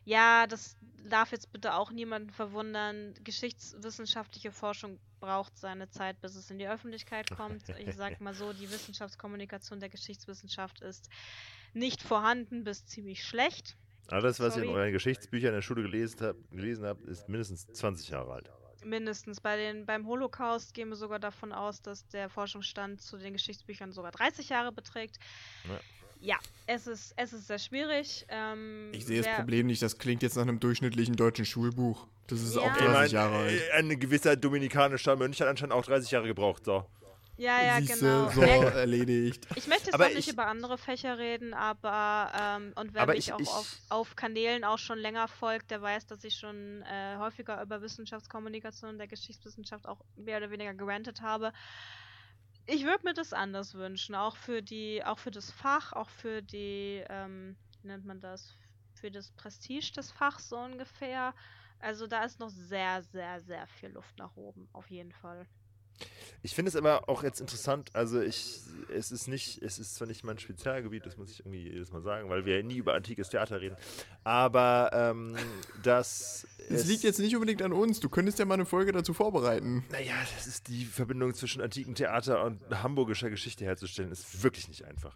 ja, 0.03 0.45
das 0.45 0.77
darf 1.09 1.31
jetzt 1.31 1.51
bitte 1.51 1.75
auch 1.75 1.91
niemanden 1.91 2.29
verwundern. 2.31 3.13
Geschichtswissenschaftliche 3.23 4.51
Forschung 4.51 4.99
braucht 5.19 5.57
seine 5.57 5.89
Zeit, 5.89 6.19
bis 6.21 6.35
es 6.35 6.49
in 6.51 6.59
die 6.59 6.67
Öffentlichkeit 6.67 7.29
kommt. 7.31 7.69
Ich 7.79 7.95
sag 7.95 8.19
mal 8.21 8.33
so, 8.33 8.53
die 8.53 8.69
Wissenschaftskommunikation 8.69 9.79
der 9.79 9.89
Geschichtswissenschaft 9.89 10.81
ist 10.81 11.09
nicht 11.73 12.01
vorhanden 12.01 12.63
bis 12.63 12.85
ziemlich 12.85 13.23
schlecht. 13.23 13.75
Alles, 14.07 14.39
was 14.39 14.55
ihr 14.55 14.63
in 14.63 14.69
Sorry. 14.69 14.79
euren 14.81 14.93
Geschichtsbüchern 14.93 15.49
in 15.49 15.55
der 15.55 15.61
Schule 15.61 15.81
gelesen 15.81 16.19
habt, 16.21 16.51
gelesen 16.51 16.85
habt 16.85 17.03
ist 17.05 17.27
mindestens 17.27 17.65
20 17.67 18.09
Jahre 18.09 18.33
alt. 18.33 18.51
Mindestens 18.83 19.41
bei 19.41 19.57
den, 19.57 19.87
beim 19.87 20.05
Holocaust 20.05 20.75
gehen 20.75 20.89
wir 20.89 20.95
sogar 20.95 21.17
davon 21.17 21.51
aus, 21.51 21.81
dass 21.81 22.07
der 22.07 22.29
Forschungsstand 22.29 23.01
zu 23.01 23.17
den 23.17 23.33
Geschichtsbüchern 23.33 23.91
sogar 23.91 24.11
30 24.11 24.49
Jahre 24.49 24.71
beträgt. 24.71 25.17
Ja. 25.67 25.79
Ja, 26.21 26.37
es 26.67 26.87
ist, 26.87 27.13
es 27.17 27.33
ist 27.33 27.47
sehr 27.47 27.59
schwierig. 27.59 28.25
Ähm, 28.29 28.89
Ich 28.93 29.05
sehe 29.05 29.21
das 29.21 29.35
Problem 29.35 29.67
nicht, 29.67 29.81
das 29.81 29.97
klingt 29.97 30.23
jetzt 30.23 30.35
nach 30.35 30.43
einem 30.43 30.59
durchschnittlichen 30.59 31.15
deutschen 31.15 31.45
Schulbuch. 31.45 32.07
Das 32.27 32.41
ist 32.41 32.55
Ja. 32.55 32.61
auch 32.61 32.71
Ich 32.71 32.77
30 32.77 32.91
mein, 32.93 33.09
Jahre 33.11 33.35
alt. 33.37 33.61
äh, 33.61 33.71
Ein 33.73 33.99
gewisser 33.99 34.35
dominikanischer 34.35 35.15
Mönch 35.15 35.39
hat 35.41 35.47
anscheinend 35.47 35.73
auch 35.73 35.85
30 35.85 36.09
Jahre 36.11 36.25
gebraucht. 36.27 36.65
So. 36.65 36.85
Ja, 37.37 37.61
ja, 37.61 37.77
Siehste, 37.81 37.99
genau. 37.99 38.29
so 38.29 38.41
erledigt. 38.41 39.45
Ich 39.55 39.67
möchte 39.67 39.87
jetzt 39.87 39.93
Aber 39.93 40.05
auch 40.05 40.09
nicht 40.09 40.19
ich- 40.19 40.29
über 40.33 40.47
andere 40.47 40.77
Fächer 40.77 41.17
reden, 41.17 41.53
aber 41.53 42.31
ähm, 42.33 42.71
und 42.75 42.93
wer 42.93 43.01
Aber 43.03 43.13
mich 43.13 43.27
ich- 43.27 43.33
auch 43.33 43.39
ich- 43.41 43.49
auf, 43.49 43.77
auf 43.89 44.15
Kanälen 44.15 44.63
auch 44.63 44.79
schon 44.79 44.97
länger 44.97 45.27
folgt, 45.27 45.69
der 45.69 45.81
weiß, 45.81 46.07
dass 46.07 46.23
ich 46.23 46.35
schon 46.35 46.81
äh, 46.83 47.17
häufiger 47.17 47.61
über 47.61 47.81
Wissenschaftskommunikation 47.81 48.97
der 48.97 49.07
Geschichtswissenschaft 49.07 49.85
auch 49.85 49.99
mehr 50.15 50.37
oder 50.37 50.49
weniger 50.49 50.73
gerantet 50.73 51.21
habe. 51.21 51.51
Ich 52.67 52.83
würde 52.83 53.03
mir 53.05 53.13
das 53.15 53.33
anders 53.33 53.73
wünschen, 53.73 54.13
auch 54.15 54.35
für 54.37 54.61
die, 54.61 55.03
auch 55.03 55.17
für 55.19 55.31
das 55.31 55.51
Fach, 55.51 55.93
auch 55.93 56.09
für 56.09 56.41
die, 56.43 57.03
ähm, 57.09 57.57
wie 57.81 57.87
nennt 57.87 58.05
man 58.05 58.21
das, 58.21 58.57
für 58.93 59.09
das 59.11 59.31
Prestige 59.31 59.91
des 59.95 60.11
Fachs 60.11 60.49
so 60.49 60.57
ungefähr. 60.57 61.33
Also 61.79 62.05
da 62.07 62.23
ist 62.23 62.39
noch 62.39 62.49
sehr, 62.49 63.01
sehr, 63.03 63.41
sehr 63.41 63.65
viel 63.67 63.89
Luft 63.89 64.17
nach 64.17 64.35
oben, 64.35 64.69
auf 64.73 64.89
jeden 64.91 65.11
Fall. 65.11 65.47
Ich 66.41 66.53
finde 66.53 66.69
es 66.69 66.75
aber 66.75 67.09
auch 67.09 67.23
jetzt 67.23 67.41
interessant, 67.41 67.89
also 67.93 68.21
ich, 68.21 68.59
es 68.95 69.11
ist 69.11 69.27
nicht, 69.27 69.63
es 69.63 69.79
ist 69.79 69.95
zwar 69.95 70.07
nicht 70.07 70.23
mein 70.23 70.37
Spezialgebiet, 70.37 71.03
das 71.03 71.17
muss 71.17 71.31
ich 71.31 71.39
irgendwie 71.39 71.69
jedes 71.71 71.91
Mal 71.91 72.03
sagen, 72.03 72.29
weil 72.29 72.45
wir 72.45 72.57
ja 72.57 72.63
nie 72.63 72.75
über 72.77 72.93
antikes 72.93 73.29
Theater 73.29 73.61
reden, 73.61 73.75
aber 74.23 74.91
ähm, 74.93 75.35
dass 75.81 76.45
Es 76.69 76.85
liegt 76.85 77.01
jetzt 77.03 77.17
nicht 77.17 77.33
unbedingt 77.35 77.63
an 77.63 77.73
uns. 77.73 77.99
Du 77.99 78.09
könntest 78.09 78.37
ja 78.37 78.45
mal 78.45 78.53
eine 78.53 78.65
Folge 78.67 78.91
dazu 78.91 79.15
vorbereiten. 79.15 79.85
Naja, 79.89 80.13
das 80.35 80.45
ist 80.45 80.67
die 80.67 80.85
Verbindung 80.85 81.33
zwischen 81.33 81.63
antiken 81.63 81.95
Theater 81.95 82.43
und 82.43 82.61
hamburgischer 82.83 83.31
Geschichte 83.31 83.65
herzustellen, 83.65 84.11
ist 84.11 84.43
wirklich 84.43 84.67
nicht 84.67 84.85
einfach. 84.85 85.15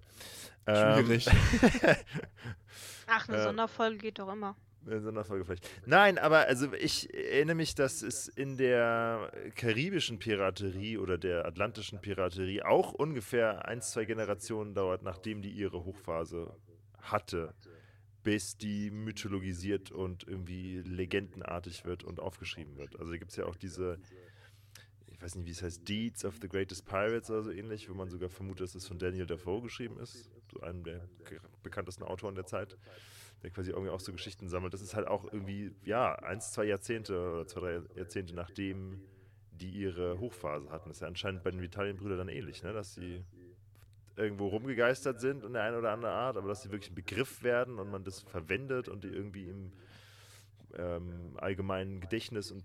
Ähm, 0.66 1.06
Schwierig. 1.06 1.28
Ach, 3.08 3.28
eine 3.30 3.38
Äh, 3.38 3.44
Sonderfolge 3.44 3.98
geht 3.98 4.18
doch 4.20 4.32
immer. 4.34 4.56
Eine 4.86 5.02
Sonderfolge 5.02 5.46
vielleicht. 5.46 5.70
Nein, 5.86 6.18
aber 6.18 6.48
also 6.48 6.74
ich 6.74 7.14
erinnere 7.14 7.56
mich, 7.56 7.76
dass 7.76 8.02
es 8.02 8.28
in 8.28 8.58
der 8.58 9.32
karibischen 9.56 10.20
Piraterie 10.20 10.98
oder 10.98 11.18
der 11.18 11.46
atlantischen 11.46 12.00
Piraterie 12.00 12.64
auch 12.64 12.94
ungefähr 12.94 13.68
ein, 13.68 13.82
zwei 13.82 14.06
Generationen 14.06 14.74
dauert, 14.74 15.04
nachdem 15.04 15.42
die 15.42 15.52
ihre 15.52 15.84
Hochphase 15.84 16.56
hatte, 17.02 17.54
bis 18.24 18.58
die 18.58 18.90
mythologisiert 18.92 19.92
und 19.92 20.28
irgendwie 20.28 20.82
legendenartig 20.82 21.86
wird 21.86 22.04
und 22.04 22.20
aufgeschrieben 22.20 22.78
wird. 22.78 23.00
Also 23.00 23.12
gibt 23.14 23.32
es 23.32 23.38
ja 23.38 23.46
auch 23.46 23.56
diese, 23.56 24.00
ich 25.08 25.22
weiß 25.22 25.36
nicht, 25.36 25.46
wie 25.46 25.52
es 25.52 25.62
heißt, 25.62 25.88
Deeds 25.88 26.26
of 26.26 26.36
the 26.42 26.50
Greatest 26.50 26.86
Pirates 26.86 27.30
oder 27.30 27.44
so 27.44 27.52
ähnlich, 27.52 27.90
wo 27.90 27.94
man 27.94 28.10
sogar 28.10 28.30
vermutet, 28.30 28.62
dass 28.62 28.76
es 28.76 28.88
von 28.88 28.98
Daniel 28.98 29.26
Defoe 29.26 29.62
geschrieben 29.62 30.00
ist, 30.00 30.30
so 30.52 30.62
einem 30.62 30.84
der 30.84 31.08
bekanntesten 31.64 32.04
Autoren 32.04 32.36
der 32.36 32.46
Zeit 32.46 32.78
der 33.44 33.52
quasi 33.52 33.72
irgendwie 33.72 33.90
auch 33.92 34.00
so 34.00 34.12
Geschichten 34.12 34.50
sammelt. 34.50 34.74
Das 34.74 34.82
ist 34.82 34.96
halt 34.96 35.08
auch 35.08 35.26
irgendwie, 35.32 35.72
ja, 35.84 36.16
eins, 36.16 36.52
zwei 36.52 36.66
Jahrzehnte 36.66 37.14
oder 37.20 37.48
zwei, 37.48 37.60
drei 37.62 37.82
Jahrzehnte 37.96 38.36
nachdem 38.36 39.02
die 39.52 39.70
ihre 39.72 40.20
Hochphase 40.20 40.70
hatten. 40.72 40.90
Das 40.90 40.98
ist 40.98 41.02
ja 41.02 41.08
anscheinend 41.08 41.44
bei 41.44 41.52
den 41.52 41.62
Vitalienbrüdern 41.62 42.18
dann 42.18 42.30
ähnlich, 42.30 42.64
ne? 42.64 42.72
dass 42.72 42.94
sie 42.96 43.24
irgendwo 44.16 44.48
rumgegeistert 44.48 45.20
sind 45.20 45.44
in 45.44 45.54
der 45.54 45.64
einen 45.64 45.78
oder 45.78 45.92
anderen 45.92 46.14
Art, 46.16 46.38
aber 46.38 46.48
dass 46.48 46.62
sie 46.62 46.72
wirklich 46.72 46.92
ein 46.92 46.96
Begriff 46.96 47.44
werden 47.44 47.78
und 47.80 47.90
man 47.92 48.04
das 48.04 48.22
verwendet 48.22 48.88
und 48.90 49.04
die 49.04 49.10
irgendwie 49.10 49.46
im 49.50 49.72
ähm, 50.76 51.32
allgemeinen 51.38 52.00
Gedächtnis 52.00 52.52
und 52.52 52.64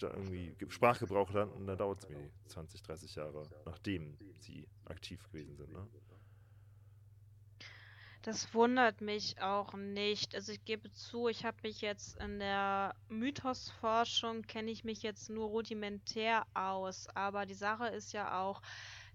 irgendwie 0.00 0.54
Ge- 0.58 0.70
Sprachgebrauch 0.70 1.32
landen, 1.32 1.66
dann 1.66 1.76
dauert 1.76 1.98
es 2.00 2.08
mir 2.08 2.16
20, 2.46 2.82
30 2.82 3.14
Jahre, 3.16 3.42
nachdem 3.64 4.16
sie 4.38 4.66
aktiv 4.84 5.22
gewesen 5.32 5.56
sind. 5.56 5.72
Ne? 5.72 5.86
Das 8.26 8.52
wundert 8.54 9.00
mich 9.02 9.40
auch 9.40 9.74
nicht. 9.74 10.34
Also 10.34 10.50
ich 10.50 10.64
gebe 10.64 10.90
zu, 10.90 11.28
ich 11.28 11.44
habe 11.44 11.58
mich 11.62 11.80
jetzt 11.80 12.16
in 12.18 12.40
der 12.40 12.96
Mythosforschung 13.06 14.42
kenne 14.42 14.72
ich 14.72 14.82
mich 14.82 15.02
jetzt 15.04 15.30
nur 15.30 15.46
rudimentär 15.46 16.44
aus, 16.52 17.06
aber 17.14 17.46
die 17.46 17.54
Sache 17.54 17.86
ist 17.86 18.12
ja 18.12 18.42
auch, 18.42 18.62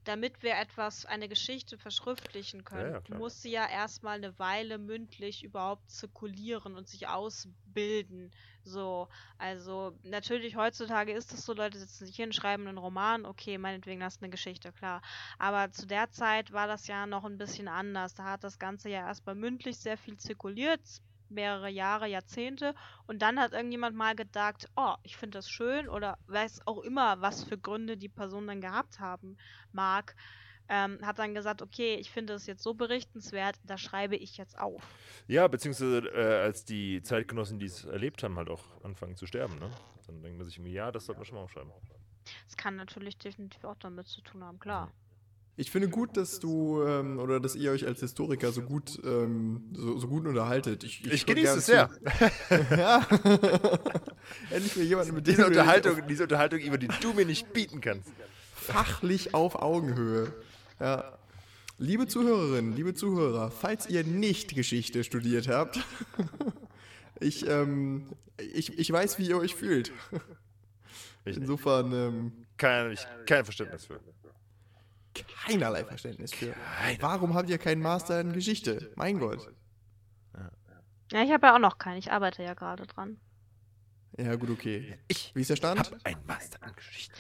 damit 0.04 0.42
wir 0.42 0.56
etwas, 0.56 1.06
eine 1.06 1.30
Geschichte 1.30 1.78
verschriftlichen 1.78 2.64
können, 2.64 2.94
ja, 2.94 3.02
klar. 3.02 3.20
muss 3.20 3.42
sie 3.42 3.52
ja 3.52 3.68
erstmal 3.70 4.18
eine 4.18 4.38
Weile 4.40 4.78
mündlich 4.78 5.44
überhaupt 5.44 5.90
zirkulieren 5.90 6.76
und 6.76 6.88
sich 6.88 7.08
ausbilden. 7.08 8.32
So, 8.64 9.08
also 9.38 9.98
natürlich 10.04 10.56
heutzutage 10.56 11.14
ist 11.14 11.34
es 11.34 11.46
so, 11.46 11.54
Leute 11.54 11.78
setzen 11.78 12.06
sich 12.06 12.16
hin, 12.16 12.34
schreiben 12.34 12.68
einen 12.68 12.78
Roman, 12.78 13.26
okay, 13.26 13.58
meinetwegen 13.58 14.04
hast 14.04 14.22
du 14.22 14.26
eine 14.26 14.32
Geschichte, 14.32 14.72
klar. 14.72 15.02
Aber 15.38 15.72
zu 15.72 15.86
der 15.86 16.10
Zeit 16.10 16.52
war 16.52 16.68
das 16.68 16.88
ja 16.88 17.06
noch 17.06 17.26
ein 17.26 17.38
bisschen 17.38 17.68
anders. 17.68 18.16
Da 18.16 18.24
hat 18.26 18.44
das 18.44 18.60
Ganze 18.60 18.90
ja 18.90 19.00
erstmal 19.00 19.36
mündlich 19.36 19.78
sehr 19.78 19.98
viel 19.98 20.18
zirkuliert, 20.18 20.82
mehrere 21.32 21.70
Jahre, 21.70 22.08
Jahrzehnte. 22.08 22.76
Und 23.08 23.22
dann 23.22 23.40
hat 23.40 23.54
irgendjemand 23.54 23.96
mal 23.96 24.16
gedacht, 24.16 24.70
oh, 24.76 24.96
ich 25.04 25.18
finde 25.18 25.38
das 25.38 25.50
schön 25.50 25.90
oder 25.90 26.18
weiß 26.28 26.68
auch 26.68 26.80
immer, 26.80 27.22
was 27.22 27.44
für 27.44 27.58
Gründe 27.58 27.98
die 27.98 28.10
Person 28.10 28.48
dann 28.48 28.62
gehabt 28.62 29.00
haben 29.00 29.38
mag. 29.72 30.16
Ähm, 30.70 31.00
hat 31.02 31.20
dann 31.20 31.34
gesagt, 31.34 31.62
okay, 31.62 31.96
ich 31.96 32.12
finde 32.12 32.34
es 32.34 32.46
jetzt 32.46 32.64
so 32.64 32.74
berichtenswert, 32.74 33.58
da 33.64 33.78
schreibe 33.78 34.16
ich 34.16 34.38
jetzt 34.38 34.58
auf. 34.58 34.82
Ja, 35.28 35.48
beziehungsweise 35.48 36.08
äh, 36.14 36.44
als 36.44 36.64
die 36.64 37.02
Zeitgenossen, 37.02 37.60
die 37.60 37.66
es 37.66 37.84
erlebt 37.84 38.24
haben, 38.24 38.38
halt 38.38 38.50
auch 38.50 38.64
anfangen 38.84 39.18
zu 39.18 39.26
sterben, 39.26 39.60
ne? 39.60 39.70
Dann 40.08 40.22
denkt 40.22 40.38
man 40.38 40.46
sich 40.46 40.58
irgendwie, 40.58 40.74
ja, 40.74 40.92
das 40.92 41.06
sollte 41.06 41.20
man 41.20 41.26
schon 41.26 41.38
mal 41.38 41.44
aufschreiben. 41.44 41.72
Das 42.46 42.56
kann 42.56 42.76
natürlich 42.76 43.18
definitiv 43.18 43.66
auch 43.66 43.76
damit 43.76 44.08
zu 44.08 44.22
tun 44.22 44.44
haben, 44.44 44.60
klar. 44.60 44.94
Ich 45.62 45.70
finde 45.70 45.90
gut, 45.90 46.18
dass 46.18 46.40
du 46.40 46.82
ähm, 46.82 47.20
oder 47.20 47.40
dass 47.40 47.54
ihr 47.56 47.70
euch 47.70 47.86
als 47.86 48.00
Historiker 48.00 48.52
so 48.52 48.64
gut, 48.64 49.00
ähm, 49.04 49.64
so, 49.74 49.96
so 50.00 50.08
gut 50.08 50.26
unterhaltet. 50.26 50.84
Ich, 50.84 51.06
Ich 51.06 51.28
höre 51.28 51.36
genieße 51.36 51.58
es 51.60 51.68
sehr. 51.68 51.88
ja. 52.72 53.08
Endlich 54.50 54.76
mal 54.76 54.86
jemand, 54.86 55.14
mit 55.14 55.28
dem 55.28 55.32
Diese 55.36 55.42
du 55.44 55.48
Unterhaltung, 55.50 56.02
diese 56.10 56.24
Unterhaltung, 56.24 56.60
über 56.62 56.80
die 56.80 56.88
du 57.00 57.14
mir 57.14 57.28
nicht 57.28 57.54
bieten 57.54 57.80
kannst. 57.80 58.10
fachlich 58.56 59.36
auf 59.36 59.54
Augenhöhe. 59.54 60.34
Ja. 60.80 61.20
Liebe 61.78 62.08
Zuhörerinnen, 62.08 62.76
liebe 62.76 62.96
Zuhörer, 62.96 63.52
falls 63.52 63.88
ihr 63.88 64.04
nicht 64.04 64.56
Geschichte 64.56 65.04
studiert 65.04 65.48
habt, 65.48 65.80
ich, 67.20 67.48
ähm, 67.48 68.08
ich, 68.40 68.80
ich 68.80 68.92
weiß, 68.92 69.20
wie 69.20 69.28
ihr 69.30 69.38
euch 69.38 69.54
fühlt. 69.54 69.92
Ich. 71.24 71.38
Insofern 71.38 71.94
ähm, 71.94 72.32
Kein, 72.58 72.94
ich, 72.94 73.06
kein 73.28 73.46
Verständnis 73.46 73.86
für. 73.86 74.00
Keinerlei 75.46 75.84
Verständnis 75.84 76.34
für. 76.34 76.54
Warum 77.00 77.34
habt 77.34 77.50
ihr 77.50 77.58
keinen 77.58 77.82
Master 77.82 78.22
in 78.22 78.34
Geschichte? 78.34 78.92
Mein 78.96 79.20
Gott. 79.20 79.48
Ja, 81.12 81.24
ich 81.24 81.32
habe 81.32 81.48
ja 81.48 81.56
auch 81.56 81.60
noch 81.60 81.78
keinen, 81.78 81.98
ich 81.98 82.12
arbeite 82.12 82.42
ja 82.42 82.54
gerade 82.54 82.88
dran. 82.88 83.20
Ja, 84.18 84.36
gut, 84.36 84.50
okay. 84.50 84.98
Ich 85.08 85.32
Wie 85.36 85.42
ist 85.42 85.50
der 85.50 85.56
Stand? 85.58 85.80
hab 85.80 86.06
ein 86.06 86.18
Master 86.26 86.62
an 86.64 86.74
Geschichte. 86.76 87.14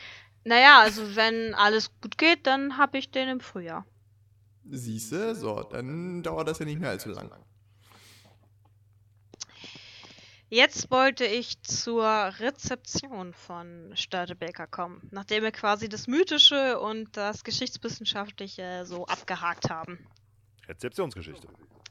Naja, 0.44 0.80
also 0.80 1.16
wenn 1.16 1.54
alles 1.54 1.92
gut 2.02 2.18
geht, 2.18 2.48
dann 2.48 2.78
habe 2.78 2.98
ich 2.98 3.12
den 3.12 3.28
im 3.30 3.40
Frühjahr. 3.40 3.86
Siehste, 4.70 5.36
so, 5.36 5.64
dann 5.64 6.24
dauert 6.24 6.48
das 6.48 6.60
ja 6.60 6.66
nicht 6.66 6.80
mehr 6.80 6.90
allzu 6.90 7.10
lang. 7.10 7.32
Jetzt 10.54 10.92
wollte 10.92 11.24
ich 11.26 11.62
zur 11.64 12.04
Rezeption 12.06 13.34
von 13.34 13.94
Störtebeker 13.96 14.68
kommen, 14.68 15.08
nachdem 15.10 15.44
wir 15.44 15.52
quasi 15.52 15.88
das 15.88 16.08
Mythische 16.08 16.78
und 16.82 17.16
das 17.16 17.46
Geschichtswissenschaftliche 17.46 18.84
so 18.86 19.06
abgehakt 19.06 19.70
haben. 19.70 20.06
Rezeptionsgeschichte. 20.68 21.48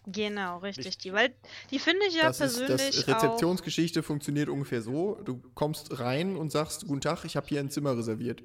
Genau, 0.06 0.58
richtig. 0.58 0.84
Nicht- 0.84 1.04
Die, 1.04 1.12
weil 1.14 1.34
die 1.70 1.78
finde 1.78 2.04
ich 2.06 2.14
ja 2.16 2.24
das 2.24 2.40
ist, 2.40 2.58
persönlich 2.58 2.96
das 3.06 3.08
Rezeptionsgeschichte 3.08 4.02
funktioniert 4.02 4.50
ungefähr 4.50 4.82
so. 4.82 5.14
Du 5.24 5.40
kommst 5.54 5.98
rein 5.98 6.36
und 6.36 6.52
sagst, 6.52 6.86
guten 6.86 7.00
Tag, 7.00 7.24
ich 7.24 7.36
habe 7.36 7.46
hier 7.46 7.60
ein 7.60 7.70
Zimmer 7.70 7.96
reserviert. 7.96 8.42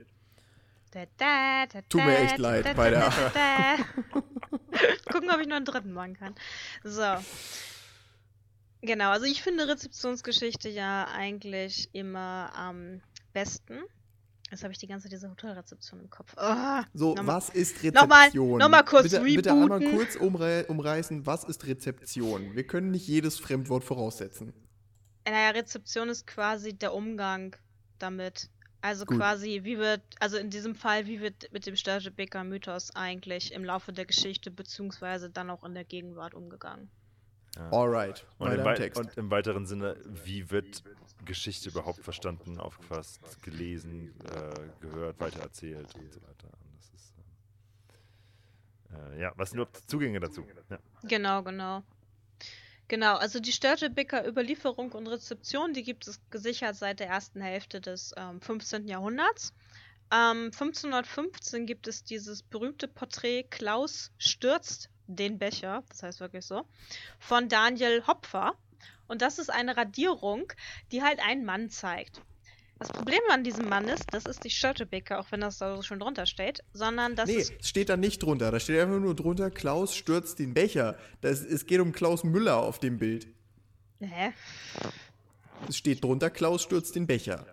Da, 0.91 1.03
da, 1.17 1.65
da, 1.65 1.81
Tut 1.89 2.05
mir 2.05 2.17
echt 2.19 2.37
leid 2.37 2.65
da, 2.67 2.73
bei 2.73 2.89
da, 2.89 3.09
der- 3.09 3.29
da, 3.33 3.77
da. 3.77 4.21
Gucken, 5.11 5.29
ob 5.29 5.41
ich 5.41 5.47
noch 5.47 5.57
einen 5.57 5.65
dritten 5.65 5.91
machen 5.91 6.13
kann. 6.15 6.35
So. 6.85 7.15
Genau, 8.85 9.09
also 9.09 9.25
ich 9.25 9.41
finde 9.41 9.67
Rezeptionsgeschichte 9.67 10.69
ja 10.69 11.07
eigentlich 11.13 11.89
immer 11.93 12.51
am 12.55 13.01
besten. 13.33 13.79
Jetzt 14.51 14.63
habe 14.63 14.71
ich 14.73 14.77
die 14.77 14.87
ganze 14.87 15.05
Zeit 15.05 15.13
diese 15.13 15.29
Hotelrezeption 15.29 15.99
im 16.01 16.09
Kopf. 16.09 16.33
Ah, 16.37 16.85
So, 16.93 17.15
nochmal- 17.15 17.37
was 17.37 17.49
ist 17.49 17.83
nochmal- 17.93 18.19
Rezeption? 18.27 18.59
nochmal 18.59 18.85
kurz 18.85 19.03
bitte, 19.09 19.21
bitte 19.23 19.51
einmal 19.51 19.79
rebooten. 19.79 19.97
kurz 19.97 20.15
umrei 20.15 20.65
umreißen, 20.67 21.25
was 21.25 21.43
ist 21.45 21.65
Rezeption? 21.65 22.55
Wir 22.55 22.65
können 22.67 22.91
nicht 22.91 23.07
jedes 23.07 23.39
Fremdwort 23.39 23.83
voraussetzen. 23.83 24.53
Naja, 25.27 25.49
Rezeption 25.49 26.09
ist 26.09 26.27
quasi 26.27 26.73
der 26.73 26.93
Umgang 26.93 27.55
damit. 27.97 28.49
Also 28.81 29.05
Gut. 29.05 29.17
quasi, 29.17 29.61
wie 29.63 29.79
wird, 29.79 30.01
also 30.19 30.37
in 30.37 30.51
diesem 30.51 30.75
Fall, 30.75 31.07
wie 31.07 31.19
wird 31.19 31.51
mit 31.51 31.65
dem 31.65 31.75
Störtebeker 31.75 32.43
Mythos 32.43 32.91
eigentlich 32.95 33.51
im 33.51 33.63
Laufe 33.65 33.91
der 33.93 34.05
Geschichte 34.05 34.51
beziehungsweise 34.51 35.31
dann 35.31 35.49
auch 35.49 35.63
in 35.63 35.73
der 35.73 35.85
Gegenwart 35.85 36.35
umgegangen? 36.35 36.91
Alright, 37.55 38.25
Und 38.37 38.51
im, 38.51 38.91
und 38.95 39.17
im 39.17 39.31
weiteren 39.31 39.65
Sinne, 39.65 39.97
wie 40.05 40.51
wird 40.51 40.83
Geschichte 41.23 41.69
überhaupt 41.69 42.03
verstanden, 42.03 42.59
aufgefasst, 42.59 43.41
gelesen, 43.43 44.13
äh, 44.25 44.81
gehört, 44.81 45.19
weitererzählt 45.19 45.93
und 45.95 46.13
so 46.13 46.21
weiter. 46.21 46.47
Und 46.47 46.75
das 46.77 46.89
ist, 46.93 47.13
äh, 48.91 49.15
äh, 49.15 49.21
ja, 49.21 49.33
was 49.35 49.51
sind 49.51 49.59
überhaupt 49.59 49.89
Zugänge 49.89 50.19
dazu? 50.19 50.45
Ja. 50.69 50.79
Genau, 51.03 51.43
genau. 51.43 51.83
Genau, 52.87 53.15
also 53.15 53.39
die 53.39 53.51
Störtebeker 53.51 54.27
Überlieferung 54.27 54.91
und 54.91 55.07
Rezeption, 55.07 55.73
die 55.73 55.81
gibt 55.81 56.07
es 56.07 56.19
gesichert 56.29 56.75
seit 56.75 56.99
der 56.99 57.07
ersten 57.07 57.41
Hälfte 57.41 57.81
des 57.81 58.13
ähm, 58.15 58.41
15. 58.41 58.87
Jahrhunderts. 58.87 59.53
Ähm, 60.11 60.51
1515 60.53 61.65
gibt 61.65 61.87
es 61.87 62.03
dieses 62.03 62.43
berühmte 62.43 62.87
Porträt 62.87 63.43
Klaus 63.49 64.11
stürzt 64.19 64.91
den 65.07 65.37
Becher, 65.37 65.83
das 65.89 66.03
heißt 66.03 66.19
wirklich 66.19 66.45
so, 66.45 66.65
von 67.19 67.49
Daniel 67.49 68.03
Hopfer. 68.07 68.53
Und 69.07 69.21
das 69.21 69.37
ist 69.37 69.49
eine 69.51 69.77
Radierung, 69.77 70.51
die 70.91 71.03
halt 71.03 71.19
einen 71.19 71.45
Mann 71.45 71.69
zeigt. 71.69 72.21
Das 72.79 72.89
Problem 72.89 73.21
an 73.31 73.43
diesem 73.43 73.69
Mann 73.69 73.85
ist, 73.87 74.03
das 74.11 74.25
ist 74.25 74.43
die 74.43 74.49
Störtebeker, 74.49 75.19
auch 75.19 75.27
wenn 75.31 75.39
das 75.41 75.59
da 75.59 75.75
so 75.77 75.81
schön 75.81 75.99
drunter 75.99 76.25
steht, 76.25 76.61
sondern 76.73 77.15
das 77.15 77.29
Nee, 77.29 77.35
ist. 77.35 77.53
es 77.61 77.69
steht 77.69 77.87
da 77.87 77.95
nicht 77.95 78.21
drunter. 78.21 78.51
Da 78.51 78.59
steht 78.59 78.81
einfach 78.81 78.99
nur 78.99 79.15
drunter, 79.15 79.49
Klaus 79.49 79.95
stürzt 79.95 80.39
den 80.39 80.53
Becher. 80.53 80.97
Das, 81.21 81.39
es 81.41 81.65
geht 81.67 81.79
um 81.79 81.93
Klaus 81.93 82.23
Müller 82.25 82.57
auf 82.57 82.79
dem 82.79 82.97
Bild. 82.97 83.27
Hä? 84.01 84.33
Es 85.69 85.77
steht 85.77 86.03
drunter, 86.03 86.29
Klaus 86.29 86.63
stürzt 86.63 86.95
den 86.95 87.07
Becher. 87.07 87.45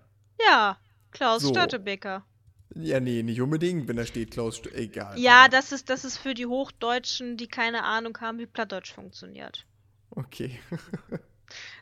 Ja, 0.45 0.77
Klaus 1.12 1.43
So. 1.43 1.51
Störtebeker. 1.51 2.24
Ja, 2.74 3.01
nee, 3.01 3.23
nicht 3.23 3.40
unbedingt, 3.40 3.89
wenn 3.89 3.97
da 3.97 4.07
steht 4.07 4.31
Klaus 4.31 4.57
stürzt. 4.57 4.77
Egal. 4.77 5.19
Ja, 5.19 5.49
das 5.49 5.73
ist, 5.73 5.90
das 5.90 6.05
ist 6.05 6.19
für 6.19 6.35
die 6.35 6.47
Hochdeutschen, 6.47 7.36
die 7.36 7.49
keine 7.49 7.85
Ahnung 7.85 8.19
haben, 8.20 8.39
wie 8.39 8.47
Plattdeutsch 8.47 8.93
funktioniert. 8.93 9.66
Okay. 10.11 10.61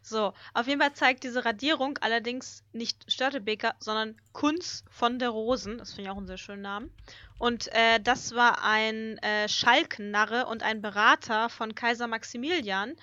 So, 0.02 0.34
auf 0.54 0.66
jeden 0.66 0.80
Fall 0.80 0.94
zeigt 0.94 1.24
diese 1.24 1.44
Radierung 1.44 1.98
allerdings 1.98 2.64
nicht 2.72 3.10
Störtebeker, 3.10 3.74
sondern 3.78 4.16
Kunz 4.32 4.84
von 4.90 5.18
der 5.18 5.28
Rosen. 5.28 5.78
Das 5.78 5.90
finde 5.92 6.02
ich 6.02 6.10
auch 6.10 6.16
einen 6.16 6.26
sehr 6.26 6.38
schönen 6.38 6.62
Namen. 6.62 6.90
Und 7.38 7.68
äh, 7.68 8.00
das 8.00 8.34
war 8.34 8.64
ein 8.64 9.18
äh, 9.18 9.48
Schalkennarre 9.48 10.46
und 10.46 10.62
ein 10.62 10.82
Berater 10.82 11.48
von 11.48 11.74
Kaiser 11.74 12.06
Maximilian. 12.06 12.96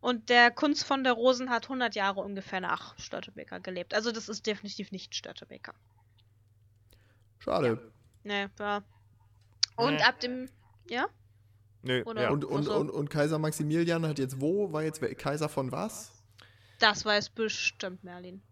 Und 0.00 0.28
der 0.28 0.50
Kunz 0.50 0.84
von 0.84 1.02
der 1.02 1.14
Rosen 1.14 1.50
hat 1.50 1.64
100 1.64 1.96
Jahre 1.96 2.20
ungefähr 2.20 2.60
nach 2.60 2.96
Störtebeker 2.98 3.58
gelebt. 3.58 3.94
Also 3.94 4.12
das 4.12 4.28
ist 4.28 4.46
definitiv 4.46 4.92
nicht 4.92 5.16
Störtebeker. 5.16 5.74
Schade. 7.38 7.92
Nee, 8.24 8.48
ja. 8.58 8.82
Und 9.76 9.94
Nee. 9.94 10.02
ab 10.02 10.20
dem, 10.20 10.48
ja? 10.88 11.06
Nö, 11.82 12.02
Oder- 12.04 12.22
ja. 12.22 12.30
Und, 12.30 12.44
und, 12.44 12.62
so. 12.64 12.74
und, 12.76 12.90
und 12.90 13.08
Kaiser 13.10 13.38
Maximilian 13.38 14.06
hat 14.06 14.18
jetzt 14.18 14.40
wo? 14.40 14.72
War 14.72 14.82
jetzt 14.82 15.00
Kaiser 15.18 15.48
von 15.48 15.70
was? 15.72 16.12
Das 16.80 17.04
weiß 17.04 17.30
bestimmt 17.30 18.02
Merlin. 18.04 18.42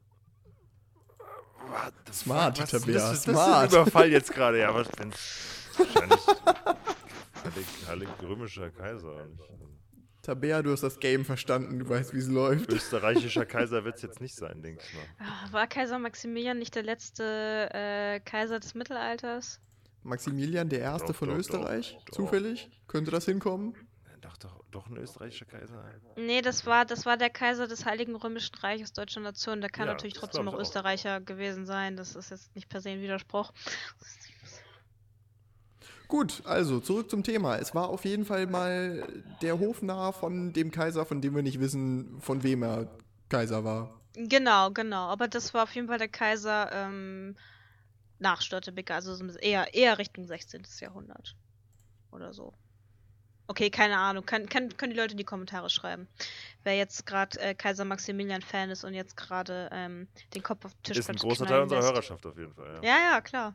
Das 2.05 2.21
Smart, 2.21 2.61
was, 2.61 2.71
Tabea, 2.71 2.95
das, 2.95 3.13
ist- 3.13 3.27
das 3.29 3.35
smart. 3.35 3.67
ist 3.69 3.75
ein 3.77 3.83
Überfall 3.83 4.11
jetzt 4.13 4.33
gerade, 4.33 4.61
ja. 4.61 4.73
Was, 4.75 4.89
wenn's 4.99 5.69
wahrscheinlich 5.77 6.21
Heilig, 7.45 7.67
heilig 7.89 8.09
römischer 8.23 8.71
Kaiser. 8.71 9.27
Tabea, 10.27 10.61
du 10.63 10.73
hast 10.73 10.83
das 10.83 10.99
Game 10.99 11.25
verstanden, 11.25 11.79
du 11.79 11.89
weißt, 11.89 12.13
wie 12.13 12.19
es 12.19 12.27
läuft. 12.29 12.69
Österreichischer 12.73 13.47
Kaiser 13.47 13.85
wird 13.85 13.97
es 13.97 14.03
jetzt 14.03 14.21
nicht 14.21 14.35
sein, 14.35 14.61
denke 14.63 14.83
ich 14.85 14.95
mal. 14.95 15.05
Ah, 15.21 15.53
War 15.53 15.67
Kaiser 15.69 15.99
Maximilian 16.01 16.59
nicht 16.59 16.75
der 16.75 16.83
letzte 16.83 17.69
äh, 17.73 18.21
Kaiser 18.21 18.59
des 18.59 18.75
Mittelalters? 18.75 19.61
Maximilian 20.03 20.69
der 20.69 20.81
Erste 20.81 21.09
Doch, 21.09 21.17
von 21.17 21.29
doch, 21.29 21.37
Österreich? 21.37 21.95
doch, 21.99 22.05
doch. 22.07 22.15
Zufällig? 22.17 22.69
Könnte 22.89 23.11
das 23.13 23.25
hinkommen? 23.25 23.75
Doch, 24.21 24.37
doch, 24.39 24.65
doch 24.73 24.87
ein 24.89 24.97
österreichischer 24.97 25.45
Kaiser. 25.45 25.85
Nee, 26.17 26.43
das 26.43 26.67
war, 26.67 26.85
das 26.85 27.07
war 27.07 27.17
der 27.17 27.31
Kaiser 27.31 27.69
des 27.69 27.85
Heiligen 27.85 28.17
Römischen 28.17 28.57
Reiches 28.57 28.93
Deutscher 28.93 29.21
Nation. 29.21 29.61
Der 29.61 29.71
kann 29.71 29.87
Ja, 29.87 29.93
natürlich 29.93 30.15
trotzdem 30.15 30.47
noch. 30.47 30.59
Österreicher 30.59 31.21
gewesen 31.21 31.65
sein. 31.67 31.97
Das 31.97 32.17
ist 32.17 32.31
jetzt 32.31 32.53
nicht 32.57 32.69
per 32.69 32.81
se 32.81 32.91
ein 32.91 33.01
Widerspruch. 33.01 33.53
Gut, 36.09 36.43
also 36.45 36.81
zurück 36.81 37.11
zum 37.11 37.23
Thema. 37.23 37.57
Es 37.57 37.75
war 37.75 37.89
auf 37.89 38.05
jeden 38.05 38.25
Fall 38.25 38.47
mal 38.47 39.07
der 39.43 39.59
Hofnarr 39.59 40.13
von 40.13 40.53
dem 40.53 40.71
Kaiser, 40.71 41.05
von 41.05 41.21
dem 41.21 41.35
wir 41.35 41.43
nicht 41.43 41.61
wissen, 41.61 42.21
von 42.21 42.43
wem 42.43 42.63
er 42.63 42.89
Kaiser 43.29 43.65
war. 43.65 44.01
Genau, 44.15 44.71
genau. 44.71 45.09
Aber 45.09 45.29
das 45.29 45.53
war 45.53 45.65
auf 45.65 45.75
jeden 45.75 45.89
Fall 45.89 45.99
der 45.99 46.09
Kaiser 46.09 46.71
ähm, 46.73 47.37
nach 48.19 48.41
Störtebeker, 48.41 48.95
also 48.95 49.15
eher, 49.41 49.75
eher 49.75 49.99
Richtung 49.99 50.27
16. 50.27 50.63
Jahrhundert. 50.81 51.37
Oder 52.13 52.33
so. 52.33 52.55
Okay, 53.49 53.71
keine 53.71 53.97
Ahnung. 53.97 54.25
Kann, 54.27 54.49
kann, 54.49 54.77
können 54.77 54.93
die 54.93 54.99
Leute 54.99 55.13
in 55.13 55.19
die 55.19 55.25
Kommentare 55.25 55.71
schreiben. 55.71 56.09
Wer 56.65 56.77
jetzt 56.77 57.07
gerade 57.07 57.39
äh, 57.41 57.55
Kaiser 57.55 57.85
Maximilian 57.85 58.43
Fan 58.43 58.71
ist 58.71 58.85
und 58.85 58.95
jetzt 58.95 59.17
gerade 59.17 59.69
ähm, 59.73 60.09
den 60.35 60.43
Kopf 60.43 60.65
auf 60.65 60.75
den 60.75 60.83
Tisch 60.83 60.99
Ist 60.99 61.11
ein 61.11 61.17
großer 61.17 61.47
Teil 61.47 61.63
unserer 61.63 61.79
lässt. 61.79 61.93
Hörerschaft 61.93 62.27
auf 62.27 62.37
jeden 62.37 62.55
Fall. 62.55 62.81
Ja. 62.83 62.97
Ja, 62.97 63.13
ja, 63.13 63.21
klar. 63.21 63.55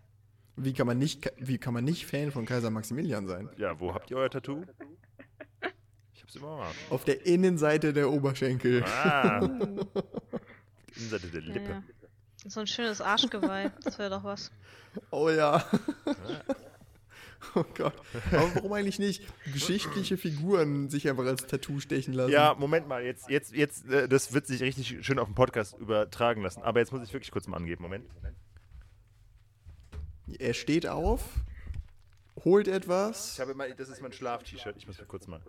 Wie 0.55 0.73
kann 0.73 0.85
man 0.87 0.97
nicht, 0.97 1.31
wie 1.37 1.57
kann 1.57 1.73
man 1.73 1.83
nicht 1.83 2.05
Fan 2.05 2.31
von 2.31 2.45
Kaiser 2.45 2.69
Maximilian 2.69 3.27
sein? 3.27 3.49
ja, 3.57 3.79
wo 3.79 3.93
habt 3.93 4.11
ihr 4.11 4.17
euer 4.17 4.29
Tattoo? 4.29 4.63
Ich 6.13 6.21
hab's 6.21 6.35
immer 6.35 6.47
Arsch. 6.61 6.75
Auf 6.89 7.03
der 7.05 7.25
Innenseite 7.25 7.93
der 7.93 8.11
Oberschenkel. 8.11 8.83
Ah. 8.83 9.39
Die 9.47 10.99
Innenseite 10.99 11.27
der 11.27 11.41
Ja, 11.41 11.53
Lippe. 11.53 11.69
ja. 11.69 11.83
So 12.47 12.59
ein 12.59 12.67
schönes 12.67 13.01
Arschgeweih. 13.01 13.71
Das 13.83 13.97
wäre 13.99 14.09
doch 14.09 14.23
was. 14.23 14.51
Oh 15.11 15.29
ja. 15.29 15.63
Oh 17.55 17.63
Gott. 17.75 17.95
Aber 18.31 18.53
warum 18.55 18.71
eigentlich 18.73 18.99
nicht 18.99 19.23
geschichtliche 19.51 20.15
Figuren 20.15 20.89
sich 20.91 21.09
einfach 21.09 21.25
als 21.25 21.47
Tattoo 21.47 21.79
stechen 21.79 22.13
lassen? 22.13 22.31
Ja, 22.31 22.53
Moment 22.57 22.87
mal, 22.87 23.03
jetzt, 23.03 23.29
jetzt, 23.31 23.55
jetzt, 23.55 23.89
äh, 23.89 24.07
das 24.07 24.31
wird 24.31 24.45
sich 24.45 24.61
richtig 24.61 25.03
schön 25.03 25.17
auf 25.17 25.27
dem 25.27 25.33
Podcast 25.33 25.75
übertragen 25.79 26.43
lassen. 26.43 26.61
Aber 26.61 26.79
jetzt 26.81 26.91
muss 26.93 27.01
ich 27.03 27.11
wirklich 27.13 27.31
kurz 27.31 27.47
mal 27.47 27.57
angeben. 27.57 27.81
Moment. 27.81 28.05
Er 30.39 30.53
steht 30.53 30.87
auf, 30.87 31.21
holt 32.43 32.67
etwas. 32.67 33.33
Ich 33.33 33.39
habe 33.39 33.51
immer, 33.51 33.67
das 33.69 33.89
ist 33.89 34.01
mein 34.01 34.13
Schlaf-T-Shirt. 34.13 34.75
Ich 34.77 34.87
muss 34.87 34.97
mal 34.97 35.05
kurz 35.05 35.27
mal. 35.27 35.41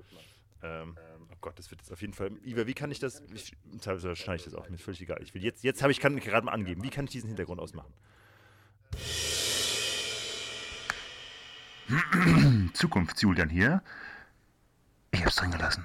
Ähm, 0.63 0.97
oh 1.31 1.37
Gott, 1.41 1.59
das 1.59 1.71
wird 1.71 1.81
jetzt 1.81 1.93
auf 1.93 2.01
jeden 2.01 2.15
Fall. 2.15 2.31
Iva, 2.45 2.67
wie 2.67 2.75
kann 2.75 2.91
ich 2.91 2.99
das? 3.01 3.23
Ich, 3.35 3.53
teilweise 3.81 4.15
schneide 4.15 4.37
ich 4.37 4.45
das 4.45 4.55
auch. 4.55 4.69
Mir 4.69 4.77
ist 4.77 4.85
völlig 4.85 5.01
egal. 5.01 5.21
Ich 5.23 5.35
will 5.35 5.43
jetzt, 5.43 5.65
jetzt 5.65 5.83
habe 5.83 5.91
ich, 5.91 6.01
kann 6.01 6.17
ich 6.17 6.25
gerade 6.25 6.47
mal 6.47 6.53
angeben. 6.53 6.83
Wie 6.83 6.91
kann 6.91 7.07
ich 7.07 7.11
diesen 7.11 7.29
Hintergrund 7.29 7.61
ausmachen? 7.61 7.93
Zukunftsjulian 12.75 13.49
hier. 13.49 13.83
Ich 15.11 15.25
hab's 15.25 15.37
drin 15.37 15.51
gelassen. 15.51 15.85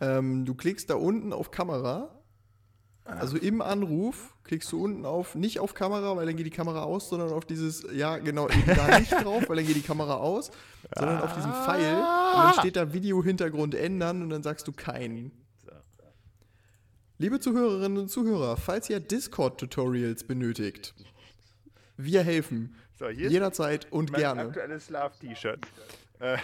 Ähm, 0.00 0.44
du 0.44 0.54
klickst 0.54 0.90
da 0.90 0.96
unten 0.96 1.32
auf 1.32 1.52
Kamera. 1.52 2.10
Also 3.04 3.36
im 3.36 3.60
Anruf 3.60 4.34
klickst 4.44 4.70
du 4.70 4.84
unten 4.84 5.04
auf, 5.04 5.34
nicht 5.34 5.58
auf 5.58 5.74
Kamera, 5.74 6.16
weil 6.16 6.26
dann 6.26 6.36
geht 6.36 6.46
die 6.46 6.50
Kamera 6.50 6.84
aus, 6.84 7.08
sondern 7.08 7.32
auf 7.32 7.44
dieses, 7.44 7.84
ja 7.92 8.18
genau, 8.18 8.48
eben 8.48 8.64
da 8.66 8.98
nicht 8.98 9.12
drauf, 9.12 9.48
weil 9.48 9.56
dann 9.56 9.66
geht 9.66 9.76
die 9.76 9.82
Kamera 9.82 10.16
aus, 10.16 10.52
sondern 10.96 11.20
auf 11.20 11.34
diesen 11.34 11.52
Pfeil 11.52 11.96
und 11.96 12.44
dann 12.44 12.54
steht 12.54 12.76
da 12.76 12.92
Video-Hintergrund 12.92 13.74
ändern 13.74 14.22
und 14.22 14.30
dann 14.30 14.42
sagst 14.42 14.68
du 14.68 14.72
keinen. 14.72 15.32
Liebe 17.18 17.40
Zuhörerinnen 17.40 17.98
und 17.98 18.08
Zuhörer, 18.08 18.56
falls 18.56 18.88
ihr 18.90 18.98
Discord-Tutorials 19.00 20.24
benötigt, 20.24 20.94
wir 21.96 22.22
helfen. 22.22 22.76
So, 22.98 23.08
Jederzeit 23.08 23.90
und 23.90 24.10
mein 24.12 24.20
gerne. 24.20 24.42
aktuelles 24.42 24.86
Schlaf-T-Shirt. 24.86 25.66
Äh, 26.20 26.38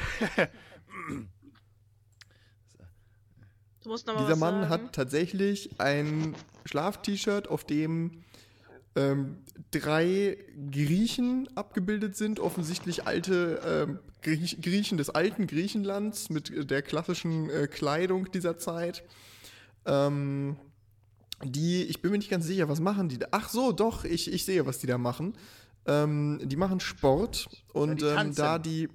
Du 2.78 3.36
musst 3.36 3.47
noch 3.47 3.59
mal 3.59 3.68
Dieser 3.89 4.36
Mann 4.36 4.62
sagen. 4.62 4.69
hat 4.69 4.93
tatsächlich 4.93 5.70
ein 5.78 6.35
Schlaf-T-Shirt, 6.65 7.48
auf 7.48 7.65
dem 7.65 8.23
ähm, 8.94 9.39
drei 9.70 10.39
Griechen 10.70 11.48
abgebildet 11.55 12.16
sind, 12.16 12.40
offensichtlich 12.40 13.06
alte 13.06 13.60
ähm, 13.66 13.98
Griech 14.23 14.60
Griechen 14.60 14.98
des 14.98 15.10
alten 15.10 15.47
Griechenlands 15.47 16.31
mit 16.31 16.70
der 16.70 16.82
klassischen 16.82 17.51
äh, 17.51 17.69
Kleidung 17.69 18.31
dieser 18.32 18.59
Zeit. 18.59 19.05
Ähm, 19.86 20.56
die, 21.44 21.85
ich 21.85 22.02
bin 22.02 22.10
mir 22.10 22.19
nicht 22.19 22.31
ganz 22.31 22.47
sicher, 22.47 22.69
was 22.69 22.81
machen 22.81 23.09
die 23.09 23.19
da? 23.19 23.28
Ach 23.31 23.48
so, 23.48 23.73
doch, 23.73 24.05
ich, 24.05 24.32
ich 24.32 24.44
sehe, 24.44 24.66
was 24.66 24.78
die 24.78 24.89
da 24.89 24.98
machen. 24.98 25.35
Ähm, 25.86 26.40
die 26.43 26.56
machen 26.56 26.81
Sport 26.81 27.48
und 27.73 28.01
die 28.01 28.06
ähm, 28.06 28.16
tanzen. 28.16 28.36
da 28.36 28.59
die, 28.59 28.89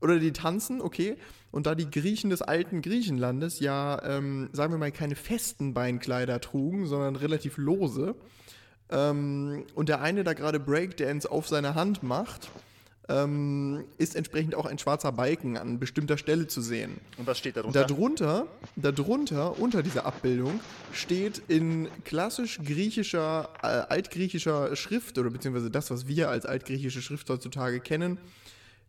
oder 0.00 0.18
die 0.18 0.32
tanzen, 0.32 0.80
okay. 0.80 1.16
Und 1.50 1.66
da 1.66 1.74
die 1.74 1.90
Griechen 1.90 2.30
des 2.30 2.42
alten 2.42 2.80
Griechenlandes 2.82 3.60
ja, 3.60 4.00
ähm, 4.04 4.50
sagen 4.52 4.72
wir 4.72 4.78
mal, 4.78 4.92
keine 4.92 5.16
festen 5.16 5.74
Beinkleider 5.74 6.40
trugen, 6.40 6.86
sondern 6.86 7.16
relativ 7.16 7.56
lose, 7.56 8.14
ähm, 8.90 9.64
und 9.74 9.88
der 9.88 10.00
eine 10.00 10.24
da 10.24 10.32
gerade 10.32 10.58
Breakdance 10.58 11.30
auf 11.30 11.48
seiner 11.48 11.74
Hand 11.74 12.02
macht, 12.02 12.50
ähm, 13.08 13.84
ist 13.98 14.14
entsprechend 14.14 14.54
auch 14.54 14.66
ein 14.66 14.78
schwarzer 14.78 15.10
Balken 15.12 15.56
an 15.56 15.78
bestimmter 15.78 16.16
Stelle 16.16 16.46
zu 16.46 16.60
sehen. 16.60 17.00
und 17.18 17.26
was 17.26 17.38
steht 17.38 17.56
da 17.56 17.62
drunter? 17.62 17.84
Darunter, 17.84 18.46
darunter, 18.76 19.58
unter 19.58 19.82
dieser 19.82 20.06
Abbildung, 20.06 20.60
steht 20.92 21.42
in 21.48 21.88
klassisch 22.04 22.60
griechischer, 22.64 23.48
äh, 23.62 23.66
altgriechischer 23.66 24.76
Schrift, 24.76 25.18
oder 25.18 25.30
beziehungsweise 25.30 25.70
das, 25.70 25.90
was 25.90 26.06
wir 26.06 26.30
als 26.30 26.46
altgriechische 26.46 27.02
Schrift 27.02 27.28
heutzutage 27.30 27.80
kennen, 27.80 28.18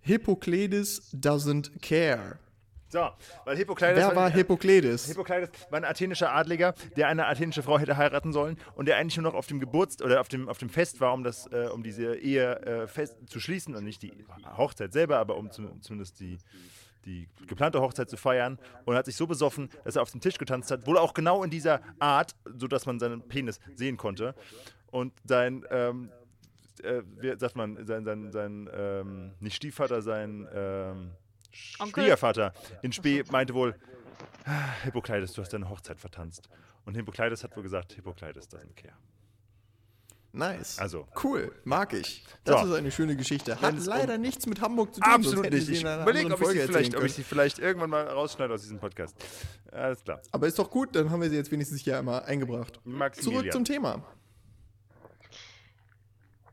Hippokleides 0.01 1.11
doesn't 1.13 1.79
care. 1.81 2.39
so, 2.89 3.09
weil 3.45 3.55
Hippokleides. 3.55 4.03
Wer 4.03 4.15
war 4.15 4.29
Hippokleides? 4.29 5.07
Hippokleides 5.07 5.49
war 5.69 5.77
ein 5.77 5.85
athenischer 5.85 6.33
Adliger, 6.33 6.73
der 6.97 7.07
eine 7.07 7.27
athenische 7.27 7.63
Frau 7.63 7.79
hätte 7.79 7.95
heiraten 7.95 8.33
sollen 8.33 8.57
und 8.75 8.87
der 8.87 8.97
eigentlich 8.97 9.17
nur 9.17 9.31
noch 9.31 9.37
auf 9.37 9.47
dem 9.47 9.59
Geburtstag 9.59 10.05
oder 10.05 10.19
auf 10.19 10.27
dem, 10.27 10.49
auf 10.49 10.57
dem 10.57 10.69
Fest 10.69 10.99
war, 10.99 11.13
um, 11.13 11.23
das, 11.23 11.47
äh, 11.47 11.69
um 11.73 11.83
diese 11.83 12.15
Ehe 12.15 12.59
äh, 12.61 12.87
fest 12.87 13.17
zu 13.27 13.39
schließen 13.39 13.75
und 13.75 13.83
nicht 13.83 14.01
die 14.01 14.11
Hochzeit 14.57 14.91
selber, 14.91 15.19
aber 15.19 15.37
um 15.37 15.51
zu, 15.51 15.63
zumindest 15.79 16.19
die, 16.19 16.37
die 17.05 17.29
geplante 17.47 17.79
Hochzeit 17.79 18.09
zu 18.09 18.17
feiern 18.17 18.59
und 18.85 18.95
hat 18.95 19.05
sich 19.05 19.15
so 19.15 19.25
besoffen, 19.27 19.69
dass 19.85 19.95
er 19.95 20.01
auf 20.01 20.11
den 20.11 20.19
Tisch 20.19 20.37
getanzt 20.37 20.71
hat, 20.71 20.85
wohl 20.85 20.97
auch 20.97 21.13
genau 21.13 21.43
in 21.43 21.49
dieser 21.49 21.81
Art, 21.99 22.35
sodass 22.57 22.85
man 22.85 22.99
seinen 22.99 23.21
Penis 23.27 23.59
sehen 23.75 23.97
konnte. 23.97 24.35
Und 24.91 25.13
sein, 25.23 25.63
ähm, 25.69 26.11
äh, 26.79 27.03
wie 27.17 27.37
sagt 27.37 27.55
man, 27.55 27.85
sein, 27.85 28.05
sein, 28.05 28.31
sein 28.31 28.69
ähm, 28.73 29.33
nicht 29.39 29.55
Stiefvater, 29.55 30.01
sein 30.01 30.47
ähm? 30.53 31.11
Schwiegervater 31.51 32.53
in 32.81 32.93
Spee 32.93 33.23
meinte 33.29 33.53
wohl, 33.53 33.75
"Ah, 34.45 34.71
Hippokleides, 34.83 35.33
du 35.33 35.41
hast 35.41 35.51
deine 35.51 35.69
Hochzeit 35.69 35.99
vertanzt. 35.99 36.47
Und 36.85 36.95
Hippokleides 36.95 37.43
hat 37.43 37.55
wohl 37.55 37.63
gesagt, 37.63 37.93
Hippokleides 37.93 38.49
doesn't 38.49 38.73
care. 38.75 38.93
Nice. 40.33 40.79
Also. 40.79 41.07
Cool, 41.21 41.51
mag 41.65 41.91
ich. 41.91 42.23
Das 42.45 42.61
So. 42.61 42.67
ist 42.67 42.73
eine 42.79 42.89
schöne 42.89 43.17
Geschichte. 43.17 43.59
Hat 43.59 43.75
leider 43.85 44.17
nichts 44.17 44.45
mit 44.45 44.61
Hamburg 44.61 44.93
zu 44.95 45.01
tun. 45.01 45.11
Absolut 45.11 45.51
nicht. 45.51 45.67
Ich 45.67 45.81
überlege, 45.83 46.27
ob, 46.27 46.31
ich 46.33 46.37
sie 46.37 46.43
Folge 46.45 46.59
vielleicht- 46.61 46.75
erzählen 46.93 46.95
ob 46.95 47.03
ich 47.03 47.13
sie 47.13 47.23
vielleicht 47.23 47.59
irgendwann 47.59 47.89
mal 47.89 48.07
rausschneide 48.07 48.53
aus 48.53 48.61
diesem 48.61 48.79
Podcast. 48.79 49.13
Alles 49.73 50.01
klar. 50.03 50.21
Aber 50.31 50.47
ist 50.47 50.57
doch 50.57 50.69
gut, 50.69 50.95
dann 50.95 51.09
haben 51.09 51.21
wir 51.21 51.29
sie 51.29 51.35
jetzt 51.35 51.51
wenigstens 51.51 51.81
hier 51.81 51.99
einmal 51.99 52.23
eingebracht. 52.23 52.79
Maximilian. 52.85 53.41
Zurück 53.41 53.51
zum 53.51 53.65
Thema. 53.65 54.01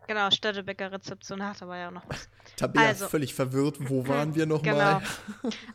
Genau, 0.09 0.30
Störtebecker 0.30 0.90
Rezeption 0.90 1.44
hat 1.44 1.62
aber 1.62 1.76
ja 1.76 1.90
noch 1.90 2.02
was. 2.09 2.28
Tabea 2.56 2.82
Also. 2.89 3.09
völlig 3.09 3.35
verwirrt. 3.35 3.76
Wo 3.78 4.09
waren 4.09 4.35
wir 4.35 4.47
Genau. 4.47 4.56
nochmal? 4.56 5.02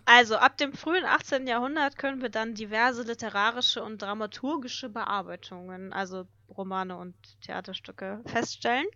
Also 0.06 0.38
ab 0.38 0.58
dem 0.58 0.74
frühen 0.74 1.06
18. 1.06 1.46
Jahrhundert 1.48 1.98
können 1.98 2.22
wir 2.22 2.30
dann 2.30 2.56
diverse 2.56 3.04
literarische 3.04 3.84
und 3.84 4.02
dramaturgische 4.02 4.90
Bearbeitungen, 4.90 5.94
also 5.94 6.26
Romane 6.50 6.98
und 6.98 7.16
Theaterstücke, 7.42 8.22
feststellen. 8.26 8.88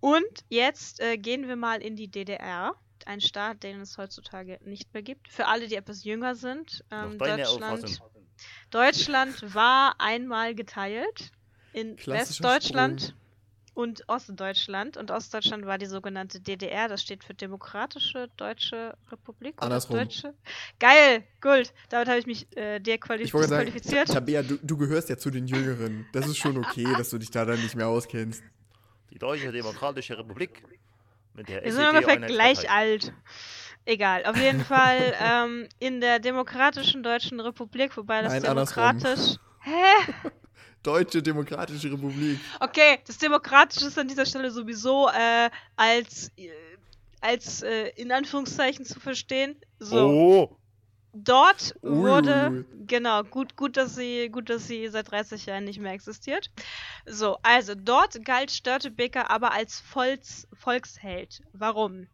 Und 0.00 0.44
jetzt 0.50 1.00
äh, 1.00 1.16
gehen 1.16 1.48
wir 1.48 1.56
mal 1.56 1.80
in 1.80 1.96
die 1.96 2.08
DDR, 2.08 2.74
ein 3.06 3.22
Staat, 3.22 3.62
den 3.62 3.80
es 3.80 3.96
heutzutage 3.96 4.58
nicht 4.64 4.92
mehr 4.92 5.02
gibt. 5.02 5.30
Für 5.30 5.46
alle, 5.46 5.66
die 5.66 5.76
etwas 5.76 6.04
jünger 6.04 6.34
sind, 6.34 6.84
ähm, 6.90 7.16
Deutschland. 7.16 8.00
Deutschland 8.70 9.54
war 9.54 9.94
einmal 9.98 10.54
geteilt 10.54 11.30
in 11.72 11.96
Westdeutschland 12.06 13.00
Sprung. 13.00 13.18
Und 13.74 14.08
Ostdeutschland. 14.08 14.96
Und 14.96 15.10
Ostdeutschland 15.10 15.66
war 15.66 15.78
die 15.78 15.86
sogenannte 15.86 16.40
DDR, 16.40 16.88
das 16.88 17.02
steht 17.02 17.24
für 17.24 17.34
Demokratische 17.34 18.28
Deutsche 18.36 18.96
Republik. 19.10 19.56
Andersrum. 19.58 19.96
Deutsche. 19.98 20.34
Geil, 20.78 21.24
gut. 21.40 21.72
Damit 21.88 22.08
habe 22.08 22.18
ich 22.18 22.26
mich 22.26 22.46
äh, 22.56 22.76
dequali- 22.76 23.22
Ich 23.22 23.32
sagen. 23.32 23.72
Tabea, 24.06 24.42
du, 24.42 24.56
du 24.62 24.76
gehörst 24.76 25.08
ja 25.08 25.18
zu 25.18 25.30
den 25.30 25.46
Jüngeren. 25.46 26.06
Das 26.12 26.26
ist 26.26 26.38
schon 26.38 26.56
okay, 26.56 26.86
dass 26.96 27.10
du 27.10 27.18
dich 27.18 27.30
da 27.30 27.44
dann 27.44 27.60
nicht 27.60 27.74
mehr 27.74 27.88
auskennst. 27.88 28.42
Die 29.10 29.18
Deutsche 29.18 29.52
Demokratische 29.52 30.16
Republik 30.18 30.62
mit 31.34 31.48
der 31.48 31.64
Wir 31.64 31.72
sind 31.72 31.86
ungefähr 31.88 32.16
gleich 32.18 32.70
alt. 32.70 33.12
Egal, 33.86 34.24
auf 34.24 34.36
jeden 34.36 34.64
Fall 34.64 35.14
ähm, 35.20 35.68
in 35.78 36.00
der 36.00 36.18
Demokratischen 36.18 37.02
Deutschen 37.02 37.38
Republik, 37.40 37.96
wobei 37.96 38.22
das 38.22 38.32
Nein, 38.32 38.46
andersrum. 38.46 38.82
demokratisch. 38.82 39.36
Hä? 39.60 40.30
Deutsche 40.84 41.22
Demokratische 41.22 41.90
Republik. 41.90 42.38
Okay, 42.60 43.00
das 43.06 43.18
Demokratische 43.18 43.86
ist 43.86 43.98
an 43.98 44.06
dieser 44.06 44.26
Stelle 44.26 44.50
sowieso 44.50 45.08
äh, 45.08 45.50
als, 45.74 46.30
äh, 46.36 46.50
als 47.20 47.62
äh, 47.62 47.88
in 47.96 48.12
Anführungszeichen 48.12 48.84
zu 48.84 49.00
verstehen. 49.00 49.56
So, 49.80 50.08
Oh, 50.08 50.56
dort 51.14 51.74
Ui, 51.82 51.90
wurde, 51.90 52.66
genau, 52.86 53.22
gut, 53.22 53.56
gut, 53.56 53.76
dass 53.76 53.94
sie, 53.94 54.28
gut, 54.28 54.50
dass 54.50 54.66
sie 54.66 54.88
seit 54.88 55.10
30 55.10 55.46
Jahren 55.46 55.64
nicht 55.64 55.80
mehr 55.80 55.92
existiert. 55.92 56.50
So, 57.06 57.38
also 57.42 57.74
dort 57.74 58.24
galt 58.24 58.50
Störtebeker 58.50 59.30
aber 59.30 59.52
als 59.52 59.80
Volks, 59.80 60.46
Volksheld. 60.52 61.42
Warum? 61.52 62.08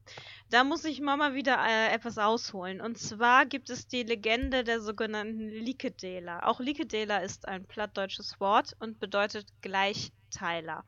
Da 0.50 0.64
muss 0.64 0.84
ich 0.84 1.00
mal 1.00 1.16
mal 1.16 1.34
wieder 1.34 1.58
äh, 1.64 1.94
etwas 1.94 2.18
ausholen. 2.18 2.80
Und 2.80 2.98
zwar 2.98 3.46
gibt 3.46 3.70
es 3.70 3.86
die 3.86 4.02
Legende 4.02 4.64
der 4.64 4.80
sogenannten 4.80 5.48
Likedela. 5.48 6.40
Auch 6.46 6.58
Likedela 6.60 7.18
ist 7.18 7.46
ein 7.46 7.64
plattdeutsches 7.66 8.40
Wort 8.40 8.74
und 8.80 8.98
bedeutet 8.98 9.46
Gleichteiler. 9.62 10.84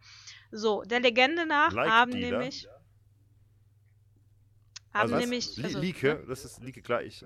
So, 0.51 0.82
der 0.82 1.01
Legende 1.01 1.47
nach 1.47 1.72
Like 1.72 1.89
haben 1.89 2.10
Dealer? 2.12 2.39
nämlich 2.39 2.66
haben 4.93 5.14
also 5.14 5.16
nämlich 5.16 5.56
Li 5.56 5.64
also, 5.64 5.78
Like, 5.78 6.26
das 6.28 6.44
ist 6.44 6.62
Like 6.62 6.82
gleich. 6.82 7.24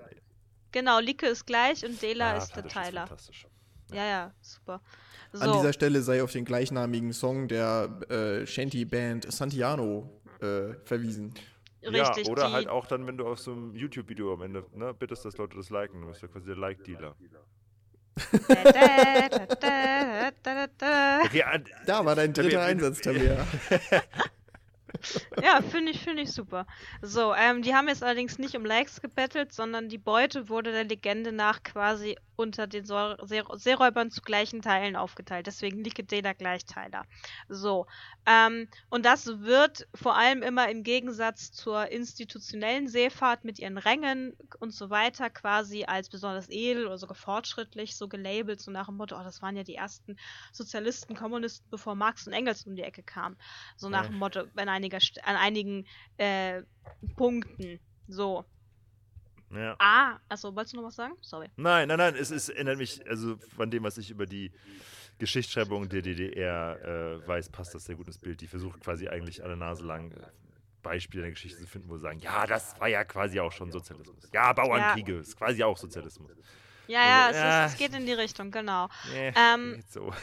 Genau, 0.71 0.99
Like 0.99 1.23
ist 1.23 1.45
gleich 1.45 1.83
und 1.85 2.01
Dela 2.01 2.33
Ah, 2.33 2.37
ist 2.37 2.55
der 2.55 2.67
Teiler. 2.67 3.07
fantastisch. 3.07 3.47
Ja, 3.91 4.05
ja, 4.05 4.31
super. 4.41 4.81
An 5.33 5.39
So, 5.39 5.53
dieser 5.53 5.73
Stelle 5.73 6.01
sei 6.01 6.21
auf 6.21 6.31
den 6.31 6.45
gleichnamigen 6.45 7.13
Song 7.13 7.47
der 7.47 7.89
äh, 8.09 8.45
Shanty-Band 8.45 9.31
Santiano 9.31 10.09
äh, 10.41 10.73
verwiesen. 10.85 11.33
Richtig. 11.87 12.27
ja, 12.27 12.31
oder 12.31 12.47
die, 12.47 12.53
halt 12.53 12.67
auch 12.67 12.85
dann, 12.85 13.07
wenn 13.07 13.17
du 13.17 13.27
auf 13.27 13.39
so 13.39 13.51
einem 13.51 13.75
YouTube-Video 13.75 14.33
am 14.33 14.41
Ende 14.41 14.65
ne, 14.73 14.93
bittest, 14.93 15.25
dass 15.25 15.37
Leute 15.37 15.57
das 15.57 15.69
liken. 15.69 16.01
Du 16.01 16.07
bist 16.07 16.21
ja 16.21 16.27
quasi 16.27 16.45
der 16.47 16.55
Like-Dealer. 16.55 17.15
Okay, 21.25 21.43
Da 21.85 22.03
war 22.03 22.15
dein 22.15 22.33
dritter 22.33 22.63
Einsatz, 22.63 22.99
Tabea. 22.99 23.45
Ja, 25.43 25.61
finde 25.61 25.91
ich, 25.91 26.01
finde 26.01 26.23
ich 26.23 26.31
super. 26.31 26.65
So, 27.01 27.33
ähm, 27.35 27.61
die 27.61 27.75
haben 27.75 27.87
jetzt 27.87 28.03
allerdings 28.03 28.39
nicht 28.39 28.55
um 28.55 28.65
Likes 28.65 29.01
gebettelt, 29.01 29.53
sondern 29.53 29.89
die 29.89 29.97
Beute 29.97 30.49
wurde 30.49 30.71
der 30.71 30.85
Legende 30.85 31.31
nach 31.31 31.61
quasi 31.63 32.17
unter 32.37 32.67
den 32.67 32.85
Säure- 32.85 33.17
Seeräubern 33.57 34.11
zu 34.11 34.21
gleichen 34.21 34.61
Teilen 34.61 34.95
aufgeteilt. 34.95 35.47
Deswegen 35.47 35.83
Likedela 35.83 36.33
Gleichteiler. 36.33 37.03
So, 37.49 37.87
ähm, 38.25 38.69
und 38.89 39.05
das 39.05 39.25
wird 39.27 39.87
vor 39.93 40.15
allem 40.15 40.43
immer 40.43 40.69
im 40.69 40.83
Gegensatz 40.83 41.51
zur 41.51 41.91
institutionellen 41.91 42.87
Seefahrt 42.87 43.43
mit 43.43 43.59
ihren 43.59 43.77
Rängen 43.77 44.37
und 44.59 44.71
so 44.73 44.89
weiter 44.89 45.29
quasi 45.29 45.85
als 45.85 46.09
besonders 46.09 46.47
edel 46.49 46.85
oder 46.85 46.97
sogar 46.97 47.15
fortschrittlich 47.15 47.95
so 47.95 48.07
gelabelt, 48.07 48.61
so 48.61 48.71
nach 48.71 48.85
dem 48.85 48.97
Motto, 48.97 49.19
oh, 49.19 49.23
das 49.23 49.41
waren 49.41 49.57
ja 49.57 49.63
die 49.63 49.75
ersten 49.75 50.15
Sozialisten, 50.53 51.15
Kommunisten, 51.15 51.67
bevor 51.71 51.95
Marx 51.95 52.27
und 52.27 52.33
Engels 52.33 52.65
um 52.65 52.75
die 52.75 52.83
Ecke 52.83 53.03
kamen. 53.03 53.35
So 53.75 53.89
nach 53.89 54.05
dem 54.07 54.17
Motto, 54.17 54.45
an, 54.55 54.69
einiger, 54.69 54.99
an 55.23 55.35
einigen 55.35 55.87
äh, 56.17 56.61
Punkten. 57.15 57.79
So. 58.07 58.45
Ja. 59.51 59.75
Ah, 59.79 60.17
achso, 60.29 60.55
wolltest 60.55 60.73
du 60.73 60.77
noch 60.77 60.87
was 60.87 60.95
sagen? 60.95 61.13
Sorry. 61.21 61.47
Nein, 61.55 61.87
nein, 61.87 61.97
nein, 61.97 62.15
es, 62.15 62.31
es 62.31 62.49
erinnert 62.49 62.77
mich, 62.77 63.07
also 63.09 63.37
von 63.55 63.69
dem, 63.71 63.83
was 63.83 63.97
ich 63.97 64.09
über 64.11 64.25
die 64.25 64.51
Geschichtsschreibung 65.19 65.89
der 65.89 66.01
DDR 66.01 66.79
äh, 67.23 67.27
weiß, 67.27 67.49
passt 67.49 67.73
das 67.73 67.85
sehr 67.85 67.95
gut 67.95 68.07
ins 68.07 68.17
Bild. 68.19 68.41
Die 68.41 68.47
versucht 68.47 68.79
quasi 68.81 69.07
eigentlich 69.07 69.43
alle 69.43 69.57
Nase 69.57 69.83
lang 69.85 70.11
äh, 70.11 70.15
Beispiele 70.83 71.23
in 71.23 71.25
der 71.27 71.31
Geschichte 71.33 71.59
zu 71.59 71.67
finden, 71.67 71.89
wo 71.89 71.95
sie 71.97 72.03
sagen, 72.03 72.19
ja, 72.19 72.45
das 72.45 72.79
war 72.79 72.87
ja 72.87 73.03
quasi 73.03 73.39
auch 73.39 73.51
schon 73.51 73.71
Sozialismus. 73.71 74.29
Ja, 74.31 74.53
Bauernkriege 74.53 75.17
ist 75.17 75.35
quasi 75.35 75.63
auch 75.63 75.77
Sozialismus. 75.77 76.31
Ja, 76.87 77.05
ja, 77.05 77.25
Also, 77.25 77.37
es, 77.39 77.43
ja. 77.43 77.65
Ist, 77.65 77.71
es 77.73 77.77
geht 77.79 77.93
in 77.95 78.05
die 78.05 78.13
Richtung, 78.13 78.51
genau. 78.51 78.87
Nee, 79.11 79.33
Ähm, 79.35 79.83
so. 79.89 80.13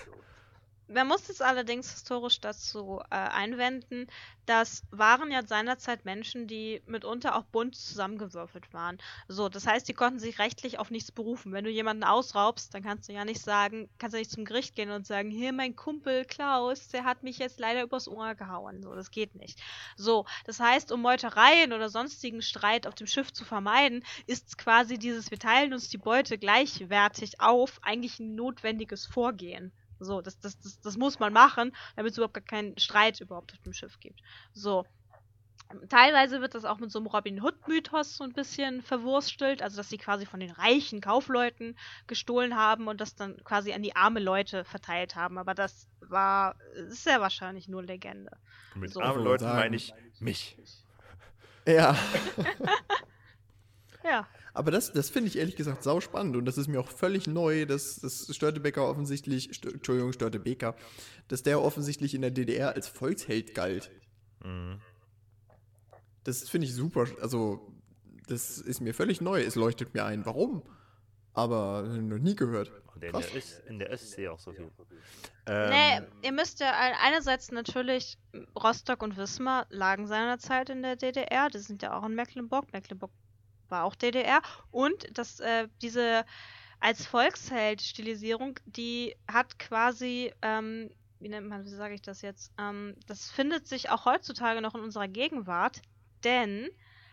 Man 0.86 1.09
muss 1.09 1.28
jetzt 1.28 1.40
allerdings 1.40 1.90
historisch 1.90 2.40
dazu 2.40 3.01
äh, 3.11 3.15
einwenden, 3.15 4.06
das 4.44 4.82
waren 4.90 5.31
ja 5.31 5.43
seinerzeit 5.47 6.05
Menschen, 6.05 6.47
die 6.47 6.82
mitunter 6.85 7.36
auch 7.36 7.44
bunt 7.44 7.74
zusammengewürfelt 7.74 8.74
waren. 8.74 8.98
So, 9.27 9.48
das 9.48 9.66
heißt, 9.66 9.89
die 9.89 9.94
konnten 9.94 10.19
sich 10.19 10.39
rechtlich 10.39 10.78
auf 10.78 10.90
nichts 10.90 11.11
berufen. 11.11 11.52
Wenn 11.52 11.65
du 11.65 11.70
jemanden 11.70 12.05
ausraubst, 12.05 12.74
dann 12.74 12.82
kannst 12.82 13.09
du 13.09 13.15
ja 13.15 13.24
nicht 13.24 13.40
sagen, 13.40 13.89
kannst 13.98 14.12
du 14.12 14.19
nicht 14.19 14.31
zum 14.31 14.44
Gericht 14.44 14.74
gehen 14.74 14.90
und 14.90 15.06
sagen, 15.06 15.31
hier 15.31 15.55
mein 15.55 15.74
Kumpel 15.74 16.27
Klaus, 16.27 16.89
der 16.89 17.05
hat 17.05 17.23
mich 17.23 17.39
jetzt 17.39 17.59
leider 17.59 17.82
übers 17.82 18.06
Ohr 18.06 18.35
gehauen. 18.35 18.82
So, 18.82 18.94
das 18.94 19.11
geht 19.11 19.35
nicht. 19.35 19.59
So, 19.97 20.27
das 20.44 20.61
heißt, 20.61 20.93
um 20.93 21.01
Meutereien 21.01 21.73
oder 21.73 21.89
sonstigen 21.89 22.43
Streit 22.43 22.86
auf 22.86 22.94
dem 22.94 23.06
Schiff 23.06 23.32
zu 23.32 23.47
vermeiden, 23.47 24.05
ist 24.27 24.59
quasi 24.59 24.98
dieses, 24.98 25.31
wir 25.31 25.39
teilen 25.39 25.73
uns 25.73 25.89
die 25.89 25.98
Beute 25.98 26.36
gleichwertig 26.36 27.40
auf, 27.40 27.81
eigentlich 27.82 28.20
ein 28.20 28.35
notwendiges 28.35 29.06
Vorgehen. 29.06 29.73
So, 30.05 30.21
das, 30.21 30.39
das, 30.41 30.59
das, 30.59 30.81
das 30.81 30.97
muss 30.97 31.19
man 31.19 31.33
machen, 31.33 31.75
damit 31.97 32.13
es 32.13 32.19
überhaupt 32.19 32.35
gar 32.35 32.43
keinen 32.43 32.79
Streit 32.79 33.21
überhaupt 33.21 33.53
auf 33.53 33.61
dem 33.61 33.73
Schiff 33.73 33.99
gibt. 34.01 34.21
So. 34.53 34.85
Teilweise 35.89 36.41
wird 36.41 36.55
das 36.55 36.65
auch 36.65 36.79
mit 36.79 36.93
so 36.93 36.99
einem 36.99 37.07
Robin 37.07 37.43
Hood-Mythos 37.43 38.17
so 38.17 38.23
ein 38.23 38.33
bisschen 38.33 38.83
verwurstelt, 38.83 39.63
also 39.63 39.77
dass 39.79 39.89
sie 39.89 39.97
quasi 39.99 40.27
von 40.27 40.39
den 40.39 40.51
reichen 40.51 41.01
Kaufleuten 41.01 41.77
gestohlen 42.07 42.55
haben 42.55 42.87
und 42.87 43.01
das 43.01 43.15
dann 43.15 43.43
quasi 43.45 43.73
an 43.73 43.83
die 43.83 43.97
arme 43.97 44.21
Leute 44.21 44.65
verteilt 44.65 45.17
haben. 45.17 45.39
Aber 45.39 45.55
das 45.55 45.89
war 46.01 46.57
ist 46.75 47.05
sehr 47.05 47.21
wahrscheinlich 47.21 47.67
nur 47.67 47.83
Legende. 47.83 48.37
Mit 48.75 48.93
so. 48.93 49.01
armen 49.01 49.25
Leuten 49.25 49.47
meine 49.47 49.77
ich 49.77 49.93
mich. 50.21 50.57
Ja, 51.67 51.97
Ja. 54.05 54.29
aber 54.53 54.71
das, 54.71 54.93
das 54.93 55.09
finde 55.11 55.29
ich 55.29 55.39
ehrlich 55.39 55.57
gesagt 55.57 55.83
sau 55.83 56.01
spannend 56.01 56.37
und 56.37 56.45
das 56.45 56.59
ist 56.59 56.69
mir 56.69 56.79
auch 56.79 56.89
völlig 56.91 57.27
neu, 57.27 57.65
dass, 57.67 57.97
dass 57.97 58.35
Störtebeker 58.37 58.87
offensichtlich, 58.89 59.51
St 59.55 59.67
Entschuldigung, 59.67 60.13
Störtebeker, 60.13 60.77
dass 61.29 61.43
der 61.43 61.61
offensichtlich 61.63 62.15
in 62.15 62.21
der 62.23 62.31
DDR 62.31 62.75
als 62.75 62.87
Volksheld 62.87 63.55
galt. 63.55 63.91
Mhm. 64.45 64.81
Das 66.25 66.49
finde 66.49 66.67
ich 66.67 66.75
super, 66.75 67.07
also 67.21 67.73
das 68.29 68.59
ist 68.59 68.81
mir 68.81 68.95
völlig 68.95 69.21
neu, 69.21 69.43
es 69.43 69.55
leuchtet 69.55 69.93
mir 69.95 70.05
ein. 70.05 70.25
Warum? 70.25 70.63
Aber 71.35 71.83
noch 71.83 72.19
nie 72.19 72.37
gehört. 72.37 72.73
Und 72.95 73.03
in 73.05 73.13
der, 73.13 73.35
Öst, 73.37 73.63
in 73.67 73.79
der 73.81 73.91
Ostsee 73.91 74.29
auch 74.29 74.39
so 74.39 74.53
viel. 74.53 74.71
Nee, 75.47 75.97
Ähm, 75.99 76.07
ihr 76.23 76.33
müsst 76.33 76.61
ja 76.61 76.71
ein- 76.79 76.95
einerseits 77.03 77.51
natürlich, 77.51 78.17
Rostock 78.57 79.03
und 79.03 79.17
Wismar 79.19 79.67
lagen 79.69 80.07
seinerzeit 80.07 80.71
in 80.71 80.83
der 80.83 80.97
DDR, 80.97 81.51
die 81.51 81.59
sind 81.59 81.83
ja 81.83 81.99
auch 81.99 82.05
in 82.07 82.15
Mecklenburg. 82.15 82.73
Mecklenburg 82.73 83.11
war 83.75 83.85
auch 83.85 83.97
DDR. 83.97 84.41
Und 84.71 85.07
das, 85.19 85.41
äh, 85.41 85.69
diese 85.83 86.25
als 86.79 87.07
Volksheld-Stilisierung, 87.07 88.61
die 88.67 89.17
hat 89.27 89.59
quasi, 89.59 90.33
ähm, 90.43 90.91
wie 91.19 91.29
nennt 91.29 91.49
man, 91.49 91.65
wie 91.65 91.71
sage 91.71 91.95
ich 91.95 92.03
das 92.03 92.23
jetzt? 92.23 92.53
Ähm, 92.59 92.95
das 93.07 93.31
findet 93.31 93.67
sich 93.67 93.91
auch 93.91 94.05
heutzutage 94.05 94.61
noch 94.61 94.75
in 94.75 94.83
unserer 94.83 95.09
Gegenwart, 95.09 95.83
denn 96.23 96.69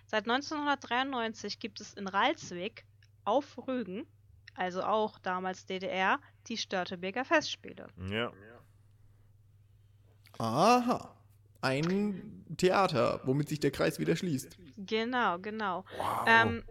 seit 0.05 0.27
1993 0.27 1.59
gibt 1.59 1.81
es 1.81 1.93
in 1.93 2.07
Ralswick 2.07 2.85
auf 3.23 3.57
Rügen, 3.67 4.05
also 4.55 4.83
auch 4.83 5.17
damals 5.19 5.65
DDR, 5.65 6.19
die 6.47 6.57
Störtebeker 6.57 7.25
Festspiele. 7.25 7.87
Ja. 8.09 8.31
Aha. 10.37 11.15
Ein 11.61 12.43
Theater, 12.57 13.21
womit 13.23 13.49
sich 13.49 13.59
der 13.59 13.71
Kreis 13.71 13.99
wieder 13.99 14.15
schließt. 14.15 14.57
Genau, 14.77 15.39
genau. 15.39 15.85
Wow. 15.97 16.25
Ähm, 16.27 16.63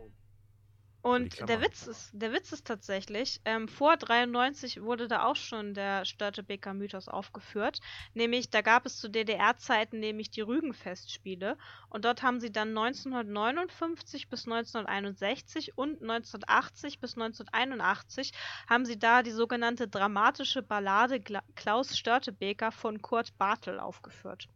und 1.03 1.49
der 1.49 1.63
Witz 1.63 1.87
ist, 1.87 2.11
der 2.13 2.33
Witz 2.33 2.53
ist 2.53 2.67
tatsächlich, 2.67 3.41
ähm, 3.47 3.69
vor 3.69 3.97
93 3.97 4.83
wurde 4.83 5.09
da 5.09 5.25
auch 5.25 5.37
schon 5.37 5.73
der 5.73 6.05
Störtebeker 6.05 6.75
Mythos 6.75 7.09
aufgeführt. 7.09 7.81
Nämlich, 8.13 8.51
da 8.51 8.61
gab 8.61 8.85
es 8.85 8.99
zu 8.99 9.09
DDR-Zeiten 9.09 9.99
nämlich 9.99 10.31
die 10.31 10.43
Rügenfestspiele. 10.43 11.57
Und 11.89 12.05
dort 12.05 12.23
haben 12.23 12.39
sie 12.39 12.53
dann 12.53 12.77
1959 12.77 14.29
bis 14.29 14.45
1961 14.45 15.79
und 15.79 16.03
1980 16.03 17.01
bis 17.01 17.15
1981 17.15 18.33
haben 18.69 18.85
sie 18.85 18.99
da 18.99 19.23
die 19.23 19.31
sogenannte 19.31 19.89
dramatische 19.89 20.63
Ballade 20.63 21.23
Klaus 21.55 21.97
Störtebeker 21.97 22.73
von 22.73 23.01
Kurt 23.01 23.39
Bartel 23.39 23.81
aufgeführt. 23.81 24.49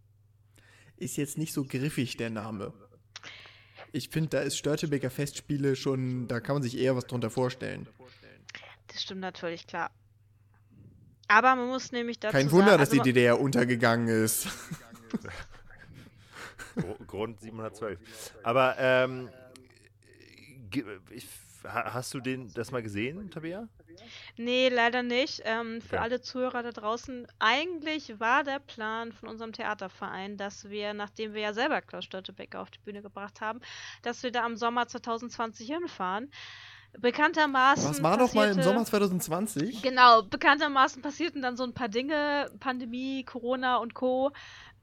Ist 0.96 1.16
jetzt 1.16 1.38
nicht 1.38 1.52
so 1.52 1.64
griffig, 1.64 2.16
der 2.16 2.30
Name. 2.30 2.72
Ich 3.92 4.08
finde, 4.08 4.30
da 4.30 4.40
ist 4.40 4.56
Störtebeker 4.58 5.10
Festspiele 5.10 5.76
schon, 5.76 6.26
da 6.28 6.40
kann 6.40 6.56
man 6.56 6.62
sich 6.62 6.76
eher 6.78 6.96
was 6.96 7.06
drunter 7.06 7.30
vorstellen. 7.30 7.88
Das 8.88 9.02
stimmt 9.02 9.20
natürlich, 9.20 9.66
klar. 9.66 9.90
Aber 11.28 11.54
man 11.56 11.68
muss 11.68 11.90
nämlich 11.92 12.18
dazu 12.20 12.32
Kein 12.36 12.50
Wunder, 12.50 12.72
sagen, 12.72 12.80
dass 12.80 12.90
also 12.90 13.02
die 13.02 13.12
DDR 13.12 13.40
untergegangen 13.40 14.08
ist. 14.08 14.46
Gr- 16.76 17.04
Grund 17.06 17.40
712. 17.40 17.98
Aber 18.42 18.76
ähm, 18.78 19.30
hast 21.64 22.14
du 22.14 22.20
den 22.20 22.52
das 22.52 22.70
mal 22.72 22.82
gesehen, 22.82 23.30
Tabea? 23.30 23.68
Nee, 24.36 24.68
leider 24.68 25.02
nicht. 25.02 25.42
Ähm, 25.44 25.80
für 25.80 25.96
Okay. 25.96 26.04
alle 26.04 26.20
Zuhörer 26.20 26.62
da 26.62 26.72
draußen, 26.72 27.26
eigentlich 27.38 28.18
war 28.20 28.44
der 28.44 28.58
Plan 28.58 29.12
von 29.12 29.28
unserem 29.28 29.52
Theaterverein, 29.52 30.36
dass 30.36 30.68
wir, 30.70 30.94
nachdem 30.94 31.34
wir 31.34 31.42
ja 31.42 31.52
selber 31.52 31.80
Klaus 31.82 32.04
Störtebeker 32.04 32.60
auf 32.60 32.70
die 32.70 32.80
Bühne 32.80 33.02
gebracht 33.02 33.40
haben, 33.40 33.60
dass 34.02 34.22
wir 34.22 34.32
da 34.32 34.46
im 34.46 34.56
Sommer 34.56 34.86
2020 34.88 35.68
hinfahren. 35.68 36.30
Bekanntermaßen. 36.98 37.88
Was 37.90 38.02
war 38.02 38.16
doch 38.18 38.32
mal 38.34 38.50
im 38.50 38.62
Sommer 38.62 38.84
2020? 38.84 39.82
Genau, 39.82 40.22
bekanntermaßen 40.22 41.02
passierten 41.02 41.42
dann 41.42 41.56
so 41.56 41.64
ein 41.64 41.74
paar 41.74 41.88
Dinge, 41.88 42.50
Pandemie, 42.60 43.24
Corona 43.24 43.78
und 43.78 43.94
Co., 43.94 44.32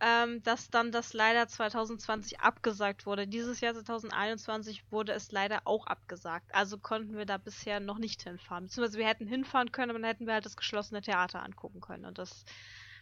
ähm, 0.02 0.41
dass 0.41 0.72
dann 0.72 0.91
das 0.91 1.14
leider 1.14 1.48
2020 1.48 2.40
abgesagt 2.40 3.06
wurde. 3.06 3.28
Dieses 3.28 3.61
Jahr 3.61 3.73
2021 3.76 4.84
wurde 4.91 5.11
es 5.11 5.32
leider 5.32 5.61
auch 5.65 5.86
abgesagt. 5.86 6.53
Also 6.53 6.80
konnten 6.80 7.15
wir 7.15 7.26
da 7.26 7.38
bisher 7.38 7.80
noch 7.80 7.99
nicht 7.99 8.23
hinfahren. 8.23 8.65
Beziehungsweise 8.65 8.98
wir 8.98 9.07
hätten 9.07 9.28
hinfahren 9.28 9.72
können, 9.72 9.91
aber 9.91 9.99
dann 9.99 10.10
hätten 10.10 10.26
wir 10.26 10.34
halt 10.34 10.45
das 10.45 10.57
geschlossene 10.57 11.02
Theater 11.02 11.44
angucken 11.44 11.82
können. 11.82 12.06
Und 12.06 12.18
das 12.18 12.45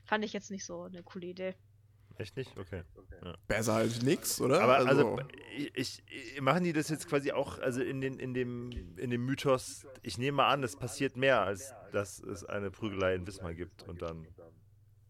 fand 0.04 0.26
ich 0.26 0.34
jetzt 0.34 0.52
nicht 0.52 0.66
so 0.66 0.84
eine 0.84 1.02
coole 1.02 1.28
Idee. 1.28 1.56
Echt 2.18 2.36
nicht? 2.36 2.58
Okay. 2.58 2.84
Besser 3.48 3.76
als 3.76 4.02
nix, 4.02 4.42
oder? 4.42 4.62
Aber 4.62 4.80
also, 4.80 5.18
ich, 5.74 6.04
ich, 6.06 6.42
machen 6.42 6.66
die 6.66 6.74
das 6.74 6.90
jetzt 6.90 7.08
quasi 7.08 7.32
auch, 7.32 7.60
also 7.60 7.82
in, 7.82 8.02
den, 8.02 8.20
in, 8.20 8.34
dem, 8.34 8.72
in 8.98 9.10
dem 9.10 9.26
Mythos, 9.26 9.88
ich 10.02 10.18
nehme 10.18 10.38
mal 10.38 10.50
an, 10.50 10.62
es 10.64 10.76
passiert 10.76 11.16
mehr, 11.16 11.42
als 11.44 11.74
dass 11.94 12.20
es 12.20 12.44
eine 12.44 12.72
Prügelei 12.72 13.16
in 13.16 13.26
Wismar 13.26 13.54
gibt 13.54 13.84
und 13.88 14.02
dann 14.02 14.28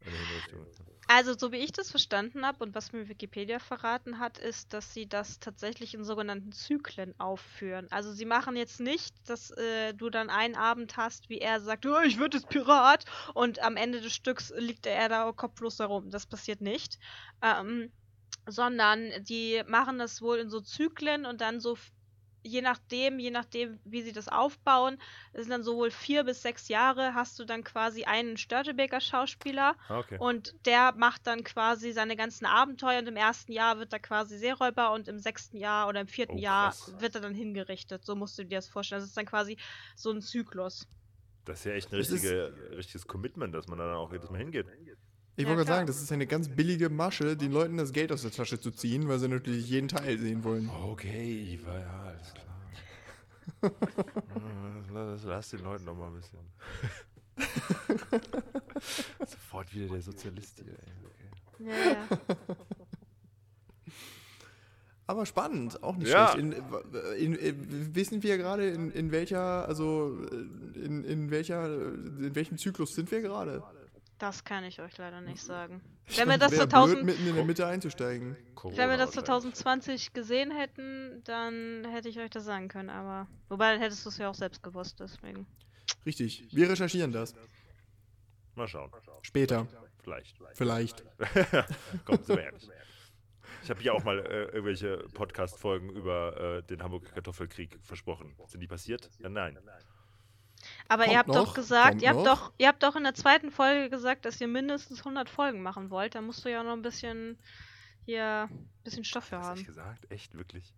eine 0.01 0.15
Hinrichtung. 0.15 0.67
Also, 1.11 1.35
so 1.35 1.51
wie 1.51 1.57
ich 1.57 1.71
das 1.71 1.89
verstanden 1.89 2.45
habe 2.45 2.63
und 2.63 2.75
was 2.75 2.91
mir 2.91 3.09
Wikipedia 3.09 3.57
verraten 3.57 4.19
hat, 4.19 4.37
ist, 4.37 4.73
dass 4.73 4.93
sie 4.93 5.07
das 5.09 5.39
tatsächlich 5.39 5.95
in 5.95 6.03
sogenannten 6.03 6.51
Zyklen 6.51 7.19
aufführen. 7.19 7.87
Also, 7.89 8.13
sie 8.13 8.25
machen 8.25 8.55
jetzt 8.55 8.79
nicht, 8.79 9.15
dass 9.27 9.49
äh, 9.49 9.95
du 9.95 10.11
dann 10.11 10.29
einen 10.29 10.53
Abend 10.53 10.97
hast, 10.97 11.27
wie 11.27 11.39
er 11.39 11.61
sagt, 11.61 11.87
oh, 11.87 11.99
ich 12.05 12.19
würde 12.19 12.37
jetzt 12.37 12.49
Pirat 12.49 13.05
und 13.33 13.57
am 13.57 13.75
Ende 13.75 14.01
des 14.01 14.13
Stücks 14.13 14.53
liegt 14.55 14.85
er 14.85 15.09
da 15.09 15.31
kopflos 15.31 15.77
da 15.77 15.87
rum. 15.87 16.11
Das 16.11 16.27
passiert 16.27 16.61
nicht. 16.61 16.99
Ähm, 17.41 17.91
sondern 18.45 19.11
die 19.23 19.63
machen 19.65 19.97
das 19.97 20.21
wohl 20.21 20.37
in 20.37 20.51
so 20.51 20.61
Zyklen 20.61 21.25
und 21.25 21.41
dann 21.41 21.59
so 21.59 21.75
je 22.43 22.61
nachdem, 22.61 23.19
je 23.19 23.31
nachdem, 23.31 23.79
wie 23.83 24.01
sie 24.01 24.11
das 24.13 24.27
aufbauen, 24.27 24.97
das 25.33 25.43
sind 25.43 25.51
dann 25.51 25.63
so 25.63 25.75
wohl 25.77 25.91
vier 25.91 26.23
bis 26.23 26.41
sechs 26.41 26.67
Jahre, 26.67 27.13
hast 27.13 27.37
du 27.39 27.45
dann 27.45 27.63
quasi 27.63 28.03
einen 28.05 28.37
Störtebeker 28.37 29.01
Schauspieler 29.01 29.75
Ah, 29.89 29.99
okay. 29.99 30.17
und 30.19 30.53
der 30.65 30.93
macht 30.95 31.27
dann 31.27 31.43
quasi 31.43 31.91
seine 31.91 32.15
ganzen 32.15 32.45
Abenteuer 32.45 32.99
und 32.99 33.07
im 33.07 33.15
ersten 33.15 33.51
Jahr 33.51 33.79
wird 33.79 33.93
er 33.93 33.99
quasi 33.99 34.37
Seeräuber 34.37 34.91
und 34.93 35.07
im 35.07 35.19
sechsten 35.19 35.57
Jahr 35.57 35.87
oder 35.87 36.01
im 36.01 36.07
vierten 36.07 36.37
Oh, 36.37 36.41
Jahr 36.41 36.75
wird 36.99 37.15
er 37.15 37.21
dann 37.21 37.33
hingerichtet. 37.33 38.05
So 38.05 38.15
musst 38.15 38.37
du 38.37 38.43
dir 38.45 38.57
das 38.57 38.67
vorstellen. 38.67 39.01
Das 39.01 39.09
ist 39.09 39.17
dann 39.17 39.25
quasi 39.25 39.57
so 39.95 40.11
ein 40.11 40.21
Zyklus. 40.21 40.87
Das 41.45 41.59
ist 41.59 41.65
ja 41.65 41.71
echt 41.73 41.91
ein 41.91 41.95
richtige, 41.95 42.53
richtiges 42.77 43.07
Commitment, 43.07 43.53
dass 43.55 43.67
man 43.67 43.79
da 43.79 43.85
dann 43.87 43.95
auch 43.95 44.11
jedes 44.11 44.29
Mal 44.29 44.37
hingeht. 44.39 44.67
Ich 45.35 45.43
Ja, 45.43 45.49
wollte 45.49 45.65
gerade 45.65 45.77
sagen, 45.77 45.87
das 45.87 46.01
ist 46.01 46.11
eine 46.11 46.27
ganz 46.27 46.49
billige 46.49 46.89
Masche, 46.89 47.37
den 47.37 47.51
Leuten 47.51 47.77
das 47.77 47.93
Geld 47.93 48.11
aus 48.11 48.21
der 48.23 48.31
Tasche 48.31 48.59
zu 48.59 48.71
ziehen, 48.71 49.07
weil 49.07 49.19
sie 49.19 49.27
natürlich 49.29 49.69
jeden 49.69 49.87
Teil 49.87 50.17
sehen 50.19 50.43
wollen. 50.43 50.69
Okay, 50.69 51.53
Iva, 51.53 51.79
ja, 51.79 52.03
alles 52.03 52.33
klar. 52.33 52.45
lass, 54.93 55.23
lass 55.23 55.49
den 55.49 55.63
Leuten 55.63 55.85
noch 55.85 55.95
mal 55.95 56.07
ein 56.07 56.13
bisschen. 56.15 56.39
Sofort 59.25 59.73
wieder 59.73 59.87
der 59.87 60.01
Sozialist 60.01 60.61
hier. 60.63 60.73
Ey. 60.73 60.93
Okay. 61.05 61.69
Ja, 61.69 61.91
ja. 61.93 62.07
Aber 65.07 65.25
spannend, 65.25 65.81
auch 65.81 65.95
nicht 65.97 66.09
Ja. 66.09 66.29
schlecht. 66.33 66.55
In, 67.17 67.33
in, 67.33 67.33
in, 67.33 67.95
wissen 67.95 68.21
wir 68.21 68.37
gerade, 68.37 68.69
in, 68.69 68.91
in 68.91 69.11
welcher, 69.11 69.67
also 69.67 70.15
in, 70.75 71.03
in 71.03 71.31
welcher, 71.31 71.65
in 71.65 72.35
welchem 72.35 72.57
Zyklus 72.59 72.93
sind 72.93 73.09
wir 73.09 73.21
gerade? 73.21 73.63
Das 74.19 74.43
kann 74.43 74.65
ich 74.65 74.81
euch 74.81 74.97
leider 74.97 75.21
nicht 75.21 75.41
sagen. 75.41 75.81
Ich 76.05 76.17
Wenn 76.17 76.27
wir 76.27 76.37
das 76.37 76.51
wär 76.51 76.69
2000 76.69 76.97
blöd, 76.97 77.05
mitten 77.05 77.27
in 77.27 77.35
der 77.35 77.45
Mitte 77.45 77.65
einzusteigen. 77.65 78.35
Wenn 78.63 78.89
wir 78.89 78.97
das 78.97 79.11
Corona 79.11 79.25
2020 79.25 80.11
gesehen 80.11 80.51
hätten, 80.51 81.23
dann 81.23 81.85
hätte 81.89 82.09
ich 82.09 82.19
euch 82.19 82.29
das 82.29 82.43
sagen 82.43 82.67
können, 82.67 82.89
aber. 82.89 83.27
Wobei, 83.47 83.71
dann 83.71 83.81
hättest 83.81 84.05
du 84.05 84.09
es 84.09 84.17
ja 84.17 84.29
auch 84.29 84.35
selbst 84.35 84.61
gewusst, 84.61 84.99
deswegen. 84.99 85.47
Richtig. 86.05 86.47
Wir 86.51 86.69
recherchieren 86.69 87.13
das. 87.13 87.33
Mal 88.55 88.67
schauen. 88.67 88.91
Später. 89.21 89.67
Vielleicht. 90.03 90.37
Vielleicht. 90.53 91.03
Komm, 92.05 92.17
sind 92.17 92.35
wir 92.35 92.43
ehrlich. 92.43 92.69
Ich 93.63 93.69
habe 93.69 93.81
ja 93.81 93.93
auch 93.93 94.03
mal 94.03 94.19
äh, 94.19 94.45
irgendwelche 94.45 94.97
Podcast-Folgen 95.13 95.89
über 95.91 96.57
äh, 96.57 96.63
den 96.63 96.83
Hamburger 96.83 97.11
Kartoffelkrieg 97.11 97.79
versprochen. 97.81 98.35
Sind 98.47 98.59
die 98.59 98.67
passiert? 98.67 99.09
Ja, 99.19 99.29
nein. 99.29 99.57
Aber 100.89 101.03
Kommt 101.03 101.13
ihr 101.13 101.19
habt 101.19 101.27
noch, 101.29 101.35
doch 101.45 101.53
gesagt, 101.53 102.01
ihr 102.01 102.09
habt 102.09 102.17
noch. 102.19 102.25
doch, 102.25 102.53
ihr 102.57 102.67
habt 102.67 102.83
doch 102.83 102.95
in 102.95 103.03
der 103.03 103.13
zweiten 103.13 103.51
Folge 103.51 103.89
gesagt, 103.89 104.25
dass 104.25 104.41
ihr 104.41 104.47
mindestens 104.47 104.99
100 104.99 105.29
Folgen 105.29 105.61
machen 105.61 105.89
wollt. 105.91 106.15
Da 106.15 106.21
musst 106.21 106.43
du 106.43 106.49
ja 106.49 106.63
noch 106.63 106.73
ein 106.73 106.81
bisschen 106.81 107.37
hier 108.05 108.49
ein 108.51 108.69
bisschen 108.83 109.03
Stoff 109.05 109.25
für 109.25 109.37
haben. 109.39 109.57
echt 109.59 109.67
gesagt? 109.67 110.11
Echt, 110.11 110.35
wirklich? 110.35 110.73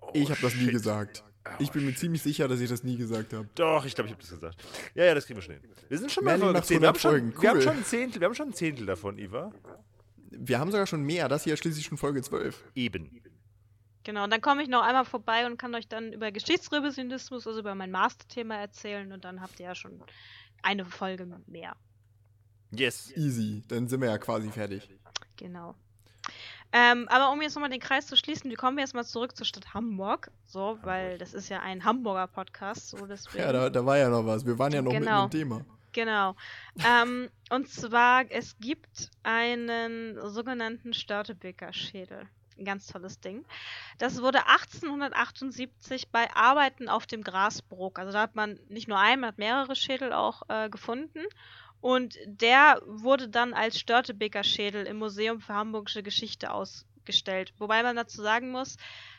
Oh, 0.00 0.10
Ich 0.14 0.30
habe 0.30 0.40
das 0.40 0.54
nie 0.54 0.68
gesagt. 0.70 1.24
Ich 1.58 1.72
bin 1.72 1.84
mir 1.84 1.94
ziemlich 1.94 2.22
sicher, 2.22 2.46
dass 2.48 2.60
ich 2.60 2.68
das 2.68 2.84
nie 2.84 2.96
gesagt 2.96 3.32
habe. 3.32 3.48
Doch, 3.54 3.84
ich 3.84 3.94
glaube, 3.94 4.08
ich 4.08 4.12
habe 4.14 4.22
das 4.22 4.30
gesagt. 4.30 4.62
Ja, 4.94 5.04
ja, 5.04 5.14
das 5.14 5.26
kriegen 5.26 5.38
wir 5.38 5.42
schon 5.42 5.54
hin. 5.54 5.62
Wir 5.88 5.98
sind 5.98 6.12
schon 6.12 6.24
Merlin 6.24 6.42
Folge 6.42 6.58
macht 6.58 6.66
10. 6.68 6.80
Wir 6.80 6.88
haben, 6.88 6.96
100 6.96 7.00
schon, 7.02 7.10
Folgen, 7.10 7.42
wir, 7.42 7.48
haben 7.48 7.56
cool. 7.56 7.62
schon 7.62 7.76
ein 7.78 7.84
Zehntel, 7.84 8.20
wir 8.20 8.26
haben 8.26 8.34
schon 8.34 8.48
ein 8.50 8.54
Zehntel 8.54 8.86
davon, 8.86 9.18
Iva. 9.18 9.52
Wir 10.30 10.58
haben 10.60 10.70
sogar 10.70 10.86
schon 10.86 11.02
mehr. 11.02 11.28
Das 11.28 11.42
hier 11.44 11.54
ist 11.54 11.60
schließlich 11.60 11.86
schon 11.86 11.98
Folge 11.98 12.22
12. 12.22 12.62
Eben. 12.76 13.20
Genau, 14.04 14.24
und 14.24 14.32
dann 14.32 14.40
komme 14.40 14.62
ich 14.62 14.68
noch 14.68 14.82
einmal 14.82 15.04
vorbei 15.04 15.46
und 15.46 15.58
kann 15.58 15.74
euch 15.74 15.86
dann 15.88 16.12
über 16.12 16.32
Geschichtsrevisionismus, 16.32 17.46
also 17.46 17.60
über 17.60 17.74
mein 17.74 17.90
Masterthema 17.90 18.54
erzählen 18.56 19.12
und 19.12 19.24
dann 19.24 19.40
habt 19.42 19.60
ihr 19.60 19.66
ja 19.66 19.74
schon 19.74 20.02
eine 20.62 20.84
Folge 20.84 21.26
mehr. 21.46 21.76
Yes. 22.70 23.12
Easy. 23.16 23.62
Dann 23.68 23.88
sind 23.88 24.00
wir 24.00 24.08
ja 24.08 24.18
quasi 24.18 24.50
fertig. 24.50 24.88
Genau. 25.36 25.74
Ähm, 26.72 27.08
aber 27.08 27.32
um 27.32 27.42
jetzt 27.42 27.56
nochmal 27.56 27.70
den 27.70 27.80
Kreis 27.80 28.06
zu 28.06 28.16
schließen, 28.16 28.48
wir 28.48 28.56
kommen 28.56 28.78
jetzt 28.78 28.94
mal 28.94 29.04
zurück 29.04 29.36
zur 29.36 29.44
Stadt 29.44 29.74
Hamburg. 29.74 30.30
So, 30.46 30.78
weil 30.82 31.18
das 31.18 31.34
ist 31.34 31.48
ja 31.48 31.60
ein 31.60 31.84
Hamburger 31.84 32.28
Podcast, 32.28 32.90
so 32.90 33.06
deswegen. 33.06 33.42
Ja, 33.42 33.52
da, 33.52 33.70
da 33.70 33.84
war 33.84 33.98
ja 33.98 34.08
noch 34.08 34.24
was. 34.24 34.46
Wir 34.46 34.56
waren 34.58 34.72
ja 34.72 34.80
noch 34.80 34.92
Genau. 34.92 35.24
mitten 35.24 35.36
im 35.36 35.48
Thema. 35.48 35.64
Genau. 35.92 36.36
ähm, 36.88 37.28
und 37.50 37.68
zwar, 37.68 38.30
es 38.30 38.56
gibt 38.60 39.10
einen 39.24 40.16
sogenannten 40.30 40.94
Störtebeker 40.94 41.72
Schädel. 41.72 42.28
Ein 42.60 42.66
ganz 42.66 42.86
tolles 42.86 43.20
Ding. 43.20 43.46
Das 43.98 44.20
wurde 44.20 44.46
1878 44.46 46.10
bei 46.10 46.30
Arbeiten 46.34 46.90
auf 46.90 47.06
dem 47.06 47.24
Grasbrook. 47.24 47.98
Also 47.98 48.12
da 48.12 48.20
hat 48.20 48.36
man 48.36 48.60
nicht 48.68 48.86
nur 48.86 48.98
einen, 48.98 49.22
man 49.22 49.28
hat 49.28 49.38
mehrere 49.38 49.74
Schädel 49.74 50.12
auch 50.12 50.42
äh, 50.48 50.68
gefunden. 50.68 51.24
Und 51.80 52.18
der 52.26 52.82
wurde 52.84 53.30
dann 53.30 53.54
als 53.54 53.80
Störtebeker 53.80 54.44
Schädel 54.44 54.86
im 54.86 54.98
Museum 54.98 55.40
für 55.40 55.54
Hamburgische 55.54 56.02
Geschichte 56.02 56.52
ausgestellt. 56.52 57.54
Wobei 57.56 57.82
man 57.82 57.96
dazu 57.96 58.20
sagen 58.20 58.50
muss, 58.50 58.76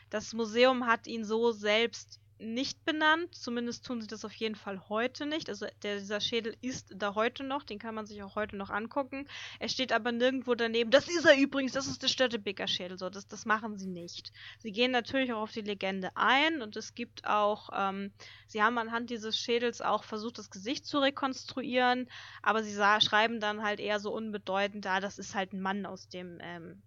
Das 0.08 0.34
Museum 0.34 0.86
hat 0.86 1.06
ihn 1.06 1.24
so 1.24 1.52
selbst 1.52 2.20
nicht 2.42 2.84
benannt, 2.84 3.34
zumindest 3.34 3.86
tun 3.86 4.00
sie 4.00 4.06
das 4.06 4.24
auf 4.24 4.32
jeden 4.34 4.54
Fall 4.54 4.88
heute 4.88 5.26
nicht. 5.26 5.48
Also 5.48 5.66
der, 5.82 5.98
dieser 5.98 6.20
Schädel 6.20 6.56
ist 6.60 6.92
da 6.94 7.14
heute 7.14 7.44
noch, 7.44 7.62
den 7.62 7.78
kann 7.78 7.94
man 7.94 8.06
sich 8.06 8.22
auch 8.22 8.34
heute 8.34 8.56
noch 8.56 8.70
angucken. 8.70 9.26
Er 9.58 9.68
steht 9.68 9.92
aber 9.92 10.12
nirgendwo 10.12 10.54
daneben. 10.54 10.90
Das 10.90 11.08
ist 11.08 11.24
er 11.24 11.36
übrigens, 11.36 11.72
das 11.72 11.86
ist 11.86 12.02
der 12.02 12.08
Störtebeker 12.08 12.66
Schädel. 12.66 12.98
So, 12.98 13.10
das, 13.10 13.28
das 13.28 13.46
machen 13.46 13.78
sie 13.78 13.86
nicht. 13.86 14.32
Sie 14.58 14.72
gehen 14.72 14.90
natürlich 14.90 15.32
auch 15.32 15.42
auf 15.42 15.52
die 15.52 15.60
Legende 15.60 16.10
ein 16.14 16.62
und 16.62 16.76
es 16.76 16.94
gibt 16.94 17.26
auch, 17.26 17.70
ähm, 17.74 18.12
sie 18.46 18.62
haben 18.62 18.78
anhand 18.78 19.10
dieses 19.10 19.38
Schädels 19.38 19.80
auch 19.80 20.04
versucht, 20.04 20.38
das 20.38 20.50
Gesicht 20.50 20.86
zu 20.86 20.98
rekonstruieren, 20.98 22.08
aber 22.42 22.62
sie 22.62 22.72
sah, 22.72 23.00
schreiben 23.00 23.40
dann 23.40 23.62
halt 23.62 23.80
eher 23.80 24.00
so 24.00 24.12
unbedeutend, 24.12 24.84
da, 24.84 24.94
ah, 24.94 25.00
das 25.00 25.18
ist 25.18 25.34
halt 25.34 25.52
ein 25.52 25.60
Mann 25.60 25.86
aus 25.86 26.08
dem 26.08 26.38
ähm, 26.42 26.82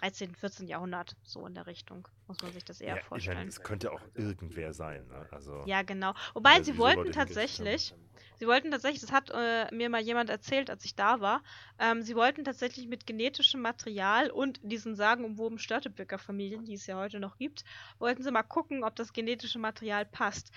13., 0.00 0.34
14. 0.34 0.68
Jahrhundert, 0.68 1.16
so 1.22 1.46
in 1.46 1.54
der 1.54 1.66
Richtung, 1.66 2.06
muss 2.26 2.40
man 2.42 2.52
sich 2.52 2.64
das 2.64 2.80
eher 2.80 2.96
ja, 2.96 3.02
vorstellen. 3.02 3.48
Es 3.48 3.62
könnte 3.62 3.92
auch 3.92 4.00
irgendwer 4.14 4.72
sein. 4.72 5.06
Ne? 5.08 5.26
Also, 5.30 5.62
ja, 5.66 5.82
genau. 5.82 6.14
Wobei 6.34 6.62
sie 6.62 6.76
wollten 6.76 7.12
tatsächlich, 7.12 7.94
sie 8.38 8.46
wollten 8.46 8.70
tatsächlich, 8.70 9.00
das 9.00 9.12
hat 9.12 9.30
äh, 9.32 9.74
mir 9.74 9.88
mal 9.88 10.02
jemand 10.02 10.30
erzählt, 10.30 10.70
als 10.70 10.84
ich 10.84 10.94
da 10.94 11.20
war, 11.20 11.42
ähm, 11.78 12.02
sie 12.02 12.14
wollten 12.14 12.44
tatsächlich 12.44 12.88
mit 12.88 13.06
genetischem 13.06 13.62
Material 13.62 14.30
und 14.30 14.60
diesen 14.62 14.94
sagenumwoben 14.94 15.58
Störteböcker 15.58 16.18
Familien, 16.18 16.64
die 16.64 16.74
es 16.74 16.86
ja 16.86 16.96
heute 16.96 17.18
noch 17.18 17.38
gibt, 17.38 17.64
wollten 17.98 18.22
sie 18.22 18.30
mal 18.30 18.42
gucken, 18.42 18.84
ob 18.84 18.96
das 18.96 19.12
genetische 19.12 19.58
Material 19.58 20.04
passt. 20.04 20.52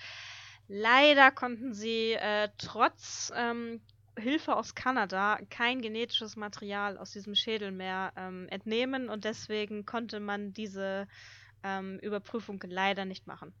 Leider 0.68 1.30
konnten 1.30 1.74
sie 1.74 2.12
äh, 2.12 2.48
trotz 2.58 3.32
ähm, 3.34 3.80
Hilfe 4.20 4.56
aus 4.56 4.74
Kanada 4.74 5.38
kein 5.50 5.80
genetisches 5.80 6.36
Material 6.36 6.98
aus 6.98 7.12
diesem 7.12 7.34
Schädel 7.34 7.72
mehr 7.72 8.12
ähm, 8.16 8.46
entnehmen 8.48 9.08
und 9.08 9.24
deswegen 9.24 9.86
konnte 9.86 10.20
man 10.20 10.52
diese 10.52 11.08
ähm, 11.62 11.98
Überprüfung 12.00 12.62
leider 12.66 13.04
nicht 13.04 13.26
machen. 13.26 13.52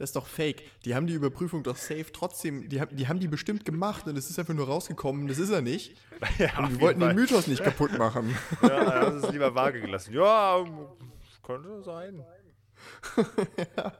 Das 0.00 0.10
ist 0.10 0.16
doch 0.16 0.26
fake. 0.26 0.62
Die 0.86 0.94
haben 0.94 1.06
die 1.06 1.12
Überprüfung 1.12 1.62
doch 1.62 1.76
safe 1.76 2.06
trotzdem, 2.10 2.70
die, 2.70 2.80
die 2.90 3.06
haben 3.06 3.20
die 3.20 3.28
bestimmt 3.28 3.66
gemacht 3.66 4.06
und 4.06 4.16
es 4.16 4.30
ist 4.30 4.38
einfach 4.38 4.54
nur 4.54 4.66
rausgekommen, 4.66 5.28
das 5.28 5.38
ist 5.38 5.50
er 5.50 5.60
nicht. 5.60 5.96
Ja, 6.38 6.58
und 6.58 6.72
wir 6.72 6.80
wollten 6.80 7.00
Fall. 7.00 7.10
den 7.10 7.16
Mythos 7.16 7.46
nicht 7.46 7.62
kaputt 7.62 7.98
machen. 7.98 8.34
Ja, 8.62 9.10
das 9.10 9.24
ist 9.24 9.32
lieber 9.32 9.54
vage 9.54 9.80
gelassen. 9.80 10.14
Ja, 10.14 10.64
könnte 11.42 11.82
sein. 11.82 12.24
ja. 13.76 13.92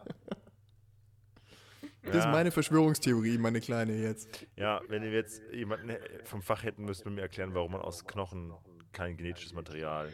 Das 2.02 2.16
ist 2.16 2.26
meine 2.26 2.50
Verschwörungstheorie, 2.50 3.38
meine 3.38 3.60
kleine 3.60 3.94
jetzt. 3.94 4.46
Ja, 4.56 4.80
wenn 4.88 5.02
wir 5.02 5.12
jetzt 5.12 5.42
jemanden 5.52 5.96
vom 6.24 6.42
Fach 6.42 6.62
hätten, 6.62 6.84
müssten 6.84 7.06
wir 7.06 7.12
mir 7.12 7.22
erklären, 7.22 7.54
warum 7.54 7.72
man 7.72 7.82
aus 7.82 8.06
Knochen 8.06 8.52
kein 8.92 9.16
genetisches 9.16 9.52
Material. 9.52 10.12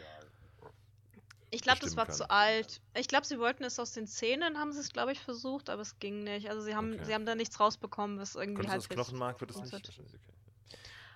Ich 1.49 1.61
glaube, 1.61 1.79
das 1.79 1.95
war 1.95 2.07
kann. 2.07 2.15
zu 2.15 2.29
alt. 2.29 2.81
Ich 2.93 3.07
glaube, 3.07 3.25
sie 3.25 3.39
wollten 3.39 3.63
es 3.63 3.79
aus 3.79 3.93
den 3.93 4.05
Zähnen, 4.05 4.57
haben 4.57 4.73
sie 4.73 4.81
es, 4.81 4.91
glaube 4.91 5.13
ich, 5.13 5.19
versucht, 5.19 5.69
aber 5.69 5.81
es 5.81 5.97
ging 5.99 6.23
nicht. 6.23 6.49
Also 6.49 6.61
sie 6.61 6.75
haben, 6.75 6.93
okay. 6.93 7.05
sie 7.05 7.13
haben 7.13 7.25
da 7.25 7.35
nichts 7.35 7.59
rausbekommen, 7.59 8.19
was 8.19 8.35
irgendwie 8.35 8.67
halt. 8.67 8.79
Aus 8.79 8.89
Knochenmark 8.89 9.39
wird 9.39 9.51
es 9.51 9.61
nicht. 9.61 9.91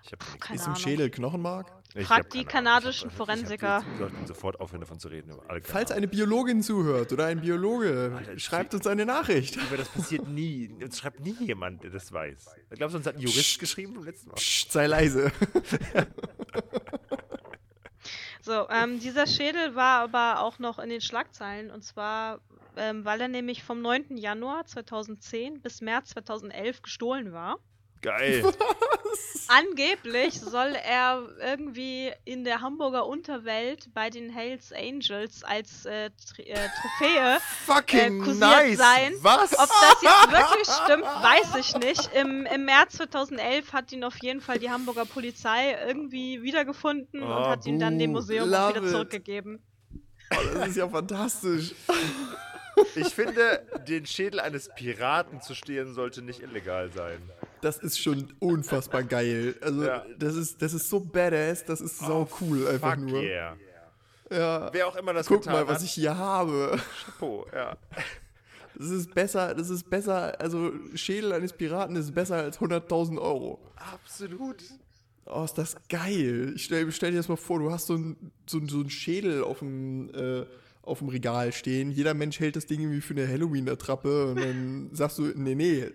Okay. 0.06 0.16
Puh, 0.18 0.54
ist 0.54 0.68
im 0.68 0.76
Schädel 0.76 1.10
Knochenmark? 1.10 1.72
Frag 2.04 2.30
die 2.30 2.46
kanadischen 2.46 3.10
hab, 3.10 3.18
Forensiker. 3.18 3.84
Wir 3.86 3.98
sollten 3.98 4.26
sofort 4.26 4.60
aufhören, 4.60 4.80
davon 4.80 5.00
zu 5.00 5.10
reden. 5.10 5.34
Falls 5.64 5.92
eine 5.92 6.08
Biologin 6.08 6.64
zuhört 6.64 7.12
oder 7.12 7.26
ein 7.26 7.42
Biologe, 7.42 8.16
Alter, 8.18 8.40
schreibt 8.40 8.74
uns 8.74 8.88
eine 8.88 9.06
Nachricht. 9.06 9.58
Aber 9.58 9.78
das 9.78 9.90
passiert 9.90 10.28
nie. 10.28 10.70
Uns 10.82 11.00
schreibt 11.00 11.20
nie 11.20 11.36
jemand, 11.40 11.84
der 11.84 11.92
das 11.92 12.12
weiß. 12.12 12.46
Ich 12.70 12.78
glaube, 12.78 12.94
sonst 12.94 13.08
hat 13.08 13.16
ein 13.16 13.22
Jurist 13.22 13.40
Psst. 13.40 13.60
geschrieben 13.60 13.96
vom 13.96 14.06
letzten 14.06 14.30
Mal. 14.30 14.36
Psst, 14.36 14.72
sei 14.72 14.88
leise. 14.88 15.32
so, 18.42 18.70
ähm, 18.70 19.00
dieser 19.00 19.28
Schädel 19.28 19.76
war 19.76 20.04
aber 20.04 20.42
auch 20.42 20.60
noch 20.60 20.80
in 20.80 20.90
den 20.90 21.02
Schlagzeilen 21.02 21.72
und 21.72 21.84
zwar, 21.84 22.40
ähm, 22.78 23.04
weil 23.04 23.20
er 23.20 23.28
nämlich 23.28 23.64
vom 23.64 23.82
9. 23.82 24.16
Januar 24.16 24.66
2010 24.66 25.62
bis 25.62 25.82
März 25.82 26.12
2011 26.12 26.84
gestohlen 26.84 27.34
war. 27.34 27.58
Geil. 28.02 28.44
Was? 29.12 29.48
Angeblich 29.48 30.40
soll 30.40 30.76
er 30.76 31.28
irgendwie 31.40 32.12
in 32.26 32.44
der 32.44 32.62
Hamburger 32.62 33.06
Unterwelt 33.06 33.94
bei 33.94 34.10
den 34.10 34.30
Hells 34.30 34.72
Angels 34.72 35.44
als 35.44 35.86
äh, 35.86 36.06
äh, 36.06 36.10
Trophäe 36.82 37.40
Fucking 37.66 38.24
äh, 38.24 38.34
nice. 38.34 38.78
sein. 38.78 39.14
Was? 39.22 39.54
Ob 39.54 39.68
das 39.68 40.02
jetzt 40.02 40.32
wirklich 40.32 40.68
stimmt, 40.84 41.04
weiß 41.04 41.56
ich 41.60 41.76
nicht. 41.78 42.10
Im, 42.16 42.46
Im 42.46 42.66
März 42.66 42.94
2011 42.94 43.74
hat 43.74 43.92
ihn 43.92 44.04
auf 44.04 44.22
jeden 44.22 44.42
Fall 44.42 44.60
die 44.60 44.70
Hamburger 44.70 45.06
Polizei 45.06 45.78
irgendwie 45.86 46.42
wiedergefunden 46.42 47.22
oh, 47.22 47.26
und 47.26 47.48
hat 47.48 47.66
ihn 47.66 47.80
dann 47.80 48.00
dem 48.00 48.12
Museum 48.12 48.54
auch 48.54 48.70
wieder 48.70 48.88
zurückgegeben. 48.88 49.62
Oh, 50.32 50.38
das 50.54 50.70
ist 50.70 50.78
ja 50.78 50.90
fantastisch. 50.90 51.76
Ich 52.96 53.14
finde, 53.14 53.68
den 53.88 54.06
Schädel 54.06 54.40
eines 54.40 54.70
Piraten 54.74 55.42
zu 55.42 55.54
stehlen 55.54 55.94
sollte 55.94 56.22
nicht 56.22 56.40
illegal 56.40 56.90
sein 56.92 57.22
das 57.62 57.78
ist 57.78 58.00
schon 58.00 58.34
unfassbar 58.40 59.04
geil. 59.04 59.56
Also, 59.62 59.84
ja. 59.84 60.06
das, 60.18 60.36
ist, 60.36 60.62
das 60.62 60.74
ist 60.74 60.90
so 60.90 61.00
badass, 61.00 61.66
das 61.66 61.82
ist 61.82 62.00
so 62.00 62.28
oh, 62.30 62.38
cool 62.42 62.68
einfach 62.68 62.96
fuck 62.96 63.00
nur. 63.00 63.22
Yeah. 63.22 63.58
Ja. 64.32 64.70
Wer 64.72 64.88
auch 64.88 64.96
immer 64.96 65.14
das 65.14 65.28
Guck 65.28 65.46
mal, 65.46 65.68
was 65.68 65.84
ich 65.84 65.92
hier 65.92 66.18
habe. 66.18 66.80
Chapeau, 67.06 67.46
ja. 67.54 67.78
Das 68.74 68.90
ist 68.90 69.14
besser, 69.14 69.54
das 69.54 69.70
ist 69.70 69.90
besser, 69.90 70.40
also 70.40 70.72
Schädel 70.96 71.34
eines 71.34 71.54
Piraten 71.54 71.96
ist 71.98 72.16
besser 72.16 72.38
als 72.38 72.60
100.000 72.60 73.20
Euro. 73.20 73.60
Absolut. 73.76 74.64
Oh, 75.26 75.44
ist 75.44 75.58
das 75.58 75.76
geil. 75.88 76.54
Ich 76.56 76.66
stell, 76.66 76.92
stell 76.92 77.12
dir 77.12 77.18
das 77.18 77.28
mal 77.28 77.36
vor, 77.36 77.60
du 77.60 77.72
hast 77.72 77.88
so 77.88 77.94
einen 77.94 78.32
so 78.48 78.60
so 78.68 78.80
ein 78.80 78.90
Schädel 78.90 79.44
auf 79.44 79.60
dem, 79.60 80.10
äh, 80.16 80.46
auf 80.82 81.00
dem 81.00 81.10
Regal 81.10 81.52
stehen. 81.52 81.92
Jeder 81.92 82.14
Mensch 82.14 82.40
hält 82.40 82.56
das 82.56 82.66
Ding 82.66 82.80
irgendwie 82.80 83.02
für 83.02 83.14
eine 83.14 83.28
Halloween-Attrappe 83.28 84.32
und 84.32 84.40
dann 84.40 84.90
sagst 84.94 85.20
du, 85.20 85.32
nee, 85.36 85.54
nee, 85.54 85.88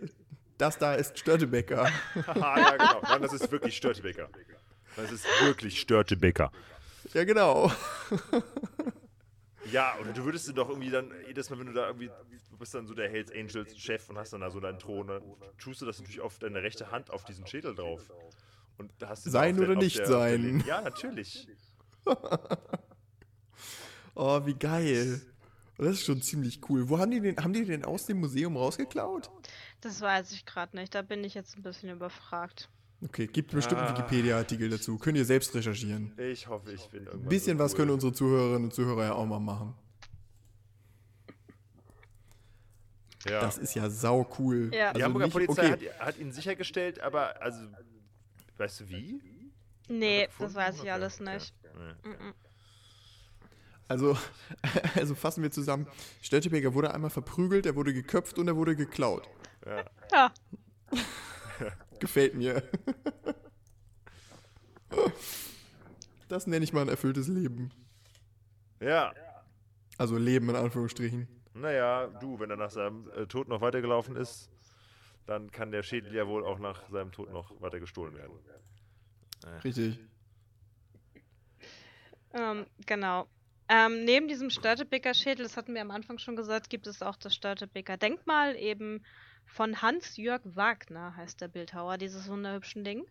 das 0.58 0.78
da 0.78 0.94
ist 0.94 1.18
Störtebecker. 1.18 1.88
ja, 2.14 2.76
genau. 2.76 3.00
Nein, 3.02 3.22
das 3.22 3.32
ist 3.32 3.50
wirklich 3.50 3.76
Störtebecker. 3.76 4.28
Das 4.96 5.12
ist 5.12 5.24
wirklich 5.42 5.80
Störtebecker. 5.80 6.50
Ja, 7.12 7.24
genau. 7.24 7.70
Ja, 9.72 9.94
und 9.96 10.16
du 10.16 10.24
würdest 10.24 10.46
du 10.48 10.52
doch 10.52 10.68
irgendwie 10.68 10.90
dann, 10.90 11.10
jedes 11.26 11.50
Mal, 11.50 11.58
wenn 11.58 11.66
du 11.66 11.72
da 11.72 11.88
irgendwie, 11.88 12.10
du 12.50 12.56
bist 12.56 12.74
dann 12.74 12.86
so 12.86 12.94
der 12.94 13.10
Hells 13.10 13.32
Angels 13.32 13.76
Chef 13.76 14.08
und 14.08 14.18
hast 14.18 14.32
dann 14.32 14.40
da 14.40 14.50
so 14.50 14.60
deinen 14.60 14.78
Thron, 14.78 15.08
dann 15.08 15.22
tust 15.58 15.82
du 15.82 15.86
das 15.86 15.98
natürlich 15.98 16.20
auf 16.20 16.38
deine 16.38 16.62
rechte 16.62 16.90
Hand 16.90 17.10
auf 17.10 17.24
diesen 17.24 17.46
Schädel 17.46 17.74
drauf. 17.74 18.12
Und 18.78 18.92
da 18.98 19.08
hast 19.08 19.26
du 19.26 19.30
sein 19.30 19.58
oder 19.58 19.68
der, 19.68 19.76
nicht 19.76 19.98
der, 19.98 20.06
sein. 20.06 20.62
ja, 20.66 20.82
natürlich. 20.82 21.48
oh, 24.14 24.44
wie 24.44 24.54
geil. 24.54 25.20
Das 25.78 25.88
ist 25.88 26.04
schon 26.04 26.22
ziemlich 26.22 26.60
cool. 26.68 26.88
Wo 26.88 26.98
haben 26.98 27.10
die 27.10 27.20
den, 27.20 27.36
haben 27.36 27.52
die 27.52 27.64
den 27.64 27.84
aus 27.84 28.06
dem 28.06 28.20
Museum 28.20 28.56
rausgeklaut? 28.56 29.30
Das 29.80 30.00
weiß 30.00 30.32
ich 30.32 30.46
gerade 30.46 30.76
nicht. 30.76 30.94
Da 30.94 31.02
bin 31.02 31.22
ich 31.24 31.34
jetzt 31.34 31.56
ein 31.56 31.62
bisschen 31.62 31.90
überfragt. 31.90 32.68
Okay, 33.04 33.26
gibt 33.26 33.52
bestimmt 33.52 33.82
ah. 33.82 33.90
Wikipedia-Artikel 33.90 34.70
dazu. 34.70 34.98
Könnt 34.98 35.18
ihr 35.18 35.24
selbst 35.24 35.54
recherchieren. 35.54 36.12
Ich 36.18 36.48
hoffe, 36.48 36.72
ich 36.72 36.80
finde 36.80 37.10
irgendwas. 37.10 37.26
Ein 37.26 37.28
bisschen 37.28 37.58
so 37.58 37.64
was 37.64 37.74
können 37.74 37.90
unsere 37.90 38.12
Zuhörerinnen 38.12 38.64
und 38.64 38.74
Zuhörer 38.74 39.04
ja 39.04 39.12
auch 39.12 39.26
mal 39.26 39.38
machen. 39.38 39.74
Ja. 43.28 43.40
Das 43.40 43.58
ist 43.58 43.74
ja 43.74 43.90
sau 43.90 44.26
cool. 44.38 44.70
Ja. 44.72 44.88
Also 44.88 44.98
die 44.98 45.04
Hamburger 45.04 45.26
nicht, 45.26 45.32
Polizei 45.34 45.72
okay. 45.74 45.90
hat, 45.98 46.06
hat, 46.06 46.18
ihn 46.18 46.32
sichergestellt, 46.32 47.00
aber 47.00 47.42
also, 47.42 47.60
weißt 48.56 48.80
du 48.80 48.88
wie? 48.88 49.20
Nee, 49.88 50.28
das 50.38 50.54
weiß 50.54 50.82
ich 50.82 50.90
alles 50.90 51.20
nicht. 51.20 51.54
Ja. 51.62 51.96
Nee. 52.04 52.32
Also, 53.88 54.16
also 54.94 55.14
fassen 55.14 55.42
wir 55.42 55.50
zusammen. 55.50 55.86
Störtebeker 56.22 56.74
wurde 56.74 56.92
einmal 56.92 57.10
verprügelt, 57.10 57.66
er 57.66 57.76
wurde 57.76 57.92
geköpft 57.92 58.38
und 58.38 58.48
er 58.48 58.56
wurde 58.56 58.74
geklaut. 58.74 59.28
Ja. 59.66 59.84
ja. 60.12 60.34
Gefällt 62.00 62.34
mir. 62.34 62.62
Das 66.28 66.48
nenne 66.48 66.64
ich 66.64 66.72
mal 66.72 66.80
ein 66.80 66.88
erfülltes 66.88 67.28
Leben. 67.28 67.70
Ja. 68.80 69.12
Also 69.96 70.18
Leben 70.18 70.48
in 70.48 70.56
Anführungsstrichen. 70.56 71.28
Naja, 71.54 72.08
du, 72.20 72.40
wenn 72.40 72.50
er 72.50 72.56
nach 72.56 72.70
seinem 72.70 73.08
äh, 73.10 73.26
Tod 73.26 73.48
noch 73.48 73.60
weitergelaufen 73.60 74.16
ist, 74.16 74.50
dann 75.26 75.50
kann 75.50 75.70
der 75.70 75.82
Schädel 75.82 76.12
ja 76.14 76.26
wohl 76.26 76.44
auch 76.44 76.58
nach 76.58 76.88
seinem 76.90 77.12
Tod 77.12 77.32
noch 77.32 77.60
weiter 77.60 77.80
gestohlen 77.80 78.14
werden. 78.16 78.34
Äh. 79.44 79.48
Richtig. 79.60 79.98
Ähm, 82.34 82.66
genau. 82.84 83.26
Ähm, 83.68 84.04
neben 84.04 84.28
diesem 84.28 84.50
Störtebeker 84.50 85.14
Schädel, 85.14 85.44
das 85.44 85.56
hatten 85.56 85.74
wir 85.74 85.80
am 85.80 85.90
Anfang 85.90 86.18
schon 86.18 86.36
gesagt, 86.36 86.70
gibt 86.70 86.86
es 86.86 87.02
auch 87.02 87.16
das 87.16 87.34
Störtebeker 87.34 87.96
Denkmal, 87.96 88.56
eben 88.56 89.02
von 89.46 89.80
Hans-Jörg 89.80 90.42
Wagner 90.44 91.16
heißt 91.16 91.40
der 91.40 91.48
Bildhauer, 91.48 91.96
dieses 91.98 92.28
wunderhübschen 92.28 92.84
Ding. 92.84 93.04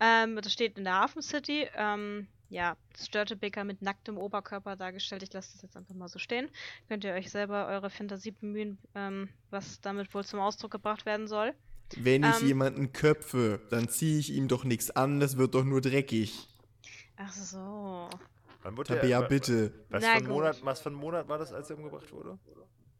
Ähm, 0.00 0.36
das 0.36 0.52
steht 0.52 0.78
in 0.78 0.84
der 0.84 0.94
Hafen 0.94 1.22
City. 1.22 1.66
Ähm, 1.74 2.28
ja, 2.50 2.76
das 2.92 3.06
Störtebeker 3.06 3.64
mit 3.64 3.82
nacktem 3.82 4.16
Oberkörper 4.16 4.76
dargestellt. 4.76 5.22
Ich 5.22 5.32
lasse 5.32 5.52
das 5.52 5.62
jetzt 5.62 5.76
einfach 5.76 5.94
mal 5.94 6.08
so 6.08 6.18
stehen. 6.18 6.48
Könnt 6.88 7.04
ihr 7.04 7.12
euch 7.12 7.30
selber 7.30 7.66
eure 7.66 7.90
Fantasie 7.90 8.30
bemühen, 8.30 8.78
ähm, 8.94 9.28
was 9.50 9.80
damit 9.80 10.14
wohl 10.14 10.24
zum 10.24 10.40
Ausdruck 10.40 10.70
gebracht 10.70 11.04
werden 11.04 11.26
soll. 11.26 11.52
Wenn 11.96 12.22
ich 12.22 12.40
ähm, 12.42 12.46
jemanden 12.46 12.92
köpfe, 12.92 13.60
dann 13.70 13.88
ziehe 13.88 14.18
ich 14.18 14.32
ihm 14.32 14.48
doch 14.48 14.64
nichts 14.64 14.90
an, 14.90 15.20
das 15.20 15.36
wird 15.36 15.54
doch 15.54 15.64
nur 15.64 15.80
dreckig. 15.80 16.48
Ach 17.16 17.32
so. 17.32 18.08
Wann 18.62 18.76
wurde 18.76 18.94
der, 18.94 19.08
ja, 19.08 19.20
bitte. 19.20 19.72
Was 19.88 20.04
für, 20.04 20.10
ein 20.10 20.26
Monat, 20.26 20.60
was 20.62 20.80
für 20.80 20.90
ein 20.90 20.94
Monat 20.94 21.28
war 21.28 21.38
das, 21.38 21.52
als 21.52 21.70
er 21.70 21.76
umgebracht 21.76 22.10
wurde? 22.12 22.38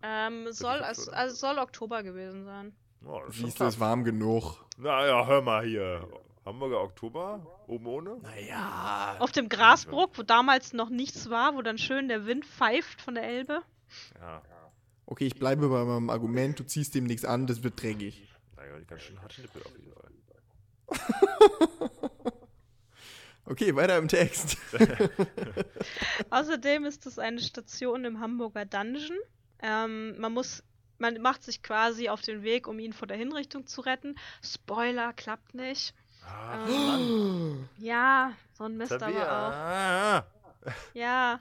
Ähm, 0.02 0.46
soll, 0.52 0.82
es, 0.90 1.08
also 1.08 1.32
es 1.32 1.40
soll 1.40 1.58
Oktober 1.58 2.02
gewesen 2.02 2.44
sein. 2.44 2.72
Oh, 3.04 3.20
das 3.26 3.36
ist 3.36 3.42
Siehst 3.42 3.60
du, 3.60 3.64
es 3.64 3.80
warm 3.80 4.04
genug. 4.04 4.64
Naja, 4.76 5.26
hör 5.26 5.42
mal 5.42 5.64
hier. 5.64 6.06
Hamburger 6.44 6.80
Oktober? 6.80 7.46
Oben 7.66 7.86
ohne? 7.86 8.16
Naja. 8.22 9.16
Auf 9.18 9.32
dem 9.32 9.48
Grasbruck, 9.48 10.16
wo 10.16 10.22
damals 10.22 10.72
noch 10.72 10.88
nichts 10.88 11.28
war, 11.28 11.54
wo 11.54 11.62
dann 11.62 11.78
schön 11.78 12.08
der 12.08 12.26
Wind 12.26 12.46
pfeift 12.46 13.02
von 13.02 13.14
der 13.14 13.24
Elbe. 13.24 13.62
Ja. 14.18 14.42
Okay, 15.04 15.26
ich 15.26 15.34
bleibe 15.34 15.68
bei 15.68 15.84
meinem 15.84 16.10
Argument, 16.10 16.58
du 16.58 16.64
ziehst 16.64 16.94
dem 16.94 17.04
nichts 17.04 17.24
an, 17.24 17.46
das 17.46 17.62
wird 17.62 17.82
dreckig. 17.82 18.28
Naja, 18.56 18.78
ganz 18.86 19.02
schön 19.02 19.20
harte 19.20 19.42
Nippel 19.42 19.62
auf 19.62 19.72
jeden 19.76 19.92
Fall. 19.92 21.90
Okay, 23.50 23.74
weiter 23.74 23.96
im 23.96 24.08
Text. 24.08 24.58
Außerdem 26.30 26.84
ist 26.84 27.06
es 27.06 27.18
eine 27.18 27.40
Station 27.40 28.04
im 28.04 28.20
Hamburger 28.20 28.66
Dungeon. 28.66 29.16
Ähm, 29.62 30.18
man 30.20 30.32
muss, 30.32 30.62
man 30.98 31.20
macht 31.20 31.42
sich 31.42 31.62
quasi 31.62 32.08
auf 32.08 32.20
den 32.22 32.42
Weg, 32.42 32.66
um 32.66 32.78
ihn 32.78 32.92
vor 32.92 33.08
der 33.08 33.16
Hinrichtung 33.16 33.66
zu 33.66 33.80
retten. 33.80 34.16
Spoiler, 34.42 35.12
klappt 35.12 35.54
nicht. 35.54 35.94
Ah, 36.26 36.66
Ähm. 36.68 37.68
Ja, 37.78 38.32
so 38.52 38.64
ein 38.64 38.76
Mist 38.76 38.90
Tabea. 38.92 39.26
aber 39.28 40.24
auch. 40.66 40.72
Ja. 40.94 41.40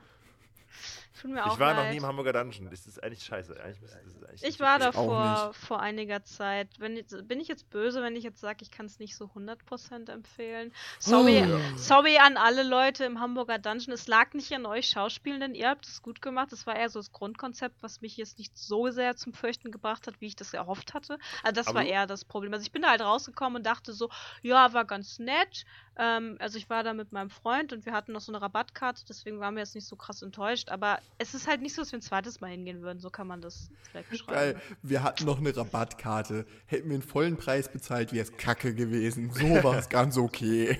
Tut 1.20 1.30
mir 1.32 1.44
auch 1.46 1.54
Ich 1.54 1.58
war 1.60 1.74
noch 1.74 1.82
leid. 1.82 1.90
nie 1.92 1.98
im 1.98 2.06
Hamburger 2.06 2.32
Dungeon. 2.32 2.70
Das 2.70 2.86
ist 2.86 3.02
eigentlich 3.02 3.24
scheiße. 3.24 3.58
Eigentlich, 3.60 3.80
müsste- 3.80 3.98
das 4.20 4.28
eigentlich 4.28 4.42
Ich 4.44 4.60
war 4.60 4.78
da 4.78 4.92
vor, 4.92 5.52
vor 5.54 5.80
einiger 5.80 6.22
Zeit. 6.24 6.68
Wenn, 6.78 7.02
bin 7.26 7.40
ich 7.40 7.48
jetzt 7.48 7.70
böse, 7.70 8.02
wenn 8.02 8.14
ich 8.16 8.24
jetzt 8.24 8.40
sage, 8.40 8.58
ich 8.62 8.70
kann 8.70 8.86
es 8.86 8.98
nicht 8.98 9.16
so 9.16 9.26
100% 9.34 10.08
empfehlen? 10.10 10.72
Sorry, 10.98 11.44
Oh. 11.44 11.58
sorry 11.76 12.18
an 12.18 12.36
alle 12.36 12.62
Leute 12.62 13.04
im 13.04 13.20
Hamburger 13.20 13.58
Dungeon. 13.58 13.92
Es 13.92 14.06
lag 14.06 14.32
nicht 14.34 14.52
an 14.54 14.66
euch 14.66 14.88
Schauspielenden. 14.88 15.54
Ihr 15.54 15.68
habt 15.68 15.86
es 15.86 16.02
gut 16.02 16.22
gemacht. 16.22 16.52
Es 16.52 16.66
war 16.66 16.76
eher 16.76 16.88
so 16.88 16.98
das 16.98 17.12
Grundkonzept, 17.12 17.82
was 17.82 18.00
mich 18.00 18.16
jetzt 18.16 18.38
nicht 18.38 18.56
so 18.56 18.90
sehr 18.90 19.16
zum 19.16 19.32
Fürchten 19.32 19.70
gebracht 19.70 20.06
hat, 20.06 20.20
wie 20.20 20.26
ich 20.26 20.36
das 20.36 20.54
erhofft 20.54 20.94
hatte. 20.94 21.18
Also 21.42 21.54
das 21.54 21.66
Aber 21.68 21.80
war 21.80 21.84
eher 21.86 22.06
das 22.06 22.24
Problem. 22.24 22.52
Also 22.52 22.62
ich 22.64 22.72
bin 22.72 22.82
da 22.82 22.88
halt 22.90 23.00
rausgekommen 23.00 23.56
und 23.58 23.66
dachte 23.66 23.92
so, 23.92 24.08
ja, 24.42 24.72
war 24.72 24.84
ganz 24.84 25.18
nett. 25.18 25.64
Ähm, 25.96 26.36
also 26.38 26.58
ich 26.58 26.70
war 26.70 26.84
da 26.84 26.94
mit 26.94 27.10
meinem 27.12 27.30
Freund 27.30 27.72
und 27.72 27.84
wir 27.86 27.92
hatten 27.92 28.12
noch 28.12 28.20
so 28.20 28.30
eine 28.30 28.40
Rabattkarte, 28.40 29.04
deswegen 29.08 29.40
waren 29.40 29.54
wir 29.56 29.62
jetzt 29.62 29.74
nicht 29.74 29.86
so 29.86 29.96
krass 29.96 30.22
enttäuscht. 30.22 30.68
Aber 30.70 31.00
es 31.18 31.34
ist 31.34 31.48
halt 31.48 31.62
nicht 31.62 31.74
so, 31.74 31.82
dass 31.82 31.92
wir 31.92 31.98
ein 31.98 32.02
zweites 32.02 32.40
Mal 32.40 32.50
hingehen 32.50 32.82
würden. 32.82 33.00
So 33.00 33.10
kann 33.10 33.26
man 33.26 33.40
das 33.40 33.70
vielleicht 33.90 34.10
beschreiben. 34.10 34.58
Geil, 34.58 34.62
wir 34.82 35.02
hatten 35.02 35.24
noch 35.24 35.38
eine 35.38 35.56
Rabattkarte. 35.56 36.46
Hätten 36.66 36.90
wir 36.90 36.98
den 36.98 37.02
vollen 37.02 37.36
Preis 37.36 37.70
bezahlt, 37.70 38.12
wäre 38.12 38.24
es 38.24 38.36
kacke 38.36 38.74
gewesen. 38.74 39.30
So 39.32 39.62
war 39.64 39.78
es 39.78 39.88
ganz 39.88 40.16
okay. 40.16 40.78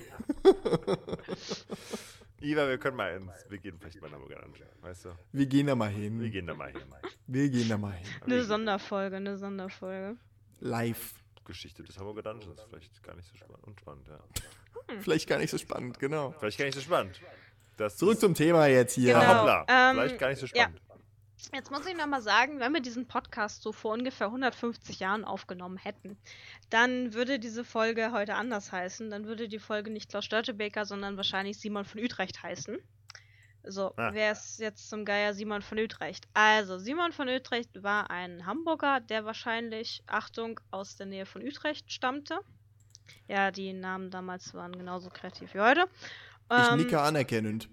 Iva, 2.40 2.68
wir 2.68 2.78
können 2.78 2.96
mal 2.96 3.16
ins. 3.16 3.32
Wir 3.48 3.58
gehen 3.58 3.76
vielleicht 3.80 4.00
mal 4.00 4.08
in 4.08 4.14
Hamburger 4.14 4.42
Dungeon. 4.42 4.68
Weißt 4.80 5.06
du? 5.06 5.10
Wir 5.32 5.46
gehen 5.46 5.66
da 5.66 5.74
mal 5.74 5.90
hin. 5.90 6.20
Wir 6.20 6.30
gehen 6.30 6.46
da 6.46 6.54
mal 6.54 6.70
hin. 6.70 6.82
Wir 7.26 7.50
gehen 7.50 7.68
da 7.68 7.76
mal 7.76 7.92
hin. 7.92 8.06
Eine 8.24 8.44
Sonderfolge, 8.44 9.16
eine 9.16 9.36
Sonderfolge. 9.38 10.16
Live. 10.60 11.14
Geschichte 11.44 11.82
des 11.82 11.98
Hamburger 11.98 12.22
Dungeons. 12.22 12.60
Vielleicht 12.68 13.02
gar 13.02 13.16
nicht 13.16 13.26
so 13.26 13.36
spannend. 13.36 13.64
Unspannend, 13.66 14.06
ja. 14.06 14.20
Vielleicht 15.00 15.28
gar 15.28 15.38
nicht 15.38 15.50
so 15.50 15.58
spannend, 15.58 15.98
genau. 15.98 16.32
Vielleicht 16.38 16.58
gar 16.58 16.66
nicht 16.66 16.74
so 16.74 16.80
spannend. 16.80 17.20
Das 17.78 17.96
Zurück 17.96 18.18
zum 18.20 18.34
Thema 18.34 18.66
jetzt 18.66 18.94
hier. 18.94 19.14
Genau. 19.14 19.24
Ja, 19.24 19.38
hoppla. 19.38 19.66
ähm, 19.68 19.96
Vielleicht 19.96 20.18
gar 20.18 20.28
nicht 20.30 20.40
so 20.40 20.46
ja. 20.46 20.62
spannend. 20.64 20.80
Jetzt 21.54 21.70
muss 21.70 21.86
ich 21.86 21.96
nochmal 21.96 22.20
sagen, 22.20 22.58
wenn 22.58 22.72
wir 22.74 22.80
diesen 22.80 23.06
Podcast 23.06 23.62
so 23.62 23.72
vor 23.72 23.92
ungefähr 23.92 24.26
150 24.26 24.98
Jahren 24.98 25.24
aufgenommen 25.24 25.76
hätten, 25.78 26.18
dann 26.68 27.14
würde 27.14 27.38
diese 27.38 27.64
Folge 27.64 28.10
heute 28.12 28.34
anders 28.34 28.72
heißen. 28.72 29.08
Dann 29.08 29.24
würde 29.26 29.48
die 29.48 29.60
Folge 29.60 29.90
nicht 29.90 30.10
Klaus 30.10 30.24
Störtebeker, 30.24 30.84
sondern 30.84 31.16
wahrscheinlich 31.16 31.58
Simon 31.60 31.84
von 31.84 32.00
Utrecht 32.02 32.42
heißen. 32.42 32.78
So, 33.64 33.92
Ah. 33.96 34.10
wer 34.12 34.32
ist 34.32 34.58
jetzt 34.58 34.88
zum 34.90 35.04
Geier 35.04 35.32
Simon 35.32 35.62
von 35.62 35.78
Utrecht? 35.78 36.26
Also, 36.34 36.78
Simon 36.78 37.12
von 37.12 37.28
Utrecht 37.28 37.82
war 37.82 38.10
ein 38.10 38.44
Hamburger, 38.44 39.00
der 39.00 39.24
wahrscheinlich, 39.24 40.02
Achtung, 40.06 40.58
aus 40.72 40.96
der 40.96 41.06
Nähe 41.06 41.26
von 41.26 41.42
Utrecht 41.42 41.92
stammte. 41.92 42.40
Ja, 43.28 43.50
die 43.52 43.72
Namen 43.72 44.10
damals 44.10 44.54
waren 44.54 44.76
genauso 44.76 45.08
kreativ 45.10 45.54
wie 45.54 45.60
heute. 45.60 45.86
Ich 46.50 46.56
Ähm, 46.56 46.78
nicke 46.78 47.00
anerkennend. 47.00 47.68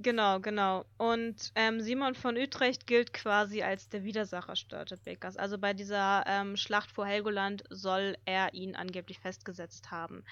Genau, 0.00 0.38
genau. 0.38 0.84
Und 0.96 1.50
ähm, 1.56 1.80
Simon 1.80 2.14
von 2.14 2.36
Utrecht 2.36 2.86
gilt 2.86 3.12
quasi 3.12 3.62
als 3.62 3.88
der 3.88 4.04
Widersacher 4.04 4.54
Störtebekers. 4.54 5.36
Also 5.36 5.58
bei 5.58 5.74
dieser 5.74 6.22
ähm, 6.26 6.56
Schlacht 6.56 6.92
vor 6.92 7.04
Helgoland 7.04 7.64
soll 7.68 8.16
er 8.24 8.54
ihn 8.54 8.76
angeblich 8.76 9.18
festgesetzt 9.18 9.90
haben. 9.90 10.24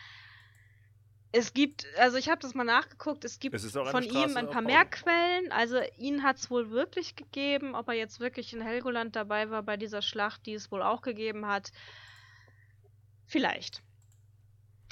Es 1.32 1.53
gibt, 1.53 1.85
also 1.98 2.16
ich 2.16 2.28
habe 2.28 2.40
das 2.40 2.55
mal 2.55 2.65
nachgeguckt, 2.65 3.24
es 3.24 3.40
gibt 3.40 3.57
Es 3.57 3.70
von 3.73 4.05
ihm 4.05 4.36
ein 4.36 4.48
paar 4.48 4.62
mehr 4.62 4.85
Quellen. 4.85 5.51
Also 5.51 5.81
ihn 5.98 6.23
hat 6.23 6.36
es 6.39 6.48
wohl 6.48 6.70
wirklich 6.70 7.16
gegeben. 7.16 7.74
Ob 7.74 7.89
er 7.89 7.94
jetzt 7.94 8.20
wirklich 8.20 8.53
in 8.53 8.62
Helgoland 8.62 9.16
dabei 9.16 9.51
war 9.51 9.65
bei 9.65 9.77
dieser 9.77 10.01
Schlacht, 10.01 10.47
die 10.47 10.55
es 10.55 10.70
wohl 10.70 10.82
auch 10.82 11.03
gegeben 11.03 11.47
hat, 11.47 11.73
vielleicht. 13.27 13.82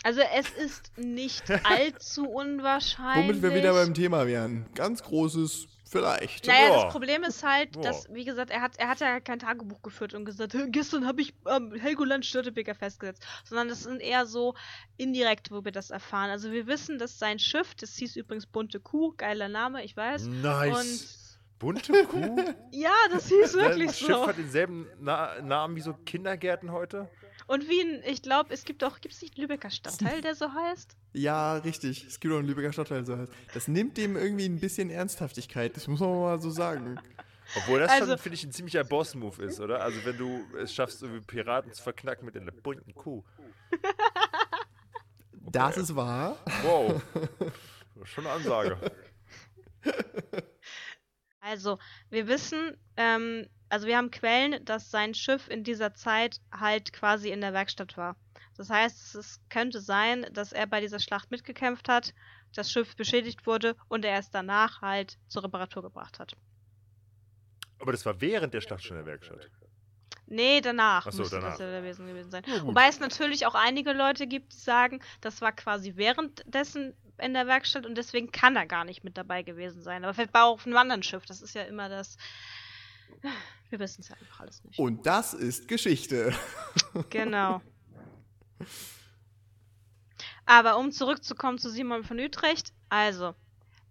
Also 0.05 0.21
es 0.21 0.51
ist 0.51 0.97
nicht 0.97 1.43
allzu 1.65 2.29
unwahrscheinlich. 2.29 3.29
Womit 3.29 3.43
wir 3.43 3.55
wieder 3.55 3.73
beim 3.73 3.95
Thema 3.95 4.27
wären. 4.27 4.67
Ganz 4.75 5.03
großes 5.03 5.67
Vielleicht. 5.87 6.49
Naja, 6.49 6.69
Ja. 6.71 6.83
das 6.85 6.93
Problem 6.93 7.23
ist 7.23 7.45
halt, 7.45 7.77
dass, 7.85 8.13
wie 8.13 8.25
gesagt, 8.25 8.51
er 8.51 8.63
hat, 8.63 8.77
er 8.79 8.89
hat 8.89 8.99
ja 8.99 9.21
kein 9.21 9.39
Tagebuch 9.39 9.81
geführt 9.81 10.13
und 10.15 10.25
gesagt, 10.25 10.53
"Hä, 10.53 10.65
gestern 10.71 11.07
habe 11.07 11.21
ich 11.23 11.35
ähm, 11.49 11.73
Helgoland 11.77 12.27
Störtebeker 12.27 12.75
festgesetzt, 12.75 13.25
sondern 13.45 13.69
das 13.69 13.85
sind 13.85 14.01
eher 14.01 14.27
so 14.27 14.55
indirekt, 14.97 15.53
wo 15.53 15.65
wir 15.65 15.71
das 15.71 15.91
erfahren. 15.91 16.31
Also 16.31 16.51
wir 16.51 16.67
wissen, 16.67 16.99
dass 16.99 17.21
sein 17.21 17.39
Schiff, 17.39 17.77
das 17.77 17.95
hieß 17.97 18.17
übrigens 18.17 18.47
Bunte 18.47 18.81
Kuh, 18.81 19.13
geiler 19.17 19.49
Name, 19.49 19.85
ich 19.85 19.97
weiß. 19.97 20.27
Nice. 20.27 21.39
Bunte 21.61 21.93
Kuh? 22.11 22.43
Ja, 22.73 22.91
das 23.13 23.29
hieß 23.29 23.55
wirklich 23.55 23.89
Das 23.89 23.99
Schiff 24.01 24.09
so. 24.09 24.27
hat 24.27 24.37
denselben 24.37 24.89
Na 24.99 25.41
Namen 25.43 25.77
wie 25.77 25.81
so 25.81 25.93
Kindergärten 25.95 26.73
heute? 26.73 27.09
Und 27.47 27.69
wie 27.69 27.81
ein, 27.81 28.03
ich 28.07 28.23
glaube, 28.23 28.53
es 28.55 28.65
gibt 28.65 28.83
auch, 28.85 29.01
gibt 29.01 29.15
es 29.15 29.21
nicht 29.23 29.35
einen 29.37 29.43
Lübecker 29.43 29.71
Stadtteil, 29.71 30.21
der 30.23 30.35
so 30.35 30.53
heißt? 30.53 30.97
Ja, 31.13 31.57
richtig. 31.59 32.05
Es 32.07 32.19
gibt 32.21 32.33
auch 32.35 32.39
einen 32.39 32.49
Lübecker 32.49 32.73
Stadtteil 32.73 33.05
so 33.05 33.17
heißt. 33.17 33.33
Das 33.53 33.69
nimmt 33.69 33.97
dem 33.97 34.17
irgendwie 34.17 34.47
ein 34.47 34.61
bisschen 34.61 34.91
Ernsthaftigkeit. 34.91 35.77
Das 35.77 35.87
muss 35.89 36.01
man 36.01 36.11
mal 36.21 36.41
so 36.41 36.51
sagen. 36.51 36.99
Obwohl 37.57 37.81
das 37.81 37.91
Also- 37.91 38.13
schon, 38.13 38.19
finde 38.19 38.35
ich, 38.37 38.45
ein 38.45 38.53
ziemlicher 38.53 38.85
Boss-Move 38.85 39.43
ist, 39.45 39.61
oder? 39.61 39.83
Also 39.83 40.03
wenn 40.05 40.17
du 40.17 40.43
es 40.59 40.75
schaffst, 40.75 41.03
irgendwie 41.03 41.21
Piraten 41.25 41.73
zu 41.73 41.83
verknacken 41.83 42.25
mit 42.25 42.37
einer 42.37 42.51
bunten 42.53 42.95
Kuh. 42.95 43.23
Das 45.33 45.77
ist 45.77 45.95
wahr. 45.95 46.37
Wow. 46.63 47.03
schon 48.05 48.27
eine 48.27 48.35
Ansage. 48.37 48.79
Also, 51.41 51.79
wir 52.11 52.27
wissen, 52.27 52.77
ähm, 52.97 53.47
also 53.75 53.89
wir 53.89 53.97
haben 53.97 54.13
Quellen, 54.13 54.65
dass 54.65 54.93
sein 54.93 55.15
Schiff 55.15 55.49
in 55.49 55.65
dieser 55.65 55.95
Zeit 55.95 56.41
halt 56.53 56.93
quasi 56.93 57.31
in 57.31 57.41
der 57.41 57.53
Werkstatt 57.53 57.97
war. 57.97 58.15
Das 58.57 58.71
heißt, 58.71 59.17
es 59.17 59.41
könnte 59.51 59.81
sein, 59.81 60.27
dass 60.33 60.53
er 60.53 60.69
bei 60.69 60.81
dieser 60.81 61.01
Schlacht 61.01 61.33
mitgekämpft 61.33 61.89
hat, 61.89 62.15
das 62.55 62.71
Schiff 62.71 62.95
beschädigt 62.95 63.49
wurde 63.49 63.75
und 63.89 64.05
er 64.05 64.21
es 64.21 64.31
danach 64.31 64.81
halt 64.81 65.19
zur 65.27 65.43
Reparatur 65.43 65.83
gebracht 65.83 66.21
hat. 66.21 66.37
Aber 67.81 67.91
das 67.91 68.07
war 68.07 68.21
während 68.21 68.55
der 68.55 68.61
Schlacht 68.61 68.85
schon 68.85 68.97
in 68.97 69.05
der 69.05 69.13
Werkstatt. 69.13 69.51
Nee, 70.29 70.61
danach 70.61 71.09
Ach 71.09 71.13
so, 71.13 71.23
müsste 71.23 71.41
danach. 71.41 71.51
das 71.51 71.59
ja 71.59 71.81
gewesen, 71.81 72.07
gewesen 72.07 72.31
sein. 72.31 72.45
Ja. 72.47 72.65
Wobei 72.65 72.87
es 72.87 73.01
natürlich 73.01 73.45
auch 73.45 73.57
einige 73.57 73.93
Leute 73.93 74.29
gibt, 74.29 74.53
die 74.53 74.59
sagen, 74.59 75.01
das 75.21 75.41
war 75.41 75.51
quasi 75.51 75.97
währenddessen 75.97 76.95
in 77.19 77.35
der 77.35 77.49
Werkstatt 77.49 77.87
und 77.87 77.97
deswegen 77.99 78.31
kann 78.31 78.55
er 78.55 78.67
gar 78.67 78.85
nicht 78.85 79.03
mit 79.03 79.19
dabei 79.19 79.43
gewesen 79.43 79.83
sein. 79.83 80.05
Aber 80.05 80.15
vielleicht 80.15 80.33
war 80.33 80.43
er 80.43 80.51
auf 80.51 80.65
einem 80.65 80.77
anderen 80.77 81.03
Schiff. 81.03 81.27
Das 81.27 81.43
ist 81.43 81.57
ja 81.57 81.65
immer 81.65 81.89
das. 81.89 82.17
Wir 83.71 83.79
wissen 83.79 84.03
es 84.03 84.09
ja 84.09 84.17
einfach 84.17 84.41
alles 84.41 84.63
nicht. 84.65 84.79
Und 84.79 85.07
das 85.07 85.35
ist 85.35 85.69
Geschichte. 85.69 86.33
Genau. 87.11 87.61
Aber 90.47 90.79
um 90.79 90.93
zurückzukommen 90.93 91.59
zu 91.59 91.71
Simon 91.71 92.05
von 92.05 92.21
Utrecht, 92.21 92.73
also, 92.89 93.35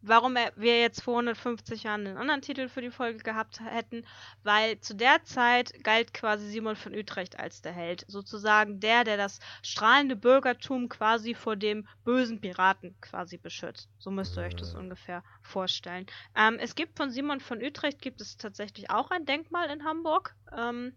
warum 0.04 0.36
wir 0.36 0.80
jetzt 0.82 1.02
vor 1.02 1.16
150 1.16 1.84
Jahren 1.84 2.06
einen 2.06 2.18
anderen 2.18 2.42
Titel 2.42 2.68
für 2.68 2.82
die 2.82 2.92
Folge 2.92 3.20
gehabt 3.20 3.62
hätten, 3.62 4.06
weil 4.44 4.80
zu 4.80 4.96
der 4.96 5.24
Zeit 5.24 5.84
galt 5.84 6.14
quasi 6.14 6.48
Simon 6.48 6.76
von 6.76 6.94
Utrecht 6.94 7.40
als 7.40 7.62
der 7.62 7.72
Held. 7.72 8.06
Sozusagen 8.08 8.80
der, 8.80 9.06
der 9.06 9.18
das 9.18 9.40
strahlende 9.62 10.16
Bürgertum 10.16 10.90
quasi 10.90 11.34
vor 11.34 11.56
dem 11.56 11.88
bösen 12.04 12.42
Piraten 12.42 12.96
quasi 13.00 13.38
beschützt. 13.38 13.90
So 13.98 14.12
müsst 14.12 14.38
ihr 14.38 14.44
euch 14.44 14.56
das 14.56 14.76
ungefähr 14.76 15.24
vorstellen. 15.42 16.06
Ähm, 16.36 16.58
es 16.60 16.76
gibt 16.76 16.98
von 16.98 17.10
Simon 17.10 17.40
von 17.40 17.64
Utrecht 17.64 18.02
gibt 18.02 18.20
es 18.20 18.38
tatsächlich 18.38 18.90
auch 18.90 19.10
ein 19.10 19.26
Denkmal 19.26 19.70
in 19.70 19.86
Hamburg. 19.86 20.36
Ähm, 20.56 20.94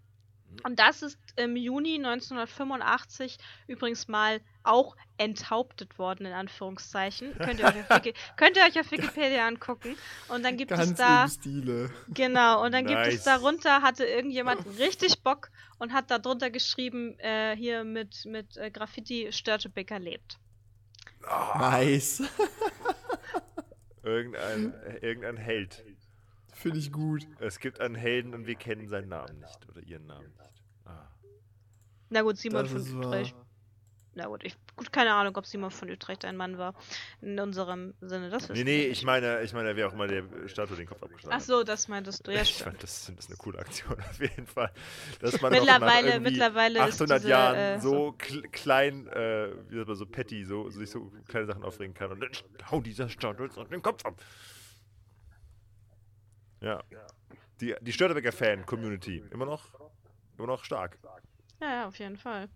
und 0.63 0.79
das 0.79 1.03
ist 1.03 1.19
im 1.37 1.57
Juni 1.57 1.97
1985 1.97 3.39
übrigens 3.67 4.09
mal 4.09 4.41
auch 4.67 4.97
enthauptet 5.19 5.99
worden, 5.99 6.27
in 6.27 6.33
Anführungszeichen. 6.33 7.35
Könnt 7.39 7.61
ihr 7.61 7.67
euch 7.67 7.81
auf, 7.81 7.91
Wiki 7.91 8.15
ihr 8.57 8.63
euch 8.63 8.81
auf 8.81 8.91
Wikipedia 8.91 9.47
angucken. 9.47 9.97
Und 10.29 10.45
dann 10.45 10.57
gibt 10.57 10.71
Ganz 10.71 10.91
es 10.91 10.95
da. 10.95 11.25
Im 11.25 11.31
Stile. 11.31 11.91
Genau, 12.09 12.65
und 12.65 12.73
dann 12.73 12.85
nice. 12.85 13.09
gibt 13.09 13.19
es 13.19 13.25
darunter, 13.25 13.83
hatte 13.83 14.05
irgendjemand 14.05 14.67
richtig 14.79 15.23
Bock 15.23 15.51
und 15.79 15.93
hat 15.93 16.11
darunter 16.11 16.51
geschrieben, 16.51 17.19
äh, 17.19 17.57
hier 17.57 17.85
mit, 17.85 18.25
mit 18.27 18.57
äh, 18.57 18.71
Graffiti 18.71 19.33
Störtebeker 19.33 19.99
lebt. 19.99 20.39
Oh. 21.23 21.59
Nice. 21.59 22.23
irgendein, 24.03 24.75
irgendein 25.01 25.37
Held. 25.37 25.85
Finde 26.53 26.79
ich 26.79 26.93
gut. 26.93 27.27
Es 27.39 27.59
gibt 27.59 27.81
einen 27.81 27.95
Helden 27.95 28.35
und 28.35 28.47
wir 28.47 28.55
kennen 28.55 28.89
seinen 28.89 29.09
Namen 29.09 29.39
nicht 29.41 29.69
oder 29.69 29.83
ihren 29.83 30.07
Namen 30.07 30.33
nicht. 30.39 30.63
Ah. 30.85 31.09
Na 32.09 32.23
gut, 32.23 32.39
57. 32.39 33.35
Na 34.19 34.29
gut, 34.29 34.45
ich, 34.45 34.57
gut, 34.77 34.91
keine 34.91 35.13
Ahnung, 35.13 35.37
ob 35.37 35.45
Simon 35.45 35.71
von 35.71 35.91
Utrecht 35.91 36.25
ein 36.25 36.39
Mann 36.39 36.57
war. 36.57 36.75
In 37.21 37.39
unserem 37.39 37.93
Sinne, 38.01 38.31
das 38.31 38.49
Nee, 38.49 38.65
nee, 38.65 38.87
ich 38.87 39.05
meine, 39.05 39.43
ich 39.43 39.53
meine, 39.53 39.77
wer 39.77 39.89
auch 39.89 39.93
immer 39.93 40.07
der 40.07 40.25
Statue 40.47 40.75
den 40.75 40.87
Kopf 40.87 41.03
abgeschlagen 41.03 41.37
Ach 41.39 41.41
so, 41.43 41.63
das 41.63 41.87
meintest 41.87 42.27
du, 42.27 42.33
ja, 42.33 42.41
ich 42.41 42.55
fand, 42.55 42.83
das, 42.83 43.13
das 43.15 43.27
ist 43.27 43.29
eine 43.29 43.37
coole 43.37 43.59
Aktion 43.59 43.95
auf 44.11 44.19
jeden 44.19 44.47
Fall. 44.47 44.73
Dass 45.21 45.39
man 45.43 45.53
Mittlerweile- 45.53 46.19
mittlerweile 46.19 46.89
ist 46.89 46.95
800 46.95 47.19
diese, 47.19 47.29
Jahren 47.29 47.57
äh, 47.57 47.79
so 47.79 48.13
kl 48.13 48.41
klein, 48.53 49.07
äh, 49.09 49.51
wie 49.69 49.77
sagt 49.77 49.89
man, 49.89 49.97
so 49.97 50.07
petty, 50.07 50.45
so, 50.47 50.71
sich 50.71 50.91
so 50.91 51.13
kleine 51.29 51.45
Sachen 51.45 51.63
aufregen 51.63 51.93
kann 51.93 52.11
und 52.13 52.21
dann 52.21 52.31
hau 52.71 52.81
dieser 52.81 53.11
Statue 53.11 53.49
noch 53.49 53.69
den 53.69 53.83
Kopf 53.83 54.03
ab. 54.07 54.15
Ja. 56.63 56.83
Die, 57.61 57.75
die 57.83 57.93
Störtebecker 57.93 58.33
Fan-Community, 58.33 59.25
immer 59.31 59.45
noch, 59.45 59.75
immer 60.39 60.47
noch 60.47 60.65
stark. 60.65 60.99
Ja, 61.61 61.69
ja, 61.71 61.87
auf 61.89 61.99
jeden 61.99 62.17
Fall. 62.17 62.49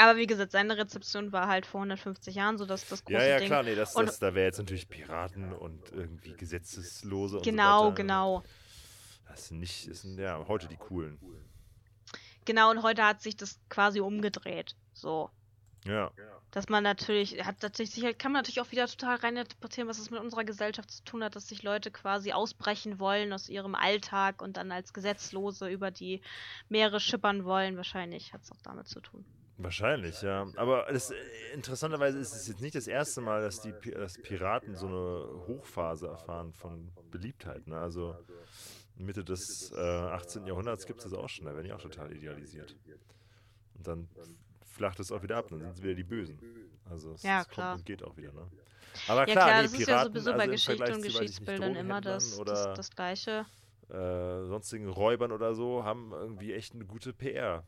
Aber 0.00 0.16
wie 0.16 0.26
gesagt, 0.28 0.52
seine 0.52 0.76
Rezeption 0.78 1.32
war 1.32 1.48
halt 1.48 1.66
vor 1.66 1.80
150 1.80 2.34
Jahren 2.34 2.56
so, 2.56 2.64
dass 2.66 2.86
das 2.88 3.04
große 3.04 3.18
Ja, 3.20 3.26
ja, 3.26 3.38
Ding. 3.38 3.48
klar, 3.48 3.62
nee, 3.64 3.74
das, 3.74 3.94
Und- 3.96 4.06
das, 4.06 4.18
da 4.20 4.32
wäre 4.34 4.46
jetzt 4.46 4.58
natürlich 4.58 4.88
Piraten 4.88 5.52
und 5.52 5.90
irgendwie 5.92 6.32
Gesetzeslose 6.34 7.38
und 7.38 7.44
Genau, 7.44 7.80
so 7.80 7.84
weiter. 7.86 7.94
genau. 7.96 8.42
Das 9.26 9.48
sind 9.48 9.58
nicht, 9.58 9.90
das 9.90 10.02
sind 10.02 10.18
ja 10.18 10.46
heute 10.48 10.68
die 10.68 10.76
coolen. 10.76 11.18
Genau, 12.44 12.70
und 12.70 12.82
heute 12.82 13.04
hat 13.04 13.20
sich 13.20 13.36
das 13.36 13.60
quasi 13.68 14.00
umgedreht. 14.00 14.76
So. 14.94 15.30
Ja. 15.84 16.10
Dass 16.52 16.68
man 16.68 16.82
natürlich, 16.82 17.44
hat 17.44 17.62
natürlich 17.62 17.90
sicher, 17.90 18.14
kann 18.14 18.32
man 18.32 18.40
natürlich 18.40 18.60
auch 18.60 18.70
wieder 18.70 18.86
total 18.86 19.16
reininterpretieren, 19.16 19.88
was 19.88 19.98
es 19.98 20.10
mit 20.10 20.20
unserer 20.20 20.44
Gesellschaft 20.44 20.90
zu 20.90 21.04
tun 21.04 21.22
hat, 21.22 21.36
dass 21.36 21.48
sich 21.48 21.62
Leute 21.62 21.90
quasi 21.90 22.32
ausbrechen 22.32 22.98
wollen 23.00 23.32
aus 23.32 23.48
ihrem 23.48 23.74
Alltag 23.74 24.40
und 24.42 24.56
dann 24.56 24.72
als 24.72 24.92
Gesetzlose 24.92 25.68
über 25.68 25.90
die 25.90 26.22
Meere 26.68 27.00
schippern 27.00 27.44
wollen. 27.44 27.76
Wahrscheinlich 27.76 28.32
hat 28.32 28.42
es 28.44 28.52
auch 28.52 28.62
damit 28.62 28.88
zu 28.88 29.00
tun. 29.00 29.24
Wahrscheinlich, 29.60 30.22
ja. 30.22 30.46
Aber 30.56 30.86
das, 30.90 31.10
äh, 31.10 31.14
interessanterweise 31.52 32.18
ist 32.18 32.32
es 32.32 32.46
jetzt 32.46 32.60
nicht 32.60 32.76
das 32.76 32.86
erste 32.86 33.20
Mal, 33.20 33.42
dass 33.42 33.60
die 33.60 33.74
dass 33.92 34.16
Piraten 34.16 34.76
so 34.76 34.86
eine 34.86 35.46
Hochphase 35.48 36.06
erfahren 36.06 36.52
von 36.52 36.92
Beliebtheit. 37.10 37.66
Ne? 37.66 37.76
Also 37.76 38.14
Mitte 38.94 39.24
des 39.24 39.72
äh, 39.72 39.80
18. 39.80 40.46
Jahrhunderts 40.46 40.86
gibt 40.86 41.00
es 41.00 41.10
das 41.10 41.12
auch 41.18 41.28
schon, 41.28 41.46
da 41.46 41.54
werden 41.54 41.64
die 41.64 41.72
auch 41.72 41.80
total 41.82 42.12
idealisiert. 42.12 42.76
Und 43.74 43.86
dann 43.86 44.08
flacht 44.64 45.00
es 45.00 45.10
auch 45.10 45.22
wieder 45.24 45.36
ab, 45.38 45.48
dann 45.50 45.60
sind 45.60 45.76
sie 45.76 45.82
wieder 45.82 45.94
die 45.94 46.04
Bösen. 46.04 46.38
Also 46.88 47.12
es, 47.14 47.22
Ja, 47.24 47.40
es 47.40 47.48
klar. 47.48 47.72
kommt 47.72 47.80
und 47.80 47.86
geht 47.86 48.02
auch 48.04 48.16
wieder. 48.16 48.32
Ne? 48.32 48.46
Aber 49.08 49.26
Ja 49.26 49.32
klar, 49.34 49.46
klar, 49.48 49.62
das 49.62 49.72
ist 49.72 49.78
ja 49.80 49.86
Piraten, 49.86 50.12
sowieso 50.12 50.30
also 50.30 50.38
bei 50.38 50.44
im 50.44 50.50
Geschichte 50.52 50.94
und 50.94 51.02
Geschichtsbildern 51.02 51.74
immer 51.74 52.00
das, 52.00 52.40
das, 52.44 52.74
das 52.74 52.90
Gleiche. 52.90 53.44
äh, 53.90 54.44
sonstigen 54.46 54.88
Räubern 54.88 55.32
oder 55.32 55.54
so 55.54 55.82
haben 55.84 56.12
irgendwie 56.12 56.52
echt 56.52 56.74
eine 56.74 56.84
gute 56.84 57.12
PR. 57.12 57.64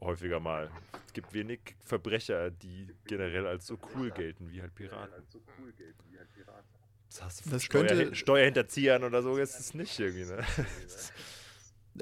Häufiger 0.00 0.40
mal. 0.40 0.70
Es 1.06 1.12
gibt 1.12 1.32
wenig 1.34 1.60
Verbrecher, 1.84 2.50
die 2.50 2.88
generell 3.06 3.46
als 3.46 3.66
so 3.66 3.78
cool 3.94 4.10
gelten 4.10 4.50
wie 4.50 4.60
halt 4.60 4.74
Piraten. 4.74 5.12
Das 7.08 7.22
hast 7.22 7.44
du 7.46 7.50
Das 7.50 7.62
Steuer, 7.62 7.86
könnte- 7.86 8.14
Steuerhinterziehern 8.14 9.04
oder 9.04 9.22
so 9.22 9.36
ist 9.36 9.58
es 9.60 9.74
nicht 9.74 9.98
irgendwie, 9.98 10.24
ne? 10.24 10.38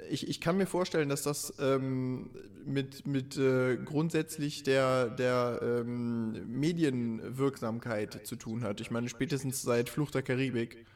Ich, 0.09 0.29
ich 0.29 0.41
kann 0.41 0.57
mir 0.57 0.67
vorstellen, 0.67 1.09
dass 1.09 1.25
das 1.25 1.53
ähm, 1.59 2.31
mit, 2.65 3.09
mit 3.09 3.37
äh, 3.37 3.77
grundsätzlich 3.77 4.63
der, 4.63 5.09
der 5.09 5.59
ähm, 5.61 6.47
Medienwirksamkeit 6.47 8.25
zu 8.25 8.37
tun 8.37 8.63
hat. 8.63 8.81
Ich 8.81 8.93
meine, 8.93 9.09
spätestens 9.09 9.63
seit 9.63 9.89
Fluch 9.89 10.13
der 10.13 10.23
Karibik. 10.23 10.87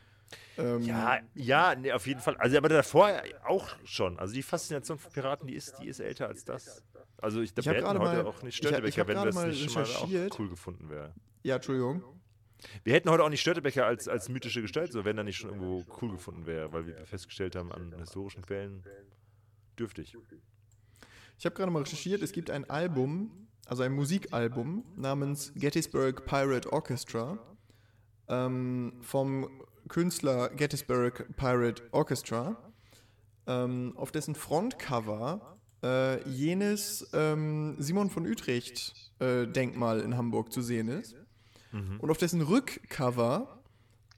Ähm, 0.56 0.82
Ja, 0.82 1.18
ja, 1.34 1.74
nee, 1.74 1.90
auf 1.92 2.06
jeden 2.06 2.20
Fall. 2.20 2.36
Also 2.36 2.56
aber 2.56 2.68
davor 2.68 3.10
auch 3.46 3.68
schon. 3.84 4.18
Also 4.18 4.34
die 4.34 4.42
Faszination 4.42 4.98
für 4.98 5.10
Piraten, 5.10 5.46
die 5.48 5.54
ist, 5.54 5.74
die 5.80 5.88
ist 5.88 6.00
älter 6.00 6.28
als 6.28 6.44
das. 6.44 6.82
Also 7.18 7.40
ich 7.40 7.50
Ich 7.50 7.54
glaube, 7.54 7.68
hab 7.70 7.74
wir 7.74 7.88
hätten 7.88 7.98
gerade 7.98 8.10
heute 8.10 8.22
mal- 8.24 8.30
auch 8.30 8.42
nicht 8.42 8.56
Störtebecker, 8.56 9.06
wenn 9.08 9.16
das 9.16 9.44
nicht 9.46 9.70
schon 9.70 9.82
mal 9.82 9.90
auch 10.30 10.38
cool 10.38 10.48
gefunden 10.48 10.88
wäre. 10.90 11.12
ja, 11.42 11.56
Entschuldigung. 11.56 12.02
Wir 12.82 12.94
hätten 12.94 13.10
heute 13.10 13.22
auch 13.24 13.28
nicht 13.28 13.40
Störtebecker 13.42 13.84
als, 13.84 14.08
als 14.08 14.28
mythische 14.30 14.62
Gestalt, 14.62 14.90
so 14.92 15.04
wenn 15.04 15.18
er 15.18 15.24
nicht 15.24 15.36
schon 15.36 15.50
irgendwo 15.50 15.84
cool 16.00 16.12
gefunden 16.12 16.46
wäre, 16.46 16.72
weil 16.72 16.86
wir 16.86 17.04
festgestellt 17.06 17.56
haben, 17.56 17.70
an 17.72 17.92
historischen 17.98 18.42
Quellen 18.42 18.82
dürftig. 19.78 20.16
Ich 21.38 21.44
habe 21.44 21.54
gerade 21.54 21.70
mal 21.70 21.82
recherchiert, 21.82 22.22
es 22.22 22.32
gibt 22.32 22.48
ein 22.50 22.68
Album, 22.70 23.48
also 23.66 23.82
ein 23.82 23.92
Musikalbum 23.92 24.84
namens 24.96 25.52
Gettysburg 25.56 26.24
Pirate 26.26 26.72
Orchestra 26.72 27.38
ähm, 28.28 28.94
vom 29.02 29.50
Künstler 29.88 30.48
Gettysburg 30.50 31.26
Pirate 31.36 31.82
Orchestra, 31.92 32.56
ähm, 33.46 33.92
auf 33.96 34.12
dessen 34.12 34.34
Frontcover 34.34 35.58
äh, 35.82 36.26
jenes 36.28 37.08
ähm, 37.12 37.76
Simon 37.78 38.10
von 38.10 38.26
Utrecht 38.26 38.94
äh, 39.18 39.46
Denkmal 39.46 40.00
in 40.00 40.16
Hamburg 40.16 40.52
zu 40.52 40.62
sehen 40.62 40.88
ist 40.88 41.16
und 41.98 42.10
auf 42.10 42.18
dessen 42.18 42.40
Rückcover 42.40 43.62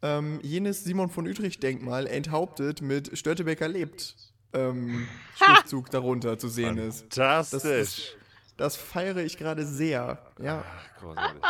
ähm, 0.03 0.41
jenes 0.43 0.85
Simon 0.85 1.09
von 1.09 1.27
Utrecht 1.27 1.63
Denkmal 1.63 2.07
enthauptet 2.07 2.83
mit 2.83 3.17
Störtebeker 3.17 3.67
lebt 3.67 4.15
ähm, 4.53 5.09
Schriftzug 5.37 5.91
darunter 5.91 6.39
zu 6.39 6.49
sehen 6.49 6.79
ist. 6.79 7.01
Fantastisch. 7.01 7.63
Das, 7.63 8.17
das 8.57 8.77
feiere 8.77 9.19
ich 9.19 9.37
gerade 9.37 9.67
sehr. 9.67 10.19
Ja, 10.41 10.65
Ach, 10.67 11.01
großartig. 11.01 11.43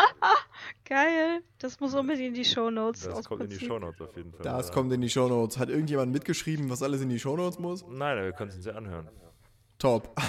Geil. 0.89 1.43
Das 1.59 1.81
muss 1.81 1.95
unbedingt 1.95 2.29
in 2.29 2.35
die 2.35 2.45
Shownotes 2.45 3.03
Das 3.05 3.15
aus 3.15 3.25
kommt 3.25 3.43
in 3.43 3.49
die 3.49 3.55
Prinzip. 3.57 3.69
Shownotes 3.69 4.01
auf 4.01 4.17
jeden 4.17 4.33
Fall. 4.33 4.43
das 4.43 4.69
ja. 4.69 4.73
kommt 4.75 4.93
in 4.93 5.01
die 5.01 5.11
Shownotes. 5.11 5.59
Hat 5.59 5.69
irgendjemand 5.69 6.13
mitgeschrieben, 6.13 6.71
was 6.71 6.83
alles 6.83 7.01
in 7.01 7.09
die 7.09 7.19
Shownotes 7.19 7.59
muss? 7.59 7.85
Nein, 7.89 8.23
wir 8.23 8.33
können 8.33 8.51
es 8.51 8.57
uns 8.57 8.67
ja 8.67 8.75
anhören. 8.75 9.09
Top. 9.79 10.15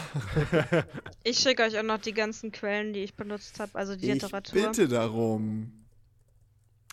Ich 1.23 1.39
schicke 1.39 1.63
euch 1.63 1.77
auch 1.77 1.83
noch 1.83 1.99
die 1.99 2.13
ganzen 2.13 2.51
Quellen, 2.51 2.93
die 2.93 3.01
ich 3.03 3.13
benutzt 3.15 3.59
habe, 3.59 3.75
also 3.75 3.95
die 3.95 4.07
Ich 4.07 4.13
Literatur. 4.15 4.61
bitte 4.61 4.87
darum, 4.87 5.85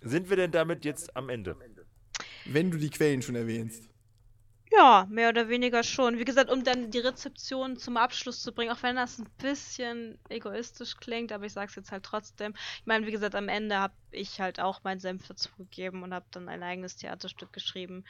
Sind 0.03 0.29
wir 0.29 0.37
denn 0.37 0.51
damit 0.51 0.85
jetzt 0.85 1.17
am 1.17 1.29
Ende? 1.29 1.57
wenn 2.47 2.71
du 2.71 2.77
die 2.79 2.91
Quellen 2.91 3.23
schon 3.23 3.37
erwähnst. 3.37 3.89
Ja, 4.77 5.07
mehr 5.11 5.29
oder 5.29 5.49
weniger 5.49 5.83
schon. 5.83 6.19
Wie 6.19 6.25
gesagt, 6.25 6.51
um 6.51 6.65
dann 6.65 6.91
die 6.91 6.99
Rezeption 6.99 7.77
zum 7.77 7.97
Abschluss 7.97 8.43
zu 8.43 8.53
bringen, 8.53 8.73
auch 8.73 8.83
wenn 8.83 8.97
das 8.97 9.19
ein 9.19 9.31
bisschen 9.39 10.19
egoistisch 10.29 10.97
klingt, 10.97 11.33
aber 11.33 11.45
ich 11.47 11.53
sag's 11.53 11.75
jetzt 11.77 11.93
halt 11.93 12.05
trotzdem. 12.05 12.55
Ich 12.81 12.87
meine, 12.87 13.07
wie 13.07 13.11
gesagt, 13.13 13.35
am 13.35 13.49
Ende 13.49 13.79
habe 13.79 13.95
ich 14.11 14.41
halt 14.41 14.61
auch 14.61 14.83
meinen 14.83 15.01
Senf 15.01 15.27
dazu 15.29 15.49
gegeben 15.57 16.03
und 16.03 16.13
habe 16.15 16.27
dann 16.31 16.49
ein 16.49 16.63
eigenes 16.63 16.97
Theaterstück 16.97 17.53
geschrieben. 17.53 18.05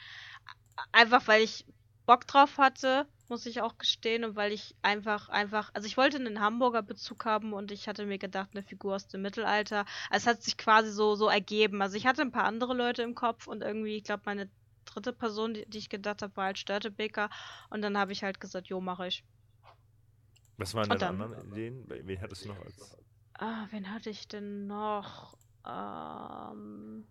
Einfach 0.91 1.27
weil 1.27 1.43
ich 1.43 1.65
Bock 2.05 2.27
drauf 2.27 2.57
hatte, 2.57 3.07
muss 3.29 3.45
ich 3.45 3.61
auch 3.61 3.77
gestehen, 3.77 4.23
und 4.23 4.35
weil 4.35 4.51
ich 4.51 4.75
einfach, 4.81 5.29
einfach, 5.29 5.71
also 5.73 5.87
ich 5.87 5.97
wollte 5.97 6.17
einen 6.17 6.39
Hamburger 6.41 6.83
Bezug 6.83 7.25
haben 7.25 7.53
und 7.53 7.71
ich 7.71 7.87
hatte 7.87 8.05
mir 8.05 8.19
gedacht, 8.19 8.51
eine 8.53 8.63
Figur 8.63 8.95
aus 8.95 9.07
dem 9.07 9.21
Mittelalter. 9.23 9.85
Es 10.11 10.27
hat 10.27 10.43
sich 10.43 10.57
quasi 10.57 10.91
so, 10.91 11.15
so 11.15 11.27
ergeben. 11.29 11.81
Also 11.81 11.97
ich 11.97 12.05
hatte 12.07 12.21
ein 12.21 12.31
paar 12.31 12.45
andere 12.45 12.73
Leute 12.75 13.03
im 13.03 13.15
Kopf 13.15 13.47
und 13.47 13.61
irgendwie, 13.63 13.97
ich 13.97 14.03
glaube, 14.03 14.23
meine 14.25 14.49
dritte 14.85 15.13
Person, 15.13 15.53
die, 15.53 15.65
die 15.69 15.77
ich 15.79 15.89
gedacht 15.89 16.21
habe, 16.21 16.35
war 16.37 16.45
halt 16.45 16.59
Störtebeker. 16.59 17.29
Und 17.69 17.81
dann 17.81 17.97
habe 17.97 18.11
ich 18.11 18.23
halt 18.23 18.39
gesagt, 18.39 18.67
jo, 18.67 18.81
mache 18.81 19.07
ich. 19.07 19.23
Was 20.57 20.73
waren 20.73 20.89
deine 20.89 21.01
dann? 21.01 21.21
anderen 21.21 21.51
Ideen? 21.51 21.83
Wen 21.87 22.21
hattest 22.21 22.45
du 22.45 22.49
noch 22.49 22.59
als. 22.65 22.75
Ah, 23.37 23.67
wen 23.71 23.91
hatte 23.91 24.09
ich 24.09 24.27
denn 24.27 24.67
noch? 24.67 25.37
Ähm, 25.67 27.05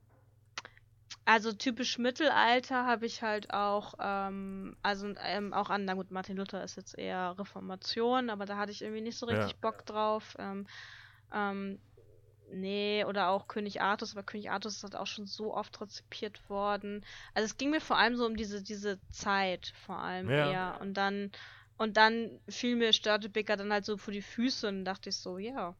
also 1.27 1.53
typisch 1.53 1.99
Mittelalter 1.99 2.87
habe 2.87 3.07
ich 3.07 3.23
halt 3.23 3.53
auch, 3.53 3.95
ähm, 3.99 4.77
also 4.83 5.13
ähm, 5.21 5.53
auch 5.55 5.71
an, 5.71 5.85
na 5.85 5.95
gut, 5.95 6.11
Martin 6.11 6.37
Luther 6.37 6.63
ist 6.63 6.77
jetzt 6.77 6.99
eher 6.99 7.39
Reformation, 7.39 8.31
aber 8.31 8.45
da 8.47 8.57
hatte 8.59 8.73
ich 8.73 8.83
irgendwie 8.83 9.01
nicht 9.03 9.19
so 9.19 9.27
Ja. 9.27 9.35
richtig 9.35 9.61
Bock 9.61 9.87
drauf. 9.87 10.35
Ähm, 10.39 10.67
ähm, 11.33 11.79
nee, 12.53 13.05
oder 13.05 13.29
auch 13.29 13.49
König 13.49 13.81
Artus, 13.81 14.13
aber 14.17 14.23
König 14.25 14.51
Artus 14.51 14.77
ist 14.77 14.83
halt 14.85 14.97
auch 14.97 15.07
schon 15.07 15.27
so 15.27 15.55
oft 15.55 15.81
rezipiert 15.81 16.49
worden. 16.49 17.05
Also 17.35 17.47
es 17.47 17.57
ging 17.57 17.71
mir 17.71 17.81
vor 17.81 17.99
allem 17.99 18.17
so 18.17 18.27
um 18.27 18.37
diese, 18.37 18.63
diese 18.63 19.01
Zeit, 19.11 19.73
vor 19.77 19.99
allem 19.99 20.31
Ja. 20.31 20.35
eher. 20.35 20.79
Und 20.81 20.95
dann, 20.95 21.31
und 21.77 21.97
dann 21.97 22.41
fiel 22.49 22.77
mir 22.77 22.93
Störtebeker 22.93 23.57
dann 23.57 23.73
halt 23.73 23.85
so 23.85 23.97
vor 23.97 24.13
die 24.13 24.23
Füße 24.23 24.69
und 24.69 24.85
dachte 24.85 25.11
ich 25.11 25.17
so, 25.19 25.39
ja, 25.39 25.77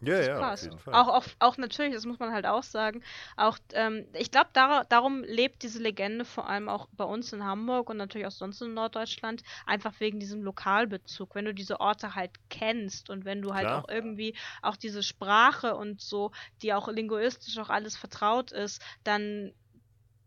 Ja, 0.00 0.18
das 0.18 0.28
ja, 0.28 0.46
auf 0.46 0.56
passt. 0.56 0.62
jeden 0.62 0.78
Fall. 0.78 1.06
Auch, 1.06 1.08
auch, 1.08 1.26
auch 1.38 1.56
natürlich, 1.58 1.94
das 1.94 2.06
muss 2.06 2.18
man 2.18 2.32
halt 2.32 2.46
auch 2.46 2.62
sagen. 2.62 3.02
Auch, 3.36 3.58
ähm, 3.72 4.06
ich 4.14 4.30
glaube, 4.30 4.50
dar 4.52 4.84
darum 4.86 5.22
lebt 5.22 5.62
diese 5.62 5.80
Legende 5.82 6.24
vor 6.24 6.48
allem 6.48 6.68
auch 6.68 6.88
bei 6.92 7.04
uns 7.04 7.32
in 7.32 7.44
Hamburg 7.44 7.90
und 7.90 7.96
natürlich 7.98 8.26
auch 8.26 8.30
sonst 8.32 8.60
in 8.62 8.74
Norddeutschland, 8.74 9.42
einfach 9.66 10.00
wegen 10.00 10.18
diesem 10.20 10.42
Lokalbezug. 10.42 11.34
Wenn 11.34 11.44
du 11.44 11.54
diese 11.54 11.80
Orte 11.80 12.14
halt 12.14 12.36
kennst 12.50 13.10
und 13.10 13.24
wenn 13.24 13.42
du 13.42 13.54
halt 13.54 13.70
Klar. 13.70 13.72
auch 13.72 13.88
irgendwie 13.88 14.36
auch 14.62 14.76
diese 14.76 15.02
Sprache 15.02 15.76
und 15.76 16.00
so, 16.00 16.30
die 16.62 16.72
auch 16.74 16.88
linguistisch 16.88 17.58
auch 17.58 17.70
alles 17.70 17.96
vertraut 17.96 18.52
ist, 18.52 18.82
dann 19.04 19.52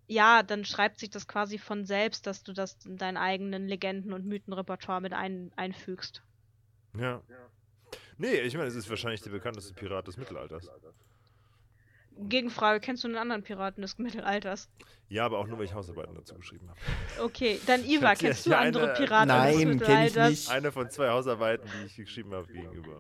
ja, 0.07 0.43
dann 0.43 0.65
schreibt 0.65 0.99
sich 0.99 1.09
das 1.09 1.27
quasi 1.27 1.57
von 1.57 1.85
selbst, 1.85 2.27
dass 2.27 2.43
du 2.43 2.53
das 2.53 2.77
in 2.85 2.97
deinen 2.97 3.17
eigenen 3.17 3.67
Legenden- 3.67 4.13
und 4.13 4.25
Mythenrepertoire 4.27 5.01
mit 5.01 5.13
ein 5.13 5.51
einfügst. 5.55 6.23
Ja. 6.97 7.23
Nee, 8.21 8.41
ich 8.41 8.53
meine, 8.55 8.67
es 8.67 8.75
ist 8.75 8.87
wahrscheinlich 8.87 9.21
der 9.21 9.31
bekannteste 9.31 9.73
Pirat 9.73 10.07
des 10.07 10.15
Mittelalters. 10.15 10.69
Gegenfrage, 12.17 12.79
kennst 12.79 13.03
du 13.03 13.07
einen 13.07 13.17
anderen 13.17 13.41
Piraten 13.41 13.81
des 13.81 13.97
Mittelalters? 13.97 14.69
Ja, 15.09 15.25
aber 15.25 15.39
auch 15.39 15.47
nur, 15.47 15.57
weil 15.57 15.65
ich 15.65 15.73
Hausarbeiten 15.73 16.13
dazu 16.13 16.35
geschrieben 16.35 16.69
habe. 16.69 16.79
Okay, 17.23 17.59
dann 17.65 17.83
Iva, 17.83 18.13
kennst 18.19 18.45
du 18.45 18.55
andere 18.55 18.89
eine- 18.89 18.93
Piraten 18.93 19.27
Nein, 19.29 19.53
des 19.57 19.65
Mittelalters? 19.65 20.29
nicht. 20.29 20.49
Eine 20.51 20.71
von 20.71 20.89
zwei 20.91 21.09
Hausarbeiten, 21.09 21.67
die 21.81 21.87
ich 21.87 21.95
geschrieben 21.95 22.31
habe 22.33 22.45
gegenüber. 22.51 22.99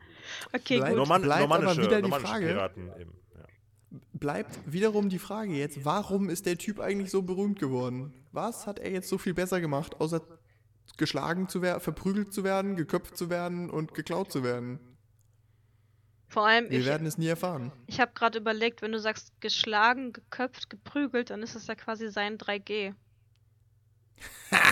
Okay, 0.53 0.77
Bleib- 0.77 0.89
gut. 0.89 0.97
Norman 0.97 1.21
bleibt 1.21 1.43
aber 1.43 1.55
normannische, 1.59 1.81
wieder 1.87 1.95
die 1.97 2.01
normannische 2.01 2.31
Frage. 2.33 2.45
Piraten 2.47 2.91
eben. 2.99 3.13
Ja. 3.35 3.99
Bleibt 4.13 4.59
wiederum 4.65 5.09
die 5.09 5.19
Frage 5.19 5.53
jetzt, 5.53 5.85
warum 5.85 6.29
ist 6.29 6.47
der 6.47 6.57
Typ 6.57 6.79
eigentlich 6.79 7.11
so 7.11 7.21
berühmt 7.21 7.59
geworden? 7.59 8.13
Was 8.31 8.65
hat 8.65 8.79
er 8.79 8.89
jetzt 8.91 9.07
so 9.09 9.19
viel 9.19 9.35
besser 9.35 9.61
gemacht, 9.61 10.01
außer 10.01 10.21
geschlagen 10.97 11.47
zu 11.47 11.61
werden, 11.61 11.79
verprügelt 11.81 12.33
zu 12.33 12.43
werden, 12.43 12.75
geköpft 12.75 13.15
zu 13.17 13.29
werden 13.29 13.69
und 13.69 13.93
geklaut 13.93 14.31
zu 14.31 14.43
werden? 14.43 14.79
Vor 16.31 16.47
allem, 16.47 16.69
Wir 16.69 16.79
ich, 16.79 16.85
werden 16.85 17.05
es 17.05 17.17
nie 17.17 17.27
erfahren. 17.27 17.73
ich 17.87 17.99
habe 17.99 18.13
gerade 18.15 18.39
überlegt, 18.39 18.81
wenn 18.81 18.93
du 18.93 18.99
sagst 19.01 19.33
geschlagen, 19.41 20.13
geköpft, 20.13 20.69
geprügelt, 20.69 21.29
dann 21.29 21.43
ist 21.43 21.55
das 21.55 21.67
ja 21.67 21.75
quasi 21.75 22.07
sein 22.09 22.37
3G. 22.37 22.93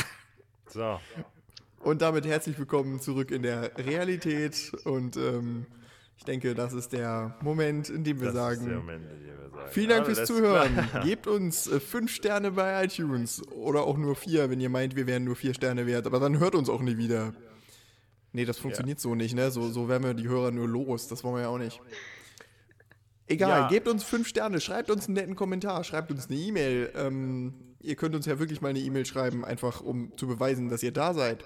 So, 0.71 0.99
Und 1.79 2.01
damit 2.03 2.25
herzlich 2.27 2.57
willkommen 2.59 2.99
zurück 2.99 3.31
in 3.31 3.41
der 3.41 3.75
Realität. 3.77 4.71
Und 4.85 5.17
ähm, 5.17 5.65
ich 6.15 6.23
denke, 6.25 6.53
das 6.53 6.73
ist 6.73 6.93
der 6.93 7.35
Moment, 7.41 7.89
in 7.89 8.03
dem 8.03 8.21
wir 8.21 8.31
das 8.31 8.35
ist 8.35 8.61
der 8.61 8.69
sagen, 8.69 8.75
Moment, 8.75 9.05
in 9.11 9.19
dem 9.25 9.25
wir 9.37 9.49
sagen. 9.49 9.71
vielen 9.71 9.89
Dank 9.89 10.05
fürs. 10.05 10.25
Zuhören. 10.25 10.87
Gebt 11.03 11.25
uns 11.25 11.65
äh, 11.67 11.79
fünf 11.79 12.13
Sterne 12.13 12.51
bei 12.51 12.85
iTunes 12.85 13.41
oder 13.47 13.81
auch 13.81 13.97
nur 13.97 14.15
vier, 14.15 14.49
wenn 14.51 14.59
ihr 14.61 14.69
meint, 14.69 14.95
wir 14.95 15.07
wären 15.07 15.23
nur 15.23 15.35
vier 15.35 15.55
Sterne 15.55 15.87
wert. 15.87 16.05
Aber 16.05 16.19
dann 16.19 16.37
hört 16.39 16.53
uns 16.53 16.69
auch 16.69 16.81
nie 16.81 16.97
wieder. 16.97 17.33
Nee, 18.31 18.45
das 18.45 18.59
funktioniert 18.59 18.99
so 18.99 19.15
nicht, 19.15 19.33
ne? 19.35 19.49
So, 19.51 19.69
so 19.71 19.87
werden 19.89 20.03
wir 20.03 20.13
die 20.13 20.27
Hörer 20.27 20.51
nur 20.51 20.67
los. 20.67 21.07
Das 21.07 21.23
wollen 21.23 21.35
wir 21.35 21.41
ja 21.43 21.47
auch 21.49 21.57
nicht. 21.57 21.81
Egal, 23.27 23.61
Ja. 23.61 23.67
gebt 23.67 23.87
uns 23.87 24.03
fünf 24.03 24.27
Sterne, 24.27 24.59
schreibt 24.59 24.89
uns 24.89 25.05
einen 25.05 25.15
netten 25.15 25.35
Kommentar, 25.35 25.83
schreibt 25.83 26.11
uns 26.11 26.27
eine 26.29 26.37
E-Mail. 26.37 26.91
Ähm, 26.95 27.75
ihr 27.79 27.95
könnt 27.95 28.15
uns 28.15 28.25
ja 28.25 28.39
wirklich 28.39 28.61
mal 28.61 28.69
eine 28.69 28.79
E-Mail 28.79 29.05
schreiben, 29.05 29.45
einfach 29.45 29.81
um 29.81 30.15
zu 30.17 30.27
beweisen, 30.27 30.69
dass 30.69 30.81
ihr 30.83 30.91
da 30.91 31.13
seid. 31.13 31.43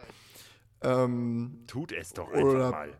Ähm, 0.81 1.63
Tut 1.67 1.91
es 1.91 2.11
doch 2.13 2.29
Oder- 2.31 2.67
einfach 2.67 2.71
mal. 2.71 2.97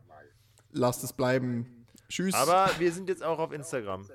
lasst 0.71 1.03
es 1.03 1.13
bleiben. 1.13 1.85
Tschüss. 2.09 2.33
Aber 2.33 2.69
wir 2.77 2.91
sind 2.91 3.09
jetzt 3.09 3.23
auch 3.23 3.39
auf 3.39 3.51
Instagram. 3.51 4.05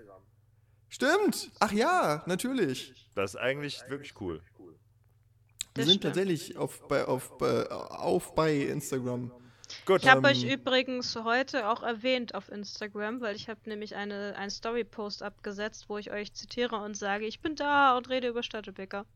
Stimmt. 0.90 1.50
Ach 1.60 1.72
ja, 1.72 2.22
natürlich. 2.26 3.10
Das 3.14 3.34
ist 3.34 3.40
eigentlich 3.40 3.82
wirklich 3.88 4.18
cool. 4.20 4.40
Wir 5.74 5.84
sind 5.84 6.02
tatsächlich 6.02 6.56
auf 6.56 6.86
bei, 6.88 7.04
auf, 7.04 7.36
bei, 7.38 7.70
auf 7.70 8.34
bei 8.34 8.54
Instagram. 8.56 9.30
Gut. 9.88 10.02
Ich 10.02 10.08
habe 10.10 10.18
Ähm, 10.18 10.24
euch 10.26 10.44
übrigens 10.44 11.16
heute 11.16 11.66
auch 11.66 11.82
erwähnt 11.82 12.34
auf 12.34 12.50
Instagram, 12.52 13.22
weil 13.22 13.34
ich 13.34 13.48
habe 13.48 13.60
nämlich 13.64 13.96
eine, 13.96 14.36
einen 14.36 14.50
Story-Post 14.50 15.22
abgesetzt, 15.22 15.86
wo 15.88 15.96
ich 15.96 16.10
euch 16.12 16.34
zitiere 16.34 16.76
und 16.76 16.94
sage, 16.94 17.24
ich 17.24 17.40
bin 17.40 17.56
da 17.56 17.96
und 17.96 18.10
rede 18.10 18.28
über 18.28 18.42
Stadtebäcker. 18.42 19.06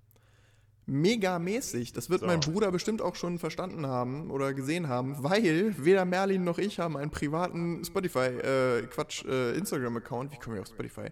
Mega 0.87 1.39
mäßig. 1.39 1.93
Das 1.93 2.09
wird 2.09 2.21
So. 2.21 2.27
mein 2.27 2.41
Bruder 2.41 2.73
bestimmt 2.73 3.03
auch 3.03 3.17
schon 3.17 3.39
verstanden 3.39 3.87
haben 3.87 4.31
oder 4.31 4.55
gesehen 4.55 4.89
haben, 4.89 5.23
weil 5.23 5.75
weder 5.77 6.07
Merlin 6.07 6.43
noch 6.43 6.57
ich 6.57 6.81
haben 6.81 6.97
einen 6.97 7.11
privaten 7.11 7.85
Spotify, 7.85 8.29
äh, 8.29 8.87
Quatsch, 8.87 9.27
äh, 9.27 9.55
Instagram-Account. 9.59 10.33
Wie 10.33 10.39
kommen 10.39 10.57
wir 10.57 10.63
auf 10.63 10.69
Spotify? 10.69 11.09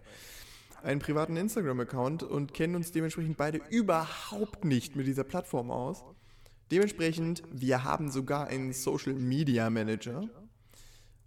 Einen 0.83 1.01
privaten 1.01 1.37
Instagram-Account 1.37 2.23
und 2.23 2.55
kennen 2.55 2.77
uns 2.77 2.93
dementsprechend 2.93 3.37
beide 3.37 3.61
überhaupt 3.69 4.65
nicht 4.65 4.97
mit 4.97 5.07
dieser 5.07 5.25
Plattform 5.25 5.71
aus. 5.71 6.03
Dementsprechend, 6.71 7.43
wir 7.51 7.85
haben 7.85 8.11
sogar 8.11 8.47
einen 8.47 8.73
Social 8.73 9.15
Media 9.15 9.69
Manager. 9.71 10.23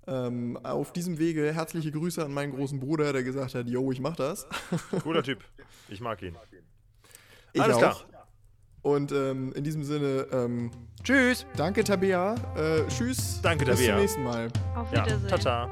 Ähm, 0.06 0.57
auf 0.64 0.91
diesem 0.91 1.18
Wege 1.18 1.53
herzliche 1.53 1.91
Grüße 1.91 2.24
an 2.24 2.34
meinen 2.34 2.53
großen 2.53 2.80
Bruder, 2.80 3.14
der 3.14 3.24
gesagt 3.24 3.56
hat, 3.56 3.68
yo, 3.68 3.91
ich 3.91 3.99
mach 4.02 4.15
das. 4.15 4.48
Cooler 5.03 5.24
Typ. 5.24 5.44
Ich 5.90 6.02
mag 6.02 6.22
ihn. 6.22 6.36
Ich 7.53 7.61
Alles 7.61 7.76
auch. 7.78 7.80
klar. 7.80 8.28
Und 8.82 9.14
ähm, 9.14 9.53
in 9.53 9.64
diesem 9.64 9.84
Sinne, 9.84 10.28
ähm, 10.32 10.72
Tschüss. 11.03 11.45
danke 11.56 11.86
Tabea. 11.86 12.36
Äh, 12.57 12.86
tschüss. 12.90 13.40
Danke, 13.41 13.64
Bis 13.65 13.76
Tabea. 13.76 13.94
zum 13.94 14.02
nächsten 14.02 14.24
Mal. 14.24 14.48
Auf 14.76 14.91
Ja, 14.91 15.06
Wiedersehen. 15.06 15.28
tata. 15.30 15.70